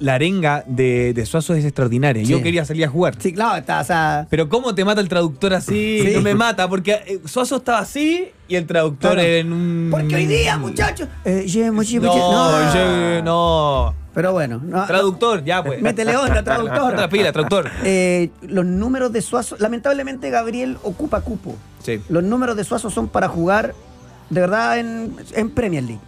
la 0.00 0.14
arenga 0.14 0.64
de, 0.66 1.12
de 1.14 1.26
Suazo 1.26 1.54
es 1.54 1.64
extraordinaria. 1.64 2.22
Yo 2.24 2.42
quería 2.42 2.64
salir 2.64 2.84
a 2.84 2.88
jugar. 2.88 3.14
Sí, 3.18 3.32
claro, 3.32 3.56
está, 3.58 3.80
o 3.80 3.84
sea, 3.84 4.26
Pero 4.30 4.48
¿cómo 4.48 4.74
te 4.74 4.84
mata 4.84 5.00
el 5.00 5.08
traductor 5.08 5.54
así? 5.54 6.00
Sí. 6.04 6.12
No 6.16 6.22
me 6.22 6.34
mata, 6.34 6.68
porque 6.68 6.92
eh, 7.06 7.20
Suazo 7.26 7.56
estaba 7.56 7.78
así 7.78 8.28
y 8.48 8.56
el 8.56 8.66
traductor 8.66 9.12
Claro. 9.12 9.28
en 9.28 9.52
un... 9.52 9.88
Porque 9.90 10.14
hoy 10.16 10.26
día, 10.26 10.56
muchachos. 10.58 11.06
eh, 11.24 11.44
ye- 11.46 11.70
No, 11.70 13.22
no. 13.22 13.94
Pero 14.12 14.32
bueno, 14.32 14.60
no- 14.64 14.86
Traductor, 14.86 15.44
ya 15.44 15.62
pues. 15.62 15.80
Métele 15.80 16.16
onda, 16.16 16.42
traductor. 16.44 16.92
Otra 16.94 17.08
pila, 17.08 17.30
traductor. 17.32 17.70
Eh, 17.84 18.30
los 18.42 18.64
números 18.64 19.12
de 19.12 19.22
Suazo, 19.22 19.56
lamentablemente 19.60 20.30
Gabriel 20.30 20.78
ocupa 20.82 21.20
cupo. 21.20 21.56
Sí. 21.84 22.00
Los 22.08 22.24
números 22.24 22.56
de 22.56 22.64
Suazo 22.64 22.90
son 22.90 23.08
para 23.08 23.28
jugar 23.28 23.74
de 24.30 24.40
verdad 24.40 24.78
en, 24.78 25.14
en 25.34 25.50
Premier 25.50 25.84
League. 25.84 26.00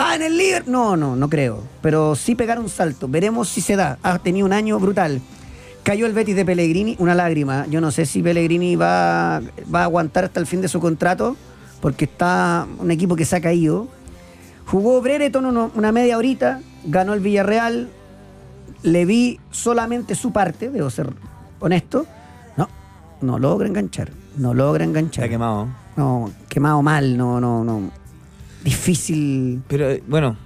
Ah, 0.00 0.14
en 0.14 0.22
el 0.22 0.38
Liverpool. 0.38 0.72
No, 0.72 0.96
no, 0.96 1.16
no 1.16 1.28
creo. 1.28 1.62
Pero 1.82 2.14
sí 2.14 2.34
pegar 2.36 2.58
un 2.60 2.68
salto. 2.68 3.08
Veremos 3.08 3.48
si 3.48 3.60
se 3.60 3.74
da. 3.76 3.98
Ha 4.02 4.18
tenido 4.20 4.46
un 4.46 4.52
año 4.52 4.78
brutal. 4.78 5.20
Cayó 5.82 6.06
el 6.06 6.12
Betis 6.12 6.36
de 6.36 6.44
Pellegrini, 6.44 6.94
una 7.00 7.14
lágrima. 7.14 7.66
Yo 7.68 7.80
no 7.80 7.90
sé 7.90 8.06
si 8.06 8.22
Pellegrini 8.22 8.76
va, 8.76 9.40
va 9.74 9.80
a 9.80 9.84
aguantar 9.84 10.24
hasta 10.24 10.38
el 10.38 10.46
fin 10.46 10.60
de 10.60 10.68
su 10.68 10.80
contrato, 10.80 11.36
porque 11.80 12.04
está 12.04 12.66
un 12.78 12.90
equipo 12.90 13.16
que 13.16 13.24
se 13.24 13.36
ha 13.36 13.40
caído. 13.40 13.88
Jugó 14.66 15.00
Brereton 15.00 15.46
uno- 15.46 15.70
una 15.74 15.90
media 15.92 16.16
horita, 16.18 16.60
ganó 16.84 17.14
el 17.14 17.20
Villarreal. 17.20 17.88
Le 18.82 19.04
vi 19.04 19.40
solamente 19.50 20.14
su 20.14 20.30
parte, 20.32 20.70
debo 20.70 20.90
ser 20.90 21.10
honesto. 21.58 22.06
No, 22.56 22.68
no 23.22 23.38
logra 23.38 23.66
enganchar. 23.66 24.10
No 24.36 24.54
logra 24.54 24.84
enganchar. 24.84 25.24
Está 25.24 25.30
quemado. 25.34 25.66
No, 25.96 26.30
quemado 26.48 26.82
mal, 26.82 27.16
no, 27.16 27.40
no, 27.40 27.64
no. 27.64 27.90
Difícil. 28.68 29.62
Pero 29.68 29.90
eh, 29.90 30.02
bueno, 30.06 30.36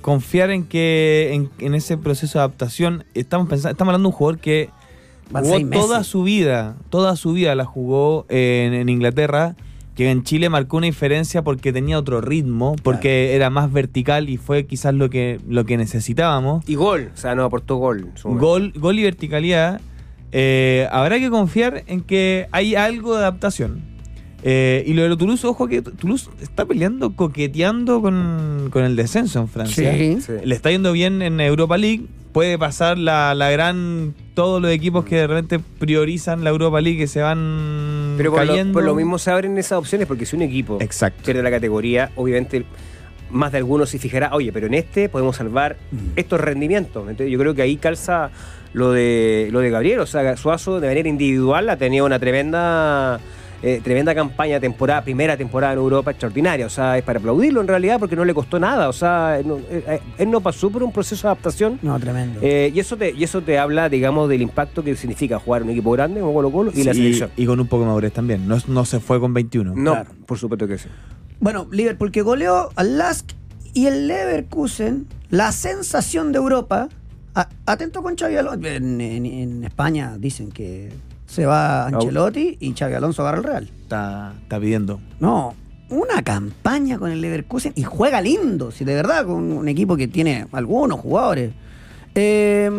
confiar 0.00 0.50
en 0.50 0.64
que 0.64 1.30
en, 1.32 1.50
en 1.58 1.74
ese 1.74 1.96
proceso 1.96 2.38
de 2.38 2.44
adaptación, 2.44 3.04
estamos 3.14 3.48
pensando, 3.48 3.72
estamos 3.72 3.90
hablando 3.92 4.08
de 4.08 4.12
un 4.12 4.18
jugador 4.18 4.40
que 4.40 4.70
Van 5.30 5.44
jugó 5.44 5.60
toda 5.70 6.04
su 6.04 6.22
vida, 6.22 6.76
toda 6.88 7.16
su 7.16 7.32
vida 7.32 7.54
la 7.54 7.64
jugó 7.64 8.24
en, 8.28 8.72
en 8.72 8.88
Inglaterra, 8.88 9.56
que 9.94 10.10
en 10.10 10.22
Chile 10.22 10.48
marcó 10.48 10.78
una 10.78 10.86
diferencia 10.86 11.42
porque 11.42 11.72
tenía 11.72 11.98
otro 11.98 12.20
ritmo, 12.20 12.76
porque 12.82 13.34
era 13.34 13.50
más 13.50 13.72
vertical 13.72 14.28
y 14.30 14.38
fue 14.38 14.64
quizás 14.64 14.94
lo 14.94 15.10
que, 15.10 15.40
lo 15.46 15.66
que 15.66 15.76
necesitábamos. 15.76 16.66
Y 16.68 16.76
gol, 16.76 17.10
o 17.12 17.16
sea, 17.16 17.34
no 17.34 17.44
aportó 17.44 17.76
gol. 17.76 18.08
Gol, 18.24 18.72
gol 18.76 18.98
y 18.98 19.02
verticalidad. 19.02 19.80
Eh, 20.32 20.88
habrá 20.92 21.18
que 21.18 21.30
confiar 21.30 21.84
en 21.86 22.02
que 22.02 22.48
hay 22.52 22.74
algo 22.76 23.14
de 23.14 23.20
adaptación. 23.20 23.82
Eh, 24.42 24.84
y 24.86 24.92
lo 24.94 25.02
de 25.08 25.16
Toulouse, 25.16 25.44
ojo 25.46 25.66
que 25.66 25.82
Toulouse 25.82 26.28
está 26.40 26.64
peleando, 26.64 27.10
coqueteando 27.14 28.00
con, 28.00 28.68
con 28.70 28.84
el 28.84 28.94
descenso 28.96 29.40
en 29.40 29.48
Francia. 29.48 29.92
Sí. 29.96 30.18
Sí. 30.20 30.32
Le 30.44 30.54
está 30.54 30.70
yendo 30.70 30.92
bien 30.92 31.22
en 31.22 31.40
Europa 31.40 31.76
League. 31.76 32.04
Puede 32.32 32.56
pasar 32.58 32.98
la, 32.98 33.34
la 33.34 33.50
gran. 33.50 34.14
Todos 34.34 34.62
los 34.62 34.70
equipos 34.70 35.04
que 35.04 35.16
de 35.16 35.26
repente 35.26 35.58
priorizan 35.80 36.44
la 36.44 36.50
Europa 36.50 36.80
League 36.80 36.98
que 36.98 37.08
se 37.08 37.20
van 37.20 38.14
Pero 38.16 38.30
por 38.30 38.42
lo, 38.42 38.46
cayendo. 38.52 38.72
por 38.74 38.84
lo 38.84 38.94
mismo 38.94 39.18
se 39.18 39.32
abren 39.32 39.58
esas 39.58 39.78
opciones 39.78 40.06
porque 40.06 40.24
si 40.26 40.36
un 40.36 40.42
equipo 40.42 40.78
Exacto. 40.80 41.24
pierde 41.24 41.42
la 41.42 41.50
categoría, 41.50 42.12
obviamente 42.14 42.64
más 43.30 43.50
de 43.50 43.58
algunos 43.58 43.90
se 43.90 43.98
fijará, 43.98 44.30
oye, 44.34 44.52
pero 44.52 44.68
en 44.68 44.74
este 44.74 45.08
podemos 45.08 45.34
salvar 45.36 45.76
estos 46.14 46.40
rendimientos. 46.40 47.02
Entonces, 47.10 47.32
yo 47.32 47.38
creo 47.40 47.54
que 47.54 47.62
ahí 47.62 47.76
calza 47.76 48.30
lo 48.72 48.92
de 48.92 49.48
lo 49.50 49.58
de 49.60 49.70
Gabriel, 49.70 49.98
o 49.98 50.06
sea, 50.06 50.36
Suazo 50.36 50.78
de 50.78 50.86
manera 50.86 51.08
individual 51.08 51.68
ha 51.70 51.76
tenido 51.76 52.06
una 52.06 52.18
tremenda 52.20 53.18
eh, 53.62 53.80
tremenda 53.82 54.14
campaña, 54.14 54.60
temporada, 54.60 55.02
primera 55.02 55.36
temporada 55.36 55.72
en 55.72 55.78
Europa 55.80 56.10
extraordinaria, 56.12 56.66
o 56.66 56.70
sea, 56.70 56.96
es 56.98 57.02
para 57.04 57.18
aplaudirlo 57.18 57.60
en 57.60 57.68
realidad 57.68 57.98
porque 57.98 58.14
no 58.16 58.24
le 58.24 58.32
costó 58.34 58.58
nada, 58.60 58.88
o 58.88 58.92
sea, 58.92 59.40
no- 59.44 59.56
eh, 59.58 59.84
eh, 59.86 60.00
él 60.18 60.30
no 60.30 60.40
pasó 60.40 60.70
por 60.70 60.82
un 60.82 60.92
proceso 60.92 61.26
de 61.26 61.32
adaptación 61.32 61.78
No, 61.82 61.98
tremendo. 61.98 62.38
eh, 62.42 62.70
y 62.74 62.78
eso 62.80 62.96
te 62.96 63.10
y 63.10 63.24
eso 63.24 63.40
te 63.42 63.58
habla, 63.58 63.88
digamos, 63.88 64.28
del 64.28 64.42
impacto 64.42 64.84
que 64.84 64.94
significa 64.96 65.38
jugar 65.38 65.62
un 65.64 65.70
equipo 65.70 65.90
grande 65.92 66.20
como 66.20 66.32
Colo 66.34 66.50
Colo 66.52 66.70
y 66.74 66.84
la 66.84 66.94
selección. 66.94 67.30
y 67.36 67.46
con 67.46 67.58
un 67.60 67.66
poco 67.66 67.82
de 67.82 67.88
madurez 67.88 68.12
también. 68.12 68.46
No, 68.46 68.58
no 68.68 68.84
se 68.84 69.00
fue 69.00 69.18
con 69.20 69.34
21. 69.34 69.74
No, 69.74 69.92
Claro. 69.92 70.10
por 70.26 70.38
supuesto 70.38 70.66
que 70.68 70.78
sí. 70.78 70.88
Bueno, 71.40 71.66
Liverpool 71.70 72.10
que 72.12 72.22
goleó 72.22 72.70
al 72.76 72.98
Lask 72.98 73.30
y 73.74 73.86
el 73.86 74.08
Leverkusen, 74.08 75.06
la 75.30 75.52
sensación 75.52 76.32
de 76.32 76.38
Europa. 76.38 76.88
A- 77.34 77.48
atento 77.66 78.02
con 78.02 78.16
Xavi 78.16 78.36
Alonso. 78.36 78.66
En, 78.68 79.00
en- 79.00 79.26
en 79.26 79.64
España 79.64 80.16
dicen 80.18 80.50
que 80.50 80.90
se 81.28 81.44
va 81.44 81.86
Ancelotti 81.86 82.56
y 82.58 82.72
Xavi 82.72 82.94
Alonso 82.94 83.22
agarra 83.22 83.38
el 83.38 83.44
Real. 83.44 83.70
Está, 83.82 84.32
está 84.42 84.58
pidiendo. 84.58 84.98
No, 85.20 85.54
una 85.90 86.22
campaña 86.22 86.98
con 86.98 87.12
el 87.12 87.20
Leverkusen 87.20 87.74
y 87.76 87.82
juega 87.82 88.20
lindo, 88.20 88.70
si 88.70 88.84
de 88.84 88.94
verdad, 88.94 89.26
con 89.26 89.52
un 89.52 89.68
equipo 89.68 89.96
que 89.96 90.08
tiene 90.08 90.46
algunos 90.52 91.00
jugadores. 91.00 91.52
Eh, 92.14 92.70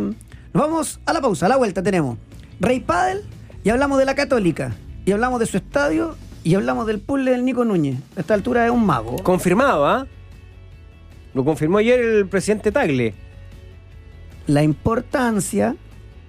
nos 0.52 0.64
vamos 0.64 1.00
a 1.06 1.14
la 1.14 1.22
pausa, 1.22 1.46
a 1.46 1.50
la 1.50 1.58
vuelta 1.58 1.84
tenemos 1.84 2.18
Rey 2.60 2.80
Padel 2.80 3.22
y 3.64 3.70
hablamos 3.70 4.00
de 4.00 4.06
la 4.06 4.16
Católica 4.16 4.76
y 5.06 5.12
hablamos 5.12 5.40
de 5.40 5.46
su 5.46 5.58
estadio 5.58 6.16
y 6.44 6.56
hablamos 6.56 6.88
del 6.88 7.00
puzzle 7.00 7.32
del 7.32 7.46
Nico 7.46 7.66
Núñez. 7.66 8.00
A 8.18 8.22
esta 8.22 8.34
altura 8.34 8.66
es 8.66 8.72
un 8.72 8.84
mago. 8.84 9.18
Confirmado, 9.24 9.86
¿ah? 9.88 10.08
Lo 11.36 11.46
confirmó 11.46 11.78
ayer 11.78 12.00
el 12.00 12.28
presidente 12.28 12.72
Tagle. 12.72 13.14
La 14.48 14.64
importancia 14.64 15.76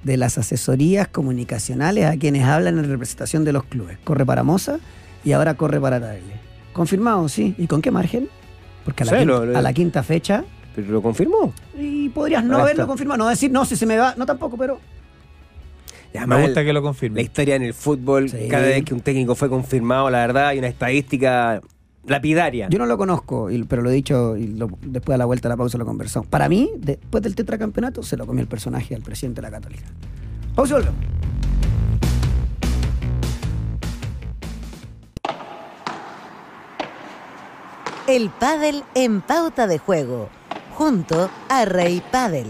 de 0.02 0.16
las 0.16 0.38
asesorías 0.38 1.08
comunicacionales 1.08 2.06
a 2.06 2.16
quienes 2.16 2.44
hablan 2.44 2.78
en 2.78 2.88
representación 2.88 3.44
de 3.44 3.52
los 3.52 3.64
clubes. 3.64 3.98
Corre 4.04 4.24
para 4.24 4.42
Moza 4.42 4.78
y 5.24 5.32
ahora 5.32 5.54
corre 5.54 5.80
para 5.80 6.00
Tagle. 6.00 6.40
Confirmado, 6.72 7.28
sí. 7.28 7.54
¿Y 7.58 7.66
con 7.66 7.82
qué 7.82 7.90
margen? 7.90 8.28
Porque 8.84 9.02
a 9.02 9.06
la, 9.06 9.12
Sí, 9.12 9.18
quinta, 9.18 9.32
lo- 9.32 9.46
lo- 9.46 9.58
a 9.58 9.62
la 9.62 9.72
quinta 9.72 10.02
fecha 10.02 10.44
Pero 10.74 10.88
lo 10.92 11.02
confirmó. 11.02 11.52
Y 11.76 12.08
podrías 12.10 12.44
no 12.44 12.56
haberlo 12.58 12.86
confirmado, 12.86 13.18
no 13.18 13.28
decir, 13.28 13.50
no, 13.50 13.64
si 13.64 13.76
se 13.76 13.84
me 13.86 13.96
va, 13.98 14.14
no 14.16 14.24
tampoco, 14.24 14.56
pero. 14.56 14.80
Y 16.14 16.16
además, 16.18 16.38
Me 16.38 16.44
gusta 16.46 16.60
el- 16.60 16.66
que 16.66 16.72
lo 16.72 16.80
La 16.80 16.84
confirme. 16.84 17.22
historia 17.22 17.56
en 17.56 17.62
el 17.62 17.74
fútbol, 17.74 18.30
Sí. 18.30 18.48
cada 18.48 18.64
vez 18.66 18.84
que 18.84 18.94
un 18.94 19.00
técnico 19.00 19.34
fue 19.34 19.48
confirmado, 19.48 20.08
la 20.10 20.18
verdad, 20.18 20.48
hay 20.48 20.58
una 20.58 20.68
estadística 20.68 21.60
lapidaria. 22.06 22.68
Yo 22.70 22.78
no 22.78 22.86
lo 22.86 22.96
conozco, 22.98 23.48
pero 23.68 23.82
lo 23.82 23.90
he 23.90 23.94
dicho 23.94 24.36
y 24.36 24.46
lo- 24.48 24.70
después 24.82 25.14
a 25.14 25.18
la 25.18 25.24
vuelta 25.26 25.48
de 25.48 25.52
la 25.52 25.56
pausa 25.56 25.78
lo 25.78 25.84
conversamos. 25.86 26.28
Para 26.28 26.48
mí, 26.48 26.70
después 26.78 27.22
del 27.22 27.34
tetracampeonato, 27.34 28.02
se 28.02 28.16
lo 28.16 28.26
comió 28.26 28.42
el 28.42 28.48
personaje 28.48 28.94
al 28.94 29.02
presidente 29.02 29.40
de 29.40 29.48
la 29.48 29.50
Católica. 29.50 29.84
Pausa. 30.54 30.78
El 38.06 38.30
pádel 38.30 38.82
en 38.94 39.20
pauta 39.20 39.66
de 39.66 39.78
juego, 39.78 40.28
junto 40.76 41.30
a 41.48 41.64
Rey 41.64 42.02
Pádel. 42.10 42.46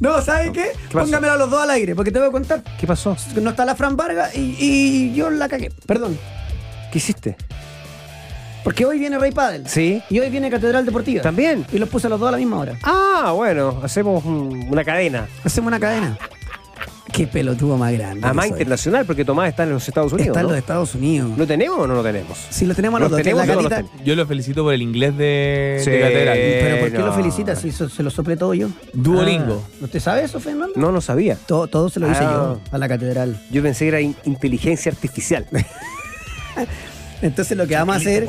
No, 0.00 0.20
¿sabes 0.22 0.50
qué? 0.50 0.70
¿Qué? 0.88 0.92
Póngamelo 0.98 1.32
a 1.34 1.36
los 1.36 1.50
dos 1.50 1.62
al 1.62 1.70
aire, 1.70 1.94
porque 1.94 2.10
te 2.10 2.18
voy 2.18 2.28
a 2.28 2.32
contar. 2.32 2.62
¿Qué 2.78 2.86
pasó? 2.86 3.16
No 3.40 3.50
está 3.50 3.64
la 3.64 3.74
Fran 3.76 3.96
Vargas 3.96 4.34
y, 4.36 4.56
y 4.58 5.14
yo 5.14 5.30
la 5.30 5.48
cagué. 5.48 5.70
Perdón. 5.86 6.18
¿Qué 6.92 6.98
hiciste? 6.98 7.36
Porque 8.62 8.86
hoy 8.86 8.98
viene 8.98 9.18
Rey 9.18 9.30
Padel. 9.30 9.68
Sí. 9.68 10.02
Y 10.08 10.20
hoy 10.20 10.30
viene 10.30 10.50
Catedral 10.50 10.86
Deportiva. 10.86 11.20
¿También? 11.22 11.66
Y 11.72 11.78
los 11.78 11.88
puse 11.88 12.06
a 12.06 12.10
los 12.10 12.18
dos 12.18 12.28
a 12.28 12.32
la 12.32 12.38
misma 12.38 12.58
hora. 12.58 12.78
Ah, 12.82 13.32
bueno, 13.34 13.78
hacemos 13.82 14.24
un- 14.24 14.68
una 14.70 14.84
cadena. 14.84 15.26
Hacemos 15.44 15.68
una 15.68 15.78
cadena. 15.80 16.16
Qué 17.14 17.28
pelotudo 17.28 17.76
más 17.76 17.92
grande. 17.92 18.26
Soy. 18.34 18.48
internacional, 18.48 19.06
porque 19.06 19.24
Tomás 19.24 19.48
está 19.48 19.62
en 19.62 19.70
los 19.70 19.86
Estados 19.86 20.12
Unidos. 20.12 20.28
Está 20.28 20.40
en 20.40 20.46
¿no? 20.46 20.50
los 20.50 20.58
Estados 20.58 20.94
Unidos. 20.96 21.38
¿Lo 21.38 21.46
tenemos 21.46 21.78
o 21.78 21.86
no 21.86 21.94
lo 21.94 22.02
tenemos? 22.02 22.36
Si 22.50 22.66
lo 22.66 22.74
tenemos 22.74 22.98
a 22.98 23.04
los 23.04 23.10
¿Los 23.12 23.18
dos, 23.18 23.26
la 23.26 23.44
tenemos 23.44 23.62
no 23.62 23.68
gatita. 23.70 24.04
Yo 24.04 24.16
lo 24.16 24.26
felicito 24.26 24.64
por 24.64 24.74
el 24.74 24.82
inglés 24.82 25.16
de, 25.16 25.80
Sí. 25.84 25.90
de 25.90 26.00
Catedral. 26.00 26.36
Pero 26.36 26.80
¿por 26.80 26.90
qué 26.92 26.98
no. 26.98 27.06
lo 27.06 27.12
felicita 27.12 27.54
si 27.54 27.70
so- 27.70 27.88
se 27.88 28.02
lo 28.02 28.10
soplé 28.10 28.36
todo 28.36 28.52
yo? 28.54 28.68
Duolingo. 28.92 29.62
Ah, 29.64 29.84
¿Usted 29.84 30.00
sabe 30.00 30.24
eso, 30.24 30.40
Fernando? 30.40 30.72
No, 30.74 30.90
no 30.90 31.00
sabía. 31.00 31.36
Todo, 31.46 31.68
todo 31.68 31.88
se 31.88 32.00
lo 32.00 32.10
hice 32.10 32.24
Ah. 32.24 32.32
yo 32.32 32.60
a 32.72 32.78
la 32.78 32.88
catedral. 32.88 33.40
Yo 33.52 33.62
pensé 33.62 33.84
que 33.84 33.88
era 33.90 34.00
in- 34.00 34.16
inteligencia 34.24 34.90
artificial. 34.90 35.46
Entonces 37.22 37.56
lo 37.56 37.66
que 37.66 37.74
vamos 37.76 37.94
a 37.94 37.98
hacer 38.00 38.26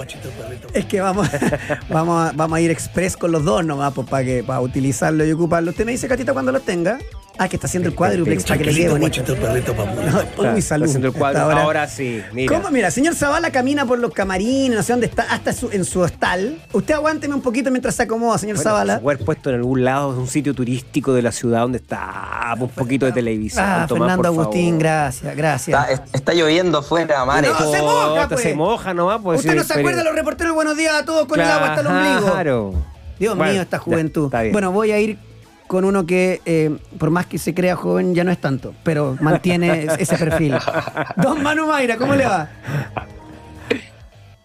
es 0.73 0.85
que 0.85 1.01
vamos, 1.01 1.27
vamos, 1.89 2.29
a, 2.29 2.31
vamos 2.35 2.57
a 2.57 2.61
ir 2.61 2.71
express 2.71 3.17
con 3.17 3.31
los 3.31 3.43
dos 3.43 3.65
nomás, 3.65 3.93
pues, 3.93 4.07
para 4.07 4.23
que 4.23 4.43
para 4.43 4.61
utilizarlo 4.61 5.25
y 5.25 5.31
ocuparlo. 5.31 5.71
Usted 5.71 5.85
me 5.85 5.91
dice, 5.91 6.07
Catita, 6.07 6.33
cuando 6.33 6.51
lo 6.51 6.59
tenga. 6.61 6.99
Ah, 7.37 7.49
que 7.49 7.57
está 7.57 7.67
haciendo 7.67 7.89
el 7.89 7.95
cuádruplex 7.95 8.43
para 8.45 8.57
que 8.57 8.63
le 8.65 8.73
quede 8.73 8.89
bonito. 8.89 9.21
No, 9.35 10.53
Uy, 10.53 10.61
salud. 10.61 10.85
Está 10.85 10.97
haciendo 10.97 11.07
el 11.07 11.13
cuadro. 11.13 11.41
Ahora, 11.41 11.87
sí, 11.87 12.21
mira. 12.33 12.55
¿Cómo? 12.57 12.71
Mira, 12.71 12.91
señor 12.91 13.15
Zavala 13.15 13.51
camina 13.51 13.85
por 13.85 13.99
los 13.99 14.13
camarines, 14.13 14.75
no 14.77 14.83
sé 14.83 14.93
dónde 14.93 15.07
está, 15.07 15.23
hasta 15.23 15.51
su- 15.53 15.69
en 15.71 15.83
su 15.85 15.99
hostal. 15.99 16.57
Usted 16.71 16.93
aguánteme 16.93 17.35
un 17.35 17.41
poquito 17.41 17.71
mientras 17.71 17.95
se 17.95 18.03
acomoda, 18.03 18.37
señor 18.37 18.55
Bueno, 18.57 18.69
Zavala. 18.69 18.95
se 18.95 19.01
puede 19.01 19.15
haber 19.15 19.25
puesto 19.25 19.49
en 19.49 19.55
algún 19.57 19.83
lado, 19.83 20.13
en 20.13 20.19
un 20.19 20.27
sitio 20.27 20.53
turístico 20.53 21.13
de 21.13 21.21
la 21.21 21.31
ciudad 21.31 21.61
donde 21.61 21.77
está 21.79 22.55
un 22.59 22.69
poquito 22.69 23.05
de 23.05 23.11
televisión. 23.11 23.65
Ah, 23.67 23.85
Tomás, 23.87 24.07
Fernando 24.07 24.27
Agustín, 24.29 24.65
favor. 24.75 24.79
gracias, 24.79 25.35
gracias. 25.35 25.89
Está, 25.89 26.03
está 26.13 26.33
lloviendo 26.33 26.77
afuera, 26.79 27.25
Mare. 27.25 27.49
No, 27.49 27.71
se 27.71 27.81
moja, 27.81 28.09
Puta, 28.09 28.27
pues. 28.29 28.41
Se 28.41 28.55
moja 28.55 28.93
nomás. 28.93 29.19
Pues, 29.21 29.39
¿Usted 29.41 29.55
no 29.55 29.63
se 29.63 29.73
acuerda 29.73 29.97
de 29.99 30.03
los 30.05 30.15
reporteros 30.15 30.53
Buenos 30.55 30.77
Días 30.77 30.93
a 30.95 31.05
todos 31.05 31.25
con 31.27 31.39
el 31.39 31.45
agua 31.49 31.69
hasta 31.69 31.81
el 31.81 31.87
ombligo? 31.87 32.31
Claro. 32.31 32.73
Dios 33.19 33.35
Bueno, 33.37 33.51
mío, 33.53 33.61
esta 33.61 33.77
ya, 33.77 33.83
juventud. 33.83 34.25
está 34.25 34.41
bien. 34.41 34.51
bueno, 34.53 34.71
voy 34.71 34.91
a 34.91 34.99
ir 34.99 35.17
con 35.67 35.85
uno 35.85 36.05
que, 36.05 36.41
eh, 36.45 36.75
por 36.97 37.09
más 37.09 37.25
que 37.25 37.37
se 37.37 37.53
crea 37.53 37.75
joven, 37.75 38.13
ya 38.13 38.23
no 38.23 38.31
es 38.31 38.39
tanto, 38.39 38.73
pero 38.83 39.17
mantiene 39.19 39.87
ese 39.99 40.17
perfil. 40.17 40.55
Don 41.17 41.41
Manu 41.41 41.67
Mayra, 41.67 41.97
¿cómo 41.97 42.15
le 42.15 42.25
va? 42.25 42.49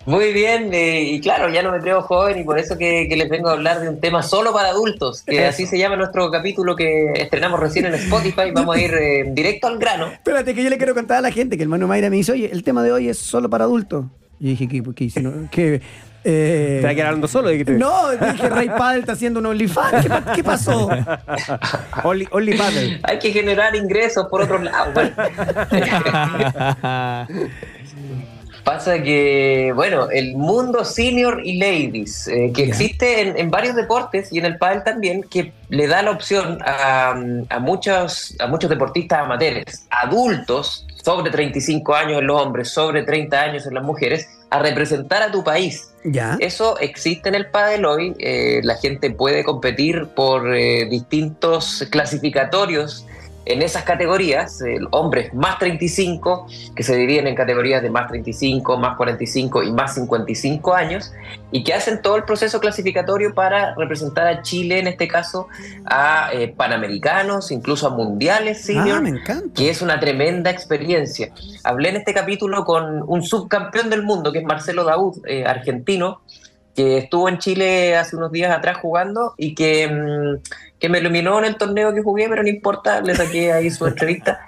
Muy 0.07 0.33
bien, 0.33 0.73
eh, 0.73 1.03
y 1.03 1.21
claro, 1.21 1.51
ya 1.51 1.63
no 1.63 1.71
me 1.71 1.79
creo 1.79 2.01
joven 2.01 2.39
y 2.39 2.45
por 2.45 2.59
eso 2.59 2.79
que, 2.79 3.07
que 3.09 3.17
les 3.17 3.29
vengo 3.29 3.51
a 3.51 3.53
hablar 3.53 3.81
de 3.81 3.89
un 3.89 4.01
tema 4.01 4.23
solo 4.23 4.51
para 4.53 4.71
adultos, 4.71 5.23
que 5.23 5.45
así 5.45 5.67
se 5.67 5.79
llama 5.79 5.97
nuestro 5.97 6.31
capítulo 6.31 6.75
que 6.75 7.13
estrenamos 7.15 7.61
recién 7.61 7.85
en 7.85 7.95
Spotify. 7.95 8.51
Vamos 8.53 8.77
a 8.77 8.81
ir 8.81 8.95
eh, 8.95 9.25
directo 9.29 9.67
al 9.67 9.79
grano. 9.79 10.07
Espérate, 10.07 10.55
que 10.55 10.65
yo 10.65 10.71
le 10.71 10.79
quiero 10.79 10.95
contar 10.95 11.19
a 11.19 11.21
la 11.21 11.31
gente 11.31 11.57
que 11.59 11.63
el 11.63 11.69
Manu 11.69 11.87
Mayra 11.87 12.09
me 12.09 12.17
dice, 12.17 12.33
oye, 12.33 12.51
el 12.51 12.65
tema 12.65 12.83
de 12.83 12.93
hoy 12.93 13.09
es 13.09 13.19
solo 13.19 13.51
para 13.51 13.65
adultos. 13.65 14.07
Y 14.41 14.49
dije, 14.49 14.69
¿qué, 14.69 14.83
qué 14.95 15.05
hice? 15.05 15.23
No, 16.23 16.25
que, 16.25 16.77
eh, 16.77 16.81
¿Te 16.81 16.87
va 16.87 16.91
a 16.91 16.95
quedar 16.95 17.07
hablando 17.09 17.29
solo? 17.29 17.49
¿De 17.49 17.59
qué 17.59 17.65
te- 17.65 17.73
No, 17.73 18.11
dije, 18.11 18.49
Ray 18.49 18.69
Padel 18.69 19.01
está 19.01 19.13
haciendo 19.13 19.41
un 19.41 19.47
OnlyFans. 19.47 20.03
¿Qué, 20.03 20.09
pa- 20.09 20.33
qué 20.35 20.45
pasó? 20.45 20.89
Only, 22.05 22.29
only 22.31 22.57
paddle. 22.57 23.01
Hay 23.05 23.19
que 23.19 23.33
generar 23.33 23.75
ingresos 23.75 24.27
por 24.29 24.43
otro 24.43 24.59
lado. 24.59 24.93
Pasa 28.65 29.03
que, 29.03 29.73
bueno, 29.75 30.11
el 30.11 30.37
mundo 30.37 30.85
senior 30.85 31.41
y 31.43 31.59
ladies, 31.59 32.29
eh, 32.29 32.53
que 32.55 32.65
existe 32.65 33.23
en, 33.23 33.39
en 33.39 33.51
varios 33.51 33.75
deportes 33.75 34.31
y 34.33 34.39
en 34.39 34.45
el 34.45 34.59
pádel 34.59 34.85
también, 34.85 35.23
que 35.23 35.53
le 35.71 35.87
da 35.87 36.03
la 36.03 36.11
opción 36.11 36.59
a, 36.65 37.15
a 37.49 37.59
muchos, 37.59 38.37
a 38.39 38.47
muchos 38.49 38.69
deportistas 38.69 39.21
amateurs, 39.21 39.87
adultos, 39.91 40.87
sobre 41.03 41.31
35 41.31 41.95
años 41.95 42.21
en 42.21 42.27
los 42.27 42.41
hombres, 42.41 42.71
sobre 42.71 43.03
30 43.03 43.41
años 43.41 43.67
en 43.67 43.75
las 43.75 43.85
mujeres, 43.85 44.29
a 44.51 44.59
representar 44.59 45.23
a 45.23 45.31
tu 45.31 45.45
país. 45.45 45.95
Ya. 46.05 46.37
Eso 46.41 46.79
existe 46.79 47.29
en 47.29 47.35
el 47.35 47.51
pádel 47.51 47.85
hoy. 47.85 48.15
eh, 48.19 48.61
la 48.65 48.77
gente 48.77 49.11
puede 49.11 49.45
competir 49.45 50.09
por 50.15 50.55
eh, 50.55 50.87
distintos 50.91 51.87
clasificatorios 51.91 53.07
en 53.45 53.63
esas 53.63 53.85
categorías. 53.85 54.61
El 54.61 54.87
hombres 54.91 55.33
más 55.35 55.59
35, 55.59 56.47
que 56.75 56.83
se 56.83 56.97
dividen 56.97 57.27
en 57.27 57.35
categorías 57.35 57.83
de 57.83 57.91
más 57.91 58.09
35, 58.09 58.77
más 58.77 58.97
45 58.97 59.63
y 59.63 59.73
más 59.73 59.95
55 59.95 60.75
años, 60.75 61.13
y 61.51 61.65
que 61.65 61.75
hacen 61.75 62.03
todo 62.03 62.17
el 62.17 62.25
proceso 62.25 62.61
clasificatorio 62.61 63.35
para 63.35 63.75
representar 63.75 64.27
a 64.27 64.43
Chile, 64.43 64.79
en 64.79 64.87
este 64.87 65.09
caso, 65.09 65.49
a 65.85 66.31
eh, 66.33 66.49
panamericanos, 66.49 67.51
incluso 67.51 67.87
a 67.87 67.91
mundiales 67.91 68.63
senior 68.63 68.99
Ah, 68.99 69.01
me 69.01 69.11
encanta. 69.11 69.55
que 69.55 69.71
es 69.71 69.83
una 69.83 69.99
tremenda 70.01 70.51
experiencia. 70.51 71.33
Hablé 71.65 71.91
en 71.91 71.97
este 71.97 72.15
capítulo 72.15 72.65
con 72.65 73.03
un 73.07 73.23
subcampeón 73.23 73.91
del 73.91 74.03
mundo, 74.03 74.33
que 74.33 74.41
es 74.41 74.45
Marcelo 74.45 74.85
Daud, 74.85 75.19
eh, 75.27 75.45
argentino, 75.45 76.21
que 76.81 76.99
estuvo 76.99 77.29
en 77.29 77.39
Chile 77.39 77.95
hace 77.97 78.17
unos 78.17 78.33
días 78.33 78.57
atrás 78.57 78.79
jugando 78.79 79.35
y 79.37 79.55
que, 79.55 79.87
mm, 79.87 80.79
que 80.79 80.89
me 80.89 80.99
iluminó 80.99 81.39
en 81.39 81.45
el 81.45 81.57
torneo 81.57 81.93
que 81.93 82.03
jugué, 82.03 82.27
pero 82.29 82.43
no 82.43 82.49
importa, 82.49 83.03
le 83.03 83.15
saqué 83.15 83.53
ahí 83.53 83.71
su 83.71 83.87
entrevista. 83.87 84.41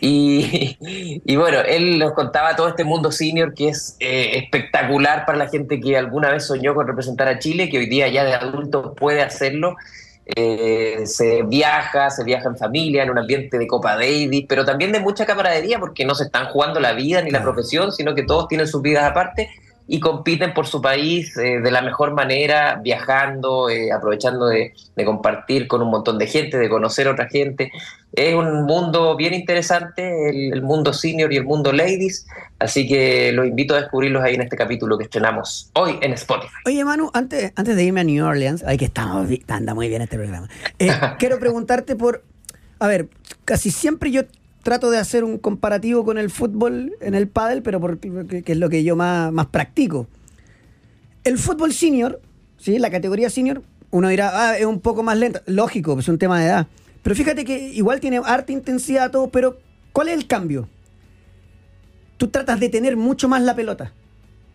Y, 0.00 0.76
y 1.24 1.36
bueno, 1.36 1.60
él 1.60 1.98
nos 1.98 2.12
contaba 2.12 2.54
todo 2.54 2.68
este 2.68 2.84
mundo 2.84 3.10
senior 3.10 3.54
que 3.54 3.70
es 3.70 3.96
eh, 4.00 4.38
espectacular 4.38 5.24
para 5.24 5.38
la 5.38 5.48
gente 5.48 5.80
que 5.80 5.96
alguna 5.96 6.30
vez 6.30 6.46
soñó 6.46 6.74
con 6.74 6.86
representar 6.86 7.26
a 7.26 7.38
Chile, 7.38 7.70
que 7.70 7.78
hoy 7.78 7.86
día 7.86 8.06
ya 8.08 8.24
de 8.24 8.34
adulto 8.34 8.94
puede 8.94 9.22
hacerlo. 9.22 9.76
Eh, 10.36 11.06
se 11.06 11.42
viaja, 11.44 12.10
se 12.10 12.22
viaja 12.22 12.50
en 12.50 12.58
familia, 12.58 13.02
en 13.02 13.10
un 13.10 13.18
ambiente 13.18 13.56
de 13.56 13.66
Copa 13.66 13.94
Davis, 13.94 14.44
pero 14.46 14.66
también 14.66 14.92
de 14.92 15.00
mucha 15.00 15.24
camaradería 15.24 15.78
porque 15.78 16.04
no 16.04 16.14
se 16.14 16.24
están 16.24 16.48
jugando 16.48 16.80
la 16.80 16.92
vida 16.92 17.22
ni 17.22 17.30
la 17.30 17.42
profesión, 17.42 17.92
sino 17.92 18.14
que 18.14 18.24
todos 18.24 18.46
tienen 18.46 18.66
sus 18.66 18.82
vidas 18.82 19.04
aparte 19.04 19.48
y 19.90 20.00
compiten 20.00 20.52
por 20.52 20.66
su 20.66 20.82
país 20.82 21.34
eh, 21.38 21.60
de 21.60 21.70
la 21.70 21.80
mejor 21.80 22.12
manera, 22.12 22.78
viajando, 22.82 23.70
eh, 23.70 23.90
aprovechando 23.90 24.46
de, 24.46 24.74
de 24.94 25.04
compartir 25.04 25.66
con 25.66 25.80
un 25.80 25.90
montón 25.90 26.18
de 26.18 26.26
gente, 26.26 26.58
de 26.58 26.68
conocer 26.68 27.08
a 27.08 27.12
otra 27.12 27.26
gente. 27.28 27.72
Es 28.12 28.34
un 28.34 28.64
mundo 28.66 29.16
bien 29.16 29.32
interesante, 29.32 30.28
el, 30.28 30.52
el 30.52 30.62
mundo 30.62 30.92
senior 30.92 31.32
y 31.32 31.38
el 31.38 31.44
mundo 31.44 31.72
ladies, 31.72 32.26
así 32.58 32.86
que 32.86 33.32
los 33.32 33.46
invito 33.46 33.74
a 33.74 33.80
descubrirlos 33.80 34.22
ahí 34.22 34.34
en 34.34 34.42
este 34.42 34.56
capítulo 34.56 34.98
que 34.98 35.04
estrenamos 35.04 35.70
hoy 35.72 35.98
en 36.02 36.12
Spotify. 36.12 36.52
Oye, 36.66 36.84
Manu, 36.84 37.10
antes, 37.14 37.52
antes 37.56 37.74
de 37.74 37.82
irme 37.84 38.00
a 38.02 38.04
New 38.04 38.24
Orleans, 38.24 38.64
ay, 38.66 38.76
que 38.76 38.84
estamos, 38.84 39.26
anda 39.48 39.74
muy 39.74 39.88
bien 39.88 40.02
este 40.02 40.18
programa. 40.18 40.48
eh, 40.78 40.90
quiero 41.18 41.38
preguntarte 41.38 41.96
por. 41.96 42.22
A 42.78 42.86
ver, 42.86 43.08
casi 43.44 43.70
siempre 43.70 44.10
yo 44.10 44.22
trato 44.68 44.90
de 44.90 44.98
hacer 44.98 45.24
un 45.24 45.38
comparativo 45.38 46.04
con 46.04 46.18
el 46.18 46.28
fútbol 46.28 46.92
en 47.00 47.14
el 47.14 47.26
pádel, 47.26 47.62
pero 47.62 47.80
porque 47.80 48.42
que, 48.44 48.52
es 48.52 48.58
lo 48.58 48.68
que 48.68 48.84
yo 48.84 48.96
más, 48.96 49.32
más 49.32 49.46
practico. 49.46 50.06
El 51.24 51.38
fútbol 51.38 51.72
senior, 51.72 52.20
¿sí? 52.58 52.78
la 52.78 52.90
categoría 52.90 53.30
senior, 53.30 53.62
uno 53.90 54.08
dirá, 54.10 54.30
ah, 54.34 54.58
es 54.58 54.66
un 54.66 54.80
poco 54.80 55.02
más 55.02 55.16
lenta. 55.16 55.40
Lógico, 55.46 55.98
es 55.98 56.06
un 56.08 56.18
tema 56.18 56.38
de 56.38 56.48
edad. 56.48 56.66
Pero 57.02 57.16
fíjate 57.16 57.46
que 57.46 57.70
igual 57.70 57.98
tiene 58.00 58.20
harta 58.22 58.52
intensidad 58.52 59.10
todo, 59.10 59.30
pero 59.30 59.56
¿cuál 59.94 60.08
es 60.08 60.14
el 60.18 60.26
cambio? 60.26 60.68
Tú 62.18 62.28
tratas 62.28 62.60
de 62.60 62.68
tener 62.68 62.94
mucho 62.98 63.26
más 63.26 63.40
la 63.40 63.56
pelota 63.56 63.94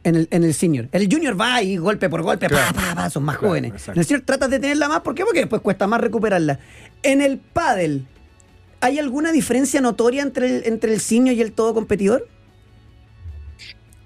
en 0.03 0.15
el, 0.15 0.27
en 0.29 0.43
el 0.43 0.53
senior. 0.53 0.89
El 0.91 1.11
junior 1.11 1.41
va 1.41 1.63
y 1.63 1.77
golpe 1.77 2.07
por 2.07 2.21
golpe, 2.21 2.49
pa, 2.49 2.71
pa, 2.71 2.93
pa, 2.93 3.09
son 3.09 3.23
más 3.23 3.37
Claro, 3.39 3.49
jóvenes. 3.49 3.71
exacto. 3.71 3.93
En 3.93 3.99
el 3.99 4.05
senior 4.05 4.25
tratas 4.27 4.51
de 4.51 4.59
tenerla 4.59 4.89
más, 4.89 5.01
¿por 5.01 5.15
qué? 5.15 5.23
Porque 5.25 5.39
después 5.39 5.59
cuesta 5.63 5.87
más 5.87 5.99
recuperarla. 6.01 6.59
En 7.01 7.19
el 7.19 7.39
pádel, 7.39 8.05
¿hay 8.83 8.99
alguna 8.99 9.31
diferencia 9.31 9.79
notoria 9.79 10.21
entre 10.21 10.47
el, 10.47 10.63
entre 10.65 10.93
el 10.93 10.99
senior 10.99 11.35
y 11.35 11.41
el 11.41 11.53
todo 11.53 11.73
competidor? 11.73 12.27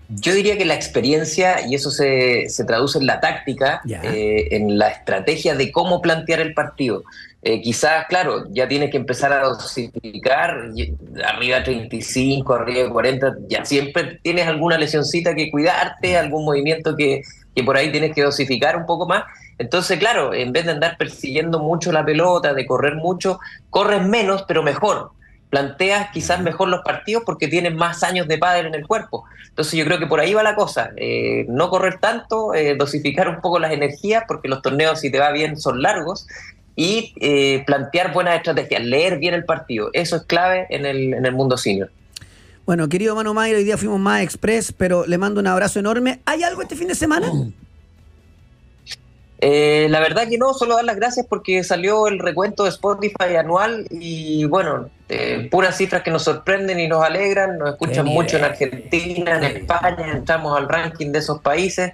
Yo 0.09 0.34
diría 0.34 0.57
que 0.57 0.63
la 0.65 0.75
experiencia, 0.75 1.67
y 1.67 1.75
eso 1.75 1.91
se, 1.91 2.47
se 2.47 2.63
traduce 2.63 2.97
en 2.97 3.07
la 3.07 3.19
táctica, 3.19 3.82
eh, 4.03 4.47
en 4.51 4.78
la 4.78 4.88
estrategia 4.89 5.53
de 5.55 5.69
cómo 5.71 6.01
plantear 6.01 6.39
el 6.39 6.53
partido. 6.53 7.03
Eh, 7.41 7.61
quizás, 7.61 8.05
claro, 8.07 8.45
ya 8.51 8.69
tienes 8.69 8.89
que 8.89 8.97
empezar 8.97 9.34
a 9.34 9.41
dosificar, 9.41 10.71
arriba 11.25 11.57
de 11.57 11.63
35, 11.63 12.53
arriba 12.53 12.84
de 12.84 12.89
40, 12.89 13.36
ya 13.49 13.65
siempre 13.65 14.19
tienes 14.23 14.47
alguna 14.47 14.78
lesioncita 14.78 15.36
que 15.36 15.51
cuidarte, 15.51 16.15
algún 16.15 16.45
movimiento 16.45 16.95
que, 16.95 17.23
que 17.53 17.63
por 17.63 17.75
ahí 17.75 17.91
tienes 17.91 18.13
que 18.15 18.21
dosificar 18.21 18.78
un 18.78 18.86
poco 18.86 19.07
más. 19.07 19.23
Entonces, 19.60 19.97
claro, 19.97 20.34
en 20.34 20.51
vez 20.51 20.66
de 20.66 20.72
andar 20.72 20.97
persiguiendo 20.97 21.60
mucho 21.60 21.91
la 21.91 22.05
pelota, 22.05 22.53
de 22.53 22.66
correr 22.66 22.95
mucho, 22.95 23.39
corres 23.70 24.05
menos, 24.05 24.43
pero 24.47 24.64
mejor. 24.64 25.12
Planteas 25.49 26.12
quizás 26.12 26.41
mejor 26.41 26.68
los 26.68 26.82
partidos 26.82 27.24
porque 27.26 27.47
tienes 27.47 27.74
más 27.74 28.03
años 28.03 28.28
de 28.28 28.38
pádel 28.38 28.68
en 28.68 28.76
el 28.76 28.86
cuerpo. 28.86 29.24
Entonces 29.47 29.74
yo 29.80 29.86
creo 29.86 29.97
que 29.97 30.05
por 30.05 30.20
ahí 30.20 30.34
va 30.34 30.43
la 30.43 30.55
cosa. 30.55 30.91
Eh, 30.97 31.45
no 31.47 31.70
correr 31.70 31.99
tanto, 31.99 32.53
eh, 32.53 32.76
dosificar 32.76 33.30
un 33.30 33.41
poco 33.41 33.58
las 33.58 33.72
energías, 33.72 34.24
porque 34.28 34.49
los 34.49 34.62
torneos, 34.62 34.99
si 34.99 35.10
te 35.10 35.20
va 35.20 35.32
bien, 35.32 35.58
son 35.58 35.82
largos, 35.82 36.28
y 36.76 37.14
eh, 37.22 37.64
plantear 37.66 38.14
buenas 38.14 38.36
estrategias, 38.36 38.84
leer 38.84 39.18
bien 39.18 39.34
el 39.34 39.45
partido. 39.45 39.89
Eso 39.93 40.18
es 40.18 40.24
clave 40.24 40.68
en 40.70 40.86
el, 40.86 41.14
en 41.14 41.26
el 41.26 41.34
mundo 41.34 41.58
senior. 41.58 41.89
Bueno, 42.68 42.89
querido 42.89 43.16
Manu 43.16 43.34
Mayra, 43.34 43.58
hoy 43.58 43.64
día 43.64 43.78
fuimos 43.78 43.99
más 43.99 44.22
express, 44.22 44.74
pero 44.74 45.08
le 45.08 45.18
mando 45.18 45.39
un 45.39 45.47
abrazo 45.47 45.80
enorme. 45.80 46.20
¿Hay 46.26 46.43
algo 46.43 46.62
este 46.62 46.76
fin 46.76 46.89
de 46.89 46.95
semana? 46.95 47.32
Eh, 49.39 49.88
la 49.89 49.99
verdad 49.99 50.27
que 50.27 50.38
no, 50.38 50.53
solo 50.53 50.75
dar 50.75 50.85
las 50.85 50.95
gracias 50.95 51.25
porque 51.29 51.63
salió 51.63 52.07
el 52.07 52.19
recuento 52.19 52.63
de 52.63 52.69
Spotify 52.69 53.35
anual 53.38 53.85
y 53.91 54.45
bueno, 54.45 54.89
eh, 55.09 55.47
puras 55.51 55.77
cifras 55.77 56.01
que 56.01 56.09
nos 56.09 56.23
sorprenden 56.23 56.79
y 56.79 56.88
nos 56.88 57.03
alegran, 57.03 57.57
nos 57.57 57.69
escuchan 57.69 58.05
mucho 58.05 58.38
en 58.38 58.45
Argentina, 58.45 59.38
en 59.38 59.43
España, 59.43 60.11
entramos 60.11 60.57
al 60.57 60.67
ranking 60.67 61.11
de 61.11 61.19
esos 61.19 61.39
países. 61.41 61.93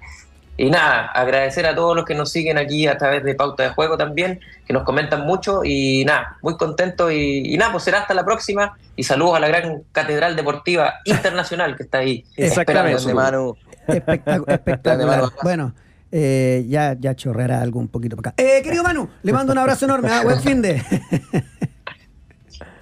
Y 0.55 0.69
nada, 0.69 1.07
agradecer 1.07 1.65
a 1.65 1.73
todos 1.73 1.95
los 1.95 2.05
que 2.05 2.13
nos 2.13 2.31
siguen 2.31 2.59
aquí 2.59 2.85
a 2.85 2.95
través 2.95 3.23
de 3.23 3.33
Pauta 3.33 3.63
de 3.63 3.69
Juego 3.69 3.97
también, 3.97 4.39
que 4.65 4.71
nos 4.71 4.83
comentan 4.83 5.25
mucho 5.25 5.61
y 5.63 6.05
nada, 6.05 6.37
muy 6.43 6.57
contento 6.57 7.11
y, 7.11 7.57
nada, 7.57 7.71
pues 7.71 7.83
será 7.83 8.01
hasta 8.01 8.13
la 8.13 8.23
próxima 8.23 8.77
y 8.95 9.03
saludos 9.03 9.37
a 9.37 9.39
la 9.39 9.47
gran 9.47 9.81
Catedral 9.91 10.35
Deportiva 10.35 10.93
Internacional 11.05 11.75
que 11.75 11.83
está 11.83 11.97
ahí. 11.99 12.23
Exactamente, 12.37 13.13
Manu. 13.13 13.57
espectacular. 13.87 15.23
Bueno, 15.41 15.73
eh, 16.15 16.67
ya, 16.69 16.95
ya 16.99 17.15
chorreará 17.15 17.59
algo 17.59 17.79
un 17.79 17.87
poquito 17.87 18.15
para 18.15 18.29
acá. 18.29 18.43
Eh, 18.43 18.61
querido 18.61 18.83
Manu, 18.83 19.09
le 19.23 19.33
mando 19.33 19.51
un 19.51 19.57
abrazo 19.57 19.85
enorme. 19.85 20.09
¿ah? 20.11 20.21
Buen 20.21 20.39
fin 20.41 20.61
de. 20.61 20.79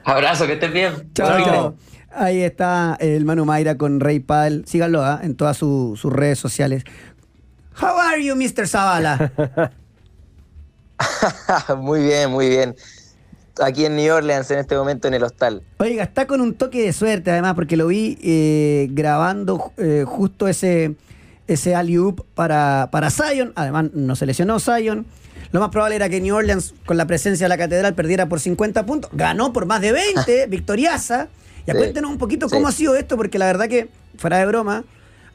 Abrazo, 0.04 0.48
que 0.48 0.54
estés 0.54 0.74
bien. 0.74 1.10
Chao. 1.14 1.78
Ahí 2.14 2.42
está 2.42 2.98
el 3.00 3.24
Manu 3.24 3.46
Mayra 3.46 3.78
con 3.78 4.02
Rey 4.02 4.20
Padel. 4.20 4.66
Síganlo 4.68 5.02
¿ah? 5.02 5.22
en 5.24 5.36
todas 5.36 5.56
sus 5.56 6.04
redes 6.04 6.40
sociales. 6.40 6.84
How 7.82 7.98
are 7.98 8.22
you, 8.22 8.36
Mr. 8.36 8.68
Zavala? 8.68 9.32
muy 11.78 12.04
bien, 12.04 12.32
muy 12.32 12.50
bien. 12.50 12.76
Aquí 13.64 13.86
en 13.86 13.96
New 13.96 14.14
Orleans 14.14 14.52
en 14.52 14.60
este 14.60 14.76
momento 14.76 15.08
en 15.08 15.14
el 15.14 15.24
hostal. 15.24 15.64
Oiga, 15.78 16.04
está 16.04 16.28
con 16.28 16.42
un 16.42 16.56
toque 16.56 16.84
de 16.84 16.92
suerte 16.92 17.32
además 17.32 17.54
porque 17.54 17.78
lo 17.78 17.88
vi 17.88 18.18
eh, 18.22 18.90
grabando 18.92 19.72
justo 20.06 20.50
ese 20.50 20.98
ese 21.54 21.76
alley-oop 21.76 22.22
para, 22.34 22.89
para 22.91 23.10
Zion. 23.10 23.54
Además, 23.56 23.91
no 23.93 24.16
se 24.16 24.26
lesionó 24.26 24.60
Zion. 24.60 25.06
Lo 25.52 25.60
más 25.60 25.70
probable 25.70 25.95
era 25.97 26.10
que 26.10 26.22
New 26.22 26.36
Orleans, 26.36 26.74
con 26.86 26.97
la 26.97 27.06
presencia 27.08 27.45
de 27.45 27.49
la 27.49 27.58
catedral, 27.58 27.93
perdiera 27.93 28.28
por 28.28 28.39
50 28.39 28.86
puntos. 28.86 29.12
Ganó 29.14 29.52
por 29.52 29.66
más 29.66 29.82
de 29.82 29.91
20, 29.91 30.47
victoriasa. 30.47 31.28
Y 31.68 31.72
cuéntenos 31.72 32.10
un 32.10 32.18
poquito 32.18 32.49
cómo 32.49 32.68
ha 32.68 32.72
sido 32.72 32.95
esto, 32.95 33.18
porque 33.18 33.38
la 33.38 33.45
verdad 33.45 33.68
que, 33.68 33.89
fuera 34.18 34.38
de 34.38 34.45
broma, 34.45 34.84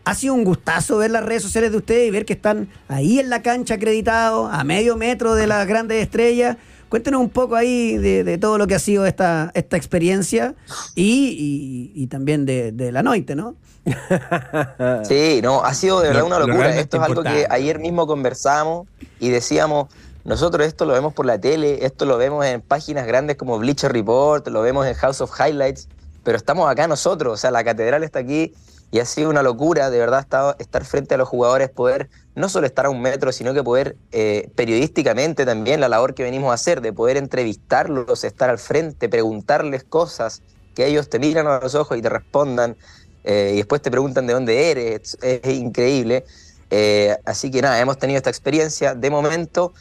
ha 0.04 0.14
sido 0.14 0.34
un 0.34 0.44
gustazo 0.44 0.98
ver 0.98 1.10
las 1.10 1.24
redes 1.24 1.42
sociales 1.42 1.72
de 1.72 1.78
ustedes 1.78 2.08
y 2.08 2.10
ver 2.10 2.24
que 2.24 2.32
están 2.32 2.68
ahí 2.88 3.18
en 3.18 3.28
la 3.28 3.42
cancha 3.42 3.74
acreditados, 3.74 4.48
a 4.52 4.62
medio 4.64 4.96
metro 4.96 5.34
de 5.34 5.46
las 5.46 5.66
grandes 5.66 6.02
estrellas. 6.02 6.56
Cuéntenos 6.96 7.20
un 7.20 7.28
poco 7.28 7.56
ahí 7.56 7.98
de, 7.98 8.38
todo 8.38 8.56
lo 8.56 8.66
que 8.66 8.74
ha 8.74 8.78
sido 8.78 9.04
esta, 9.04 9.50
esta 9.52 9.76
experiencia 9.76 10.54
y, 10.94 12.06
también 12.06 12.46
de, 12.46 12.72
de, 12.72 12.90
la 12.90 13.02
noche, 13.02 13.34
¿no? 13.34 13.54
sí, 15.04 15.40
no, 15.42 15.62
ha 15.62 15.74
sido 15.74 16.00
de 16.00 16.08
verdad 16.08 16.24
una 16.24 16.38
locura. 16.38 16.74
Esto 16.74 16.96
es 16.96 17.02
algo 17.02 17.22
que 17.22 17.46
ayer 17.50 17.80
mismo 17.80 18.06
conversamos 18.06 18.88
y 19.20 19.28
decíamos, 19.28 19.88
nosotros 20.24 20.66
esto 20.66 20.86
lo 20.86 20.94
vemos 20.94 21.12
por 21.12 21.26
la 21.26 21.38
tele, 21.38 21.84
esto 21.84 22.06
lo 22.06 22.16
vemos 22.16 22.46
en 22.46 22.62
páginas 22.62 23.06
grandes 23.06 23.36
como 23.36 23.58
Bleacher 23.58 23.92
Report, 23.92 24.48
lo 24.48 24.62
vemos 24.62 24.86
en 24.86 24.94
House 24.94 25.20
of 25.20 25.38
Highlights, 25.38 25.88
pero 26.24 26.38
estamos 26.38 26.66
acá 26.66 26.88
nosotros, 26.88 27.34
o 27.34 27.36
sea, 27.36 27.50
la 27.50 27.62
catedral 27.62 28.04
está 28.04 28.20
aquí 28.20 28.54
y 28.90 29.00
ha 29.00 29.04
sido 29.04 29.30
una 29.30 29.42
locura, 29.42 29.90
de 29.90 29.98
verdad, 29.98 30.26
estar 30.58 30.84
frente 30.84 31.14
a 31.14 31.18
los 31.18 31.28
jugadores, 31.28 31.70
poder 31.70 32.08
no 32.34 32.48
solo 32.48 32.66
estar 32.66 32.86
a 32.86 32.90
un 32.90 33.02
metro, 33.02 33.32
sino 33.32 33.52
que 33.52 33.62
poder 33.62 33.96
eh, 34.12 34.50
periodísticamente 34.54 35.44
también 35.44 35.80
la 35.80 35.88
labor 35.88 36.14
que 36.14 36.22
venimos 36.22 36.50
a 36.50 36.54
hacer, 36.54 36.80
de 36.80 36.92
poder 36.92 37.16
entrevistarlos, 37.16 38.24
estar 38.24 38.48
al 38.48 38.58
frente, 38.58 39.08
preguntarles 39.08 39.84
cosas, 39.84 40.42
que 40.74 40.86
ellos 40.86 41.08
te 41.08 41.18
miran 41.18 41.46
a 41.46 41.58
los 41.58 41.74
ojos 41.74 41.98
y 41.98 42.02
te 42.02 42.08
respondan, 42.08 42.76
eh, 43.24 43.52
y 43.54 43.56
después 43.56 43.82
te 43.82 43.90
preguntan 43.90 44.26
de 44.26 44.34
dónde 44.34 44.70
eres, 44.70 45.18
es, 45.20 45.46
increíble. 45.46 46.24
Eh, 46.70 47.16
así 47.24 47.50
que 47.50 47.62
nada, 47.62 47.80
hemos 47.80 47.98
tenido 47.98 48.18
esta 48.18 48.30
experiencia 48.30 48.94
de 48.94 49.10
momento 49.10 49.72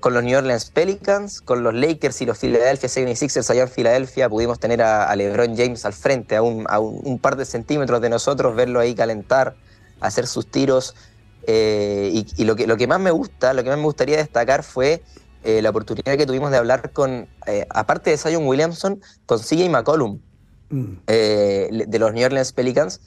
con 0.00 0.14
los 0.14 0.22
New 0.22 0.38
Orleans 0.38 0.70
Pelicans, 0.70 1.40
con 1.40 1.62
los 1.62 1.74
Lakers 1.74 2.20
y 2.22 2.26
los 2.26 2.38
Philadelphia 2.38 2.88
76ers 2.88 3.50
allá 3.50 3.62
en 3.62 3.68
Filadelfia. 3.68 4.28
Pudimos 4.28 4.60
tener 4.60 4.82
a, 4.82 5.14
LeBron 5.16 5.56
James 5.56 5.84
al 5.84 5.92
frente, 5.92 6.36
a, 6.36 6.42
un, 6.42 6.66
a 6.68 6.78
un, 6.78 7.18
par 7.18 7.36
de 7.36 7.44
centímetros 7.44 8.00
de 8.00 8.10
nosotros, 8.10 8.54
verlo 8.54 8.78
ahí 8.78 8.94
calentar, 8.94 9.56
hacer 10.00 10.26
sus 10.26 10.50
tiros. 10.50 10.94
Eh, 11.46 12.24
y, 12.36 12.44
lo, 12.44 12.54
que, 12.54 12.66
lo 12.66 12.76
que 12.76 12.86
más 12.86 13.00
me 13.00 13.10
gusta, 13.10 13.52
lo 13.52 13.64
que 13.64 13.70
más 13.70 13.78
me 13.78 13.84
gustaría 13.84 14.16
destacar 14.16 14.62
fue 14.62 15.02
eh, 15.42 15.60
la 15.60 15.70
oportunidad 15.70 16.16
que 16.16 16.26
tuvimos 16.26 16.50
de 16.50 16.56
hablar 16.56 16.92
con, 16.92 17.28
eh, 17.46 17.66
aparte 17.70 18.10
de 18.10 18.18
Zion 18.18 18.46
Williamson, 18.46 19.00
con 19.26 19.40
CJ 19.40 19.68
McCollum, 19.68 20.20
mm. 20.70 20.92
de 21.06 21.98
los 21.98 22.12
New 22.12 22.24
Orleans 22.24 22.52
Pelicans, 22.52 23.00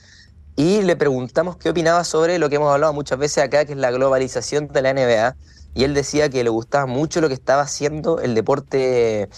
y 0.54 0.82
le 0.82 0.96
preguntamos 0.96 1.56
qué 1.56 1.70
opinaba 1.70 2.04
sobre 2.04 2.38
lo 2.38 2.48
que 2.48 2.56
hemos 2.56 2.72
hablado 2.72 2.92
muchas 2.92 3.18
veces 3.18 3.44
acá, 3.44 3.64
que 3.64 3.72
es 3.72 3.78
la 3.78 3.90
globalización 3.90 4.68
de 4.68 4.82
la 4.82 4.92
NBA, 4.92 5.36
y 5.76 5.84
él 5.84 5.92
decía 5.92 6.30
que 6.30 6.42
le 6.42 6.48
gustaba 6.48 6.86
mucho 6.86 7.20
lo 7.20 7.28
que 7.28 7.34
estaba 7.34 7.60
haciendo 7.60 8.18
el 8.20 8.34
deporte, 8.34 9.28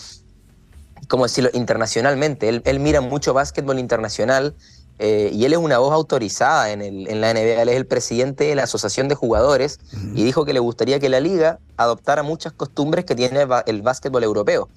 como 1.09 1.25
decirlo, 1.25 1.51
internacionalmente. 1.53 2.49
Él, 2.49 2.63
él 2.65 2.79
mira 2.79 3.01
mucho 3.01 3.35
básquetbol 3.35 3.81
internacional, 3.81 4.55
eh, 5.01 5.31
y 5.33 5.45
él 5.45 5.53
es 5.53 5.59
una 5.59 5.79
voz 5.79 5.93
autorizada 5.93 6.71
en, 6.71 6.81
el, 6.81 7.09
en, 7.09 7.21
la 7.21 7.33
NBA, 7.33 7.63
él 7.63 7.69
es 7.69 7.77
el 7.77 7.87
presidente 7.87 8.45
de 8.45 8.55
la 8.55 8.65
Asociación 8.65 9.09
de 9.09 9.15
Jugadores 9.15 9.79
y 10.15 10.25
dijo 10.25 10.45
que 10.45 10.53
le 10.53 10.59
gustaría 10.59 10.99
que 10.99 11.09
la 11.09 11.21
liga 11.21 11.61
adoptara 11.77 12.25
muchas 12.25 12.53
costumbres 12.53 13.05
que 13.05 13.15
tiene 13.15 13.47
el, 13.67 13.83
básquetbol 13.83 14.25
europeo. 14.25 14.69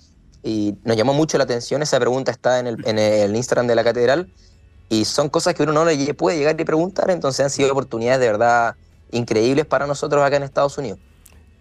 Y 0.44 0.76
nos 0.84 0.98
llamó 0.98 1.14
mucho 1.14 1.38
la 1.38 1.44
atención, 1.44 1.82
esa 1.84 2.00
pregunta 2.00 2.32
está 2.32 2.60
en 2.60 2.68
el, 2.68 2.88
en 2.88 2.98
el 2.98 3.36
Instagram 3.36 3.68
de 3.68 3.76
la 3.76 3.84
catedral 3.84 4.32
y 4.90 5.06
son 5.06 5.30
cosas 5.30 5.54
que 5.54 5.64
uno 5.64 5.74
no 5.74 5.86
le 5.86 6.14
puede 6.16 6.38
llegar 6.38 6.60
y 6.60 6.66
preguntar, 6.66 7.10
entonces 7.12 7.44
han 7.44 7.50
sido 7.52 7.72
oportunidades 7.72 8.20
de 8.20 8.28
verdad 8.28 8.76
increíbles 9.12 9.66
para 9.66 9.88
nosotros 9.88 10.24
acá 10.24 10.38
en 10.38 10.44
Estados 10.44 10.78
Unidos. 10.78 11.00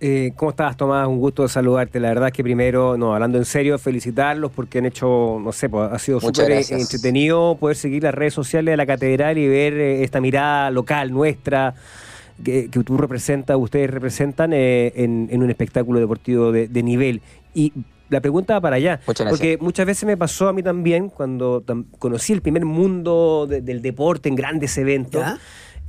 Eh, 0.03 0.32
¿Cómo 0.34 0.51
estás, 0.51 0.78
Tomás? 0.78 1.07
Un 1.07 1.18
gusto 1.18 1.46
saludarte. 1.46 2.01
La 2.01 2.09
verdad 2.09 2.28
es 2.28 2.32
que 2.32 2.42
primero, 2.42 2.96
no, 2.96 3.12
hablando 3.12 3.36
en 3.36 3.44
serio, 3.44 3.78
felicitarlos 3.78 4.51
porque 4.51 4.78
han 4.78 4.86
hecho, 4.86 5.38
no 5.42 5.53
sé, 5.53 5.68
pues, 5.68 5.92
ha 5.92 5.98
sido 5.98 6.20
súper 6.20 6.51
entretenido 6.70 7.57
poder 7.61 7.76
seguir 7.76 8.05
las 8.05 8.14
redes 8.14 8.32
sociales 8.32 8.72
de 8.72 8.76
la 8.78 8.86
catedral 8.86 9.36
y 9.36 9.46
ver 9.46 9.74
eh, 9.74 10.03
esta 10.03 10.22
mirada 10.22 10.70
local 10.70 11.12
nuestra 11.12 11.74
que, 12.42 12.68
tú 12.68 12.96
representas, 12.96 13.59
ustedes 13.59 13.90
representan 13.90 14.55
eh, 14.55 14.92
en, 14.96 15.28
un 15.42 15.51
espectáculo 15.51 16.01
deportivo 16.01 16.51
de, 16.51 16.82
nivel. 16.82 17.20
Y 17.53 17.74
la 18.09 18.22
pregunta 18.22 18.55
va 18.55 18.61
para 18.62 18.76
allá, 18.76 19.01
porque 19.05 19.59
muchas 19.61 19.84
veces 19.84 20.05
me 20.05 20.16
pasó 20.16 20.48
a 20.48 20.55
mí 20.55 20.62
también 20.62 21.11
cuando 21.11 21.62
conocí 21.98 22.32
el 22.32 22.40
primer 22.40 22.64
mundo 22.64 23.46
del 23.46 23.82
deporte 23.82 24.30
en 24.30 24.34
grandes 24.34 24.78
eventos. 24.78 25.22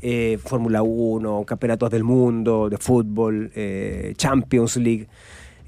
Eh, 0.04 0.40
Fórmula 0.44 0.82
1, 0.82 1.44
campeonatos 1.46 1.92
del 1.92 2.04
mundo, 2.04 2.70
de 2.72 2.78
fútbol, 2.78 3.52
eh, 3.54 4.14
Champions 4.18 4.78
League, 4.78 5.08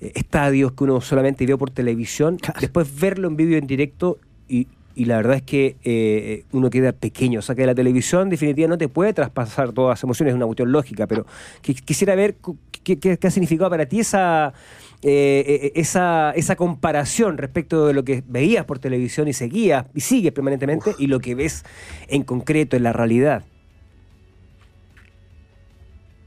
eh, 0.02 0.12
estadios 0.16 0.72
que 0.72 0.86
uno 0.86 1.02
solamente 1.02 1.46
vio 1.46 1.60
por 1.60 1.70
televisión, 1.70 2.40
después 2.60 3.00
verlo 3.00 3.28
en 3.28 3.36
vídeo 3.36 3.60
en 3.60 3.68
directo 3.68 4.18
y, 4.48 4.68
la 4.96 5.18
verdad 5.18 5.38
es 5.38 5.42
que 5.42 6.46
uno 6.52 6.70
queda 6.70 6.92
pequeño. 6.92 7.40
O 7.40 7.42
sea, 7.42 7.56
que 7.56 7.66
la 7.66 7.74
televisión 7.74 8.30
definitivamente 8.30 8.70
no 8.70 8.78
te 8.78 8.94
puede 8.94 9.12
traspasar 9.12 9.72
todas 9.72 9.94
las 9.94 10.04
emociones, 10.04 10.34
es 10.34 10.36
una 10.36 10.46
cuestión 10.46 10.72
lógica, 10.72 11.08
pero 11.08 11.26
quisiera 11.62 12.14
ver 12.14 12.36
qué, 12.84 13.18
ha 13.20 13.32
significado 13.32 13.72
para 13.72 13.88
ti 13.88 14.02
esa, 14.02 14.54
esa, 15.02 16.32
esa 16.36 16.56
comparación 16.56 17.40
respecto 17.40 17.88
de 17.88 17.94
lo 17.94 18.04
que 18.04 18.24
veías 18.28 18.66
por 18.66 18.78
televisión 18.78 19.28
y 19.28 19.34
seguías 19.34 19.88
y 19.96 20.02
sigues 20.02 20.32
permanentemente 20.32 20.94
y 21.00 21.08
lo 21.08 21.20
que 21.20 21.34
ves 21.34 21.66
en 22.08 22.22
concreto 22.22 22.78
en 22.78 22.84
la 22.84 22.94
realidad. 22.94 23.44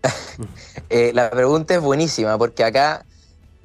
Eh, 0.88 1.10
la 1.14 1.30
pregunta 1.30 1.74
es 1.74 1.80
buenísima 1.80 2.38
porque 2.38 2.62
acá, 2.62 3.04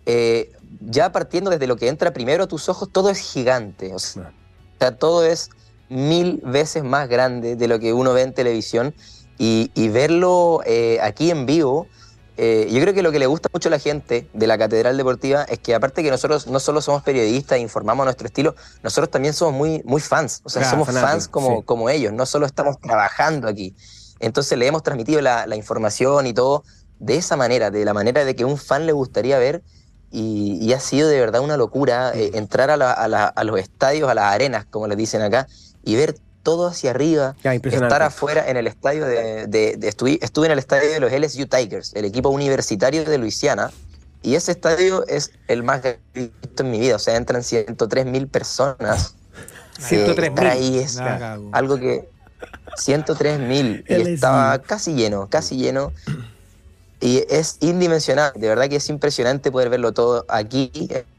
eh, 0.08 0.52
ya 0.80 1.12
partiendo 1.12 1.52
desde 1.52 1.68
lo 1.68 1.76
que 1.76 1.88
entra 1.88 2.14
primero 2.14 2.46
a 2.46 2.48
tus 2.48 2.68
ojos, 2.68 2.90
todo 2.92 3.12
es 3.12 3.20
gigante. 3.20 3.94
O 3.94 4.00
sea, 4.00 4.32
todo 4.98 5.24
es 5.24 5.52
mil 5.90 6.42
veces 6.44 6.84
más 6.84 7.08
grande 7.08 7.56
de 7.56 7.68
lo 7.68 7.80
que 7.80 7.94
uno 7.94 8.14
ve 8.14 8.24
en 8.24 8.34
televisión 8.34 8.96
y, 9.38 9.70
verlo 9.90 10.62
eh, 10.66 10.98
aquí 11.04 11.30
en 11.30 11.46
vivo. 11.46 11.88
yo 12.38 12.82
creo 12.82 12.94
que 12.94 13.04
lo 13.04 13.12
que 13.12 13.20
le 13.20 13.28
gusta 13.28 13.50
mucho 13.54 13.70
a 13.70 13.72
la 13.72 13.80
gente 13.80 14.28
de 14.34 14.48
la 14.48 14.58
Catedral 14.58 14.98
Deportiva 14.98 15.44
es 15.44 15.60
que 15.60 15.76
aparte 15.76 16.02
que 16.02 16.10
nosotros 16.10 16.48
no 16.48 16.60
solo 16.60 16.82
somos 16.82 17.04
periodistas 17.04 17.60
e 17.60 17.62
informamos 17.62 18.04
a 18.04 18.06
nuestro 18.06 18.26
estilo, 18.26 18.56
nosotros 18.82 19.12
también 19.12 19.36
somos 19.36 19.54
muy, 19.54 19.84
muy 19.86 20.02
fans, 20.02 20.42
o 20.44 20.50
sea, 20.50 20.68
somos 20.68 20.90
fans 20.90 21.28
como, 21.28 21.64
como 21.64 21.88
ellos, 21.90 22.14
no 22.14 22.26
solo 22.26 22.48
estamos 22.48 22.80
trabajando 22.80 23.48
aquí. 23.48 23.76
Entonces 24.22 24.58
le 24.58 24.68
hemos 24.68 24.84
transmitido 24.84 25.22
la, 25.22 25.56
información 25.56 26.28
y 26.28 26.34
todo 26.34 26.64
de 27.00 27.18
esa 27.18 27.36
manera, 27.36 27.72
de 27.72 27.84
la 27.84 27.94
manera 27.94 28.24
de 28.24 28.36
que 28.36 28.46
un 28.46 28.58
fan 28.58 28.86
le 28.86 28.92
gustaría 28.92 29.38
ver 29.40 29.64
y, 30.12 30.72
ha 30.74 30.80
sido 30.80 31.08
de 31.08 31.20
verdad 31.20 31.42
una 31.42 31.58
locura 31.58 32.12
eh, 32.14 32.32
entrar 32.34 32.70
a, 32.70 33.44
los 33.44 33.60
estadios, 33.60 34.10
a 34.10 34.14
las 34.14 34.26
arenas, 34.26 34.66
como 34.66 34.88
les 34.88 34.98
dicen 34.98 35.22
acá, 35.22 35.48
y 35.84 35.96
ver 35.96 36.16
todo 36.44 36.68
hacia 36.68 36.92
arriba, 36.92 37.36
estar 37.44 38.02
afuera 38.02 38.50
en 38.50 38.58
el 38.58 38.68
estadio 38.68 39.06
de, 39.06 39.78
estuve, 39.82 40.20
en 40.22 40.52
el 40.52 40.60
estadio 40.60 40.90
de 40.90 41.00
los 41.00 41.12
LSU 41.12 41.48
Tigers, 41.48 41.94
el 41.96 42.06
equipo 42.06 42.30
universitario 42.30 43.06
de 43.06 43.18
Luisiana, 43.18 43.72
y 44.22 44.36
ese 44.36 44.52
estadio 44.52 45.06
es 45.08 45.32
el 45.48 45.64
más 45.64 45.82
visto 46.14 46.64
en 46.64 46.72
mi 46.72 46.80
vida, 46.80 46.98
o 46.98 47.00
sea, 47.00 47.16
entran 47.16 47.44
103 47.44 48.06
mil 48.06 48.28
personas. 48.28 49.16
103 49.80 50.28
eh, 50.28 50.30
mil. 50.30 50.48
ahí 50.48 50.78
es 50.78 51.00
algo 51.52 51.80
que 51.80 52.11
103 52.78 53.40
mil 53.40 53.84
y 53.88 53.94
estaba 53.94 54.60
casi 54.60 54.94
lleno, 54.94 55.28
casi 55.30 55.58
lleno. 55.58 55.92
y 57.00 57.24
es 57.30 57.58
indimensional. 57.62 58.32
De 58.36 58.48
verdad 58.48 58.70
que 58.70 58.78
es 58.78 58.90
impresionante 58.90 59.52
poder 59.52 59.70
verlo 59.70 59.92
todo 59.92 60.26
aquí 60.30 60.72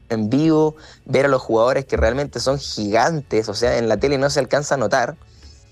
en 0.09 0.29
vivo, 0.29 0.75
ver 1.05 1.25
a 1.25 1.27
los 1.27 1.41
jugadores 1.41 1.85
que 1.85 1.97
realmente 1.97 2.39
son 2.39 2.59
gigantes, 2.59 3.49
o 3.49 3.53
sea, 3.53 3.77
en 3.77 3.89
la 3.89 3.97
tele 3.97 4.17
no 4.17 4.29
se 4.29 4.39
alcanza 4.39 4.75
a 4.75 4.77
notar. 4.77 5.15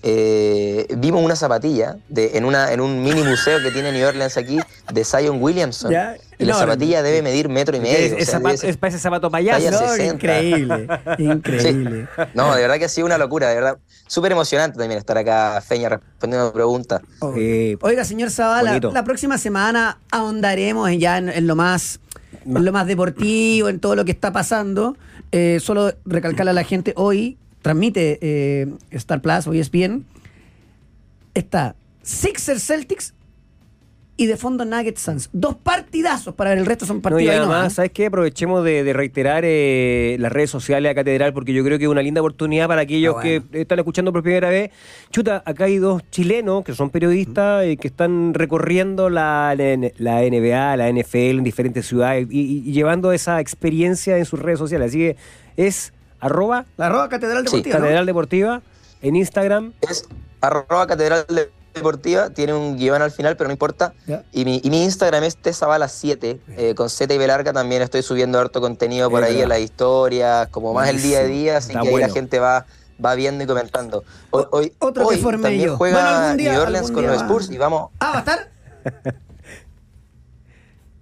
Eh, 0.04 0.88
vimos 0.98 1.24
una 1.24 1.36
zapatilla 1.36 1.96
de, 2.08 2.36
en, 2.36 2.44
una, 2.44 2.72
en 2.72 2.80
un 2.80 3.02
mini 3.04 3.22
museo 3.22 3.62
que 3.62 3.70
tiene 3.70 3.92
New 3.92 4.06
Orleans 4.06 4.36
aquí 4.36 4.58
de 4.92 5.04
Zion 5.04 5.40
Williamson. 5.40 5.92
Y 6.42 6.46
la 6.46 6.54
zapatilla 6.54 7.02
debe 7.02 7.22
medir 7.22 7.48
metro 7.48 7.76
y 7.76 7.80
medio. 7.80 8.16
Es, 8.16 8.30
para 8.76 8.88
ese 8.88 8.98
zapato 8.98 9.30
payaso. 9.30 9.70
No, 9.70 9.96
increíble, 9.96 10.86
increíble. 11.18 12.08
No, 12.34 12.54
de 12.54 12.62
verdad 12.62 12.78
que 12.78 12.86
ha 12.86 12.88
sido 12.88 13.06
una 13.06 13.18
locura, 13.18 13.48
de 13.48 13.54
verdad. 13.54 13.78
Súper 14.06 14.32
emocionante 14.32 14.78
también 14.78 14.98
estar 14.98 15.16
acá, 15.16 15.60
Feña, 15.66 15.88
respondiendo 15.88 16.52
preguntas. 16.52 17.00
Oiga, 17.20 18.04
señor 18.04 18.30
Zavala, 18.30 18.78
la 18.78 19.04
próxima 19.04 19.38
semana 19.38 19.98
ahondaremos 20.10 20.90
ya 20.98 21.18
en, 21.18 21.46
lo 21.46 21.56
más 21.56 22.00
en 22.44 22.64
lo 22.64 22.72
más 22.72 22.86
deportivo, 22.86 23.68
en 23.68 23.78
todo 23.78 23.94
lo 23.94 24.04
que 24.04 24.12
está 24.12 24.32
pasando. 24.32 24.96
Eh, 25.30 25.58
solo 25.60 25.92
recalcarle 26.04 26.50
a 26.50 26.54
la 26.54 26.64
gente, 26.64 26.92
hoy 26.96 27.38
transmite 27.62 28.18
eh, 28.20 28.68
Star 28.90 29.22
Plus 29.22 29.46
o 29.46 29.54
ESPN, 29.54 30.04
está 31.34 31.74
Sixers 32.02 32.66
Celtics 32.66 33.14
y 34.16 34.26
de 34.26 34.36
fondo 34.36 34.64
Nuggets 34.64 35.00
Suns. 35.00 35.30
Dos 35.32 35.56
partidazos 35.56 36.34
para 36.34 36.50
ver, 36.50 36.58
el 36.58 36.66
resto 36.66 36.84
son 36.84 37.00
partidos. 37.00 37.24
No, 37.24 37.32
y 37.32 37.36
además, 37.36 37.72
¿sabes 37.72 37.92
qué? 37.92 38.06
Aprovechemos 38.06 38.62
de, 38.62 38.92
reiterar 38.92 39.42
eh, 39.46 40.16
las 40.18 40.30
redes 40.30 40.50
sociales 40.50 40.90
a 40.90 40.94
Catedral 40.94 41.32
porque 41.32 41.52
yo 41.52 41.64
creo 41.64 41.78
que 41.78 41.84
es 41.84 41.90
una 41.90 42.02
linda 42.02 42.20
oportunidad 42.20 42.68
para 42.68 42.82
aquellos 42.82 43.16
ah, 43.18 43.22
que 43.22 43.42
están 43.52 43.78
escuchando 43.78 44.12
por 44.12 44.22
primera 44.22 44.50
vez. 44.50 44.70
Chuta, 45.10 45.42
acá 45.46 45.64
hay 45.64 45.78
dos 45.78 46.02
chilenos 46.10 46.62
que 46.64 46.74
son 46.74 46.90
periodistas 46.90 47.66
y 47.66 47.76
que 47.76 47.88
están 47.88 48.34
recorriendo 48.34 49.08
la, 49.08 49.54
la, 49.56 50.20
NBA, 50.20 50.76
la 50.76 50.92
NFL 50.92 51.38
en 51.38 51.44
diferentes 51.44 51.86
ciudades 51.86 52.28
y, 52.30 52.70
llevando 52.72 53.12
esa 53.12 53.40
experiencia 53.40 54.18
en 54.18 54.26
sus 54.26 54.40
redes 54.40 54.58
sociales. 54.58 54.90
Así 54.90 54.98
que 54.98 55.16
es 55.56 55.92
arroba. 56.20 56.66
La 56.76 56.86
arroba 56.86 57.08
Catedral 57.08 57.44
Deportiva. 57.44 57.78
Catedral 57.78 58.06
Deportiva 58.06 58.62
en 59.00 59.16
Instagram. 59.16 59.72
Es 59.80 60.06
arroba 60.40 60.86
Catedral 60.86 61.24
Deportiva, 61.28 61.61
tiene 62.34 62.54
un 62.54 62.76
guion 62.76 63.02
al 63.02 63.10
final, 63.10 63.36
pero 63.36 63.48
no 63.48 63.52
importa. 63.52 63.94
Y 64.32 64.44
mi, 64.44 64.60
y 64.62 64.70
mi, 64.70 64.84
Instagram 64.84 65.24
es 65.24 65.38
tesabala7, 65.38 66.40
eh, 66.56 66.74
con 66.74 66.90
Z 66.90 67.12
y 67.12 67.18
B 67.18 67.26
larga 67.26 67.52
también 67.52 67.82
estoy 67.82 68.02
subiendo 68.02 68.38
harto 68.38 68.60
contenido 68.60 69.10
por 69.10 69.24
ahí 69.24 69.40
en 69.40 69.48
las 69.48 69.60
historias, 69.60 70.48
como 70.48 70.74
más 70.74 70.88
el 70.88 71.00
día 71.02 71.20
a 71.20 71.24
día, 71.24 71.56
así 71.58 71.72
que 71.72 71.88
ahí 71.88 71.96
la 71.96 72.08
gente 72.08 72.38
va 72.38 72.66
va 73.04 73.14
viendo 73.14 73.44
y 73.44 73.46
comentando. 73.46 74.04
Hoy, 74.30 74.72
Otro 74.78 75.06
hoy 75.06 75.20
también 75.20 75.60
yo. 75.60 75.76
juega 75.76 76.34
New 76.34 76.60
Orleans 76.60 76.90
con 76.90 77.06
los 77.06 77.16
Spurs 77.22 77.50
y 77.50 77.58
vamos... 77.58 77.90
Ah, 78.00 78.12
¿va 78.12 78.16
a 78.16 78.20
estar? 78.20 78.50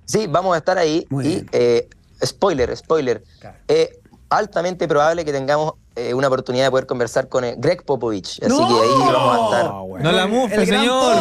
sí, 0.05 0.27
vamos 0.27 0.55
a 0.55 0.59
estar 0.59 0.79
ahí 0.79 1.07
y 1.23 1.47
eh, 1.53 1.89
spoiler, 2.25 2.77
spoiler. 2.77 3.23
Eh, 3.69 4.01
altamente 4.29 4.87
probable 4.89 5.25
que 5.25 5.33
tengamos 5.33 5.75
eh, 5.97 6.15
una 6.15 6.29
oportunidad 6.29 6.65
de 6.67 6.71
poder 6.71 6.87
conversar 6.87 7.29
con 7.29 7.45
eh, 7.45 7.57
Greg 7.59 7.85
Popovich. 7.85 8.41
Así 8.43 8.57
que 8.57 8.63
ahí 8.63 9.13
vamos 9.13 9.53
a 9.53 9.57
estar. 9.57 9.73
No 10.05 10.13
la 10.13 10.27
mufe, 10.29 10.65
señor. 10.65 11.17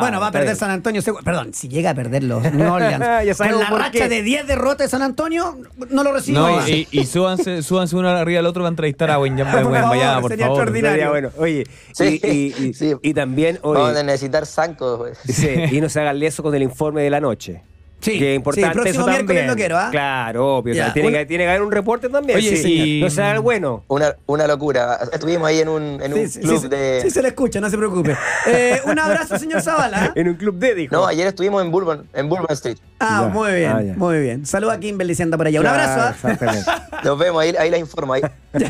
bueno, 0.00 0.20
va 0.20 0.28
a 0.28 0.32
perder 0.32 0.56
San 0.56 0.70
Antonio. 0.70 1.02
Perdón, 1.24 1.52
si 1.52 1.68
llega 1.68 1.90
a 1.90 1.94
perder 1.94 2.22
los 2.22 2.42
New 2.52 2.72
Orleans. 2.72 3.36
con 3.36 3.58
la 3.58 3.70
racha 3.70 4.08
de 4.08 4.22
10 4.22 4.46
derrotas 4.46 4.86
de 4.86 4.88
San 4.88 5.02
Antonio, 5.02 5.58
no 5.90 6.04
lo 6.04 6.12
recibo. 6.12 6.38
No, 6.38 6.68
y, 6.68 6.86
y, 6.90 7.04
súbanse, 7.04 7.62
súbanse 7.62 7.96
uno 7.96 8.08
arriba 8.08 8.38
del 8.38 8.46
otro 8.46 8.62
para 8.62 8.70
entrevistar 8.70 9.10
a 9.10 9.18
Wayne 9.18 9.42
Bayama, 9.44 10.20
por 10.20 10.30
sería 10.30 10.46
favor. 10.46 10.60
extraordinario. 10.60 11.10
bueno, 11.10 11.30
oye, 11.38 11.66
sí, 11.92 12.20
y, 12.22 12.64
y, 12.68 12.96
y, 13.02 13.14
también... 13.14 13.58
Oye, 13.62 13.80
vamos 13.80 13.96
a 13.96 14.02
necesitar 14.02 14.46
zancos. 14.46 14.98
Pues. 14.98 15.18
Sí, 15.28 15.48
y 15.72 15.80
no 15.80 15.88
se 15.90 16.00
haga 16.00 16.12
leso 16.12 16.42
con 16.42 16.54
el 16.54 16.62
informe 16.62 17.02
de 17.02 17.10
la 17.10 17.20
noche. 17.20 17.62
Sí, 18.02 18.18
que 18.18 18.32
es 18.32 18.36
importante 18.36 18.90
eso 18.90 19.04
también. 19.04 19.46
Lo 19.46 19.54
quiero, 19.54 19.78
¿ah? 19.78 19.88
Claro, 19.90 20.56
obvio. 20.56 20.74
tiene, 20.92 21.12
que, 21.12 21.26
tiene, 21.26 21.44
que, 21.44 21.50
haber 21.50 21.62
un 21.62 21.70
reporte 21.70 22.08
también. 22.08 22.36
Oye, 22.36 22.56
sí, 22.56 23.00
no 23.00 23.08
sea 23.10 23.32
el 23.32 23.40
bueno. 23.40 23.84
Una, 23.86 24.16
una 24.26 24.46
locura. 24.48 24.98
Estuvimos 25.12 25.46
ahí 25.46 25.60
en 25.60 25.68
un, 25.68 26.00
en 26.02 26.12
un 26.12 26.28
club 26.28 26.68
de. 26.68 27.00
Sí, 27.02 27.10
se 27.10 27.22
le 27.22 27.28
escucha, 27.28 27.60
no 27.60 27.70
se 27.70 27.78
preocupe. 27.78 28.16
Eh, 28.48 28.80
un 28.86 28.98
abrazo, 28.98 29.38
señor 29.38 29.62
Zavala. 29.62 30.06
¿ah? 30.06 30.12
en 30.16 30.28
un 30.28 30.34
club 30.34 30.58
de, 30.58 30.74
dijo. 30.74 30.96
No, 30.96 31.06
ayer 31.06 31.28
estuvimos 31.28 31.62
en 31.62 31.70
Bourbon, 31.70 32.06
en 32.12 32.28
Bourbon 32.28 32.50
Street. 32.50 32.78
Ah, 32.98 33.30
muy 33.32 33.52
bien, 33.52 33.70
ah, 33.70 33.94
muy 33.96 34.20
bien. 34.20 34.46
Saludos 34.46 34.74
a 34.74 34.80
Kimberly 34.80 35.14
si 35.14 35.22
anda 35.22 35.36
por 35.36 35.46
allá. 35.46 35.60
Un 35.60 35.66
abrazo. 35.66 36.16
¿ah? 36.24 36.88
Nos 37.04 37.18
vemos, 37.18 37.42
ahí, 37.42 37.54
ahí 37.58 37.70
la 37.70 37.78
informo. 37.78 38.14
Ahí. 38.14 38.22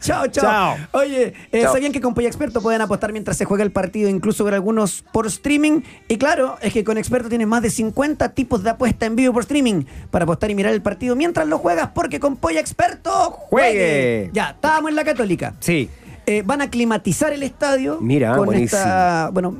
chao, 0.00 0.26
chao, 0.28 0.76
Oye, 0.92 1.34
eh, 1.52 1.62
¿sabían 1.62 1.92
que 1.92 2.00
con 2.00 2.14
Polla 2.14 2.28
Experto 2.28 2.60
pueden 2.60 2.80
apostar 2.80 3.12
mientras 3.12 3.36
se 3.36 3.44
juega 3.44 3.64
el 3.64 3.72
partido, 3.72 4.08
incluso 4.08 4.44
ver 4.44 4.54
algunos 4.54 5.04
por 5.12 5.26
streaming? 5.26 5.80
Y 6.08 6.18
claro, 6.18 6.56
es 6.62 6.72
que 6.72 6.84
con 6.84 6.98
Experto 6.98 7.28
tienes 7.28 7.46
más 7.46 7.62
de 7.62 7.70
50 7.70 8.30
tipos 8.30 8.62
de 8.62 8.70
apuesta 8.74 9.06
en 9.06 9.16
vivo 9.16 9.32
por 9.32 9.42
streaming 9.42 9.84
para 10.10 10.24
apostar 10.24 10.50
y 10.50 10.54
mirar 10.54 10.72
el 10.72 10.82
partido 10.82 11.16
mientras 11.16 11.48
lo 11.48 11.58
juegas, 11.58 11.90
porque 11.94 12.20
con 12.20 12.36
Polla 12.36 12.60
Experto 12.60 13.10
juegue. 13.10 14.30
Ya, 14.32 14.50
estábamos 14.50 14.90
en 14.90 14.96
la 14.96 15.04
Católica. 15.04 15.54
Sí. 15.60 15.88
Eh, 16.26 16.42
van 16.44 16.62
a 16.62 16.70
climatizar 16.70 17.34
el 17.34 17.42
estadio. 17.42 17.98
Mira, 18.00 18.36
con 18.36 18.54
esta. 18.54 19.28
Bueno, 19.30 19.54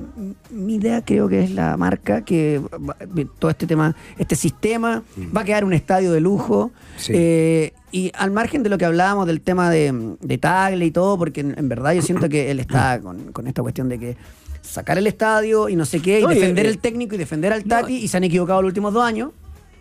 mi 0.50 0.76
idea 0.76 1.04
creo 1.04 1.28
que 1.28 1.44
es 1.44 1.50
la 1.50 1.76
marca 1.76 2.24
que 2.24 2.60
todo 3.38 3.50
este 3.50 3.66
tema, 3.66 3.94
este 4.18 4.34
sistema, 4.34 5.02
mm. 5.14 5.36
va 5.36 5.42
a 5.42 5.44
quedar 5.44 5.64
un 5.64 5.74
estadio 5.74 6.10
de 6.12 6.20
lujo. 6.20 6.70
Eh, 7.08 7.74
y 7.92 8.10
al 8.16 8.30
margen 8.30 8.62
de 8.62 8.70
lo 8.70 8.78
que 8.78 8.86
hablábamos 8.86 9.26
del 9.26 9.42
tema 9.42 9.70
de, 9.70 10.16
de 10.20 10.38
Tagle 10.38 10.86
y 10.86 10.90
todo, 10.90 11.18
porque 11.18 11.42
en, 11.42 11.68
verdad 11.68 11.92
yo 11.92 12.00
siento 12.00 12.30
que 12.30 12.50
él 12.50 12.58
está 12.58 12.98
con, 13.32 13.46
esta 13.46 13.60
cuestión 13.60 13.90
de 13.90 13.98
que 13.98 14.16
sacar 14.64 14.98
el 14.98 15.06
estadio 15.06 15.68
y 15.68 15.76
no 15.76 15.84
sé 15.84 16.00
qué, 16.00 16.20
y 16.20 16.26
defender 16.26 16.66
el 16.66 16.78
técnico 16.78 17.14
y 17.14 17.18
defender 17.18 17.52
al 17.52 17.64
Tati, 17.64 17.96
y 17.96 18.08
se 18.08 18.16
han 18.16 18.24
equivocado 18.24 18.62
los 18.62 18.70
últimos 18.70 18.92
dos 18.92 19.04
años. 19.04 19.30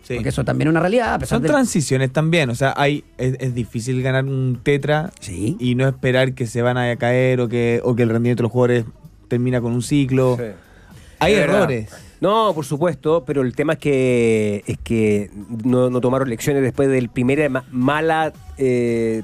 Porque 0.06 0.28
eso 0.28 0.44
también 0.44 0.68
es 0.68 0.72
una 0.72 0.80
realidad. 0.80 1.24
Son 1.24 1.42
transiciones 1.42 2.12
también. 2.12 2.50
O 2.50 2.54
sea, 2.54 2.74
hay 2.76 3.04
es, 3.16 3.54
difícil 3.54 4.02
ganar 4.02 4.26
un 4.26 4.60
tetra 4.62 5.10
y 5.26 5.74
no 5.74 5.88
esperar 5.88 6.34
que 6.34 6.46
se 6.46 6.60
van 6.60 6.76
a 6.76 6.94
caer 6.96 7.40
o 7.40 7.48
que, 7.48 7.80
o 7.82 7.96
que 7.96 8.02
el 8.02 8.10
rendimiento 8.10 8.42
de 8.42 8.44
los 8.44 8.52
jugadores 8.52 8.84
termina 9.28 9.62
con 9.62 9.72
un 9.72 9.82
ciclo. 9.82 10.38
Hay 11.20 11.32
errores. 11.32 11.90
No, 12.20 12.52
por 12.54 12.64
supuesto, 12.64 13.24
pero 13.26 13.42
el 13.42 13.54
tema 13.54 13.74
es 13.74 13.78
que 13.78 14.62
es 14.66 14.78
que 14.78 15.30
no, 15.64 16.00
tomaron 16.00 16.28
lecciones 16.28 16.62
después 16.62 16.88
del 16.88 17.08
primer 17.08 17.50
mala 17.70 18.32
eh, 18.56 19.22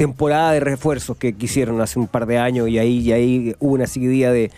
temporada 0.00 0.52
de 0.52 0.60
refuerzos 0.60 1.18
que 1.18 1.34
quisieron 1.34 1.78
hace 1.82 1.98
un 1.98 2.08
par 2.08 2.24
de 2.24 2.38
años 2.38 2.70
y 2.70 2.78
ahí, 2.78 3.00
y 3.00 3.12
ahí 3.12 3.54
hubo 3.58 3.74
una 3.74 3.86
seguidilla 3.86 4.32
de 4.32 4.50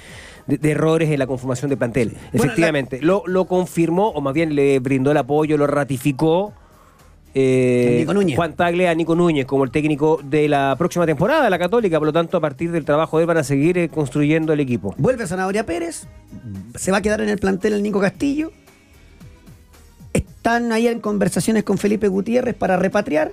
de, 0.47 0.71
errores 0.71 1.11
en 1.11 1.19
la 1.19 1.27
conformación 1.27 1.69
de 1.69 1.77
plantel. 1.77 2.13
Efectivamente, 2.33 3.01
lo, 3.03 3.25
lo 3.27 3.47
confirmó, 3.47 4.11
o 4.11 4.21
más 4.21 4.35
bien 4.35 4.55
le 4.55 4.79
brindó 4.79 5.11
el 5.11 5.17
apoyo, 5.17 5.57
lo 5.57 5.67
ratificó. 5.67 6.53
Eh, 7.35 8.07
Juan 8.37 8.55
Tagle 8.55 8.89
a 8.89 8.95
Nico 8.95 9.15
Núñez 9.17 9.47
como 9.47 9.65
el 9.65 9.71
técnico 9.71 10.21
de 10.23 10.49
la 10.49 10.77
próxima 10.79 11.07
temporada 11.07 11.43
de 11.43 11.51
la 11.51 11.59
Católica, 11.59 11.99
por 11.99 12.07
lo 12.07 12.13
tanto 12.13 12.37
a 12.37 12.41
partir 12.41 12.71
del 12.71 12.85
trabajo 12.85 13.17
de 13.17 13.23
él 13.23 13.27
van 13.27 13.39
a 13.39 13.45
seguir 13.45 13.79
eh, 13.79 13.89
construyendo 13.89 14.53
el 14.53 14.61
equipo. 14.61 14.95
Vuelve 14.99 15.27
Zanahoria 15.27 15.67
Pérez, 15.67 16.07
se 16.77 16.93
va 16.93 16.99
a 16.99 17.03
quedar 17.03 17.21
en 17.21 17.31
el 17.31 17.39
plantel 17.39 17.73
el 17.73 17.83
Nico 17.83 18.01
Castillo. 18.01 18.53
Están 20.13 20.73
ahí 20.73 20.87
en 20.87 21.01
conversaciones 21.01 21.65
con 21.65 21.79
Felipe 21.79 22.07
Gutiérrez 22.07 22.55
para 22.55 22.77
repatriar. 22.77 23.33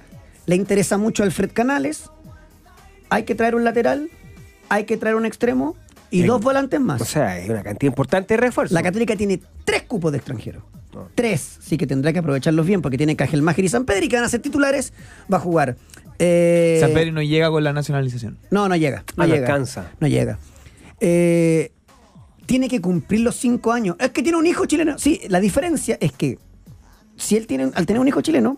Le 0.49 0.55
interesa 0.55 0.97
mucho 0.97 1.21
Alfred 1.21 1.51
Canales. 1.53 2.09
Hay 3.11 3.21
que 3.21 3.35
traer 3.35 3.53
un 3.53 3.63
lateral, 3.63 4.09
hay 4.67 4.85
que 4.85 4.97
traer 4.97 5.15
un 5.15 5.27
extremo 5.27 5.75
y 6.09 6.23
dos 6.23 6.41
volantes 6.41 6.79
más. 6.79 6.99
O 7.03 7.05
sea, 7.05 7.37
es 7.37 7.47
una 7.51 7.61
cantidad 7.61 7.91
importante 7.91 8.33
de 8.33 8.37
refuerzos. 8.41 8.73
La 8.73 8.81
Católica 8.81 9.15
tiene 9.15 9.39
tres 9.63 9.83
cupos 9.83 10.11
de 10.11 10.17
extranjeros. 10.17 10.63
Tres, 11.13 11.59
sí 11.61 11.77
que 11.77 11.85
tendrá 11.85 12.13
que 12.13 12.17
aprovecharlos 12.17 12.65
bien 12.65 12.81
porque 12.81 12.97
tiene 12.97 13.15
Cajelmáger 13.15 13.63
y 13.63 13.69
San 13.69 13.85
Pedro 13.85 14.05
y 14.05 14.09
que 14.09 14.15
van 14.15 14.25
a 14.25 14.29
ser 14.29 14.41
titulares. 14.41 14.91
Va 15.31 15.37
a 15.37 15.39
jugar. 15.39 15.77
Eh, 16.17 16.79
San 16.81 16.93
Pedro 16.93 17.11
no 17.11 17.21
llega 17.21 17.51
con 17.51 17.63
la 17.63 17.71
nacionalización. 17.71 18.39
No, 18.49 18.67
no 18.67 18.75
llega. 18.75 19.03
No, 19.17 19.25
ah, 19.25 19.27
llega. 19.27 19.45
alcanza. 19.45 19.91
No 19.99 20.07
llega. 20.07 20.39
Eh, 20.99 21.71
tiene 22.47 22.69
que 22.69 22.81
cumplir 22.81 23.21
los 23.21 23.35
cinco 23.35 23.71
años. 23.71 23.97
Es 23.99 24.09
que 24.09 24.23
tiene 24.23 24.39
un 24.39 24.47
hijo 24.47 24.65
chileno. 24.65 24.97
Sí, 24.97 25.21
la 25.27 25.41
diferencia 25.41 25.99
es 26.01 26.11
que 26.11 26.39
si 27.17 27.37
él 27.37 27.45
tiene, 27.45 27.69
al 27.75 27.85
tener 27.85 27.99
un 27.99 28.07
hijo 28.07 28.21
chileno, 28.21 28.57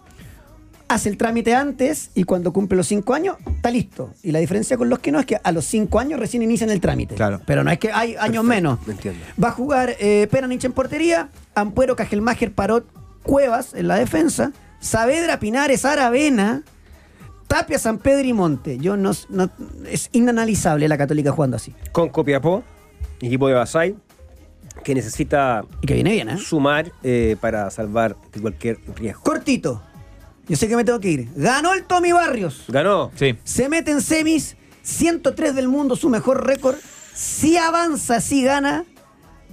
hace 0.93 1.09
el 1.09 1.17
trámite 1.17 1.55
antes 1.55 2.11
y 2.15 2.23
cuando 2.23 2.51
cumple 2.51 2.77
los 2.77 2.87
cinco 2.87 3.13
años, 3.13 3.37
está 3.55 3.71
listo. 3.71 4.13
Y 4.23 4.31
la 4.31 4.39
diferencia 4.39 4.77
con 4.77 4.89
los 4.89 4.99
que 4.99 5.11
no 5.11 5.19
es 5.19 5.25
que 5.25 5.37
a 5.41 5.51
los 5.51 5.65
cinco 5.65 5.99
años 5.99 6.19
recién 6.19 6.43
inician 6.43 6.69
el 6.69 6.81
trámite. 6.81 7.15
Claro. 7.15 7.41
Pero 7.45 7.63
no 7.63 7.71
es 7.71 7.79
que 7.79 7.91
hay 7.91 8.15
años 8.19 8.43
menos. 8.43 8.79
entiendo. 8.87 9.19
Va 9.41 9.49
a 9.49 9.51
jugar 9.51 9.95
eh, 9.99 10.27
Peranich 10.29 10.65
en 10.65 10.73
portería, 10.73 11.29
Ampuero, 11.55 11.95
Cajelmacher, 11.95 12.51
Parot, 12.51 12.85
Cuevas 13.23 13.73
en 13.73 13.87
la 13.87 13.95
defensa, 13.95 14.51
Saavedra, 14.79 15.39
Pinares, 15.39 15.85
Aravena, 15.85 16.63
Tapia, 17.47 17.79
San 17.79 17.99
Pedro 17.99 18.27
y 18.27 18.33
Monte. 18.33 18.77
Yo 18.77 18.97
no, 18.97 19.11
es 19.89 20.09
inanalizable 20.11 20.87
la 20.87 20.97
Católica 20.97 21.31
jugando 21.31 21.57
así. 21.57 21.73
Con 21.91 22.09
Copiapó, 22.09 22.63
equipo 23.21 23.47
de 23.47 23.53
Basay, 23.53 23.95
que 24.83 24.95
necesita 24.95 25.63
y 25.81 25.87
que 25.87 25.93
viene 25.93 26.11
bien, 26.11 26.29
¿eh? 26.29 26.37
sumar 26.37 26.91
eh, 27.03 27.35
para 27.39 27.69
salvar 27.69 28.15
de 28.33 28.41
cualquier 28.41 28.79
riesgo. 28.95 29.21
Cortito. 29.23 29.83
Yo 30.51 30.57
sé 30.57 30.67
que 30.67 30.75
me 30.75 30.83
tengo 30.83 30.99
que 30.99 31.09
ir. 31.09 31.29
Ganó 31.35 31.73
el 31.73 31.83
Tommy 31.85 32.11
Barrios. 32.11 32.65
Ganó. 32.67 33.09
Sí. 33.15 33.35
Se 33.45 33.69
mete 33.69 33.91
en 33.91 34.01
semis. 34.01 34.57
103 34.83 35.55
del 35.55 35.67
mundo, 35.69 35.95
su 35.95 36.09
mejor 36.09 36.45
récord. 36.45 36.75
Si 37.13 37.55
avanza, 37.55 38.19
si 38.19 38.43
gana. 38.43 38.83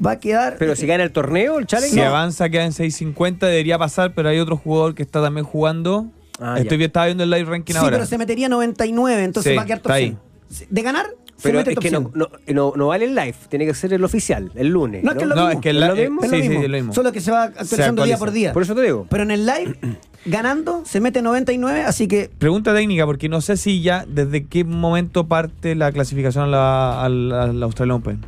va 0.04 0.12
a 0.12 0.18
quedar. 0.20 0.56
Pero 0.58 0.74
si 0.74 0.86
gana 0.86 1.04
el 1.04 1.12
torneo, 1.12 1.58
el 1.60 1.66
challenge. 1.66 1.94
Si 1.94 2.00
avanza, 2.00 2.48
queda 2.48 2.64
en 2.64 2.72
6.50, 2.72 3.38
debería 3.46 3.78
pasar, 3.78 4.12
pero 4.12 4.28
hay 4.28 4.40
otro 4.40 4.56
jugador 4.56 4.94
que 4.96 5.02
está 5.04 5.22
también 5.22 5.44
jugando. 5.44 6.06
Ah, 6.40 6.56
Estoy 6.58 6.82
estaba 6.82 7.06
viendo 7.06 7.22
el 7.24 7.30
live 7.30 7.44
ranking 7.44 7.74
sí, 7.74 7.78
ahora. 7.78 7.96
pero 7.96 8.06
se 8.06 8.16
metería 8.18 8.48
99, 8.48 9.22
entonces 9.22 9.52
Sí, 9.52 9.56
va 9.56 9.62
a 9.62 9.66
quedar 9.66 9.78
top 9.78 9.90
está 9.92 9.94
ahí. 9.94 10.16
100. 10.50 10.68
De 10.70 10.82
ganar, 10.82 11.06
se 11.36 11.42
Pero 11.42 11.58
mete 11.58 11.72
es 11.72 11.78
que 11.78 11.90
no, 11.90 12.00
100. 12.00 12.12
no, 12.14 12.28
no, 12.48 12.72
no 12.76 12.86
vale 12.88 13.04
el 13.04 13.14
live, 13.14 13.34
tiene 13.48 13.66
que 13.66 13.74
ser 13.74 13.92
el 13.92 14.02
oficial, 14.04 14.50
el 14.54 14.68
lunes. 14.68 15.04
No, 15.04 15.10
es 15.12 15.16
que 15.18 15.22
es 15.24 15.28
lo 15.28 15.34
mismo. 15.36 15.50
es 15.50 15.58
que 15.60 15.70
el 15.70 15.82
¿Es 15.82 15.88
lo 15.88 15.94
mismo? 15.96 16.22
Sí, 16.22 16.28
sí, 16.42 16.56
es 16.56 16.68
lo. 16.84 16.92
Solo 16.92 17.12
que 17.12 17.20
se 17.20 17.30
va 17.32 17.42
actualizando 17.44 18.04
día 18.04 18.18
por 18.18 18.30
día. 18.30 18.52
Por 18.52 18.62
eso 18.62 18.74
te 18.74 18.82
digo. 18.82 19.06
Pero 19.10 19.24
en 19.24 19.30
el 19.32 19.44
live, 19.46 19.76
ganando, 20.24 20.82
se 20.84 21.00
mete 21.00 21.22
99, 21.22 21.82
así 21.84 22.06
que 22.08 22.30
Pregunta 22.38 22.74
técnica, 22.74 23.06
porque 23.06 23.28
no 23.28 23.40
sé 23.40 23.56
si 23.56 23.80
ya 23.82 24.04
desde 24.08 24.44
qué 24.46 24.64
momento 24.64 25.26
parte 25.26 25.74
la 25.74 25.90
clasificación 25.92 26.44
a 26.44 26.46
la, 26.48 27.04
al, 27.04 27.32
al 27.32 27.62
Australian 27.62 27.96
Open. 27.98 28.20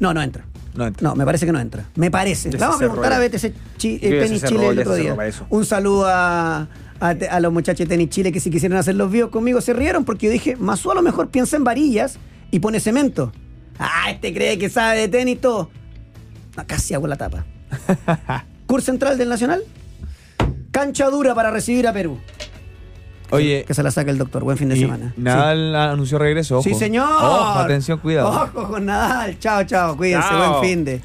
no, 0.00 0.14
no 0.14 0.22
entra. 0.22 0.44
No 0.74 0.86
entra. 0.86 1.06
No, 1.06 1.14
me 1.14 1.26
parece 1.26 1.44
que 1.44 1.52
no 1.52 1.60
entra. 1.60 1.84
Me 1.96 2.10
parece. 2.10 2.50
Le 2.50 2.56
vamos 2.56 2.76
a 2.76 2.78
preguntar 2.78 3.12
a 3.12 3.18
BTC 3.18 3.52
Chi- 3.76 3.98
eh, 4.00 4.20
Tenis 4.22 4.42
Chile 4.44 4.68
el 4.68 4.78
otro 4.78 4.94
día. 4.94 5.14
Un 5.50 5.66
saludo 5.66 6.06
a, 6.06 6.66
a, 6.98 7.14
te- 7.14 7.28
a 7.28 7.40
los 7.40 7.52
muchachos 7.52 7.80
de 7.86 7.94
Tenis 7.94 8.08
Chile 8.08 8.32
que 8.32 8.40
si 8.40 8.50
quisieron 8.50 8.78
hacer 8.78 8.94
los 8.94 9.10
videos 9.12 9.28
conmigo 9.28 9.60
se 9.60 9.74
rieron 9.74 10.06
porque 10.06 10.26
yo 10.26 10.32
dije, 10.32 10.56
Masu 10.56 10.90
a 10.90 10.94
lo 10.94 11.02
mejor 11.02 11.28
piensa 11.28 11.56
en 11.58 11.64
varillas 11.64 12.18
y 12.50 12.60
pone 12.60 12.80
cemento. 12.80 13.32
Ah, 13.78 14.10
este 14.10 14.32
cree 14.32 14.56
que 14.56 14.70
sabe 14.70 15.00
de 15.00 15.08
tenis 15.08 15.34
y 15.34 15.38
todo. 15.40 15.68
No, 16.56 16.66
casi 16.66 16.94
hago 16.94 17.06
la 17.06 17.16
tapa. 17.16 17.44
Curso 18.66 18.86
central 18.86 19.18
del 19.18 19.28
Nacional. 19.28 19.62
Cancha 20.72 21.08
dura 21.10 21.34
para 21.34 21.50
recibir 21.50 21.86
a 21.86 21.92
Perú. 21.92 22.18
Oye, 23.30 23.64
Que 23.66 23.72
se 23.72 23.82
la 23.82 23.90
saca 23.90 24.10
el 24.10 24.18
doctor. 24.18 24.42
Buen 24.44 24.58
fin 24.58 24.68
de 24.68 24.76
y 24.76 24.80
semana. 24.80 25.14
Nadal 25.16 25.74
anunció 25.74 26.18
regreso. 26.18 26.60
Sí, 26.62 26.70
ojo. 26.70 26.78
Sí, 26.78 26.84
señor. 26.84 27.08
Ojo, 27.08 27.58
atención, 27.60 27.98
cuidado. 27.98 28.28
Ojo 28.28 28.68
con 28.68 28.84
Nadal. 28.86 29.38
Chao, 29.38 29.64
chao. 29.64 29.96
Cuídense. 29.96 30.28
Chao. 30.28 30.60
Buen 30.60 30.70
fin 30.70 30.84
de. 30.84 31.00